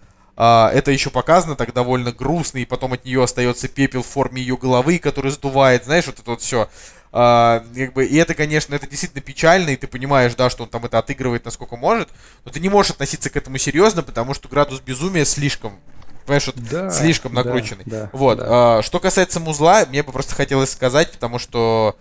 это 0.73 0.91
еще 0.91 1.11
показано 1.11 1.55
так 1.57 1.75
довольно 1.75 2.13
грустно, 2.13 2.59
и 2.59 2.65
потом 2.65 2.95
от 2.95 3.05
нее 3.05 3.23
остается 3.23 3.69
пепел 3.69 4.03
в 4.03 4.07
форме 4.07 4.41
ее 4.41 4.57
головы, 4.57 4.99
который 4.99 5.31
сдувает, 5.31 5.85
знаешь, 5.85 6.07
вот 6.07 6.19
это 6.19 6.31
вот 6.31 6.41
все. 6.41 6.69
как 7.13 7.93
бы, 7.93 8.07
и 8.07 8.17
это, 8.17 8.35
конечно, 8.35 8.75
это 8.75 8.87
действительно 8.87 9.21
печально, 9.21 9.71
и 9.71 9.77
ты 9.77 9.87
понимаешь, 9.87 10.35
да, 10.37 10.49
что 10.49 10.63
он 10.63 10.69
там 10.71 10.85
это 10.85 10.99
отыгрывает 10.99 11.45
насколько 11.45 11.77
может, 11.77 12.09
но 12.45 12.53
ты 12.53 12.61
не 12.61 12.69
можешь 12.69 12.93
относиться 12.93 13.29
к 13.31 13.37
этому 13.37 13.59
серьезно, 13.59 14.03
потому 14.03 14.33
что 14.33 14.49
градус 14.49 14.81
безумия 14.81 15.25
слишком, 15.25 15.79
понимаешь, 16.25 16.47
вот 16.47 16.57
Да, 16.57 16.91
слишком 16.91 17.35
да, 17.35 17.43
накрученный. 17.43 17.85
да, 17.85 18.09
вот. 18.13 18.39
да. 18.39 18.79
а, 18.79 18.83
что 18.83 19.01
касается 19.01 19.41
музла, 19.41 19.85
мне 19.89 20.03
бы 20.03 20.13
просто 20.13 20.35
хотелось 20.35 20.71
сказать, 20.71 21.11
потому 21.11 21.39
что, 21.39 21.97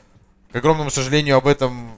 к 0.51 0.55
огромному 0.55 0.91
сожалению, 0.91 1.37
об 1.37 1.47
этом 1.47 1.91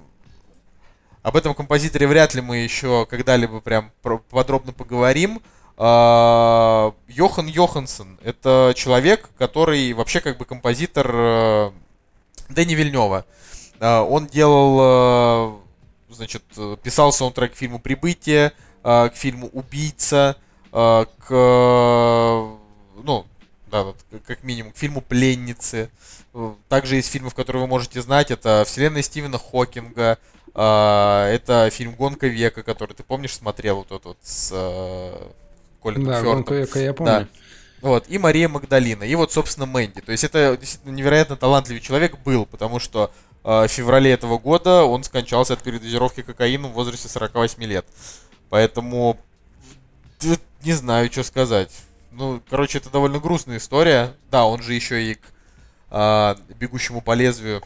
об 1.22 1.36
этом 1.36 1.54
композиторе 1.54 2.08
вряд 2.08 2.34
ли 2.34 2.42
мы 2.42 2.58
еще 2.58 3.06
когда-либо 3.06 3.62
прям 3.62 3.92
подробно 4.32 4.74
поговорим. 4.74 5.42
А, 5.84 6.94
Йохан 7.08 7.48
Йоханссон— 7.48 8.20
это 8.24 8.72
человек, 8.76 9.32
который 9.40 9.94
вообще 9.94 10.20
как 10.20 10.38
бы 10.38 10.46
композитор 10.46 11.10
э, 11.12 11.72
Дэни 12.50 12.76
Вильнева. 12.76 13.26
А, 13.80 14.04
Он 14.04 14.28
делал, 14.28 15.58
э, 16.12 16.14
значит, 16.14 16.44
писал 16.84 17.12
саундтрек 17.12 17.54
к 17.54 17.56
фильму 17.56 17.80
«Прибытие», 17.80 18.54
э, 18.84 19.10
к 19.10 19.16
фильму 19.16 19.50
«Убийца», 19.54 20.38
к, 20.72 21.30
ну, 21.30 23.26
да, 23.72 23.86
как 24.28 24.44
минимум, 24.44 24.74
к 24.74 24.78
фильму 24.78 25.02
«Пленницы». 25.02 25.90
Также 26.70 26.98
есть 26.98 27.10
фильмы, 27.10 27.32
которые 27.32 27.64
вы 27.64 27.68
можете 27.68 28.04
знать, 28.04 28.30
это 28.30 28.64
«Вселенная 28.68 29.02
Стивена 29.02 29.40
Хокинга», 29.40 30.20
это 30.54 31.70
фильм 31.72 31.96
«Гонка 31.96 32.28
века», 32.28 32.62
который, 32.62 32.94
ты 32.94 33.04
помнишь, 33.04 33.36
смотрел 33.36 33.78
вот 33.78 33.88
этот 33.88 34.06
вот 34.06 34.18
с 34.22 34.54
э, 35.82 35.84
Колином 35.84 36.12
Да, 36.12 36.22
гонку 36.22 36.54
века 36.54 36.80
я 36.80 36.94
помню. 36.94 37.28
Вот, 37.82 38.06
и 38.08 38.20
Мария 38.20 38.48
Магдалина, 38.48 39.04
и 39.04 39.16
вот, 39.16 39.32
собственно, 39.34 39.66
Мэнди. 39.66 40.02
То 40.02 40.12
есть 40.12 40.24
это 40.24 40.56
действительно 40.56 40.94
невероятно 40.94 41.36
талантливый 41.36 41.82
человек 41.82 42.16
был, 42.20 42.46
потому 42.46 42.80
что 42.80 43.12
э, 43.44 43.64
в 43.64 43.68
феврале 43.68 44.12
этого 44.12 44.38
года 44.38 44.84
он 44.84 45.04
скончался 45.04 45.54
от 45.54 45.64
передозировки 45.64 46.22
кокаина 46.22 46.68
в 46.68 46.74
возрасте 46.74 47.10
48 47.10 47.64
лет. 47.64 47.86
Поэтому 48.50 49.18
не 50.64 50.74
знаю, 50.74 51.12
что 51.12 51.24
сказать. 51.24 51.72
Ну, 52.12 52.42
короче, 52.50 52.78
это 52.78 52.90
довольно 52.90 53.20
грустная 53.20 53.58
история. 53.58 54.14
Да, 54.30 54.46
он 54.46 54.62
же 54.62 54.74
еще 54.74 55.04
и 55.04 55.16
к 55.16 55.22
а, 55.90 56.38
«Бегущему 56.60 57.02
по 57.02 57.14
лезвию» 57.14 57.64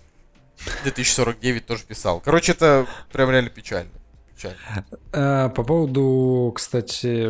2049 0.84 1.66
тоже 1.66 1.84
писал. 1.84 2.22
Короче, 2.22 2.54
это 2.54 2.88
прям 3.12 3.30
реально 3.30 3.50
печально. 3.50 3.92
А, 5.12 5.50
По 5.50 5.64
поводу, 5.64 6.52
кстати, 6.56 7.28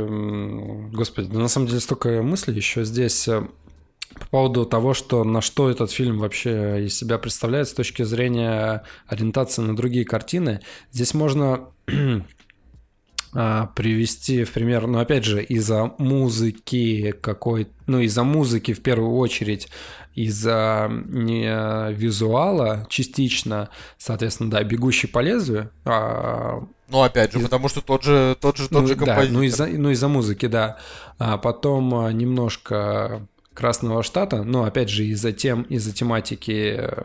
господи, 0.93 1.27
на 1.35 1.47
самом 1.47 1.67
деле 1.67 1.79
столько 1.79 2.21
мыслей 2.21 2.55
еще 2.55 2.83
здесь. 2.83 3.27
э, 3.27 3.47
По 4.19 4.27
поводу 4.27 4.65
того, 4.65 4.93
что 4.93 5.23
на 5.23 5.41
что 5.41 5.69
этот 5.69 5.91
фильм 5.91 6.19
вообще 6.19 6.85
из 6.85 6.97
себя 6.97 7.17
представляет 7.17 7.67
с 7.67 7.73
точки 7.73 8.03
зрения 8.03 8.83
ориентации 9.07 9.61
на 9.61 9.75
другие 9.75 10.05
картины. 10.05 10.61
Здесь 10.91 11.13
можно 11.13 11.67
а, 13.33 13.67
привести 13.75 14.43
в 14.43 14.51
пример, 14.53 14.87
но 14.87 14.99
опять 14.99 15.25
же, 15.25 15.43
из-за 15.43 15.93
музыки 15.97 17.13
какой, 17.21 17.67
ну, 17.87 17.99
из-за 17.99 18.23
музыки 18.23 18.73
в 18.73 18.81
первую 18.81 19.15
очередь, 19.17 19.67
из-за 20.15 20.89
не, 20.89 21.91
визуала 21.93 22.87
частично, 22.89 23.69
соответственно, 23.97 24.49
да, 24.49 24.63
«Бегущий 24.63 25.07
по 25.07 25.19
лезвию», 25.19 25.71
а, 25.83 26.65
Ну, 26.87 27.01
опять 27.01 27.31
же, 27.31 27.39
Из- 27.39 27.43
потому 27.43 27.67
что 27.67 27.81
тот 27.81 28.03
же, 28.03 28.37
тот 28.39 28.57
же, 28.57 28.69
тот 28.69 28.81
ну, 28.81 28.87
же 28.87 28.95
да, 28.95 29.05
композитор. 29.05 29.33
ну 29.33 29.41
из-за, 29.43 29.67
ну 29.67 29.89
из-за 29.89 30.07
музыки, 30.07 30.45
да. 30.45 30.77
А 31.17 31.37
потом 31.37 31.95
а, 31.95 32.11
немножко 32.11 33.27
Красного 33.53 34.03
Штата, 34.03 34.43
но 34.43 34.65
опять 34.65 34.89
же 34.89 35.05
из-за 35.05 35.31
тем, 35.31 35.63
из-за 35.63 35.93
тематики, 35.93 36.75
э, 36.77 37.03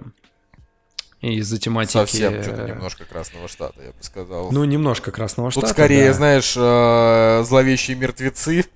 из-за 1.22 1.58
тематики. 1.58 1.92
Совсем 1.92 2.42
что-то 2.42 2.62
э, 2.62 2.68
немножко 2.70 3.04
Красного 3.04 3.48
Штата, 3.48 3.80
я 3.82 3.90
бы 3.90 4.02
сказал. 4.02 4.50
Ну 4.52 4.64
немножко 4.64 5.12
Красного 5.12 5.50
Тут 5.50 5.62
Штата. 5.62 5.72
скорее, 5.72 6.08
да. 6.08 6.12
знаешь, 6.14 6.54
э, 6.56 7.44
зловещие 7.44 7.96
мертвецы 7.96 8.66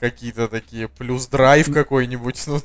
какие-то 0.00 0.48
такие, 0.48 0.88
плюс 0.88 1.26
драйв 1.26 1.72
какой-нибудь. 1.72 2.42
Ну, 2.46 2.60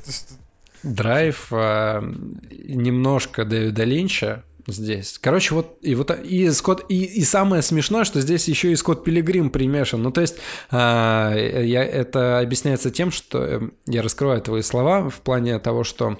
Драйв, 0.82 1.50
немножко 1.50 3.44
Дэвида 3.44 3.82
Линча 3.84 4.44
здесь. 4.66 5.18
Короче, 5.18 5.54
вот 5.54 5.78
и 5.82 5.94
вот 5.94 6.10
и 6.10 6.50
Скотт 6.50 6.84
и, 6.88 7.04
и 7.04 7.24
самое 7.24 7.62
смешное, 7.62 8.04
что 8.04 8.20
здесь 8.20 8.48
еще 8.48 8.72
и 8.72 8.76
Скотт 8.76 9.04
Пилигрим 9.04 9.50
примешан. 9.50 10.02
Ну, 10.02 10.10
то 10.10 10.20
есть 10.20 10.36
а, 10.70 11.34
я, 11.34 11.84
это 11.84 12.40
объясняется 12.40 12.90
тем, 12.90 13.10
что 13.10 13.42
э, 13.42 13.60
я 13.86 14.02
раскрываю 14.02 14.40
твои 14.42 14.62
слова 14.62 15.08
в 15.08 15.20
плане 15.20 15.58
того, 15.58 15.84
что 15.84 16.18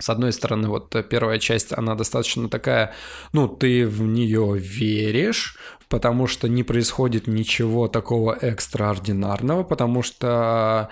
с 0.00 0.08
одной 0.08 0.32
стороны, 0.32 0.68
вот 0.68 0.94
э, 0.96 1.02
первая 1.02 1.38
часть, 1.38 1.72
она 1.76 1.94
достаточно 1.94 2.48
такая, 2.48 2.94
ну, 3.32 3.48
ты 3.48 3.86
в 3.86 4.02
нее 4.02 4.56
веришь, 4.58 5.58
потому 5.88 6.26
что 6.26 6.48
не 6.48 6.62
происходит 6.62 7.26
ничего 7.26 7.86
такого 7.88 8.32
экстраординарного, 8.32 9.62
потому 9.62 10.02
что 10.02 10.88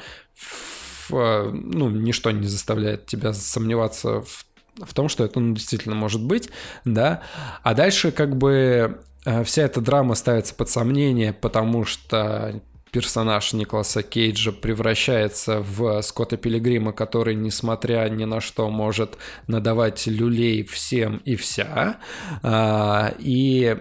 э, 1.10 1.50
ну, 1.52 1.88
ничто 1.88 2.30
не 2.30 2.46
заставляет 2.46 3.06
тебя 3.06 3.32
сомневаться 3.32 4.20
в, 4.20 4.44
в 4.84 4.94
том, 4.94 5.08
что 5.08 5.24
это 5.24 5.40
ну, 5.40 5.54
действительно 5.54 5.94
может 5.94 6.22
быть, 6.22 6.50
да. 6.84 7.22
А 7.62 7.74
дальше 7.74 8.12
как 8.12 8.36
бы 8.36 9.00
э, 9.24 9.44
вся 9.44 9.62
эта 9.62 9.80
драма 9.80 10.14
ставится 10.14 10.54
под 10.54 10.68
сомнение, 10.68 11.32
потому 11.32 11.84
что 11.84 12.60
персонаж 12.90 13.52
Николаса 13.52 14.02
Кейджа 14.02 14.52
превращается 14.52 15.60
в 15.60 16.00
Скотта 16.02 16.36
Пилигрима, 16.36 16.92
который, 16.92 17.34
несмотря 17.34 18.08
ни 18.08 18.24
на 18.24 18.40
что, 18.40 18.70
может 18.70 19.18
надавать 19.46 20.06
люлей 20.06 20.64
всем 20.64 21.18
и 21.24 21.36
вся. 21.36 21.98
А, 22.42 23.14
и 23.18 23.76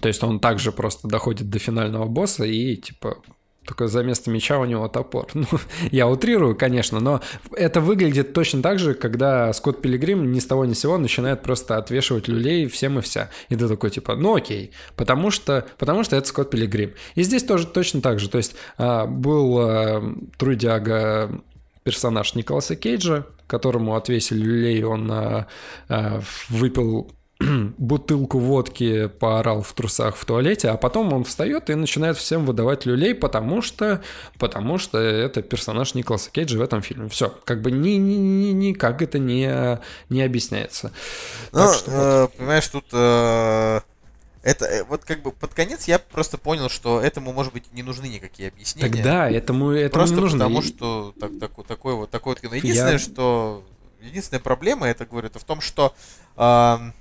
то 0.00 0.08
есть 0.08 0.22
он 0.22 0.40
также 0.40 0.72
просто 0.72 1.08
доходит 1.08 1.48
до 1.48 1.58
финального 1.58 2.06
босса 2.06 2.44
и 2.44 2.76
типа 2.76 3.22
только 3.66 3.88
за 3.88 4.02
место 4.02 4.30
меча 4.30 4.58
у 4.58 4.64
него 4.64 4.88
топор. 4.88 5.28
Ну, 5.34 5.46
я 5.90 6.08
утрирую, 6.08 6.56
конечно, 6.56 7.00
но 7.00 7.20
это 7.52 7.80
выглядит 7.80 8.32
точно 8.32 8.62
так 8.62 8.78
же, 8.78 8.94
когда 8.94 9.52
Скотт 9.52 9.82
Пилигрим 9.82 10.32
ни 10.32 10.38
с 10.38 10.46
того 10.46 10.64
ни 10.64 10.72
с 10.72 10.80
сего 10.80 10.96
начинает 10.96 11.42
просто 11.42 11.76
отвешивать 11.76 12.28
люлей 12.28 12.66
всем 12.66 12.98
и 12.98 13.02
вся. 13.02 13.30
И 13.50 13.56
ты 13.56 13.68
такой, 13.68 13.90
типа, 13.90 14.16
ну 14.16 14.36
окей, 14.36 14.72
потому 14.96 15.30
что, 15.30 15.66
потому 15.78 16.02
что 16.04 16.16
это 16.16 16.26
Скотт 16.26 16.50
Пилигрим. 16.50 16.94
И 17.14 17.22
здесь 17.22 17.42
тоже 17.42 17.66
точно 17.66 18.00
так 18.00 18.20
же. 18.20 18.28
То 18.28 18.38
есть 18.38 18.54
а, 18.78 19.06
был 19.06 19.58
а, 19.58 20.14
трудяга 20.38 21.42
персонаж 21.82 22.34
Николаса 22.34 22.76
Кейджа, 22.76 23.26
которому 23.46 23.94
отвесили 23.96 24.40
люлей, 24.40 24.82
он 24.84 25.10
а, 25.10 25.46
выпил 26.48 27.12
бутылку 27.78 28.38
водки, 28.38 29.08
поорал 29.08 29.62
в 29.62 29.72
трусах 29.72 30.16
в 30.16 30.24
туалете, 30.24 30.68
а 30.68 30.76
потом 30.76 31.12
он 31.12 31.24
встает 31.24 31.68
и 31.70 31.74
начинает 31.74 32.16
всем 32.16 32.46
выдавать 32.46 32.86
люлей, 32.86 33.14
потому 33.14 33.60
что, 33.60 34.02
потому 34.38 34.78
что 34.78 34.98
это 34.98 35.42
персонаж 35.42 35.94
Николаса 35.94 36.30
Кейджа 36.30 36.58
в 36.58 36.62
этом 36.62 36.80
фильме. 36.80 37.08
Все, 37.08 37.34
как 37.44 37.60
бы 37.60 37.70
ни, 37.70 37.90
ни, 37.90 38.14
ни, 38.14 38.52
никак 38.52 39.02
это 39.02 39.18
не, 39.18 39.80
не 40.08 40.22
объясняется. 40.22 40.92
Ну, 41.52 41.58
Так 41.58 41.74
что 41.74 41.90
э, 41.90 42.38
понимаешь, 42.38 42.68
тут 42.68 42.84
э, 42.92 43.80
это 44.44 44.64
э, 44.66 44.84
вот 44.84 45.04
как 45.04 45.22
бы 45.22 45.32
под 45.32 45.54
конец 45.54 45.88
я 45.88 45.98
просто 45.98 46.38
понял, 46.38 46.68
что 46.68 47.00
этому, 47.00 47.32
может 47.32 47.52
быть, 47.52 47.72
не 47.72 47.82
нужны 47.82 48.06
никакие 48.06 48.48
объяснения. 48.48 48.88
Тогда 48.90 49.30
этому, 49.30 49.70
этому 49.70 50.00
Просто 50.02 50.14
не 50.14 50.20
нужно. 50.20 50.38
потому, 50.38 50.62
что 50.62 51.14
так, 51.18 51.30
так, 51.40 51.50
вот 51.56 51.66
такой 51.66 51.94
вот 51.94 52.10
кино. 52.10 52.54
Единственное, 52.54 52.92
Я- 52.92 52.98
что 52.98 53.64
единственная 54.02 54.40
проблема, 54.42 54.86
это 54.86 55.06
говорю, 55.06 55.26
это 55.28 55.38
в 55.38 55.44
том, 55.44 55.60
что 55.60 55.94
ам, 56.36 56.92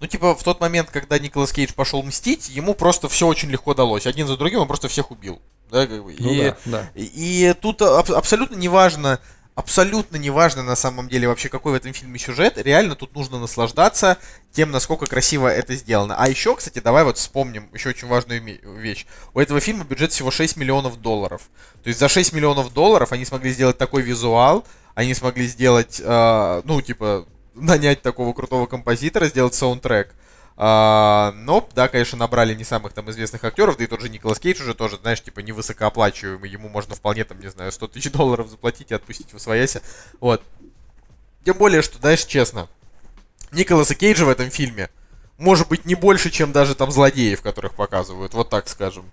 ну, 0.00 0.06
типа, 0.06 0.34
в 0.34 0.42
тот 0.42 0.60
момент, 0.60 0.90
когда 0.90 1.18
Николас 1.18 1.52
Кейдж 1.52 1.74
пошел 1.74 2.02
мстить, 2.02 2.48
ему 2.48 2.74
просто 2.74 3.08
все 3.10 3.26
очень 3.26 3.50
легко 3.50 3.74
далось. 3.74 4.06
Один 4.06 4.26
за 4.26 4.38
другим 4.38 4.60
он 4.60 4.66
просто 4.66 4.88
всех 4.88 5.10
убил. 5.10 5.42
Да, 5.70 5.86
как 5.86 6.02
бы. 6.02 6.16
Ну 6.18 6.32
и, 6.32 6.42
да, 6.42 6.56
да. 6.64 6.90
и, 6.94 7.04
и 7.50 7.52
тут 7.52 7.82
аб- 7.82 8.10
абсолютно 8.10 8.56
неважно, 8.56 9.20
абсолютно 9.54 10.16
неважно 10.16 10.62
на 10.62 10.74
самом 10.74 11.08
деле 11.08 11.28
вообще 11.28 11.50
какой 11.50 11.72
в 11.72 11.74
этом 11.74 11.92
фильме 11.92 12.18
сюжет. 12.18 12.56
Реально 12.56 12.96
тут 12.96 13.14
нужно 13.14 13.38
наслаждаться 13.38 14.16
тем, 14.52 14.70
насколько 14.70 15.06
красиво 15.06 15.48
это 15.48 15.74
сделано. 15.74 16.16
А 16.16 16.28
еще, 16.30 16.56
кстати, 16.56 16.78
давай 16.78 17.04
вот 17.04 17.18
вспомним 17.18 17.68
еще 17.74 17.90
очень 17.90 18.08
важную 18.08 18.42
вещь. 18.78 19.04
У 19.34 19.38
этого 19.38 19.60
фильма 19.60 19.84
бюджет 19.84 20.12
всего 20.12 20.30
6 20.30 20.56
миллионов 20.56 21.00
долларов. 21.00 21.42
То 21.82 21.88
есть 21.88 22.00
за 22.00 22.08
6 22.08 22.32
миллионов 22.32 22.72
долларов 22.72 23.12
они 23.12 23.26
смогли 23.26 23.52
сделать 23.52 23.76
такой 23.76 24.00
визуал, 24.00 24.64
они 24.94 25.12
смогли 25.12 25.46
сделать, 25.46 26.00
э, 26.02 26.62
ну, 26.64 26.80
типа, 26.80 27.26
нанять 27.54 28.02
такого 28.02 28.32
крутого 28.32 28.66
композитора, 28.66 29.26
сделать 29.26 29.54
саундтрек. 29.54 30.14
А, 30.56 31.32
но, 31.36 31.66
да, 31.74 31.88
конечно, 31.88 32.18
набрали 32.18 32.54
не 32.54 32.64
самых 32.64 32.92
там 32.92 33.10
известных 33.10 33.42
актеров, 33.44 33.78
да 33.78 33.84
и 33.84 33.86
тот 33.86 34.02
же 34.02 34.10
Николас 34.10 34.38
Кейдж 34.38 34.60
уже 34.60 34.74
тоже, 34.74 34.98
знаешь, 34.98 35.22
типа 35.22 35.40
невысокооплачиваемый, 35.40 36.50
ему 36.50 36.68
можно 36.68 36.94
вполне 36.94 37.24
там, 37.24 37.40
не 37.40 37.48
знаю, 37.48 37.72
100 37.72 37.88
тысяч 37.88 38.12
долларов 38.12 38.48
заплатить 38.48 38.90
и 38.90 38.94
отпустить 38.94 39.32
в 39.32 39.38
своясе. 39.38 39.80
Вот. 40.20 40.42
Тем 41.44 41.56
более, 41.56 41.80
что, 41.80 41.98
знаешь, 41.98 42.24
честно, 42.24 42.68
Николаса 43.52 43.94
Кейджа 43.94 44.26
в 44.26 44.28
этом 44.28 44.50
фильме 44.50 44.90
может 45.40 45.68
быть 45.68 45.86
не 45.86 45.94
больше, 45.94 46.30
чем 46.30 46.52
даже 46.52 46.74
там 46.74 46.90
злодеев, 46.92 47.40
которых 47.42 47.74
показывают, 47.74 48.34
вот 48.34 48.50
так 48.50 48.68
скажем. 48.68 49.04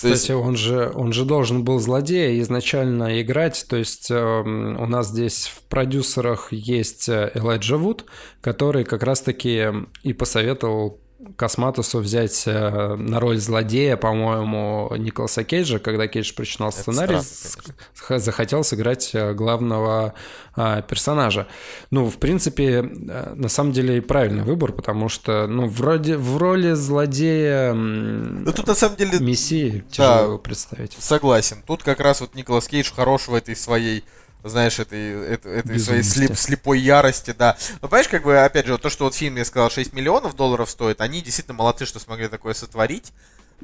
То 0.00 0.08
есть- 0.08 0.22
Кстати, 0.22 0.32
он 0.32 0.56
же, 0.56 0.90
он 0.94 1.12
же 1.12 1.24
должен 1.24 1.62
был 1.62 1.78
злодея 1.78 2.40
изначально 2.40 3.20
играть. 3.22 3.64
То 3.68 3.76
есть 3.76 4.10
эм, 4.10 4.80
у 4.80 4.86
нас 4.86 5.08
здесь 5.08 5.46
в 5.46 5.62
продюсерах 5.68 6.52
есть 6.52 7.08
э, 7.08 7.30
Элайджа 7.34 7.76
Вуд, 7.76 8.04
который 8.40 8.84
как 8.84 9.02
раз-таки 9.04 9.68
и 10.02 10.12
посоветовал 10.12 11.00
Косматусу 11.36 11.98
взять 12.00 12.44
э, 12.46 12.94
на 12.96 13.20
роль 13.20 13.38
злодея, 13.38 13.96
по-моему, 13.96 14.92
Николаса 14.96 15.44
Кейджа, 15.44 15.78
когда 15.78 16.06
Кейдж 16.06 16.32
прочитал 16.34 16.70
сценарий, 16.72 17.20
странно, 17.20 17.22
с- 17.22 17.58
х- 18.00 18.18
захотел 18.18 18.62
сыграть 18.64 19.10
э, 19.14 19.32
главного 19.34 20.14
а, 20.56 20.82
персонажа. 20.82 21.46
Ну, 21.90 22.06
в 22.08 22.18
принципе, 22.18 22.64
э, 23.08 23.32
на 23.34 23.48
самом 23.48 23.72
деле 23.72 23.98
и 23.98 24.00
правильный 24.00 24.42
выбор, 24.44 24.72
потому 24.72 25.08
что, 25.08 25.46
ну, 25.46 25.66
вроде 25.66 26.16
в 26.16 26.36
роли 26.36 26.72
злодея 26.74 27.72
Ну 27.74 28.52
тут 28.52 28.66
на 28.66 28.74
самом 28.74 28.96
деле 28.96 29.18
Мессии 29.18 29.84
тяжело 29.90 30.32
Да. 30.36 30.38
представить. 30.38 30.96
Согласен. 30.98 31.58
Тут 31.66 31.82
как 31.82 32.00
раз 32.00 32.20
вот 32.20 32.34
Николас 32.34 32.68
Кейдж 32.68 32.92
хорош 32.94 33.28
в 33.28 33.34
этой 33.34 33.56
своей 33.56 34.04
знаешь, 34.48 34.78
этой, 34.78 35.26
этой, 35.34 35.52
этой 35.58 35.78
своей 35.78 36.02
слеп- 36.02 36.36
слепой 36.36 36.78
ярости, 36.80 37.34
да. 37.36 37.56
Но 37.80 37.88
понимаешь, 37.88 38.08
как 38.08 38.22
бы, 38.24 38.38
опять 38.38 38.66
же, 38.66 38.72
вот 38.72 38.82
то, 38.82 38.90
что 38.90 39.04
вот 39.04 39.14
фильм, 39.14 39.36
я 39.36 39.44
сказал, 39.44 39.70
6 39.70 39.92
миллионов 39.92 40.36
долларов 40.36 40.68
стоит, 40.70 41.00
они 41.00 41.20
действительно 41.22 41.56
молодцы, 41.56 41.86
что 41.86 41.98
смогли 41.98 42.28
такое 42.28 42.54
сотворить. 42.54 43.12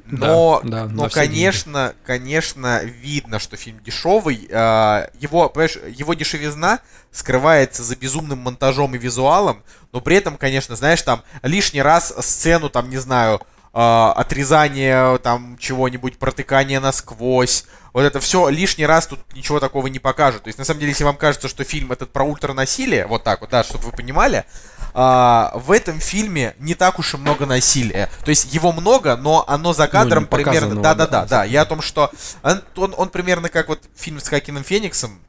Но, 0.07 0.61
Да, 0.65 0.85
да, 0.87 0.87
но 0.87 1.09
все 1.09 1.21
деньги. 1.23 1.35
конечно, 1.35 1.95
конечно, 2.07 2.83
видно, 2.85 3.39
что 3.39 3.57
фильм 3.57 3.81
дешевый. 3.83 4.49
А, 4.53 5.11
Его, 5.19 5.49
понимаешь, 5.51 5.79
его 5.97 6.15
дешевизна 6.15 6.79
скрывается 7.11 7.83
за 7.83 7.97
безумным 7.97 8.39
монтажом 8.39 8.95
и 8.95 8.99
визуалом, 8.99 9.63
но 9.93 10.01
при 10.01 10.17
этом, 10.17 10.37
конечно, 10.37 10.77
знаешь, 10.77 11.03
там 11.03 11.23
лишний 11.43 11.83
раз 11.83 12.15
сцену, 12.21 12.71
там, 12.71 12.89
не 12.89 12.99
знаю, 12.99 13.43
отрезание 13.73 15.19
там 15.19 15.57
чего-нибудь, 15.59 16.19
протыкание 16.19 16.81
насквозь. 16.81 17.65
Вот 17.93 18.03
это 18.03 18.21
все 18.21 18.49
лишний 18.49 18.87
раз 18.87 19.07
тут 19.07 19.21
ничего 19.35 19.61
такого 19.61 19.87
не 19.87 19.99
покажут. 19.99 20.45
То 20.45 20.49
есть, 20.49 20.59
на 20.59 20.65
самом 20.65 20.81
деле, 20.81 20.91
если 20.91 21.05
вам 21.05 21.17
кажется, 21.17 21.49
что 21.49 21.65
фильм 21.65 21.93
этот 21.93 22.13
про 22.13 22.25
ультранасилие, 22.25 23.07
вот 23.07 23.25
так 23.25 23.41
вот, 23.41 23.51
да, 23.51 23.65
чтобы 23.65 23.87
вы 23.87 23.93
понимали, 23.93 24.45
а, 24.93 25.53
в 25.55 25.71
этом 25.73 26.01
фильме 26.01 26.55
не 26.59 26.75
так 26.75 26.99
уж 26.99 27.15
и 27.15 27.17
много 27.17 27.47
насилия. 27.47 28.11
То 28.25 28.31
есть 28.31 28.53
его 28.53 28.73
много, 28.73 29.17
но 29.17 29.45
оно 29.47 29.73
за 29.73 29.87
кадром 29.89 30.25
не 30.25 30.29
показанного, 30.29 30.61
примерно... 30.61 30.83
Да, 30.83 30.95
да, 30.95 31.07
да. 31.07 31.27
да. 31.27 31.45
Я 31.45 31.63
о 31.63 31.67
том, 31.67 31.81
что 31.81 32.11
он, 32.43 32.63
он, 32.77 32.95
он 32.97 33.09
примерно 33.09 33.49
как 33.49 33.69
вот 33.69 33.81
фильм 33.97 34.21
с 34.21 34.29
Хакином 34.29 34.65
Фениксом, 34.65 35.21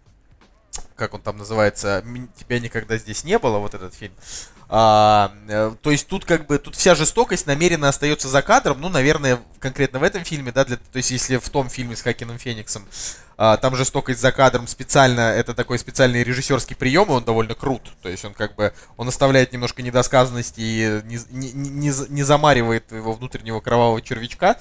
как 1.01 1.15
он 1.15 1.21
там 1.21 1.37
называется, 1.37 2.03
«М- 2.05 2.29
тебя 2.37 2.59
никогда 2.59 2.95
здесь 2.95 3.23
не 3.23 3.39
было, 3.39 3.57
вот 3.57 3.73
этот 3.73 3.95
фильм. 3.95 4.13
А, 4.69 5.33
э, 5.49 5.73
то 5.81 5.89
есть 5.89 6.07
тут 6.07 6.25
как 6.25 6.45
бы 6.45 6.59
тут 6.59 6.75
вся 6.75 6.93
жестокость 6.93 7.47
намеренно 7.47 7.89
остается 7.89 8.27
за 8.27 8.43
кадром, 8.43 8.79
ну, 8.79 8.87
наверное, 8.87 9.39
конкретно 9.59 9.97
в 9.97 10.03
этом 10.03 10.23
фильме, 10.23 10.51
да, 10.51 10.63
для, 10.63 10.77
то 10.77 10.97
есть 10.97 11.09
если 11.09 11.37
в 11.37 11.49
том 11.49 11.69
фильме 11.69 11.95
с 11.95 12.03
Хакином 12.03 12.37
Фениксом 12.37 12.87
а, 13.35 13.57
там 13.57 13.75
жестокость 13.75 14.21
за 14.21 14.31
кадром 14.31 14.67
специально, 14.67 15.21
это 15.21 15.55
такой 15.55 15.79
специальный 15.79 16.23
режиссерский 16.23 16.75
прием, 16.75 17.07
и 17.07 17.13
он 17.13 17.23
довольно 17.23 17.55
крут, 17.55 17.81
то 18.03 18.09
есть 18.09 18.23
он 18.23 18.35
как 18.35 18.53
бы, 18.53 18.71
он 18.95 19.07
оставляет 19.07 19.51
немножко 19.53 19.81
недосказанности 19.81 20.61
и 20.61 21.01
не, 21.05 21.19
не, 21.31 21.51
не, 21.51 21.91
не 22.09 22.23
замаривает 22.23 22.91
его 22.91 23.13
внутреннего 23.13 23.59
кровавого 23.59 24.03
червячка, 24.03 24.57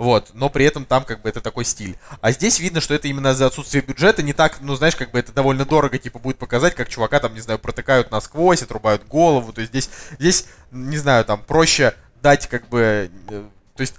вот, 0.00 0.30
но 0.32 0.48
при 0.48 0.64
этом 0.64 0.86
там 0.86 1.04
как 1.04 1.20
бы 1.20 1.28
это 1.28 1.42
такой 1.42 1.66
стиль. 1.66 1.98
А 2.22 2.32
здесь 2.32 2.58
видно, 2.58 2.80
что 2.80 2.94
это 2.94 3.06
именно 3.06 3.34
за 3.34 3.44
отсутствие 3.44 3.82
бюджета 3.82 4.22
не 4.22 4.32
так, 4.32 4.56
ну 4.62 4.74
знаешь, 4.74 4.96
как 4.96 5.10
бы 5.10 5.18
это 5.18 5.30
довольно 5.30 5.66
дорого, 5.66 5.98
типа, 5.98 6.18
будет 6.18 6.38
показать, 6.38 6.74
как 6.74 6.88
чувака 6.88 7.20
там, 7.20 7.34
не 7.34 7.40
знаю, 7.40 7.58
протыкают 7.58 8.10
насквозь, 8.10 8.62
отрубают 8.62 9.06
голову. 9.06 9.52
То 9.52 9.60
есть 9.60 9.72
здесь, 9.72 9.90
здесь, 10.18 10.46
не 10.70 10.96
знаю, 10.96 11.26
там 11.26 11.42
проще 11.46 11.92
дать 12.22 12.46
как 12.48 12.66
бы. 12.70 13.10
э, 13.28 13.44
То 13.76 13.80
есть, 13.82 13.94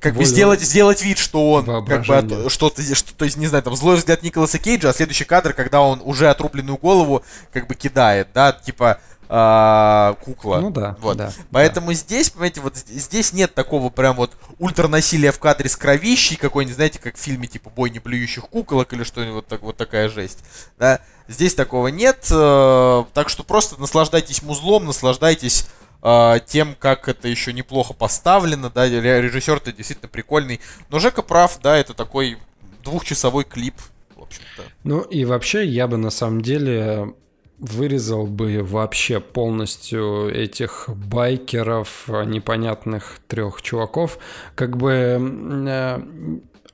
как 0.00 0.14
бы 0.14 0.18
Волю 0.18 0.26
сделать, 0.26 0.60
сделать 0.60 1.02
вид, 1.02 1.18
что 1.18 1.52
он 1.52 1.64
как 1.86 2.00
бы 2.00 2.50
что-то, 2.50 2.94
что, 2.94 3.14
то 3.14 3.24
есть, 3.24 3.36
не 3.36 3.46
знаю, 3.46 3.62
там 3.62 3.76
злой 3.76 3.96
взгляд 3.96 4.24
Николаса 4.24 4.58
Кейджа, 4.58 4.90
а 4.90 4.92
следующий 4.92 5.24
кадр, 5.24 5.52
когда 5.52 5.80
он 5.82 6.00
уже 6.04 6.28
отрубленную 6.30 6.78
голову 6.78 7.24
как 7.52 7.68
бы 7.68 7.76
кидает, 7.76 8.28
да, 8.34 8.52
типа 8.52 8.98
а, 9.28 10.14
кукла. 10.22 10.58
Ну 10.60 10.70
да, 10.70 10.96
Вот. 11.00 11.16
да, 11.16 11.32
Поэтому 11.50 11.92
здесь, 11.92 12.30
понимаете, 12.30 12.60
вот 12.60 12.76
здесь 12.76 13.32
нет 13.32 13.54
такого 13.54 13.90
прям 13.90 14.16
вот 14.16 14.32
ультранасилия 14.58 15.32
в 15.32 15.38
кадре 15.38 15.68
с 15.68 15.76
кровищей 15.76 16.36
какой-нибудь, 16.36 16.76
знаете, 16.76 16.98
как 16.98 17.16
в 17.16 17.18
фильме 17.18 17.46
типа 17.46 17.70
«Бой 17.70 17.90
не 17.90 17.98
блюющих 17.98 18.48
куколок» 18.48 18.92
или 18.92 19.02
что-нибудь 19.02 19.34
вот, 19.34 19.46
так, 19.46 19.62
вот 19.62 19.76
такая 19.76 20.08
жесть. 20.08 20.44
Да? 20.78 21.00
Здесь 21.26 21.54
такого 21.54 21.88
нет, 21.88 22.26
э, 22.30 23.04
так 23.14 23.28
что 23.28 23.44
просто 23.44 23.80
наслаждайтесь 23.80 24.42
музлом, 24.42 24.84
наслаждайтесь 24.84 25.66
э, 26.02 26.40
тем, 26.46 26.76
как 26.78 27.08
это 27.08 27.28
еще 27.28 27.52
неплохо 27.52 27.94
поставлено, 27.94 28.70
да, 28.70 28.86
режиссер-то 28.88 29.72
действительно 29.72 30.08
прикольный. 30.08 30.60
Но 30.90 30.98
Жека 30.98 31.22
прав, 31.22 31.58
да, 31.62 31.76
это 31.76 31.94
такой 31.94 32.38
двухчасовой 32.84 33.44
клип, 33.44 33.76
в 34.14 34.22
общем-то. 34.22 34.62
Ну 34.84 35.00
и 35.00 35.24
вообще 35.24 35.66
я 35.66 35.88
бы 35.88 35.96
на 35.96 36.10
самом 36.10 36.42
деле 36.42 37.14
вырезал 37.72 38.26
бы 38.26 38.62
вообще 38.62 39.20
полностью 39.20 40.30
этих 40.30 40.88
байкеров, 40.88 42.08
непонятных 42.08 43.18
трех 43.26 43.62
чуваков. 43.62 44.18
Как 44.54 44.76
бы 44.76 45.18
э, 45.66 45.98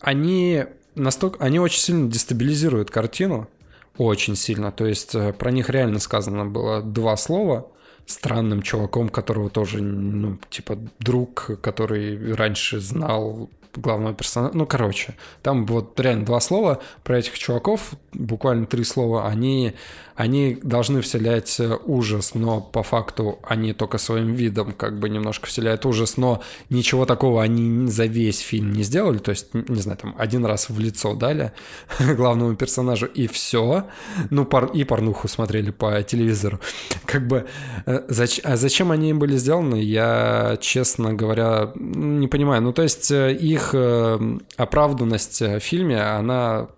они 0.01 0.65
настолько, 0.95 1.43
они 1.45 1.61
очень 1.61 1.81
сильно 1.81 2.11
дестабилизируют 2.11 2.91
картину, 2.91 3.49
очень 3.97 4.37
сильно. 4.37 4.73
То 4.73 4.87
есть 4.87 5.15
э, 5.15 5.33
про 5.33 5.51
них 5.51 5.71
реально 5.71 5.99
сказано 5.99 6.47
было 6.47 6.83
два 6.83 7.17
слова 7.17 7.71
странным 8.11 8.63
чуваком, 8.63 9.09
которого 9.09 9.51
тоже, 9.51 9.83
ну, 9.83 10.39
типа, 10.51 10.79
друг, 10.99 11.51
который 11.63 12.35
раньше 12.35 12.81
знал 12.81 13.49
главного 13.77 14.15
персонажа. 14.15 14.57
Ну, 14.57 14.67
короче, 14.67 15.15
там 15.43 15.67
вот 15.67 15.99
реально 16.01 16.25
два 16.25 16.41
слова 16.41 16.81
про 17.03 17.19
этих 17.19 17.39
чуваков, 17.39 17.93
буквально 18.13 18.67
три 18.67 18.85
слова, 18.85 19.29
они, 19.29 19.75
они 20.17 20.59
должны 20.63 21.01
вселять 21.01 21.61
ужас, 21.85 22.35
но 22.35 22.61
по 22.61 22.83
факту 22.83 23.39
они 23.43 23.73
только 23.73 23.99
своим 23.99 24.33
видом 24.35 24.73
как 24.73 24.99
бы 24.99 25.09
немножко 25.09 25.47
вселяют 25.47 25.87
ужас, 25.87 26.17
но 26.17 26.43
ничего 26.69 27.07
такого 27.07 27.43
они 27.43 27.87
за 27.87 28.07
весь 28.07 28.41
фильм 28.41 28.73
не 28.73 28.83
сделали, 28.83 29.19
то 29.19 29.31
есть, 29.31 29.55
не 29.55 29.81
знаю, 29.81 29.99
там 29.99 30.15
один 30.19 30.45
раз 30.45 30.69
в 30.69 30.79
лицо 30.79 31.15
дали 31.15 31.53
главному 32.01 32.57
персонажу, 32.57 33.07
и 33.07 33.27
все. 33.27 33.87
Ну, 34.31 34.45
пор- 34.45 34.73
и 34.73 34.85
порнуху 34.85 35.29
смотрели 35.29 35.71
по 35.71 36.03
телевизору. 36.03 36.61
Как 37.07 37.27
бы, 37.27 37.47
э, 37.87 38.00
зач- 38.09 38.41
а 38.43 38.57
зачем 38.57 38.91
они 38.91 39.13
были 39.13 39.37
сделаны, 39.37 39.77
я, 39.77 40.57
честно 40.61 41.15
говоря, 41.15 41.73
не 41.75 42.29
понимаю. 42.29 42.63
Ну, 42.63 42.73
то 42.73 42.83
есть, 42.83 43.11
э, 43.11 43.33
их 43.35 43.71
э, 43.75 44.19
оправданность 44.57 45.43
э, 45.43 45.59
в 45.59 45.63
фильме, 45.63 46.01
она 46.03 46.69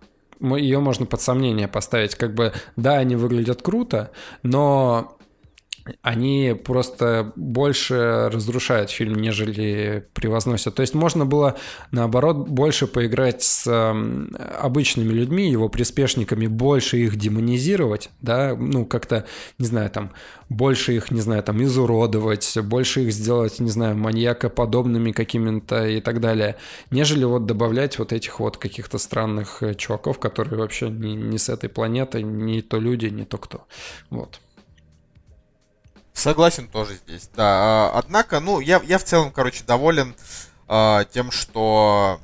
ее 0.41 0.81
можно 0.81 1.07
под 1.07 1.21
сомнение 1.21 1.69
поставить. 1.69 2.15
Как 2.15 2.35
бы, 2.35 2.53
да, 2.77 2.95
они 2.99 3.17
выглядят 3.17 3.63
круто, 3.63 4.11
но 4.43 5.17
они 6.03 6.55
просто 6.65 7.33
больше 7.37 8.31
разрушают 8.33 8.91
фильм, 8.91 9.15
нежели 9.15 10.07
превозносят. 10.15 10.75
То 10.75 10.83
есть 10.83 10.95
можно 10.95 11.27
было, 11.27 11.57
наоборот, 11.91 12.49
больше 12.49 12.87
поиграть 12.87 13.43
с 13.43 13.67
обычными 14.61 15.13
людьми, 15.13 15.51
его 15.51 15.69
приспешниками, 15.69 16.47
больше 16.47 16.99
их 16.99 17.17
демонизировать, 17.17 18.11
да, 18.21 18.55
ну, 18.57 18.85
как-то, 18.85 19.27
не 19.59 19.67
знаю, 19.67 19.91
там, 19.91 20.13
больше 20.49 20.95
их, 20.95 21.11
не 21.11 21.21
знаю, 21.21 21.43
там, 21.43 21.63
изуродовать, 21.63 22.57
больше 22.63 23.03
их 23.03 23.13
сделать, 23.13 23.59
не 23.59 23.71
знаю, 23.71 23.97
маньякоподобными 23.97 25.13
какими-то 25.13 25.87
и 25.87 26.01
так 26.01 26.21
далее, 26.21 26.57
нежели 26.91 27.25
вот 27.25 27.47
добавлять 27.47 27.99
вот 27.99 28.13
этих 28.13 28.39
вот 28.41 28.57
каких-то 28.57 28.99
странных 28.99 29.63
э, 29.63 29.75
чуваков, 29.75 30.19
которые 30.19 30.59
вообще 30.59 30.91
не, 30.91 31.15
не 31.15 31.39
с 31.39 31.49
этой 31.49 31.69
планеты, 31.69 32.23
не 32.23 32.63
то 32.63 32.79
люди, 32.79 33.07
не 33.07 33.25
то 33.25 33.39
кто. 33.39 33.65
Вот. 34.11 34.41
Согласен 36.15 36.69
тоже 36.69 36.97
здесь, 36.97 37.29
да. 37.35 37.45
А, 37.45 37.99
Однако, 37.99 38.41
ну, 38.41 38.61
я, 38.61 38.81
я 38.85 38.99
в 38.99 39.05
целом, 39.05 39.33
короче, 39.33 39.65
доволен 39.65 40.15
а, 40.69 41.05
тем, 41.05 41.31
что 41.31 42.21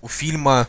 у 0.00 0.08
фильма 0.08 0.68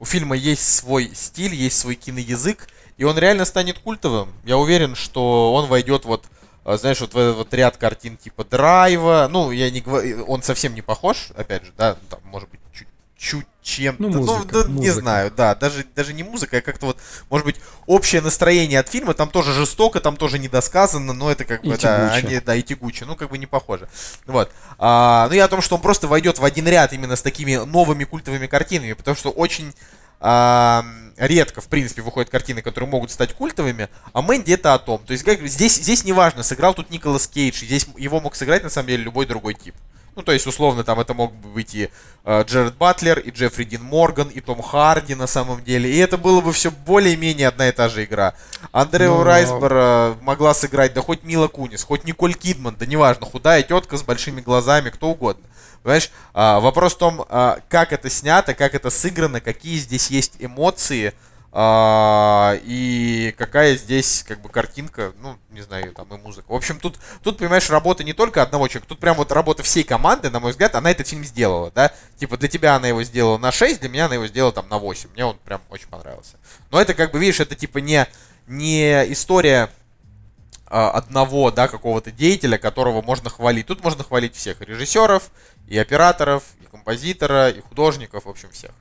у 0.00 0.04
фильма 0.04 0.36
есть 0.36 0.76
свой 0.76 1.12
стиль, 1.14 1.54
есть 1.54 1.78
свой 1.78 1.96
киноязык, 1.96 2.68
и 2.96 3.04
он 3.04 3.18
реально 3.18 3.44
станет 3.44 3.78
культовым. 3.78 4.32
Я 4.44 4.56
уверен, 4.56 4.94
что 4.94 5.52
он 5.54 5.66
войдет 5.66 6.04
вот, 6.04 6.26
а, 6.64 6.76
знаешь, 6.76 7.00
вот 7.00 7.14
в 7.14 7.18
этот 7.18 7.36
вот 7.36 7.54
ряд 7.54 7.76
картин 7.76 8.16
типа 8.16 8.44
Драйва. 8.44 9.28
Ну, 9.30 9.50
я 9.50 9.70
не 9.70 9.80
говорю, 9.80 10.24
он 10.26 10.42
совсем 10.42 10.74
не 10.74 10.82
похож, 10.82 11.30
опять 11.36 11.64
же, 11.64 11.72
да, 11.76 11.96
там, 12.08 12.20
может 12.24 12.48
быть, 12.48 12.60
чуть 12.72 12.88
чуть 13.18 13.46
чем-то. 13.62 14.02
Ну, 14.02 14.20
музыка, 14.20 14.62
да, 14.62 14.68
не 14.68 14.74
музыка. 14.74 15.00
знаю, 15.00 15.32
да, 15.36 15.54
даже, 15.54 15.84
даже 15.94 16.14
не 16.14 16.22
музыка, 16.22 16.58
а 16.58 16.60
как-то 16.60 16.86
вот, 16.86 16.98
может 17.28 17.44
быть, 17.44 17.56
общее 17.86 18.20
настроение 18.22 18.78
от 18.78 18.88
фильма, 18.88 19.12
там 19.12 19.28
тоже 19.28 19.52
жестоко, 19.52 20.00
там 20.00 20.16
тоже 20.16 20.38
недосказанно, 20.38 21.12
но 21.12 21.30
это 21.30 21.44
как 21.44 21.64
И 21.64 21.68
бы, 21.68 21.76
да, 21.76 22.08
тягуче. 22.10 22.26
они, 22.26 22.40
да, 22.40 22.54
и 22.54 22.62
тягуче, 22.62 23.04
ну, 23.04 23.16
как 23.16 23.28
бы 23.30 23.36
не 23.36 23.46
похоже. 23.46 23.88
Вот. 24.26 24.50
А, 24.78 25.26
ну, 25.28 25.34
я 25.34 25.44
о 25.44 25.48
том, 25.48 25.60
что 25.60 25.74
он 25.74 25.82
просто 25.82 26.06
войдет 26.06 26.38
в 26.38 26.44
один 26.44 26.66
ряд 26.68 26.92
именно 26.92 27.16
с 27.16 27.22
такими 27.22 27.56
новыми 27.56 28.04
культовыми 28.04 28.46
картинами, 28.46 28.92
потому 28.92 29.16
что 29.16 29.30
очень 29.30 29.74
а, 30.20 30.84
редко, 31.16 31.60
в 31.60 31.66
принципе, 31.66 32.02
выходят 32.02 32.30
картины, 32.30 32.62
которые 32.62 32.88
могут 32.88 33.10
стать 33.10 33.34
культовыми, 33.34 33.88
а 34.12 34.22
Мэнди 34.22 34.52
это 34.52 34.74
о 34.74 34.78
том. 34.78 35.00
То 35.04 35.12
есть 35.12 35.24
как, 35.24 35.40
здесь, 35.46 35.74
здесь 35.76 36.04
неважно, 36.04 36.42
сыграл 36.44 36.72
тут 36.72 36.90
Николас 36.90 37.26
Кейдж, 37.26 37.64
здесь 37.64 37.86
его 37.96 38.20
мог 38.20 38.36
сыграть, 38.36 38.62
на 38.62 38.70
самом 38.70 38.88
деле, 38.88 39.02
любой 39.02 39.26
другой 39.26 39.54
тип. 39.54 39.74
Ну, 40.18 40.24
то 40.24 40.32
есть, 40.32 40.48
условно, 40.48 40.82
там 40.82 40.98
это 40.98 41.14
мог 41.14 41.32
бы 41.32 41.48
быть 41.50 41.76
и 41.76 41.90
э, 42.24 42.42
Джеред 42.42 42.74
Батлер, 42.74 43.20
и 43.20 43.30
Джеффри 43.30 43.62
Дин 43.62 43.84
Морган, 43.84 44.26
и 44.26 44.40
Том 44.40 44.60
Харди 44.60 45.14
на 45.14 45.28
самом 45.28 45.62
деле. 45.62 45.88
И 45.88 45.96
это 45.96 46.16
было 46.16 46.40
бы 46.40 46.52
все 46.52 46.72
более-менее 46.72 47.46
одна 47.46 47.68
и 47.68 47.72
та 47.72 47.88
же 47.88 48.02
игра. 48.02 48.34
Андрео 48.72 49.18
Но- 49.18 49.22
Райсбор 49.22 49.72
э, 49.72 50.14
могла 50.22 50.54
сыграть, 50.54 50.92
да 50.92 51.02
хоть 51.02 51.22
Мила 51.22 51.46
Кунис, 51.46 51.84
хоть 51.84 52.02
Николь 52.02 52.34
Кидман, 52.34 52.74
да 52.76 52.84
неважно, 52.84 53.26
худая 53.26 53.62
тетка 53.62 53.96
с 53.96 54.02
большими 54.02 54.40
глазами, 54.40 54.90
кто 54.90 55.10
угодно. 55.10 55.44
Понимаешь, 55.84 56.10
А, 56.34 56.58
вопрос 56.58 56.96
в 56.96 56.98
том, 56.98 57.24
а, 57.28 57.60
как 57.68 57.92
это 57.92 58.10
снято, 58.10 58.54
как 58.54 58.74
это 58.74 58.90
сыграно, 58.90 59.40
какие 59.40 59.78
здесь 59.78 60.10
есть 60.10 60.32
эмоции, 60.40 61.14
а, 61.50 62.58
и 62.62 63.34
какая 63.38 63.76
здесь 63.76 64.22
как 64.26 64.42
бы 64.42 64.50
картинка, 64.50 65.12
ну, 65.20 65.38
не 65.50 65.62
знаю, 65.62 65.92
там 65.94 66.12
и 66.14 66.18
музыка. 66.18 66.46
В 66.48 66.54
общем, 66.54 66.78
тут, 66.78 66.98
тут, 67.22 67.38
понимаешь, 67.38 67.70
работа 67.70 68.04
не 68.04 68.12
только 68.12 68.42
одного 68.42 68.68
человека, 68.68 68.88
тут 68.88 68.98
прям 68.98 69.16
вот 69.16 69.32
работа 69.32 69.62
всей 69.62 69.82
команды, 69.82 70.28
на 70.28 70.40
мой 70.40 70.50
взгляд, 70.50 70.74
она 70.74 70.90
этот 70.90 71.08
фильм 71.08 71.24
сделала, 71.24 71.70
да? 71.70 71.90
Типа 72.16 72.36
для 72.36 72.48
тебя 72.48 72.76
она 72.76 72.88
его 72.88 73.02
сделала 73.02 73.38
на 73.38 73.50
6, 73.50 73.80
для 73.80 73.88
меня 73.88 74.06
она 74.06 74.14
его 74.14 74.26
сделала 74.26 74.52
там 74.52 74.68
на 74.68 74.78
8. 74.78 75.10
Мне 75.14 75.24
он 75.24 75.38
прям 75.38 75.62
очень 75.70 75.88
понравился. 75.88 76.36
Но 76.70 76.80
это 76.80 76.92
как 76.92 77.12
бы, 77.12 77.18
видишь, 77.18 77.40
это 77.40 77.54
типа 77.54 77.78
не, 77.78 78.06
не 78.46 79.10
история 79.10 79.70
а, 80.66 80.90
одного, 80.90 81.50
да, 81.50 81.66
какого-то 81.66 82.10
деятеля, 82.10 82.58
которого 82.58 83.00
можно 83.00 83.30
хвалить. 83.30 83.66
Тут 83.66 83.82
можно 83.82 84.04
хвалить 84.04 84.36
всех, 84.36 84.60
и 84.60 84.66
режиссеров, 84.66 85.30
и 85.66 85.78
операторов, 85.78 86.42
и 86.60 86.66
композитора, 86.66 87.48
и 87.48 87.60
художников, 87.62 88.26
в 88.26 88.28
общем, 88.28 88.50
всех. 88.50 88.72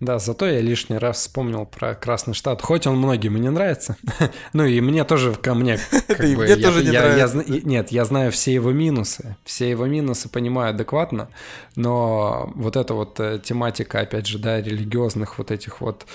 Да, 0.00 0.18
зато 0.18 0.46
я 0.46 0.60
лишний 0.60 0.98
раз 0.98 1.18
вспомнил 1.18 1.66
про 1.66 1.94
Красный 1.94 2.34
Штат. 2.34 2.62
Хоть 2.62 2.86
он 2.86 2.96
многим 2.96 3.36
и 3.36 3.40
не 3.40 3.50
нравится. 3.50 3.96
ну 4.52 4.64
и 4.64 4.80
мне 4.80 5.04
тоже 5.04 5.34
ко 5.34 5.54
мне. 5.54 5.78
Да 6.08 6.26
и 6.26 6.36
мне 6.36 6.56
тоже 6.56 6.84
не 6.84 6.90
нравится. 6.90 7.44
Нет, 7.46 7.92
я 7.92 8.04
знаю 8.04 8.30
все 8.32 8.52
его 8.52 8.72
минусы. 8.72 9.36
Все 9.44 9.70
его 9.70 9.86
минусы 9.86 10.28
понимаю 10.28 10.70
адекватно. 10.70 11.28
Но 11.76 12.52
вот 12.54 12.76
эта 12.76 12.94
вот 12.94 13.20
э, 13.20 13.40
тематика, 13.42 14.00
опять 14.00 14.26
же, 14.26 14.38
да, 14.38 14.60
религиозных 14.60 15.38
вот 15.38 15.50
этих 15.50 15.80
вот 15.80 16.06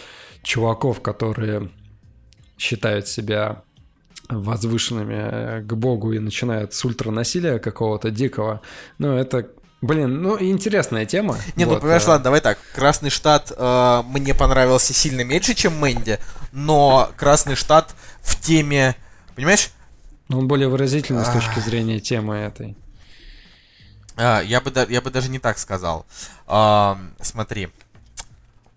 чуваков, 0.44 1.02
которые 1.02 1.70
считают 2.58 3.08
себя 3.08 3.64
возвышенными 4.30 5.18
э, 5.18 5.62
к 5.62 5.74
Богу 5.74 6.14
и 6.14 6.20
начинают 6.20 6.74
с 6.74 6.86
ультранасилия 6.86 7.60
какого-то 7.60 8.12
дикого. 8.12 8.62
Ну, 9.00 9.14
это, 9.14 9.50
блин, 9.82 10.22
ну, 10.22 10.42
интересная 10.42 11.06
тема. 11.06 11.38
Не, 11.56 11.66
ну 11.66 11.72
Вот, 11.72 11.82
понимаешь, 11.82 12.04
э, 12.04 12.10
ладно, 12.10 12.24
давай 12.24 12.42
так. 12.42 12.58
Красный 12.74 13.10
штат 13.10 13.52
э, 13.56 14.04
мне 14.06 14.34
понравился 14.34 14.94
сильно 14.94 15.24
меньше, 15.24 15.54
чем 15.54 15.78
Мэнди, 15.80 16.20
но 16.52 17.12
Красный 17.18 17.56
штат 17.56 17.96
в 18.22 18.40
теме, 18.40 18.96
понимаешь, 19.36 19.72
Но 20.28 20.40
Он 20.40 20.48
более 20.48 20.68
выразительный 20.68 21.26
с 21.26 21.30
точки 21.30 21.60
зрения 21.60 22.00
темы 22.00 22.36
этой. 22.36 22.76
А, 24.18 24.42
я, 24.42 24.60
бы, 24.60 24.72
я 24.90 25.02
бы 25.02 25.12
даже 25.12 25.30
не 25.30 25.40
так 25.40 25.58
сказал. 25.58 26.06
А, 26.46 27.00
смотри, 27.22 27.70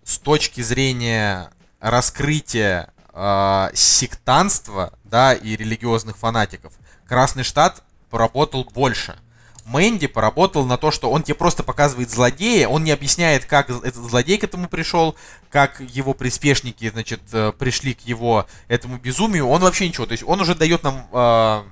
с 0.05 0.17
точки 0.17 0.61
зрения 0.61 1.49
раскрытия 1.79 2.89
а, 3.09 3.69
сектанства, 3.73 4.93
да, 5.03 5.33
и 5.33 5.55
религиозных 5.55 6.17
фанатиков, 6.17 6.73
Красный 7.07 7.43
Штат 7.43 7.83
поработал 8.09 8.63
больше. 8.63 9.17
Мэнди 9.65 10.07
поработал 10.07 10.65
на 10.65 10.77
то, 10.77 10.91
что 10.91 11.09
он 11.09 11.23
тебе 11.23 11.35
просто 11.35 11.63
показывает 11.63 12.09
злодея, 12.09 12.67
он 12.67 12.83
не 12.83 12.91
объясняет, 12.91 13.45
как 13.45 13.69
этот 13.69 13.95
злодей 13.95 14.37
к 14.37 14.43
этому 14.43 14.67
пришел, 14.67 15.15
как 15.49 15.79
его 15.79 16.13
приспешники, 16.13 16.89
значит, 16.89 17.21
э, 17.31 17.53
пришли 17.57 17.93
к 17.93 18.01
его 18.01 18.45
этому 18.67 18.97
безумию, 18.97 19.47
он 19.47 19.61
вообще 19.61 19.87
ничего, 19.87 20.05
то 20.05 20.11
есть 20.11 20.23
он 20.23 20.41
уже 20.41 20.55
дает 20.55 20.83
нам, 20.83 21.07
э, 21.11 21.63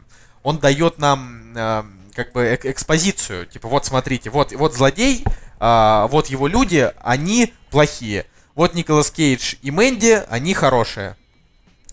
он 0.44 0.60
дает 0.60 1.00
нам 1.00 1.54
э, 1.56 1.84
как 2.14 2.32
бы 2.34 2.44
эк- 2.44 2.70
экспозицию, 2.70 3.46
типа 3.46 3.68
вот 3.68 3.86
смотрите, 3.86 4.30
вот, 4.30 4.52
вот 4.54 4.74
злодей, 4.74 5.24
а, 5.60 6.08
вот 6.08 6.28
его 6.28 6.48
люди, 6.48 6.92
они 7.02 7.54
плохие, 7.70 8.26
вот 8.56 8.74
Николас 8.74 9.12
Кейдж 9.12 9.56
и 9.62 9.72
Мэнди, 9.72 10.24
они 10.30 10.54
хорошие, 10.54 11.16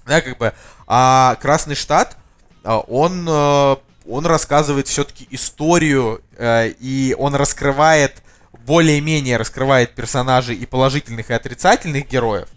да, 0.06 0.20
как 0.20 0.38
бы, 0.38 0.54
а 0.86 1.36
Красный 1.40 1.74
Штат, 1.74 2.16
а, 2.64 2.78
он, 2.78 3.26
э, 3.28 3.76
он 4.08 4.26
рассказывает 4.26 4.88
все-таки 4.88 5.26
историю, 5.30 6.22
э, 6.36 6.68
и 6.80 7.14
он 7.18 7.34
раскрывает, 7.34 8.22
более-менее 8.66 9.36
раскрывает 9.36 9.94
персонажей 9.94 10.56
и 10.56 10.66
положительных, 10.66 11.30
и 11.30 11.34
отрицательных 11.34 12.08
героев. 12.08 12.48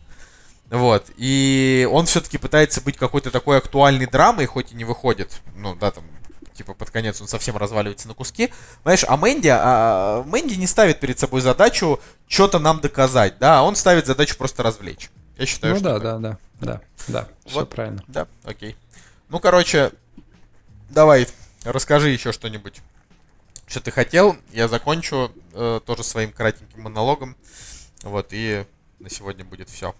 Вот, 0.69 1.07
и 1.17 1.87
он 1.91 2.05
все-таки 2.05 2.37
пытается 2.37 2.79
быть 2.79 2.95
какой-то 2.97 3.29
такой 3.29 3.57
актуальной 3.57 4.05
драмой, 4.05 4.45
хоть 4.45 4.71
и 4.71 4.75
не 4.75 4.85
выходит, 4.85 5.41
ну, 5.57 5.75
да, 5.75 5.91
там, 5.91 6.05
типа, 6.53 6.73
под 6.73 6.89
конец 6.91 7.19
он 7.19 7.27
совсем 7.27 7.57
разваливается 7.57 8.07
на 8.07 8.13
куски. 8.13 8.53
Понимаешь, 8.83 9.03
а 9.05 9.17
Мэнди, 9.17 9.49
а, 9.51 10.23
Мэнди 10.23 10.53
не 10.53 10.67
ставит 10.67 11.01
перед 11.01 11.19
собой 11.19 11.41
задачу 11.41 11.99
что-то 12.27 12.59
нам 12.59 12.79
доказать, 12.79 13.37
да, 13.39 13.63
он 13.63 13.75
ставит 13.75 14.05
задачу 14.05 14.37
просто 14.37 14.63
развлечь. 14.63 15.09
Я 15.37 15.45
считаю, 15.45 15.73
Ну 15.73 15.79
что 15.81 15.89
да, 15.89 15.99
так. 15.99 16.03
да, 16.03 16.17
да, 16.19 16.37
да, 16.61 16.81
да, 17.07 17.27
все 17.45 17.59
Вот. 17.59 17.69
правильно. 17.69 18.01
Да, 18.07 18.27
окей. 18.45 18.77
Ну, 19.27 19.39
короче, 19.41 19.91
давай, 20.89 21.27
расскажи 21.63 22.09
еще 22.09 22.31
что-нибудь. 22.31 22.81
Что 23.67 23.79
ты 23.79 23.91
хотел, 23.91 24.35
я 24.51 24.67
закончу 24.67 25.31
э, 25.53 25.79
тоже 25.85 26.03
своим 26.03 26.31
кратеньким 26.31 26.81
монологом. 26.81 27.35
Вот, 28.03 28.29
и 28.31 28.65
на 28.99 29.09
сегодня 29.09 29.43
будет 29.45 29.69
все. 29.69 29.95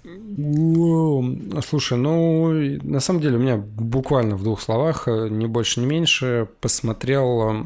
Слушай, 1.66 1.98
ну, 1.98 2.52
на 2.84 3.00
самом 3.00 3.22
деле 3.22 3.38
у 3.38 3.40
меня 3.40 3.58
буквально 3.58 4.36
в 4.36 4.44
двух 4.44 4.62
словах, 4.62 5.08
э, 5.08 5.28
не 5.30 5.48
больше, 5.48 5.80
не 5.80 5.86
меньше, 5.86 6.48
посмотрел 6.60 7.50
э, 7.50 7.64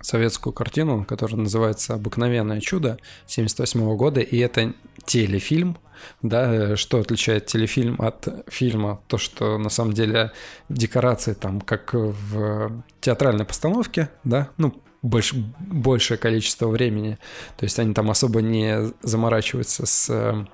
советскую 0.00 0.52
картину, 0.52 1.04
которая 1.04 1.38
называется 1.38 1.94
«Обыкновенное 1.94 2.60
чудо» 2.60 2.98
78 3.26 3.96
года, 3.96 4.20
и 4.20 4.38
это 4.38 4.74
телефильм, 5.04 5.76
да, 6.22 6.52
э, 6.52 6.76
что 6.76 6.98
отличает 6.98 7.46
телефильм 7.46 7.96
от 8.00 8.28
фильма? 8.48 9.02
То, 9.08 9.18
что 9.18 9.58
на 9.58 9.68
самом 9.68 9.92
деле 9.92 10.32
декорации 10.68 11.34
там, 11.34 11.60
как 11.60 11.94
в 11.94 12.82
театральной 13.00 13.44
постановке, 13.44 14.08
да, 14.24 14.50
ну, 14.56 14.74
больш, 15.02 15.34
большее 15.34 16.18
количество 16.18 16.68
времени, 16.68 17.18
то 17.56 17.64
есть 17.64 17.78
они 17.78 17.94
там 17.94 18.10
особо 18.10 18.40
не 18.40 18.92
заморачиваются 19.02 19.86
с 19.86 20.08
э, 20.10 20.46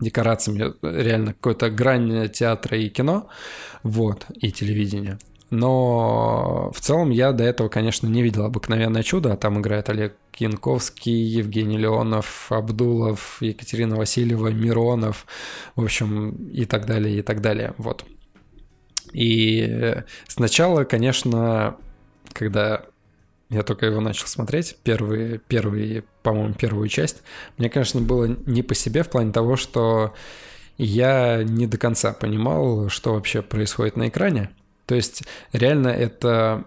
декорациями, 0.00 0.74
реально 0.82 1.32
какой-то 1.34 1.70
грань 1.70 2.28
театра 2.28 2.76
и 2.76 2.88
кино, 2.88 3.28
вот, 3.82 4.26
и 4.34 4.50
телевидения. 4.50 5.18
Но 5.52 6.72
в 6.74 6.80
целом 6.80 7.10
я 7.10 7.32
до 7.32 7.44
этого, 7.44 7.68
конечно, 7.68 8.06
не 8.06 8.22
видел 8.22 8.46
«Обыкновенное 8.46 9.02
чудо», 9.02 9.34
а 9.34 9.36
там 9.36 9.60
играет 9.60 9.90
Олег 9.90 10.16
Янковский, 10.38 11.12
Евгений 11.12 11.76
Леонов, 11.76 12.50
Абдулов, 12.50 13.36
Екатерина 13.42 13.96
Васильева, 13.96 14.48
Миронов, 14.48 15.26
в 15.76 15.84
общем, 15.84 16.30
и 16.50 16.64
так 16.64 16.86
далее, 16.86 17.18
и 17.18 17.22
так 17.22 17.42
далее, 17.42 17.74
вот. 17.76 18.06
И 19.12 19.94
сначала, 20.26 20.84
конечно, 20.84 21.76
когда 22.32 22.86
я 23.50 23.62
только 23.62 23.84
его 23.84 24.00
начал 24.00 24.28
смотреть, 24.28 24.78
первые, 24.82 25.36
первые, 25.36 26.04
по-моему, 26.22 26.54
первую 26.54 26.88
часть, 26.88 27.22
мне, 27.58 27.68
конечно, 27.68 28.00
было 28.00 28.24
не 28.46 28.62
по 28.62 28.74
себе 28.74 29.02
в 29.02 29.10
плане 29.10 29.32
того, 29.32 29.56
что 29.56 30.14
я 30.78 31.42
не 31.42 31.66
до 31.66 31.76
конца 31.76 32.14
понимал, 32.14 32.88
что 32.88 33.12
вообще 33.12 33.42
происходит 33.42 33.96
на 33.98 34.08
экране. 34.08 34.48
То 34.92 34.96
есть, 34.96 35.22
реально, 35.54 35.88
это 35.88 36.66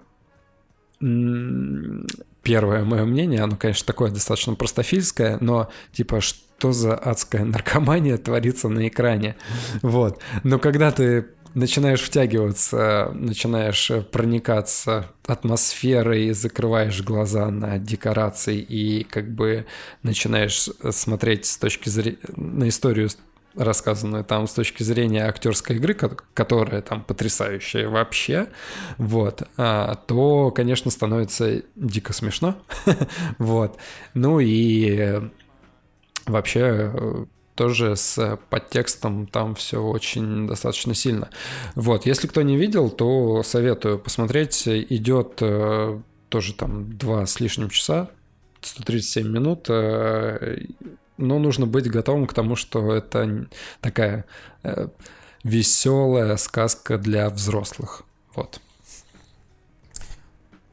первое 2.41 2.83
мое 2.83 3.05
мнение, 3.05 3.43
оно, 3.43 3.55
конечно, 3.55 3.85
такое 3.85 4.09
достаточно 4.09 4.55
простофильское, 4.55 5.37
но 5.41 5.69
типа, 5.91 6.21
что 6.21 6.71
за 6.71 6.95
адская 6.95 7.45
наркомания 7.45 8.17
творится 8.17 8.67
на 8.67 8.87
экране? 8.87 9.35
Вот. 9.83 10.23
Но 10.43 10.57
когда 10.57 10.89
ты 10.89 11.27
начинаешь 11.53 12.01
втягиваться, 12.01 13.11
начинаешь 13.13 13.91
проникаться 14.11 15.11
атмосферой, 15.27 16.31
закрываешь 16.31 17.03
глаза 17.03 17.51
на 17.51 17.77
декорации 17.77 18.57
и 18.57 19.03
как 19.03 19.29
бы 19.29 19.67
начинаешь 20.01 20.67
смотреть 20.89 21.45
с 21.45 21.57
точки 21.59 21.89
зрения 21.89 22.17
на 22.35 22.69
историю 22.69 23.07
рассказанную 23.57 24.23
там 24.23 24.47
с 24.47 24.53
точки 24.53 24.83
зрения 24.83 25.25
актерской 25.25 25.77
игры, 25.77 25.93
ко- 25.93 26.17
которая 26.33 26.81
там 26.81 27.03
потрясающая 27.03 27.87
вообще, 27.87 28.47
вот, 28.97 29.43
а, 29.57 29.95
то, 29.95 30.51
конечно, 30.51 30.91
становится 30.91 31.63
дико 31.75 32.13
смешно, 32.13 32.57
вот. 33.37 33.77
Ну 34.13 34.39
и 34.39 34.95
э, 34.97 35.29
вообще 36.25 36.91
э, 36.93 37.25
тоже 37.55 37.95
с 37.95 38.37
подтекстом 38.49 39.27
там 39.27 39.55
все 39.55 39.81
очень 39.81 40.47
достаточно 40.47 40.93
сильно. 40.93 41.29
Вот, 41.75 42.05
если 42.05 42.27
кто 42.27 42.41
не 42.41 42.57
видел, 42.57 42.89
то 42.89 43.43
советую 43.43 43.99
посмотреть. 43.99 44.67
Идет 44.67 45.37
э, 45.41 45.99
тоже 46.29 46.53
там 46.53 46.97
два 46.97 47.25
с 47.25 47.39
лишним 47.39 47.69
часа, 47.69 48.09
137 48.61 49.27
минут. 49.27 49.69
Э, 51.17 51.21
но 51.21 51.39
нужно 51.39 51.65
быть 51.65 51.89
готовым 51.89 52.27
к 52.27 52.33
тому, 52.33 52.55
что 52.55 52.93
это 52.93 53.47
такая 53.81 54.25
веселая 55.43 56.37
сказка 56.37 56.97
для 56.97 57.29
взрослых. 57.29 58.03
Вот. 58.33 58.59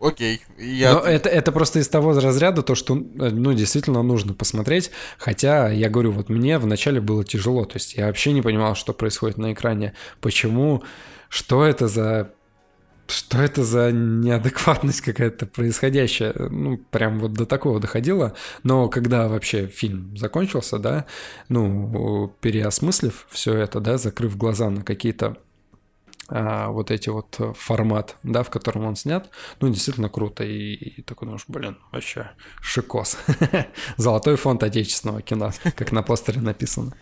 Окей. 0.02 0.40
Я... 0.58 0.94
Но 0.94 1.00
это, 1.00 1.28
это 1.28 1.52
просто 1.52 1.78
из 1.78 1.88
того 1.88 2.18
разряда, 2.18 2.62
то, 2.62 2.74
что, 2.74 2.96
э, 2.96 2.98
ну, 3.30 3.52
действительно 3.52 4.02
нужно 4.02 4.34
посмотреть. 4.34 4.90
Хотя, 5.16 5.68
я 5.68 5.88
говорю, 5.88 6.10
вот 6.10 6.28
мне 6.28 6.58
вначале 6.58 7.00
было 7.00 7.22
тяжело. 7.22 7.64
То 7.64 7.76
есть 7.76 7.94
я 7.94 8.06
вообще 8.06 8.32
не 8.32 8.42
понимал, 8.42 8.74
что 8.74 8.92
происходит 8.94 9.38
на 9.38 9.52
экране. 9.52 9.94
Почему, 10.20 10.82
что 11.28 11.64
это 11.64 11.86
за... 11.86 12.32
Что 13.06 13.38
это 13.42 13.64
за 13.64 13.92
неадекватность 13.92 15.00
какая-то 15.00 15.46
происходящая? 15.46 16.34
Ну, 16.50 16.78
прям 16.78 17.20
вот 17.20 17.32
до 17.32 17.46
такого 17.46 17.80
доходило. 17.80 18.34
Но 18.62 18.88
когда 18.88 19.28
вообще 19.28 19.66
фильм 19.66 20.16
закончился, 20.16 20.78
да, 20.78 21.06
ну, 21.48 22.34
переосмыслив 22.40 23.26
все 23.30 23.54
это, 23.54 23.80
да, 23.80 23.98
закрыв 23.98 24.36
глаза 24.36 24.70
на 24.70 24.82
какие-то 24.82 25.36
а, 26.28 26.68
вот 26.68 26.90
эти 26.90 27.10
вот 27.10 27.36
э, 27.40 27.52
формат, 27.54 28.16
да, 28.22 28.42
в 28.42 28.48
котором 28.48 28.86
он 28.86 28.96
снят, 28.96 29.28
ну, 29.60 29.68
действительно 29.68 30.08
круто. 30.08 30.44
И, 30.44 30.74
и 30.74 31.02
такой 31.02 31.26
думаешь, 31.26 31.44
блин, 31.46 31.76
вообще 31.90 32.30
шикос. 32.62 33.18
Золотой 33.98 34.36
фонд 34.36 34.62
отечественного 34.62 35.20
кино, 35.20 35.50
как 35.76 35.92
на 35.92 36.02
постере 36.02 36.40
написано. 36.40 36.94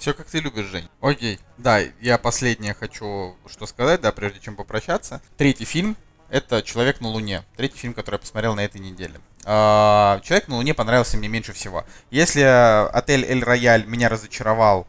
Все 0.00 0.14
как 0.14 0.28
ты 0.28 0.40
любишь, 0.40 0.64
Жень. 0.64 0.88
Окей. 1.02 1.38
Да, 1.58 1.78
я 2.00 2.16
последнее 2.16 2.72
хочу 2.72 3.36
что 3.46 3.66
сказать, 3.66 4.00
да, 4.00 4.12
прежде 4.12 4.40
чем 4.40 4.56
попрощаться. 4.56 5.20
Третий 5.36 5.66
фильм 5.66 5.94
это 6.30 6.62
«Человек 6.62 7.02
на 7.02 7.08
Луне». 7.08 7.44
Третий 7.54 7.76
фильм, 7.76 7.92
который 7.92 8.14
я 8.14 8.20
посмотрел 8.20 8.54
на 8.54 8.64
этой 8.64 8.80
неделе. 8.80 9.20
А, 9.44 10.18
«Человек 10.22 10.48
на 10.48 10.56
Луне» 10.56 10.72
понравился 10.72 11.18
мне 11.18 11.28
меньше 11.28 11.52
всего. 11.52 11.84
Если 12.10 12.40
отель 12.40 13.26
«Эль 13.26 13.44
Рояль» 13.44 13.84
меня 13.84 14.08
разочаровал 14.08 14.86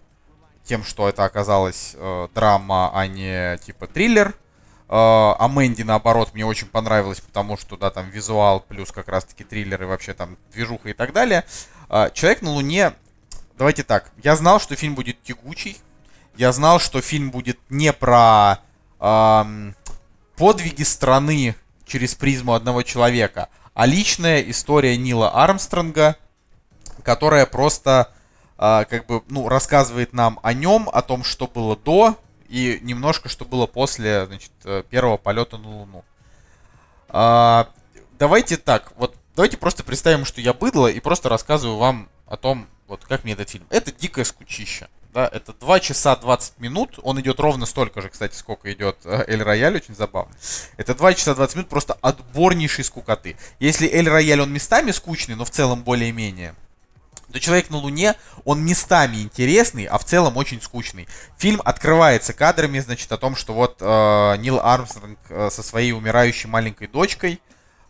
тем, 0.63 0.85
что 0.85 1.09
это 1.09 1.25
оказалась 1.25 1.93
э, 1.97 2.27
драма, 2.33 2.91
а 2.93 3.05
не 3.05 3.57
типа 3.57 3.87
триллер, 3.87 4.29
э, 4.29 4.33
а 4.87 5.47
Мэнди, 5.49 5.81
наоборот, 5.81 6.33
мне 6.33 6.45
очень 6.45 6.67
понравилось, 6.67 7.19
потому 7.19 7.57
что, 7.57 7.75
да, 7.75 7.89
там 7.89 8.09
визуал 8.09 8.61
плюс 8.61 8.93
как 8.93 9.09
раз-таки 9.09 9.43
триллер 9.43 9.83
и 9.83 9.85
вообще 9.85 10.13
там 10.13 10.37
движуха 10.53 10.87
и 10.87 10.93
так 10.93 11.11
далее. 11.11 11.43
Э, 11.89 12.09
«Человек 12.13 12.43
на 12.43 12.51
Луне» 12.51 12.93
Давайте 13.61 13.83
так. 13.83 14.11
Я 14.23 14.35
знал, 14.35 14.59
что 14.59 14.75
фильм 14.75 14.95
будет 14.95 15.21
тягучий. 15.21 15.77
Я 16.35 16.51
знал, 16.51 16.79
что 16.79 16.99
фильм 16.99 17.29
будет 17.29 17.59
не 17.69 17.93
про 17.93 18.57
эм, 18.99 19.75
подвиги 20.35 20.81
страны 20.81 21.53
через 21.85 22.15
призму 22.15 22.55
одного 22.55 22.81
человека, 22.81 23.49
а 23.75 23.85
личная 23.85 24.41
история 24.41 24.97
Нила 24.97 25.29
Армстронга, 25.29 26.15
которая 27.03 27.45
просто 27.45 28.11
э, 28.57 28.85
как 28.89 29.05
бы 29.05 29.21
ну 29.27 29.47
рассказывает 29.47 30.11
нам 30.13 30.39
о 30.41 30.53
нем, 30.53 30.89
о 30.91 31.03
том, 31.03 31.23
что 31.23 31.45
было 31.45 31.77
до 31.77 32.17
и 32.49 32.79
немножко 32.81 33.29
что 33.29 33.45
было 33.45 33.67
после 33.67 34.25
значит 34.25 34.53
э, 34.63 34.81
первого 34.89 35.17
полета 35.17 35.59
на 35.59 35.69
Луну. 35.69 36.03
А, 37.09 37.69
давайте 38.17 38.57
так, 38.57 38.91
вот 38.95 39.15
давайте 39.35 39.57
просто 39.57 39.83
представим, 39.83 40.25
что 40.25 40.41
я 40.41 40.55
быдло 40.55 40.87
и 40.87 40.99
просто 40.99 41.29
рассказываю 41.29 41.77
вам 41.77 42.09
о 42.25 42.37
том, 42.37 42.67
вот 42.91 43.05
как 43.05 43.23
мне 43.23 43.33
этот 43.33 43.49
фильм. 43.49 43.65
Это 43.69 43.91
дикое 43.93 44.25
скучище. 44.25 44.89
Да, 45.13 45.25
это 45.31 45.53
2 45.53 45.79
часа 45.79 46.13
20 46.17 46.59
минут. 46.59 46.99
Он 47.03 47.19
идет 47.21 47.39
ровно 47.39 47.65
столько 47.65 48.01
же, 48.01 48.09
кстати, 48.09 48.35
сколько 48.35 48.71
идет 48.71 48.97
э, 49.05 49.23
Эль 49.27 49.41
Рояль, 49.41 49.77
очень 49.77 49.95
забавно. 49.95 50.33
Это 50.75 50.93
2 50.93 51.13
часа 51.13 51.33
20 51.33 51.55
минут 51.55 51.69
просто 51.69 51.97
отборнейшей 52.01 52.83
скукоты. 52.83 53.37
Если 53.59 53.87
Эль 53.87 54.09
Рояль, 54.09 54.41
он 54.41 54.51
местами 54.51 54.91
скучный, 54.91 55.35
но 55.35 55.45
в 55.45 55.49
целом 55.49 55.83
более-менее, 55.83 56.53
то 57.31 57.39
Человек 57.39 57.69
на 57.69 57.77
Луне, 57.77 58.15
он 58.43 58.61
местами 58.61 59.21
интересный, 59.21 59.85
а 59.85 59.97
в 59.97 60.03
целом 60.03 60.35
очень 60.35 60.61
скучный. 60.61 61.07
Фильм 61.37 61.61
открывается 61.63 62.33
кадрами, 62.33 62.79
значит, 62.79 63.09
о 63.13 63.17
том, 63.17 63.37
что 63.37 63.53
вот 63.53 63.77
э, 63.79 64.35
Нил 64.39 64.59
Армстронг 64.59 65.19
э, 65.29 65.49
со 65.49 65.63
своей 65.63 65.93
умирающей 65.93 66.49
маленькой 66.49 66.87
дочкой, 66.87 67.39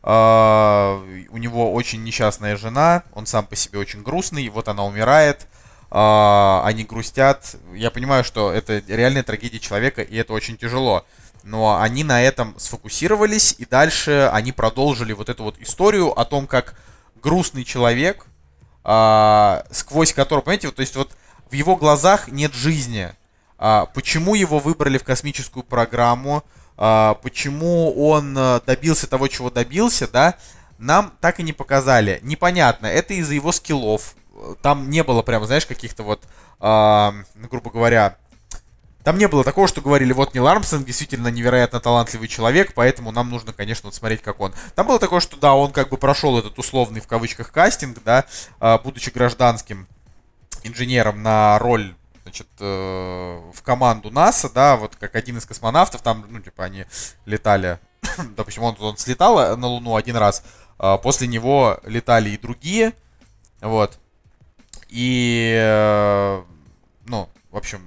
у 0.03 1.38
него 1.38 1.73
очень 1.73 2.03
несчастная 2.03 2.57
жена, 2.57 3.03
он 3.14 3.26
сам 3.26 3.45
по 3.45 3.56
себе 3.56 3.80
очень 3.80 4.02
грустный, 4.02 4.49
вот 4.49 4.68
она 4.68 4.84
умирает, 4.84 5.48
э, 5.91 6.61
они 6.64 6.84
грустят. 6.84 7.56
Я 7.73 7.91
понимаю, 7.91 8.23
что 8.23 8.52
это 8.52 8.82
реальная 8.88 9.23
трагедия 9.23 9.60
человека, 9.60 10.02
и 10.02 10.15
это 10.15 10.34
очень 10.34 10.57
тяжело. 10.57 11.06
Но 11.44 11.80
они 11.80 12.03
на 12.03 12.22
этом 12.22 12.60
сфокусировались, 12.60 13.56
и 13.57 13.65
дальше 13.65 14.30
они 14.34 14.52
продолжили 14.52 15.14
вот 15.14 15.30
эту 15.30 15.44
вот 15.44 15.60
историю 15.60 16.18
о 16.19 16.26
том, 16.26 16.48
как 16.48 16.76
грустный 17.22 17.64
человек, 17.64 18.26
а, 18.84 19.64
сквозь 19.72 20.14
которого, 20.14 20.44
понимаете, 20.44 20.68
вот, 20.68 20.76
то 20.76 20.82
есть 20.82 20.95
вот 20.95 21.11
в 21.49 21.53
его 21.53 21.76
глазах 21.76 22.28
нет 22.28 22.53
жизни. 22.53 23.14
А, 23.57 23.86
почему 23.88 24.36
его 24.36 24.60
выбрали 24.60 24.98
в 24.98 25.03
космическую 25.03 25.64
программу? 25.64 26.44
А, 26.84 27.14
почему 27.22 27.94
он 27.95 28.36
а, 28.36 28.60
добился 28.66 29.06
того, 29.06 29.28
чего 29.28 29.52
добился, 29.52 30.08
да? 30.08 30.34
Нам 30.80 31.14
так 31.22 31.40
и 31.40 31.44
не 31.44 31.53
показали. 31.53 32.20
Непонятно, 32.24 32.88
это 32.88 33.14
из-за 33.14 33.36
его 33.36 33.52
скиллов. 33.52 34.16
Там 34.64 34.90
не 34.90 35.03
было 35.03 35.22
прям, 35.22 35.45
знаешь, 35.45 35.68
каких-то 35.68 36.02
вот, 36.02 36.24
а, 36.60 37.14
ну, 37.36 37.48
грубо 37.49 37.70
говоря, 37.70 38.18
там 39.03 39.20
не 39.20 39.28
было 39.28 39.44
такого, 39.44 39.68
что 39.68 39.82
говорили, 39.82 40.12
вот 40.12 40.34
Нил 40.34 40.48
Армстронг 40.48 40.88
действительно 40.88 41.28
невероятно 41.28 41.80
талантливый 41.80 42.28
человек, 42.28 42.74
поэтому 42.74 43.12
нам 43.12 43.30
нужно, 43.30 43.53
конечно, 43.53 43.86
вот 43.90 43.94
смотреть, 43.94 44.24
как 44.24 44.40
он. 44.40 44.52
Там 44.74 44.88
было 44.88 44.98
такое, 44.98 45.20
что 45.20 45.38
да, 45.38 45.53
он 45.53 45.72
как 45.72 45.90
бы 45.90 45.98
прошел 45.98 46.40
этот 46.40 46.58
условный 46.58 46.99
в 46.99 47.06
кавычках 47.06 47.52
кастинг, 47.52 48.02
да, 48.03 48.26
а, 48.60 48.80
будучи 48.80 49.12
гражданским 49.12 49.88
инженером 50.64 51.22
на 51.22 51.60
роль 51.60 51.94
значит, 52.23 52.48
э, 52.60 53.52
в 53.53 53.61
команду 53.64 54.11
НАСА, 54.11 54.49
да, 54.49 54.76
вот 54.76 54.95
как 54.95 55.15
один 55.15 55.38
из 55.38 55.45
космонавтов, 55.45 56.02
там, 56.02 56.26
ну, 56.30 56.39
типа, 56.39 56.65
они 56.65 56.85
летали, 57.26 57.80
допустим, 58.35 58.64
он, 58.64 58.76
он 58.80 58.98
слетал 58.98 59.57
на 59.57 59.68
Луну 59.68 59.95
один 59.95 60.18
раз, 60.18 60.43
а 60.77 60.98
после 60.98 61.27
него 61.27 61.80
летали 61.84 62.30
и 62.30 62.38
другие, 62.38 62.93
вот, 63.61 63.99
и, 64.89 65.56
э, 65.57 66.43
ну, 67.06 67.30
в 67.52 67.57
общем, 67.57 67.81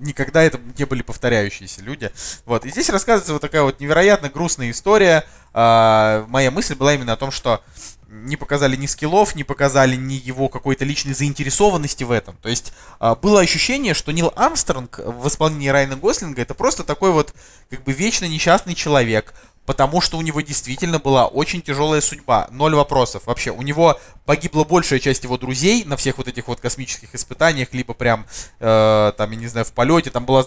никогда 0.00 0.42
это 0.42 0.60
не 0.78 0.84
были 0.84 1.02
повторяющиеся 1.02 1.82
люди. 1.82 2.10
Вот. 2.46 2.64
И 2.64 2.70
здесь 2.70 2.90
рассказывается 2.90 3.32
вот 3.32 3.42
такая 3.42 3.62
вот 3.62 3.80
невероятно 3.80 4.28
грустная 4.28 4.70
история. 4.70 5.24
Моя 5.52 6.50
мысль 6.50 6.74
была 6.74 6.94
именно 6.94 7.12
о 7.12 7.16
том, 7.16 7.30
что 7.30 7.62
не 8.14 8.36
показали 8.36 8.76
ни 8.76 8.86
скиллов, 8.86 9.34
не 9.34 9.44
показали 9.44 9.96
ни 9.96 10.14
его 10.14 10.48
какой-то 10.48 10.84
личной 10.84 11.14
заинтересованности 11.14 12.04
в 12.04 12.12
этом. 12.12 12.36
То 12.36 12.48
есть 12.48 12.72
а, 13.00 13.16
было 13.16 13.40
ощущение, 13.40 13.92
что 13.92 14.12
Нил 14.12 14.32
Армстронг 14.36 14.98
в 14.98 15.26
исполнении 15.26 15.68
Райана 15.68 15.96
Гослинга 15.96 16.40
это 16.40 16.54
просто 16.54 16.84
такой 16.84 17.10
вот 17.10 17.34
как 17.70 17.82
бы 17.82 17.92
вечно 17.92 18.26
несчастный 18.26 18.74
человек, 18.74 19.34
потому 19.66 20.00
что 20.00 20.18
у 20.18 20.22
него 20.22 20.40
действительно 20.40 20.98
была 20.98 21.26
очень 21.26 21.62
тяжелая 21.62 22.00
судьба. 22.00 22.48
Ноль 22.50 22.74
вопросов. 22.74 23.22
Вообще, 23.26 23.50
у 23.50 23.62
него 23.62 23.98
погибла 24.24 24.64
большая 24.64 24.98
часть 24.98 25.24
его 25.24 25.38
друзей 25.38 25.84
на 25.84 25.96
всех 25.96 26.18
вот 26.18 26.28
этих 26.28 26.48
вот 26.48 26.60
космических 26.60 27.14
испытаниях, 27.14 27.72
либо 27.72 27.94
прям, 27.94 28.26
э, 28.60 29.12
там, 29.16 29.30
я 29.30 29.36
не 29.36 29.46
знаю, 29.46 29.64
в 29.66 29.72
полете. 29.72 30.10
Там 30.10 30.24
была, 30.26 30.44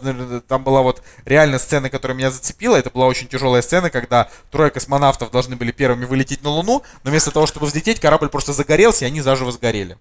там 0.48 0.64
была 0.64 0.82
вот 0.82 1.02
реально 1.26 1.60
сцена, 1.60 1.90
которая 1.90 2.18
меня 2.18 2.32
зацепила. 2.32 2.76
Это 2.76 2.90
была 2.90 3.08
очень 3.08 3.28
тяжелая 3.28 3.62
сцена, 3.62 3.90
когда 3.90 4.30
трое 4.52 4.70
космонавтов 4.70 5.32
должны 5.32 5.56
были 5.56 5.72
первыми 5.72 6.06
вылететь 6.06 6.44
на 6.44 6.50
Луну, 6.50 6.84
но 7.04 7.12
вместо 7.12 7.32
того, 7.32 7.46
чтобы 7.48 7.66
взлететь, 7.66 8.00
корабль 8.00 8.30
просто 8.30 8.54
загорелся, 8.54 9.06
и 9.06 9.08
они 9.08 9.22
заживо 9.22 9.52
сгорели. 9.52 9.98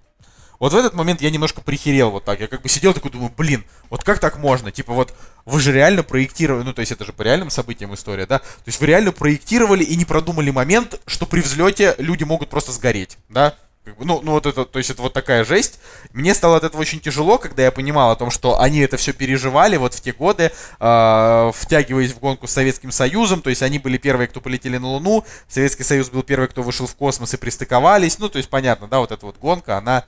Вот 0.58 0.72
в 0.72 0.76
этот 0.76 0.94
момент 0.94 1.20
я 1.20 1.30
немножко 1.30 1.60
прихерел 1.60 2.10
вот 2.10 2.24
так. 2.24 2.40
Я 2.40 2.46
как 2.48 2.62
бы 2.62 2.68
сидел 2.68 2.94
такой, 2.94 3.10
думаю, 3.10 3.32
блин, 3.36 3.64
вот 3.90 4.04
как 4.04 4.18
так 4.18 4.38
можно? 4.38 4.72
Типа 4.72 4.92
вот 4.92 5.14
вы 5.44 5.60
же 5.60 5.72
реально 5.72 6.02
проектировали, 6.02 6.64
ну 6.64 6.72
то 6.72 6.80
есть 6.80 6.92
это 6.92 7.04
же 7.04 7.12
по 7.12 7.22
реальным 7.22 7.50
событиям 7.50 7.94
история, 7.94 8.26
да? 8.26 8.38
То 8.38 8.66
есть 8.66 8.80
вы 8.80 8.86
реально 8.86 9.12
проектировали 9.12 9.84
и 9.84 9.96
не 9.96 10.04
продумали 10.04 10.50
момент, 10.50 11.00
что 11.06 11.26
при 11.26 11.40
взлете 11.40 11.94
люди 11.98 12.24
могут 12.24 12.48
просто 12.48 12.72
сгореть, 12.72 13.18
да? 13.28 13.54
Ну, 14.00 14.20
ну 14.22 14.32
вот 14.32 14.46
это, 14.46 14.64
то 14.64 14.78
есть 14.78 14.90
это 14.90 15.02
вот 15.02 15.12
такая 15.12 15.44
жесть. 15.44 15.78
Мне 16.12 16.34
стало 16.34 16.56
от 16.56 16.64
этого 16.64 16.80
очень 16.80 17.00
тяжело, 17.00 17.38
когда 17.38 17.62
я 17.62 17.70
понимал 17.70 18.10
о 18.10 18.16
том, 18.16 18.30
что 18.30 18.60
они 18.60 18.80
это 18.80 18.96
все 18.96 19.12
переживали 19.12 19.76
вот 19.76 19.94
в 19.94 20.00
те 20.00 20.12
годы, 20.12 20.50
э, 20.80 21.52
втягиваясь 21.54 22.12
в 22.12 22.18
гонку 22.18 22.48
с 22.48 22.52
Советским 22.52 22.90
Союзом. 22.90 23.42
То 23.42 23.50
есть 23.50 23.62
они 23.62 23.78
были 23.78 23.96
первые, 23.96 24.26
кто 24.26 24.40
полетели 24.40 24.78
на 24.78 24.88
Луну, 24.88 25.24
Советский 25.48 25.84
Союз 25.84 26.10
был 26.10 26.24
первый, 26.24 26.48
кто 26.48 26.62
вышел 26.62 26.86
в 26.86 26.96
космос 26.96 27.34
и 27.34 27.36
пристыковались. 27.36 28.18
Ну, 28.18 28.28
то 28.28 28.38
есть 28.38 28.50
понятно, 28.50 28.88
да, 28.88 28.98
вот 28.98 29.12
эта 29.12 29.24
вот 29.24 29.38
гонка, 29.38 29.78
она 29.78 30.04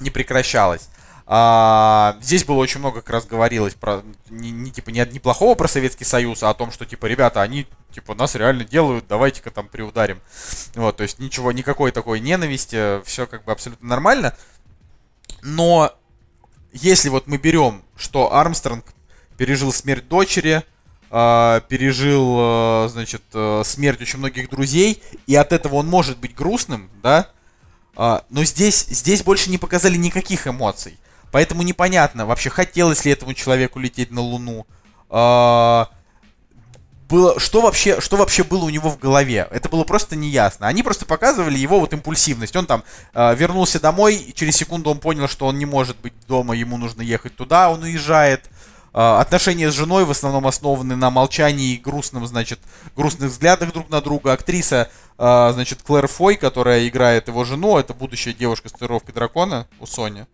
не 0.00 0.10
прекращалась. 0.10 0.88
А, 1.28 2.16
здесь 2.20 2.44
было 2.44 2.58
очень 2.58 2.78
много, 2.78 3.00
как 3.00 3.10
раз 3.10 3.26
говорилось 3.26 3.74
про 3.74 4.02
не, 4.30 4.52
не 4.52 4.70
типа 4.70 4.90
не, 4.90 5.04
не 5.10 5.18
плохого 5.18 5.56
про 5.56 5.66
Советский 5.66 6.04
Союз, 6.04 6.44
а 6.44 6.50
о 6.50 6.54
том, 6.54 6.70
что 6.70 6.86
типа 6.86 7.06
ребята, 7.06 7.42
они 7.42 7.66
типа 7.90 8.14
нас 8.14 8.36
реально 8.36 8.64
делают, 8.64 9.06
давайте-ка 9.08 9.50
там 9.50 9.66
приударим. 9.66 10.20
Вот, 10.74 10.96
то 10.96 11.02
есть 11.02 11.18
ничего, 11.18 11.50
никакой 11.50 11.90
такой 11.90 12.20
ненависти, 12.20 13.02
все 13.04 13.26
как 13.26 13.44
бы 13.44 13.50
абсолютно 13.50 13.88
нормально. 13.88 14.36
Но 15.42 15.92
если 16.72 17.08
вот 17.08 17.26
мы 17.26 17.38
берем, 17.38 17.82
что 17.96 18.32
Армстронг 18.32 18.84
пережил 19.36 19.72
смерть 19.72 20.06
дочери, 20.08 20.62
э, 21.10 21.60
пережил, 21.68 22.36
э, 22.38 22.88
значит, 22.88 23.22
э, 23.32 23.62
смерть 23.64 24.00
очень 24.00 24.20
многих 24.20 24.48
друзей, 24.48 25.02
и 25.26 25.34
от 25.34 25.52
этого 25.52 25.76
он 25.76 25.88
может 25.88 26.18
быть 26.18 26.34
грустным, 26.34 26.88
да, 27.02 27.30
а, 27.96 28.24
но 28.30 28.44
здесь, 28.44 28.86
здесь 28.88 29.22
больше 29.22 29.50
не 29.50 29.58
показали 29.58 29.96
никаких 29.96 30.46
эмоций. 30.46 30.98
Поэтому 31.32 31.62
непонятно, 31.62 32.26
вообще 32.26 32.50
хотелось 32.50 33.04
ли 33.04 33.12
этому 33.12 33.34
человеку 33.34 33.78
лететь 33.78 34.10
на 34.10 34.20
Луну. 34.20 34.66
А, 35.08 35.88
было, 37.08 37.38
что 37.38 37.60
вообще, 37.60 38.00
что 38.00 38.16
вообще 38.16 38.42
было 38.42 38.64
у 38.64 38.68
него 38.68 38.90
в 38.90 38.98
голове? 38.98 39.46
Это 39.50 39.68
было 39.68 39.84
просто 39.84 40.16
неясно. 40.16 40.66
Они 40.66 40.82
просто 40.82 41.06
показывали 41.06 41.56
его 41.56 41.78
вот 41.78 41.92
импульсивность. 41.92 42.56
Он 42.56 42.66
там 42.66 42.82
э, 43.14 43.34
вернулся 43.36 43.78
домой, 43.78 44.16
и 44.16 44.34
через 44.34 44.56
секунду 44.56 44.90
он 44.90 44.98
понял, 44.98 45.28
что 45.28 45.46
он 45.46 45.58
не 45.58 45.66
может 45.66 45.96
быть 45.98 46.14
дома, 46.26 46.56
ему 46.56 46.76
нужно 46.76 47.02
ехать 47.02 47.36
туда, 47.36 47.70
он 47.70 47.82
уезжает. 47.84 48.50
Э, 48.96 49.18
отношения 49.20 49.70
с 49.70 49.74
женой 49.74 50.06
в 50.06 50.10
основном 50.10 50.46
основаны 50.46 50.96
на 50.96 51.10
молчании 51.10 51.74
и 51.74 51.76
грустном, 51.78 52.26
значит, 52.26 52.58
грустных 52.96 53.30
взглядах 53.30 53.74
друг 53.74 53.90
на 53.90 54.00
друга. 54.00 54.32
Актриса, 54.32 54.88
э, 55.18 55.50
значит, 55.52 55.82
Клэр 55.82 56.06
Фой, 56.06 56.36
которая 56.36 56.88
играет 56.88 57.28
его 57.28 57.44
жену, 57.44 57.76
это 57.76 57.92
будущая 57.92 58.32
девушка 58.32 58.70
с 58.70 58.72
татуировкой 58.72 59.12
дракона 59.12 59.68
у 59.80 59.86
Сони. 59.86 60.26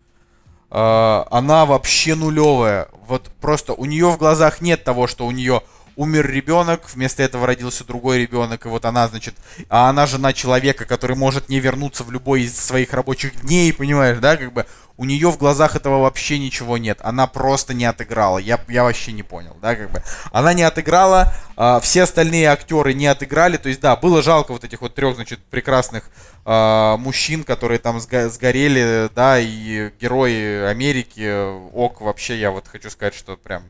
Э, 0.71 1.23
она 1.29 1.65
вообще 1.65 2.15
нулевая. 2.15 2.87
Вот 3.05 3.29
просто 3.41 3.73
у 3.73 3.83
нее 3.83 4.09
в 4.09 4.17
глазах 4.17 4.61
нет 4.61 4.85
того, 4.85 5.07
что 5.07 5.27
у 5.27 5.31
нее 5.31 5.61
умер 5.97 6.31
ребенок, 6.31 6.89
вместо 6.93 7.21
этого 7.21 7.45
родился 7.45 7.83
другой 7.83 8.19
ребенок, 8.19 8.65
и 8.65 8.69
вот 8.69 8.85
она, 8.85 9.07
значит, 9.09 9.35
а 9.69 9.89
она 9.89 10.07
жена 10.07 10.33
человека, 10.33 10.85
который 10.85 11.15
может 11.15 11.49
не 11.49 11.59
вернуться 11.59 12.03
в 12.03 12.11
любой 12.11 12.43
из 12.43 12.57
своих 12.57 12.93
рабочих 12.93 13.41
дней, 13.41 13.73
понимаешь, 13.73 14.17
да, 14.19 14.37
как 14.37 14.53
бы 14.53 14.65
у 14.95 15.05
нее 15.05 15.31
в 15.31 15.37
глазах 15.37 15.75
этого 15.75 15.99
вообще 16.01 16.37
ничего 16.37 16.77
нет. 16.77 16.99
Она 17.01 17.25
просто 17.25 17.73
не 17.73 17.85
отыграла. 17.85 18.37
Я, 18.37 18.59
я 18.67 18.83
вообще 18.83 19.11
не 19.11 19.23
понял, 19.23 19.57
да, 19.61 19.75
как 19.75 19.91
бы. 19.91 20.03
Она 20.31 20.53
не 20.53 20.61
отыграла, 20.61 21.33
а, 21.55 21.79
все 21.79 22.03
остальные 22.03 22.47
актеры 22.47 22.93
не 22.93 23.07
отыграли. 23.07 23.57
То 23.57 23.69
есть, 23.69 23.81
да, 23.81 23.95
было 23.95 24.21
жалко 24.21 24.51
вот 24.51 24.63
этих 24.63 24.81
вот 24.81 24.93
трех, 24.93 25.15
значит, 25.15 25.39
прекрасных 25.45 26.09
а, 26.45 26.97
мужчин, 26.97 27.43
которые 27.43 27.79
там 27.79 27.97
сго- 27.97 28.29
сгорели, 28.29 29.09
да, 29.15 29.39
и 29.39 29.91
герои 29.99 30.65
Америки. 30.65 31.71
Ок, 31.73 32.01
вообще, 32.01 32.39
я 32.39 32.51
вот 32.51 32.67
хочу 32.67 32.91
сказать, 32.91 33.15
что 33.15 33.35
прям... 33.35 33.63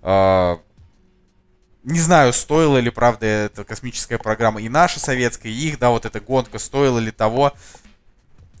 а, 0.00 0.58
не 1.84 2.00
знаю, 2.00 2.32
стоила 2.32 2.78
ли, 2.78 2.90
правда, 2.90 3.26
эта 3.26 3.62
космическая 3.62 4.18
программа 4.18 4.60
и 4.60 4.68
наша 4.68 4.98
советская, 4.98 5.52
и 5.52 5.68
их, 5.68 5.78
да, 5.78 5.90
вот 5.90 6.04
эта 6.04 6.18
гонка, 6.18 6.58
стоила 6.58 6.98
ли 6.98 7.12
того, 7.12 7.52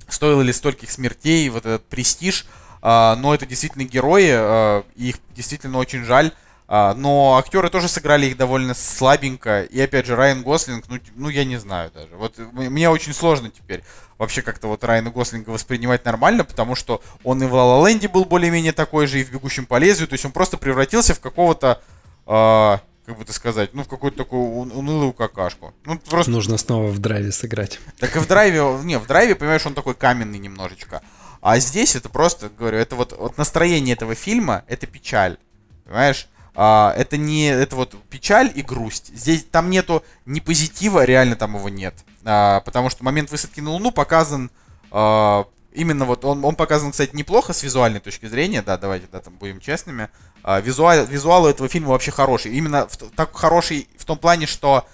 стоило 0.08 0.42
ли 0.42 0.52
стольких 0.52 0.90
смертей, 0.90 1.48
вот 1.48 1.66
этот 1.66 1.84
престиж, 1.86 2.46
а, 2.82 3.16
но 3.16 3.34
это 3.34 3.46
действительно 3.46 3.84
герои, 3.84 4.30
а, 4.32 4.84
их 4.94 5.16
действительно 5.34 5.78
очень 5.78 6.04
жаль, 6.04 6.32
а, 6.68 6.94
но 6.94 7.36
актеры 7.38 7.70
тоже 7.70 7.88
сыграли 7.88 8.26
их 8.26 8.36
довольно 8.36 8.74
слабенько, 8.74 9.62
и 9.62 9.80
опять 9.80 10.06
же, 10.06 10.16
Райан 10.16 10.42
Гослинг, 10.42 10.84
ну, 10.88 10.98
ну 11.14 11.28
я 11.28 11.44
не 11.44 11.58
знаю 11.58 11.90
даже, 11.94 12.16
вот 12.16 12.38
м- 12.38 12.50
мне 12.54 12.90
очень 12.90 13.12
сложно 13.14 13.50
теперь 13.50 13.82
вообще 14.18 14.42
как-то 14.42 14.66
вот 14.66 14.82
Райана 14.82 15.10
Гослинга 15.10 15.50
воспринимать 15.50 16.04
нормально, 16.04 16.44
потому 16.44 16.74
что 16.74 17.02
он 17.22 17.42
и 17.42 17.46
в 17.46 17.54
Ла 17.54 17.88
Ленде 17.88 18.08
был 18.08 18.24
более-менее 18.24 18.72
такой 18.72 19.06
же, 19.06 19.20
и 19.20 19.24
в 19.24 19.30
Бегущем 19.30 19.66
по 19.66 19.78
лезвию, 19.78 20.08
то 20.08 20.14
есть 20.14 20.24
он 20.24 20.32
просто 20.32 20.56
превратился 20.56 21.14
в 21.14 21.20
какого-то, 21.20 21.80
а, 22.26 22.80
как 23.06 23.16
бы 23.16 23.22
это 23.22 23.32
сказать, 23.32 23.70
ну, 23.72 23.84
в 23.84 23.88
какую-то 23.88 24.18
такую 24.18 24.42
ун- 24.42 24.72
унылую 24.72 25.12
какашку. 25.12 25.72
Ну, 25.84 25.98
просто 25.98 26.30
Нужно 26.30 26.58
снова 26.58 26.88
в 26.88 26.98
драйве 26.98 27.30
сыграть. 27.32 27.78
так 27.98 28.14
и 28.16 28.18
в 28.18 28.26
драйве, 28.26 28.60
не, 28.82 28.98
в 28.98 29.06
драйве, 29.06 29.34
понимаешь, 29.36 29.64
он 29.64 29.74
такой 29.74 29.94
каменный 29.94 30.38
немножечко. 30.38 31.02
А 31.40 31.58
здесь 31.58 31.94
это 31.94 32.08
просто, 32.08 32.48
говорю, 32.48 32.78
это 32.78 32.96
вот, 32.96 33.16
вот 33.16 33.38
настроение 33.38 33.94
этого 33.94 34.14
фильма, 34.16 34.64
это 34.66 34.86
печаль. 34.86 35.38
Понимаешь? 35.84 36.28
А, 36.56 36.92
это 36.96 37.16
не, 37.16 37.46
это 37.48 37.76
вот 37.76 37.94
печаль 38.10 38.50
и 38.52 38.62
грусть. 38.62 39.12
Здесь, 39.16 39.44
там 39.44 39.70
нету 39.70 40.02
ни 40.24 40.40
позитива, 40.40 41.04
реально 41.04 41.36
там 41.36 41.54
его 41.54 41.68
нет. 41.68 41.94
А, 42.24 42.60
потому 42.60 42.90
что 42.90 43.04
момент 43.04 43.30
высадки 43.30 43.60
на 43.60 43.70
Луну 43.70 43.92
показан, 43.92 44.50
а, 44.90 45.46
именно 45.76 46.04
вот, 46.04 46.24
он, 46.24 46.44
он 46.44 46.56
показан, 46.56 46.90
кстати, 46.90 47.14
неплохо 47.14 47.52
с 47.52 47.62
визуальной 47.62 48.00
точки 48.00 48.26
зрения, 48.26 48.62
да, 48.62 48.76
давайте, 48.76 49.06
да, 49.12 49.20
там 49.20 49.34
будем 49.34 49.60
честными. 49.60 50.08
А, 50.42 50.60
визуаль, 50.60 51.06
визуал 51.06 51.44
у 51.44 51.48
этого 51.48 51.68
фильма 51.68 51.90
вообще 51.90 52.10
хороший. 52.10 52.52
Именно 52.52 52.88
в 52.88 52.96
так 52.96 53.36
хороший 53.36 53.88
в 53.96 54.04
том 54.04 54.18
плане, 54.18 54.46
что 54.46 54.86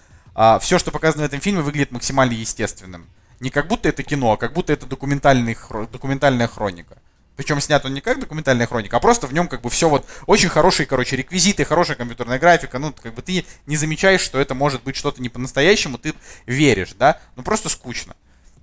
все, 0.60 0.78
что 0.78 0.90
показано 0.90 1.24
в 1.24 1.26
этом 1.26 1.40
фильме, 1.40 1.60
выглядит 1.60 1.92
максимально 1.92 2.32
естественным. 2.32 3.06
Не 3.40 3.50
как 3.50 3.68
будто 3.68 3.88
это 3.88 4.02
кино, 4.02 4.32
а 4.32 4.36
как 4.36 4.54
будто 4.54 4.72
это 4.72 4.86
документальный, 4.86 5.56
документальная 5.92 6.46
хроника. 6.46 6.96
Причем 7.36 7.60
снят 7.60 7.84
он 7.84 7.92
не 7.92 8.00
как 8.00 8.20
документальная 8.20 8.66
хроника, 8.66 8.96
а 8.96 9.00
просто 9.00 9.26
в 9.26 9.34
нем 9.34 9.48
как 9.48 9.62
бы 9.62 9.68
все 9.68 9.88
вот 9.88 10.06
очень 10.26 10.48
хорошие, 10.48 10.86
короче, 10.86 11.16
реквизиты, 11.16 11.64
хорошая 11.64 11.96
компьютерная 11.96 12.38
графика. 12.38 12.78
Ну, 12.78 12.92
как 12.92 13.14
бы 13.14 13.22
ты 13.22 13.44
не 13.66 13.76
замечаешь, 13.76 14.20
что 14.20 14.38
это 14.38 14.54
может 14.54 14.82
быть 14.84 14.96
что-то 14.96 15.20
не 15.20 15.28
по-настоящему, 15.28 15.98
ты 15.98 16.14
веришь, 16.46 16.94
да? 16.98 17.20
Ну, 17.36 17.42
просто 17.42 17.68
скучно. 17.68 18.14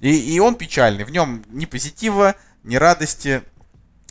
И, 0.02 0.36
и 0.36 0.40
он 0.40 0.56
печальный. 0.56 1.04
В 1.04 1.12
нем 1.12 1.44
ни 1.50 1.66
позитива, 1.66 2.36
ни 2.64 2.76
радости, 2.78 3.42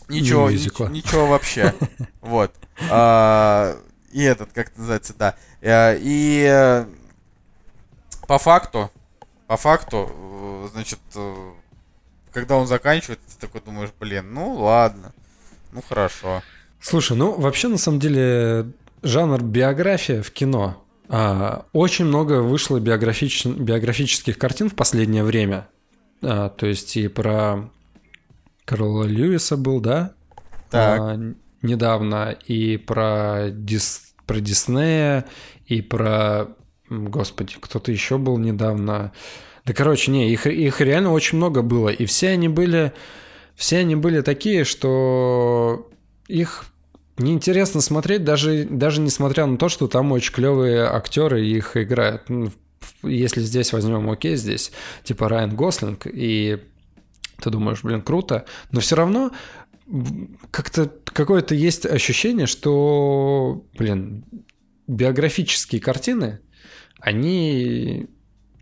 ничего, 0.09 0.51
Ни 0.51 0.57
ничего 0.93 1.27
вообще. 1.27 1.75
Вот. 2.21 2.55
А, 2.91 3.77
И 4.13 4.23
этот, 4.23 4.53
как 4.53 4.77
называется, 4.77 5.15
да. 5.19 5.35
Э, 5.61 5.97
И 5.99 6.47
э, 6.51 6.87
по 8.27 8.39
факту, 8.39 8.91
по 9.47 9.57
факту, 9.57 10.11
э, 10.13 10.69
значит, 10.73 10.99
когда 12.33 12.57
он 12.57 12.67
заканчивает, 12.67 13.21
ты 13.21 13.47
такой 13.47 13.61
думаешь, 13.63 13.91
блин, 13.99 14.33
ну 14.35 14.55
ладно, 14.55 15.13
ну 15.73 15.83
хорошо. 15.87 16.43
Слушай, 16.81 17.17
ну 17.17 17.33
вообще 17.33 17.69
на 17.69 17.79
самом 17.79 17.99
деле 17.99 18.71
жанр 19.03 19.43
биография 19.43 20.23
в 20.23 20.31
кино. 20.31 20.85
а, 21.09 21.65
очень 21.73 22.05
много 22.05 22.43
вышло 22.43 22.79
биографич- 22.79 23.51
биографических 23.57 24.37
картин 24.39 24.69
в 24.69 24.75
последнее 24.75 25.25
время. 25.25 25.67
А, 26.23 26.49
то 26.49 26.67
есть 26.67 26.97
и 26.97 27.09
про 27.09 27.71
Карла 28.65 29.05
Льюиса 29.05 29.57
был, 29.57 29.81
да? 29.81 30.13
Так. 30.71 31.01
А, 31.01 31.35
недавно 31.63 32.37
и 32.47 32.77
про, 32.77 33.49
Дис, 33.51 34.15
про 34.27 34.41
Диснея, 34.41 35.25
и 35.67 35.83
про... 35.83 36.49
Господи, 36.91 37.57
кто-то 37.61 37.93
еще 37.93 38.19
был 38.19 38.39
недавно. 38.39 39.13
Да, 39.65 39.73
короче, 39.75 40.11
не, 40.11 40.31
их, 40.33 40.47
их 40.47 40.81
реально 40.81 41.13
очень 41.13 41.39
много 41.39 41.63
было. 41.63 41.89
И 41.89 42.07
все 42.07 42.31
они 42.31 42.49
были... 42.49 42.93
Все 43.55 43.79
они 43.79 43.97
были 43.97 44.21
такие, 44.21 44.63
что 44.65 45.91
их 46.29 46.67
неинтересно 47.19 47.81
смотреть, 47.81 48.23
даже, 48.23 48.65
даже 48.65 49.01
несмотря 49.01 49.47
на 49.47 49.59
то, 49.59 49.69
что 49.69 49.89
там 49.89 50.13
очень 50.13 50.33
клевые 50.33 50.85
актеры 50.85 51.45
их 51.45 51.77
играют. 51.77 52.29
Ну, 52.29 52.53
Если 53.03 53.41
здесь 53.41 53.73
возьмем, 53.73 54.11
окей, 54.11 54.37
здесь 54.37 54.73
типа 55.05 55.29
Райан 55.29 55.55
Гослинг, 55.55 56.07
и 56.07 56.59
ты 57.41 57.51
думаешь, 57.51 57.83
блин, 57.83 58.03
круто, 58.03 58.45
но 58.73 58.81
все 58.81 58.97
равно 58.97 59.31
как-то 60.51 60.93
какое-то 61.05 61.55
есть 61.55 61.87
ощущение, 61.87 62.47
что, 62.47 63.65
блин, 63.79 64.25
биографические 64.87 65.81
картины, 65.81 66.41
они 67.01 68.09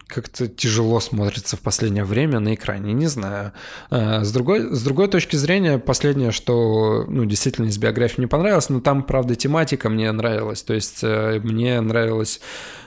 как-то 0.06 0.46
тяжело 0.46 1.00
смотрятся 1.00 1.56
в 1.56 1.60
последнее 1.60 2.04
время 2.04 2.38
на 2.38 2.54
экране, 2.54 2.92
не 2.92 3.06
знаю. 3.06 3.52
А, 3.90 4.22
С 4.24 4.32
другой, 4.32 4.74
с 4.74 4.82
другой 4.82 5.08
точки 5.08 5.36
зрения, 5.36 5.78
последнее, 5.78 6.30
что 6.30 7.04
ну, 7.08 7.24
действительно 7.24 7.66
из 7.66 7.78
биографии 7.78 8.18
мне 8.18 8.28
понравилось, 8.28 8.68
но 8.68 8.80
там, 8.80 9.02
правда, 9.02 9.34
тематика 9.34 9.88
мне 9.88 10.10
нравилась. 10.12 10.62
То 10.62 10.74
есть 10.74 11.00
э, 11.02 11.40
мне 11.42 11.80
нравилась, 11.80 12.40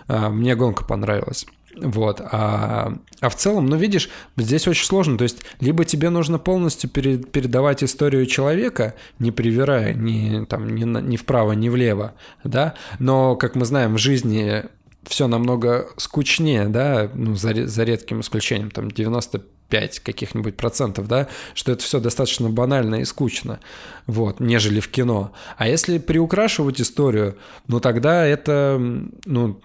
а, 0.07 0.29
мне 0.29 0.55
гонка 0.55 0.85
понравилась. 0.85 1.45
Вот. 1.81 2.21
А, 2.21 2.93
а 3.21 3.29
в 3.29 3.35
целом, 3.35 3.67
ну, 3.67 3.75
видишь, 3.77 4.09
здесь 4.37 4.67
очень 4.67 4.85
сложно. 4.85 5.17
То 5.17 5.23
есть, 5.23 5.39
либо 5.59 5.85
тебе 5.85 6.09
нужно 6.09 6.39
полностью 6.39 6.89
пере- 6.89 7.17
передавать 7.17 7.83
историю 7.83 8.25
человека, 8.25 8.95
не 9.19 9.31
привирая 9.31 9.93
ни, 9.93 10.45
там, 10.45 10.73
ни, 10.75 10.83
ни 10.83 11.17
вправо, 11.17 11.53
ни 11.53 11.69
влево, 11.69 12.15
да, 12.43 12.75
но, 12.97 13.35
как 13.35 13.55
мы 13.55 13.65
знаем, 13.65 13.95
в 13.95 13.97
жизни 13.97 14.63
все 15.09 15.27
намного 15.27 15.89
скучнее, 15.97 16.67
да, 16.67 17.09
ну, 17.13 17.35
за, 17.35 17.67
за 17.67 17.83
редким 17.83 18.21
исключением, 18.21 18.71
там, 18.71 18.91
95 18.91 19.99
каких-нибудь 19.99 20.55
процентов, 20.55 21.07
да, 21.07 21.27
что 21.55 21.71
это 21.71 21.83
все 21.83 21.99
достаточно 21.99 22.49
банально 22.49 23.01
и 23.01 23.05
скучно, 23.05 23.59
вот, 24.05 24.39
нежели 24.39 24.79
в 24.79 24.87
кино. 24.87 25.33
А 25.57 25.67
если 25.67 25.97
приукрашивать 25.97 26.79
историю, 26.79 27.37
ну, 27.67 27.79
тогда 27.79 28.25
это, 28.25 28.79
ну, 29.25 29.59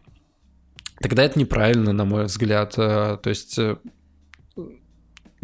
тогда 1.00 1.24
это 1.24 1.38
неправильно, 1.38 1.92
на 1.92 2.04
мой 2.04 2.24
взгляд. 2.24 2.74
Э, 2.78 3.18
То 3.22 3.28
есть 3.28 3.58
э, 3.58 3.76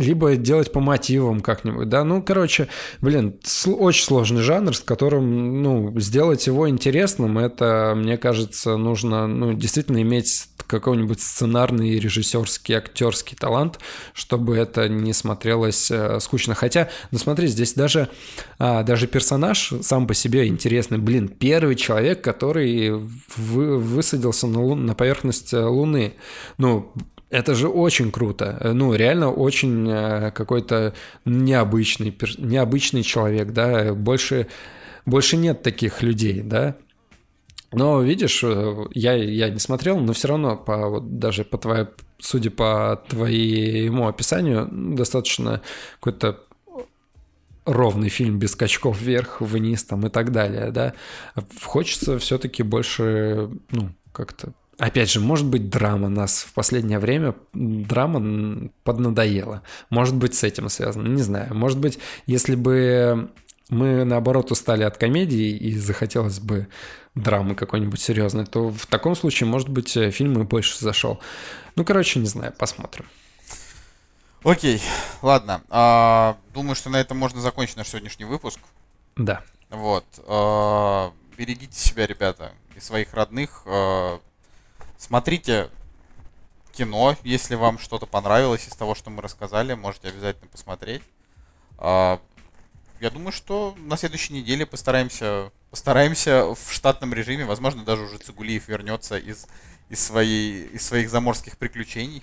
либо 0.00 0.36
делать 0.36 0.72
по 0.72 0.80
мотивам 0.80 1.40
как-нибудь, 1.40 1.88
да, 1.88 2.04
ну, 2.04 2.22
короче, 2.22 2.68
блин, 3.00 3.38
очень 3.66 4.04
сложный 4.04 4.40
жанр, 4.40 4.74
с 4.74 4.80
которым, 4.80 5.62
ну, 5.62 5.98
сделать 6.00 6.46
его 6.46 6.68
интересным, 6.68 7.38
это, 7.38 7.94
мне 7.96 8.16
кажется, 8.16 8.76
нужно, 8.76 9.26
ну, 9.26 9.52
действительно 9.52 10.00
иметь 10.02 10.48
какой-нибудь 10.66 11.20
сценарный, 11.20 11.98
режиссерский, 11.98 12.76
актерский 12.76 13.36
талант, 13.36 13.80
чтобы 14.14 14.56
это 14.56 14.88
не 14.88 15.12
смотрелось 15.12 15.90
э, 15.90 16.20
скучно. 16.20 16.54
Хотя, 16.54 16.88
ну, 17.10 17.18
смотри, 17.18 17.48
здесь 17.48 17.74
даже, 17.74 18.08
а, 18.58 18.84
даже 18.84 19.08
персонаж 19.08 19.72
сам 19.82 20.06
по 20.06 20.14
себе 20.14 20.46
интересный. 20.46 20.98
Блин, 20.98 21.26
первый 21.28 21.74
человек, 21.74 22.22
который 22.22 22.92
вы- 23.36 23.78
высадился 23.78 24.46
на, 24.46 24.60
лун- 24.60 24.86
на 24.86 24.94
поверхность 24.94 25.52
э, 25.52 25.60
Луны. 25.60 26.14
Ну, 26.56 26.92
это 27.30 27.54
же 27.54 27.68
очень 27.68 28.10
круто. 28.10 28.58
Э, 28.60 28.72
Ну, 28.72 28.94
реально 28.94 29.30
очень 29.30 29.88
э, 29.88 30.30
какой-то 30.32 30.94
необычный, 31.24 32.16
необычный 32.38 33.02
человек, 33.02 33.52
да. 33.52 33.94
Больше, 33.94 34.48
больше 35.06 35.36
нет 35.36 35.62
таких 35.62 36.02
людей, 36.02 36.42
да. 36.42 36.76
Но 37.72 38.02
видишь, 38.02 38.42
э, 38.42 38.86
я, 38.94 39.14
я 39.14 39.48
не 39.48 39.60
смотрел, 39.60 40.00
но 40.00 40.12
все 40.12 40.28
равно 40.28 40.56
по, 40.56 40.88
вот, 40.88 41.18
даже 41.18 41.44
по 41.44 41.56
твоей, 41.56 41.86
судя 42.18 42.50
по 42.50 43.02
твоему 43.08 44.08
описанию, 44.08 44.68
достаточно 44.70 45.62
какой-то 46.00 46.40
ровный 47.64 48.08
фильм 48.08 48.38
без 48.38 48.52
скачков 48.52 49.00
вверх, 49.00 49.40
вниз 49.40 49.84
там 49.84 50.06
и 50.06 50.10
так 50.10 50.32
далее, 50.32 50.72
да. 50.72 50.94
Хочется 51.62 52.18
все-таки 52.18 52.64
больше, 52.64 53.50
ну, 53.70 53.90
как-то 54.12 54.52
Опять 54.80 55.10
же, 55.10 55.20
может 55.20 55.44
быть, 55.44 55.68
драма 55.68 56.08
нас 56.08 56.38
в 56.42 56.54
последнее 56.54 56.98
время, 56.98 57.34
драма 57.52 58.70
поднадоела. 58.82 59.60
Может 59.90 60.16
быть, 60.16 60.34
с 60.34 60.42
этим 60.42 60.70
связано, 60.70 61.06
не 61.06 61.20
знаю. 61.20 61.54
Может 61.54 61.78
быть, 61.78 61.98
если 62.24 62.54
бы 62.54 63.30
мы, 63.68 64.04
наоборот, 64.04 64.50
устали 64.50 64.82
от 64.82 64.96
комедии 64.96 65.54
и 65.54 65.76
захотелось 65.76 66.40
бы 66.40 66.66
драмы 67.14 67.56
какой-нибудь 67.56 68.00
серьезной, 68.00 68.46
то 68.46 68.70
в 68.70 68.86
таком 68.86 69.14
случае, 69.14 69.50
может 69.50 69.68
быть, 69.68 69.94
э, 69.98 70.10
фильм 70.10 70.40
и 70.40 70.44
больше 70.44 70.78
зашел. 70.78 71.20
Ну, 71.76 71.84
короче, 71.84 72.18
не 72.18 72.26
знаю, 72.26 72.54
посмотрим. 72.56 73.04
Окей, 74.44 74.80
ладно. 75.20 75.60
а, 75.68 76.38
думаю, 76.54 76.74
что 76.74 76.88
на 76.88 76.96
этом 76.96 77.18
можно 77.18 77.42
закончить 77.42 77.76
наш 77.76 77.88
сегодняшний 77.88 78.24
выпуск. 78.24 78.58
Да. 79.16 79.42
Вот. 79.68 80.06
а, 80.26 81.12
берегите 81.36 81.78
себя, 81.78 82.06
ребята, 82.06 82.52
и 82.74 82.80
своих 82.80 83.12
родных. 83.12 83.62
а, 83.66 84.20
смотрите 85.00 85.70
кино, 86.72 87.16
если 87.24 87.56
вам 87.56 87.78
что-то 87.78 88.06
понравилось 88.06 88.68
из 88.68 88.74
того, 88.74 88.94
что 88.94 89.10
мы 89.10 89.22
рассказали, 89.22 89.74
можете 89.74 90.08
обязательно 90.08 90.48
посмотреть. 90.48 91.02
А, 91.78 92.20
я 93.00 93.10
думаю, 93.10 93.32
что 93.32 93.74
на 93.78 93.96
следующей 93.96 94.34
неделе 94.34 94.66
постараемся, 94.66 95.50
постараемся 95.70 96.54
в 96.54 96.70
штатном 96.70 97.14
режиме, 97.14 97.44
возможно, 97.44 97.84
даже 97.84 98.02
уже 98.02 98.18
Цигулиев 98.18 98.68
вернется 98.68 99.18
из, 99.18 99.46
из, 99.88 100.00
своей, 100.00 100.66
из 100.66 100.86
своих 100.86 101.10
заморских 101.10 101.56
приключений. 101.56 102.22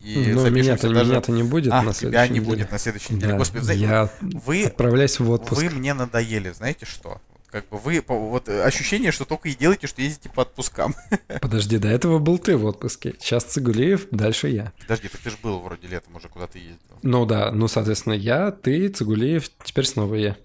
И 0.00 0.32
запишемся 0.32 0.88
меня-то, 0.88 1.08
меня-то 1.08 1.32
не 1.32 1.42
будет 1.42 1.72
а, 1.72 1.82
на 1.82 1.94
тебя 1.94 2.26
не 2.26 2.38
неделе. 2.38 2.46
будет 2.46 2.70
на 2.72 2.78
следующей 2.78 3.14
неделе. 3.14 3.32
Да, 3.32 3.38
Господи, 3.38 3.62
знаете, 3.62 3.84
я 3.84 4.10
вы, 4.20 4.64
отправляюсь 4.64 5.18
в 5.18 5.30
отпуск. 5.30 5.62
вы 5.62 5.70
мне 5.70 5.94
надоели, 5.94 6.50
знаете 6.50 6.84
что? 6.84 7.22
Как 7.54 7.68
бы 7.68 7.78
вы, 7.78 8.02
вот 8.08 8.48
э, 8.48 8.64
ощущение, 8.64 9.12
что 9.12 9.24
только 9.24 9.48
и 9.48 9.54
делаете, 9.54 9.86
что 9.86 10.02
ездите 10.02 10.28
по 10.28 10.42
отпускам. 10.42 10.96
Подожди, 11.40 11.78
до 11.78 11.86
этого 11.86 12.18
был 12.18 12.36
ты 12.38 12.56
в 12.56 12.64
отпуске. 12.64 13.14
Сейчас 13.20 13.44
Цигулиев, 13.44 14.08
дальше 14.10 14.48
я. 14.48 14.72
Подожди, 14.80 15.06
так 15.06 15.20
ты 15.20 15.30
же 15.30 15.36
был 15.40 15.60
вроде 15.60 15.86
летом 15.86 16.16
уже, 16.16 16.28
куда 16.28 16.48
ты 16.48 16.58
ездил. 16.58 16.98
Ну 17.02 17.24
да, 17.26 17.52
ну, 17.52 17.68
соответственно, 17.68 18.14
я, 18.14 18.50
ты, 18.50 18.88
Цигулиев, 18.88 19.48
теперь 19.62 19.86
снова 19.86 20.16
я. 20.16 20.36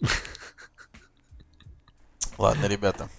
Ладно, 2.37 2.67
ребята, 2.67 3.09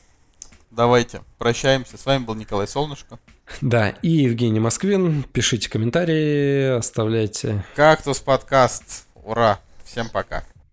давайте 0.70 1.22
прощаемся. 1.38 1.98
С 1.98 2.06
вами 2.06 2.22
был 2.22 2.36
Николай 2.36 2.68
Солнышко. 2.68 3.18
Да, 3.60 3.88
и 3.88 4.08
Евгений 4.08 4.60
Москвин. 4.60 5.24
Пишите 5.24 5.68
комментарии, 5.68 6.76
оставляйте. 6.78 7.64
Кактус 7.74 8.20
подкаст. 8.20 9.08
Ура! 9.16 9.58
Всем 9.84 10.08
пока. 10.08 10.44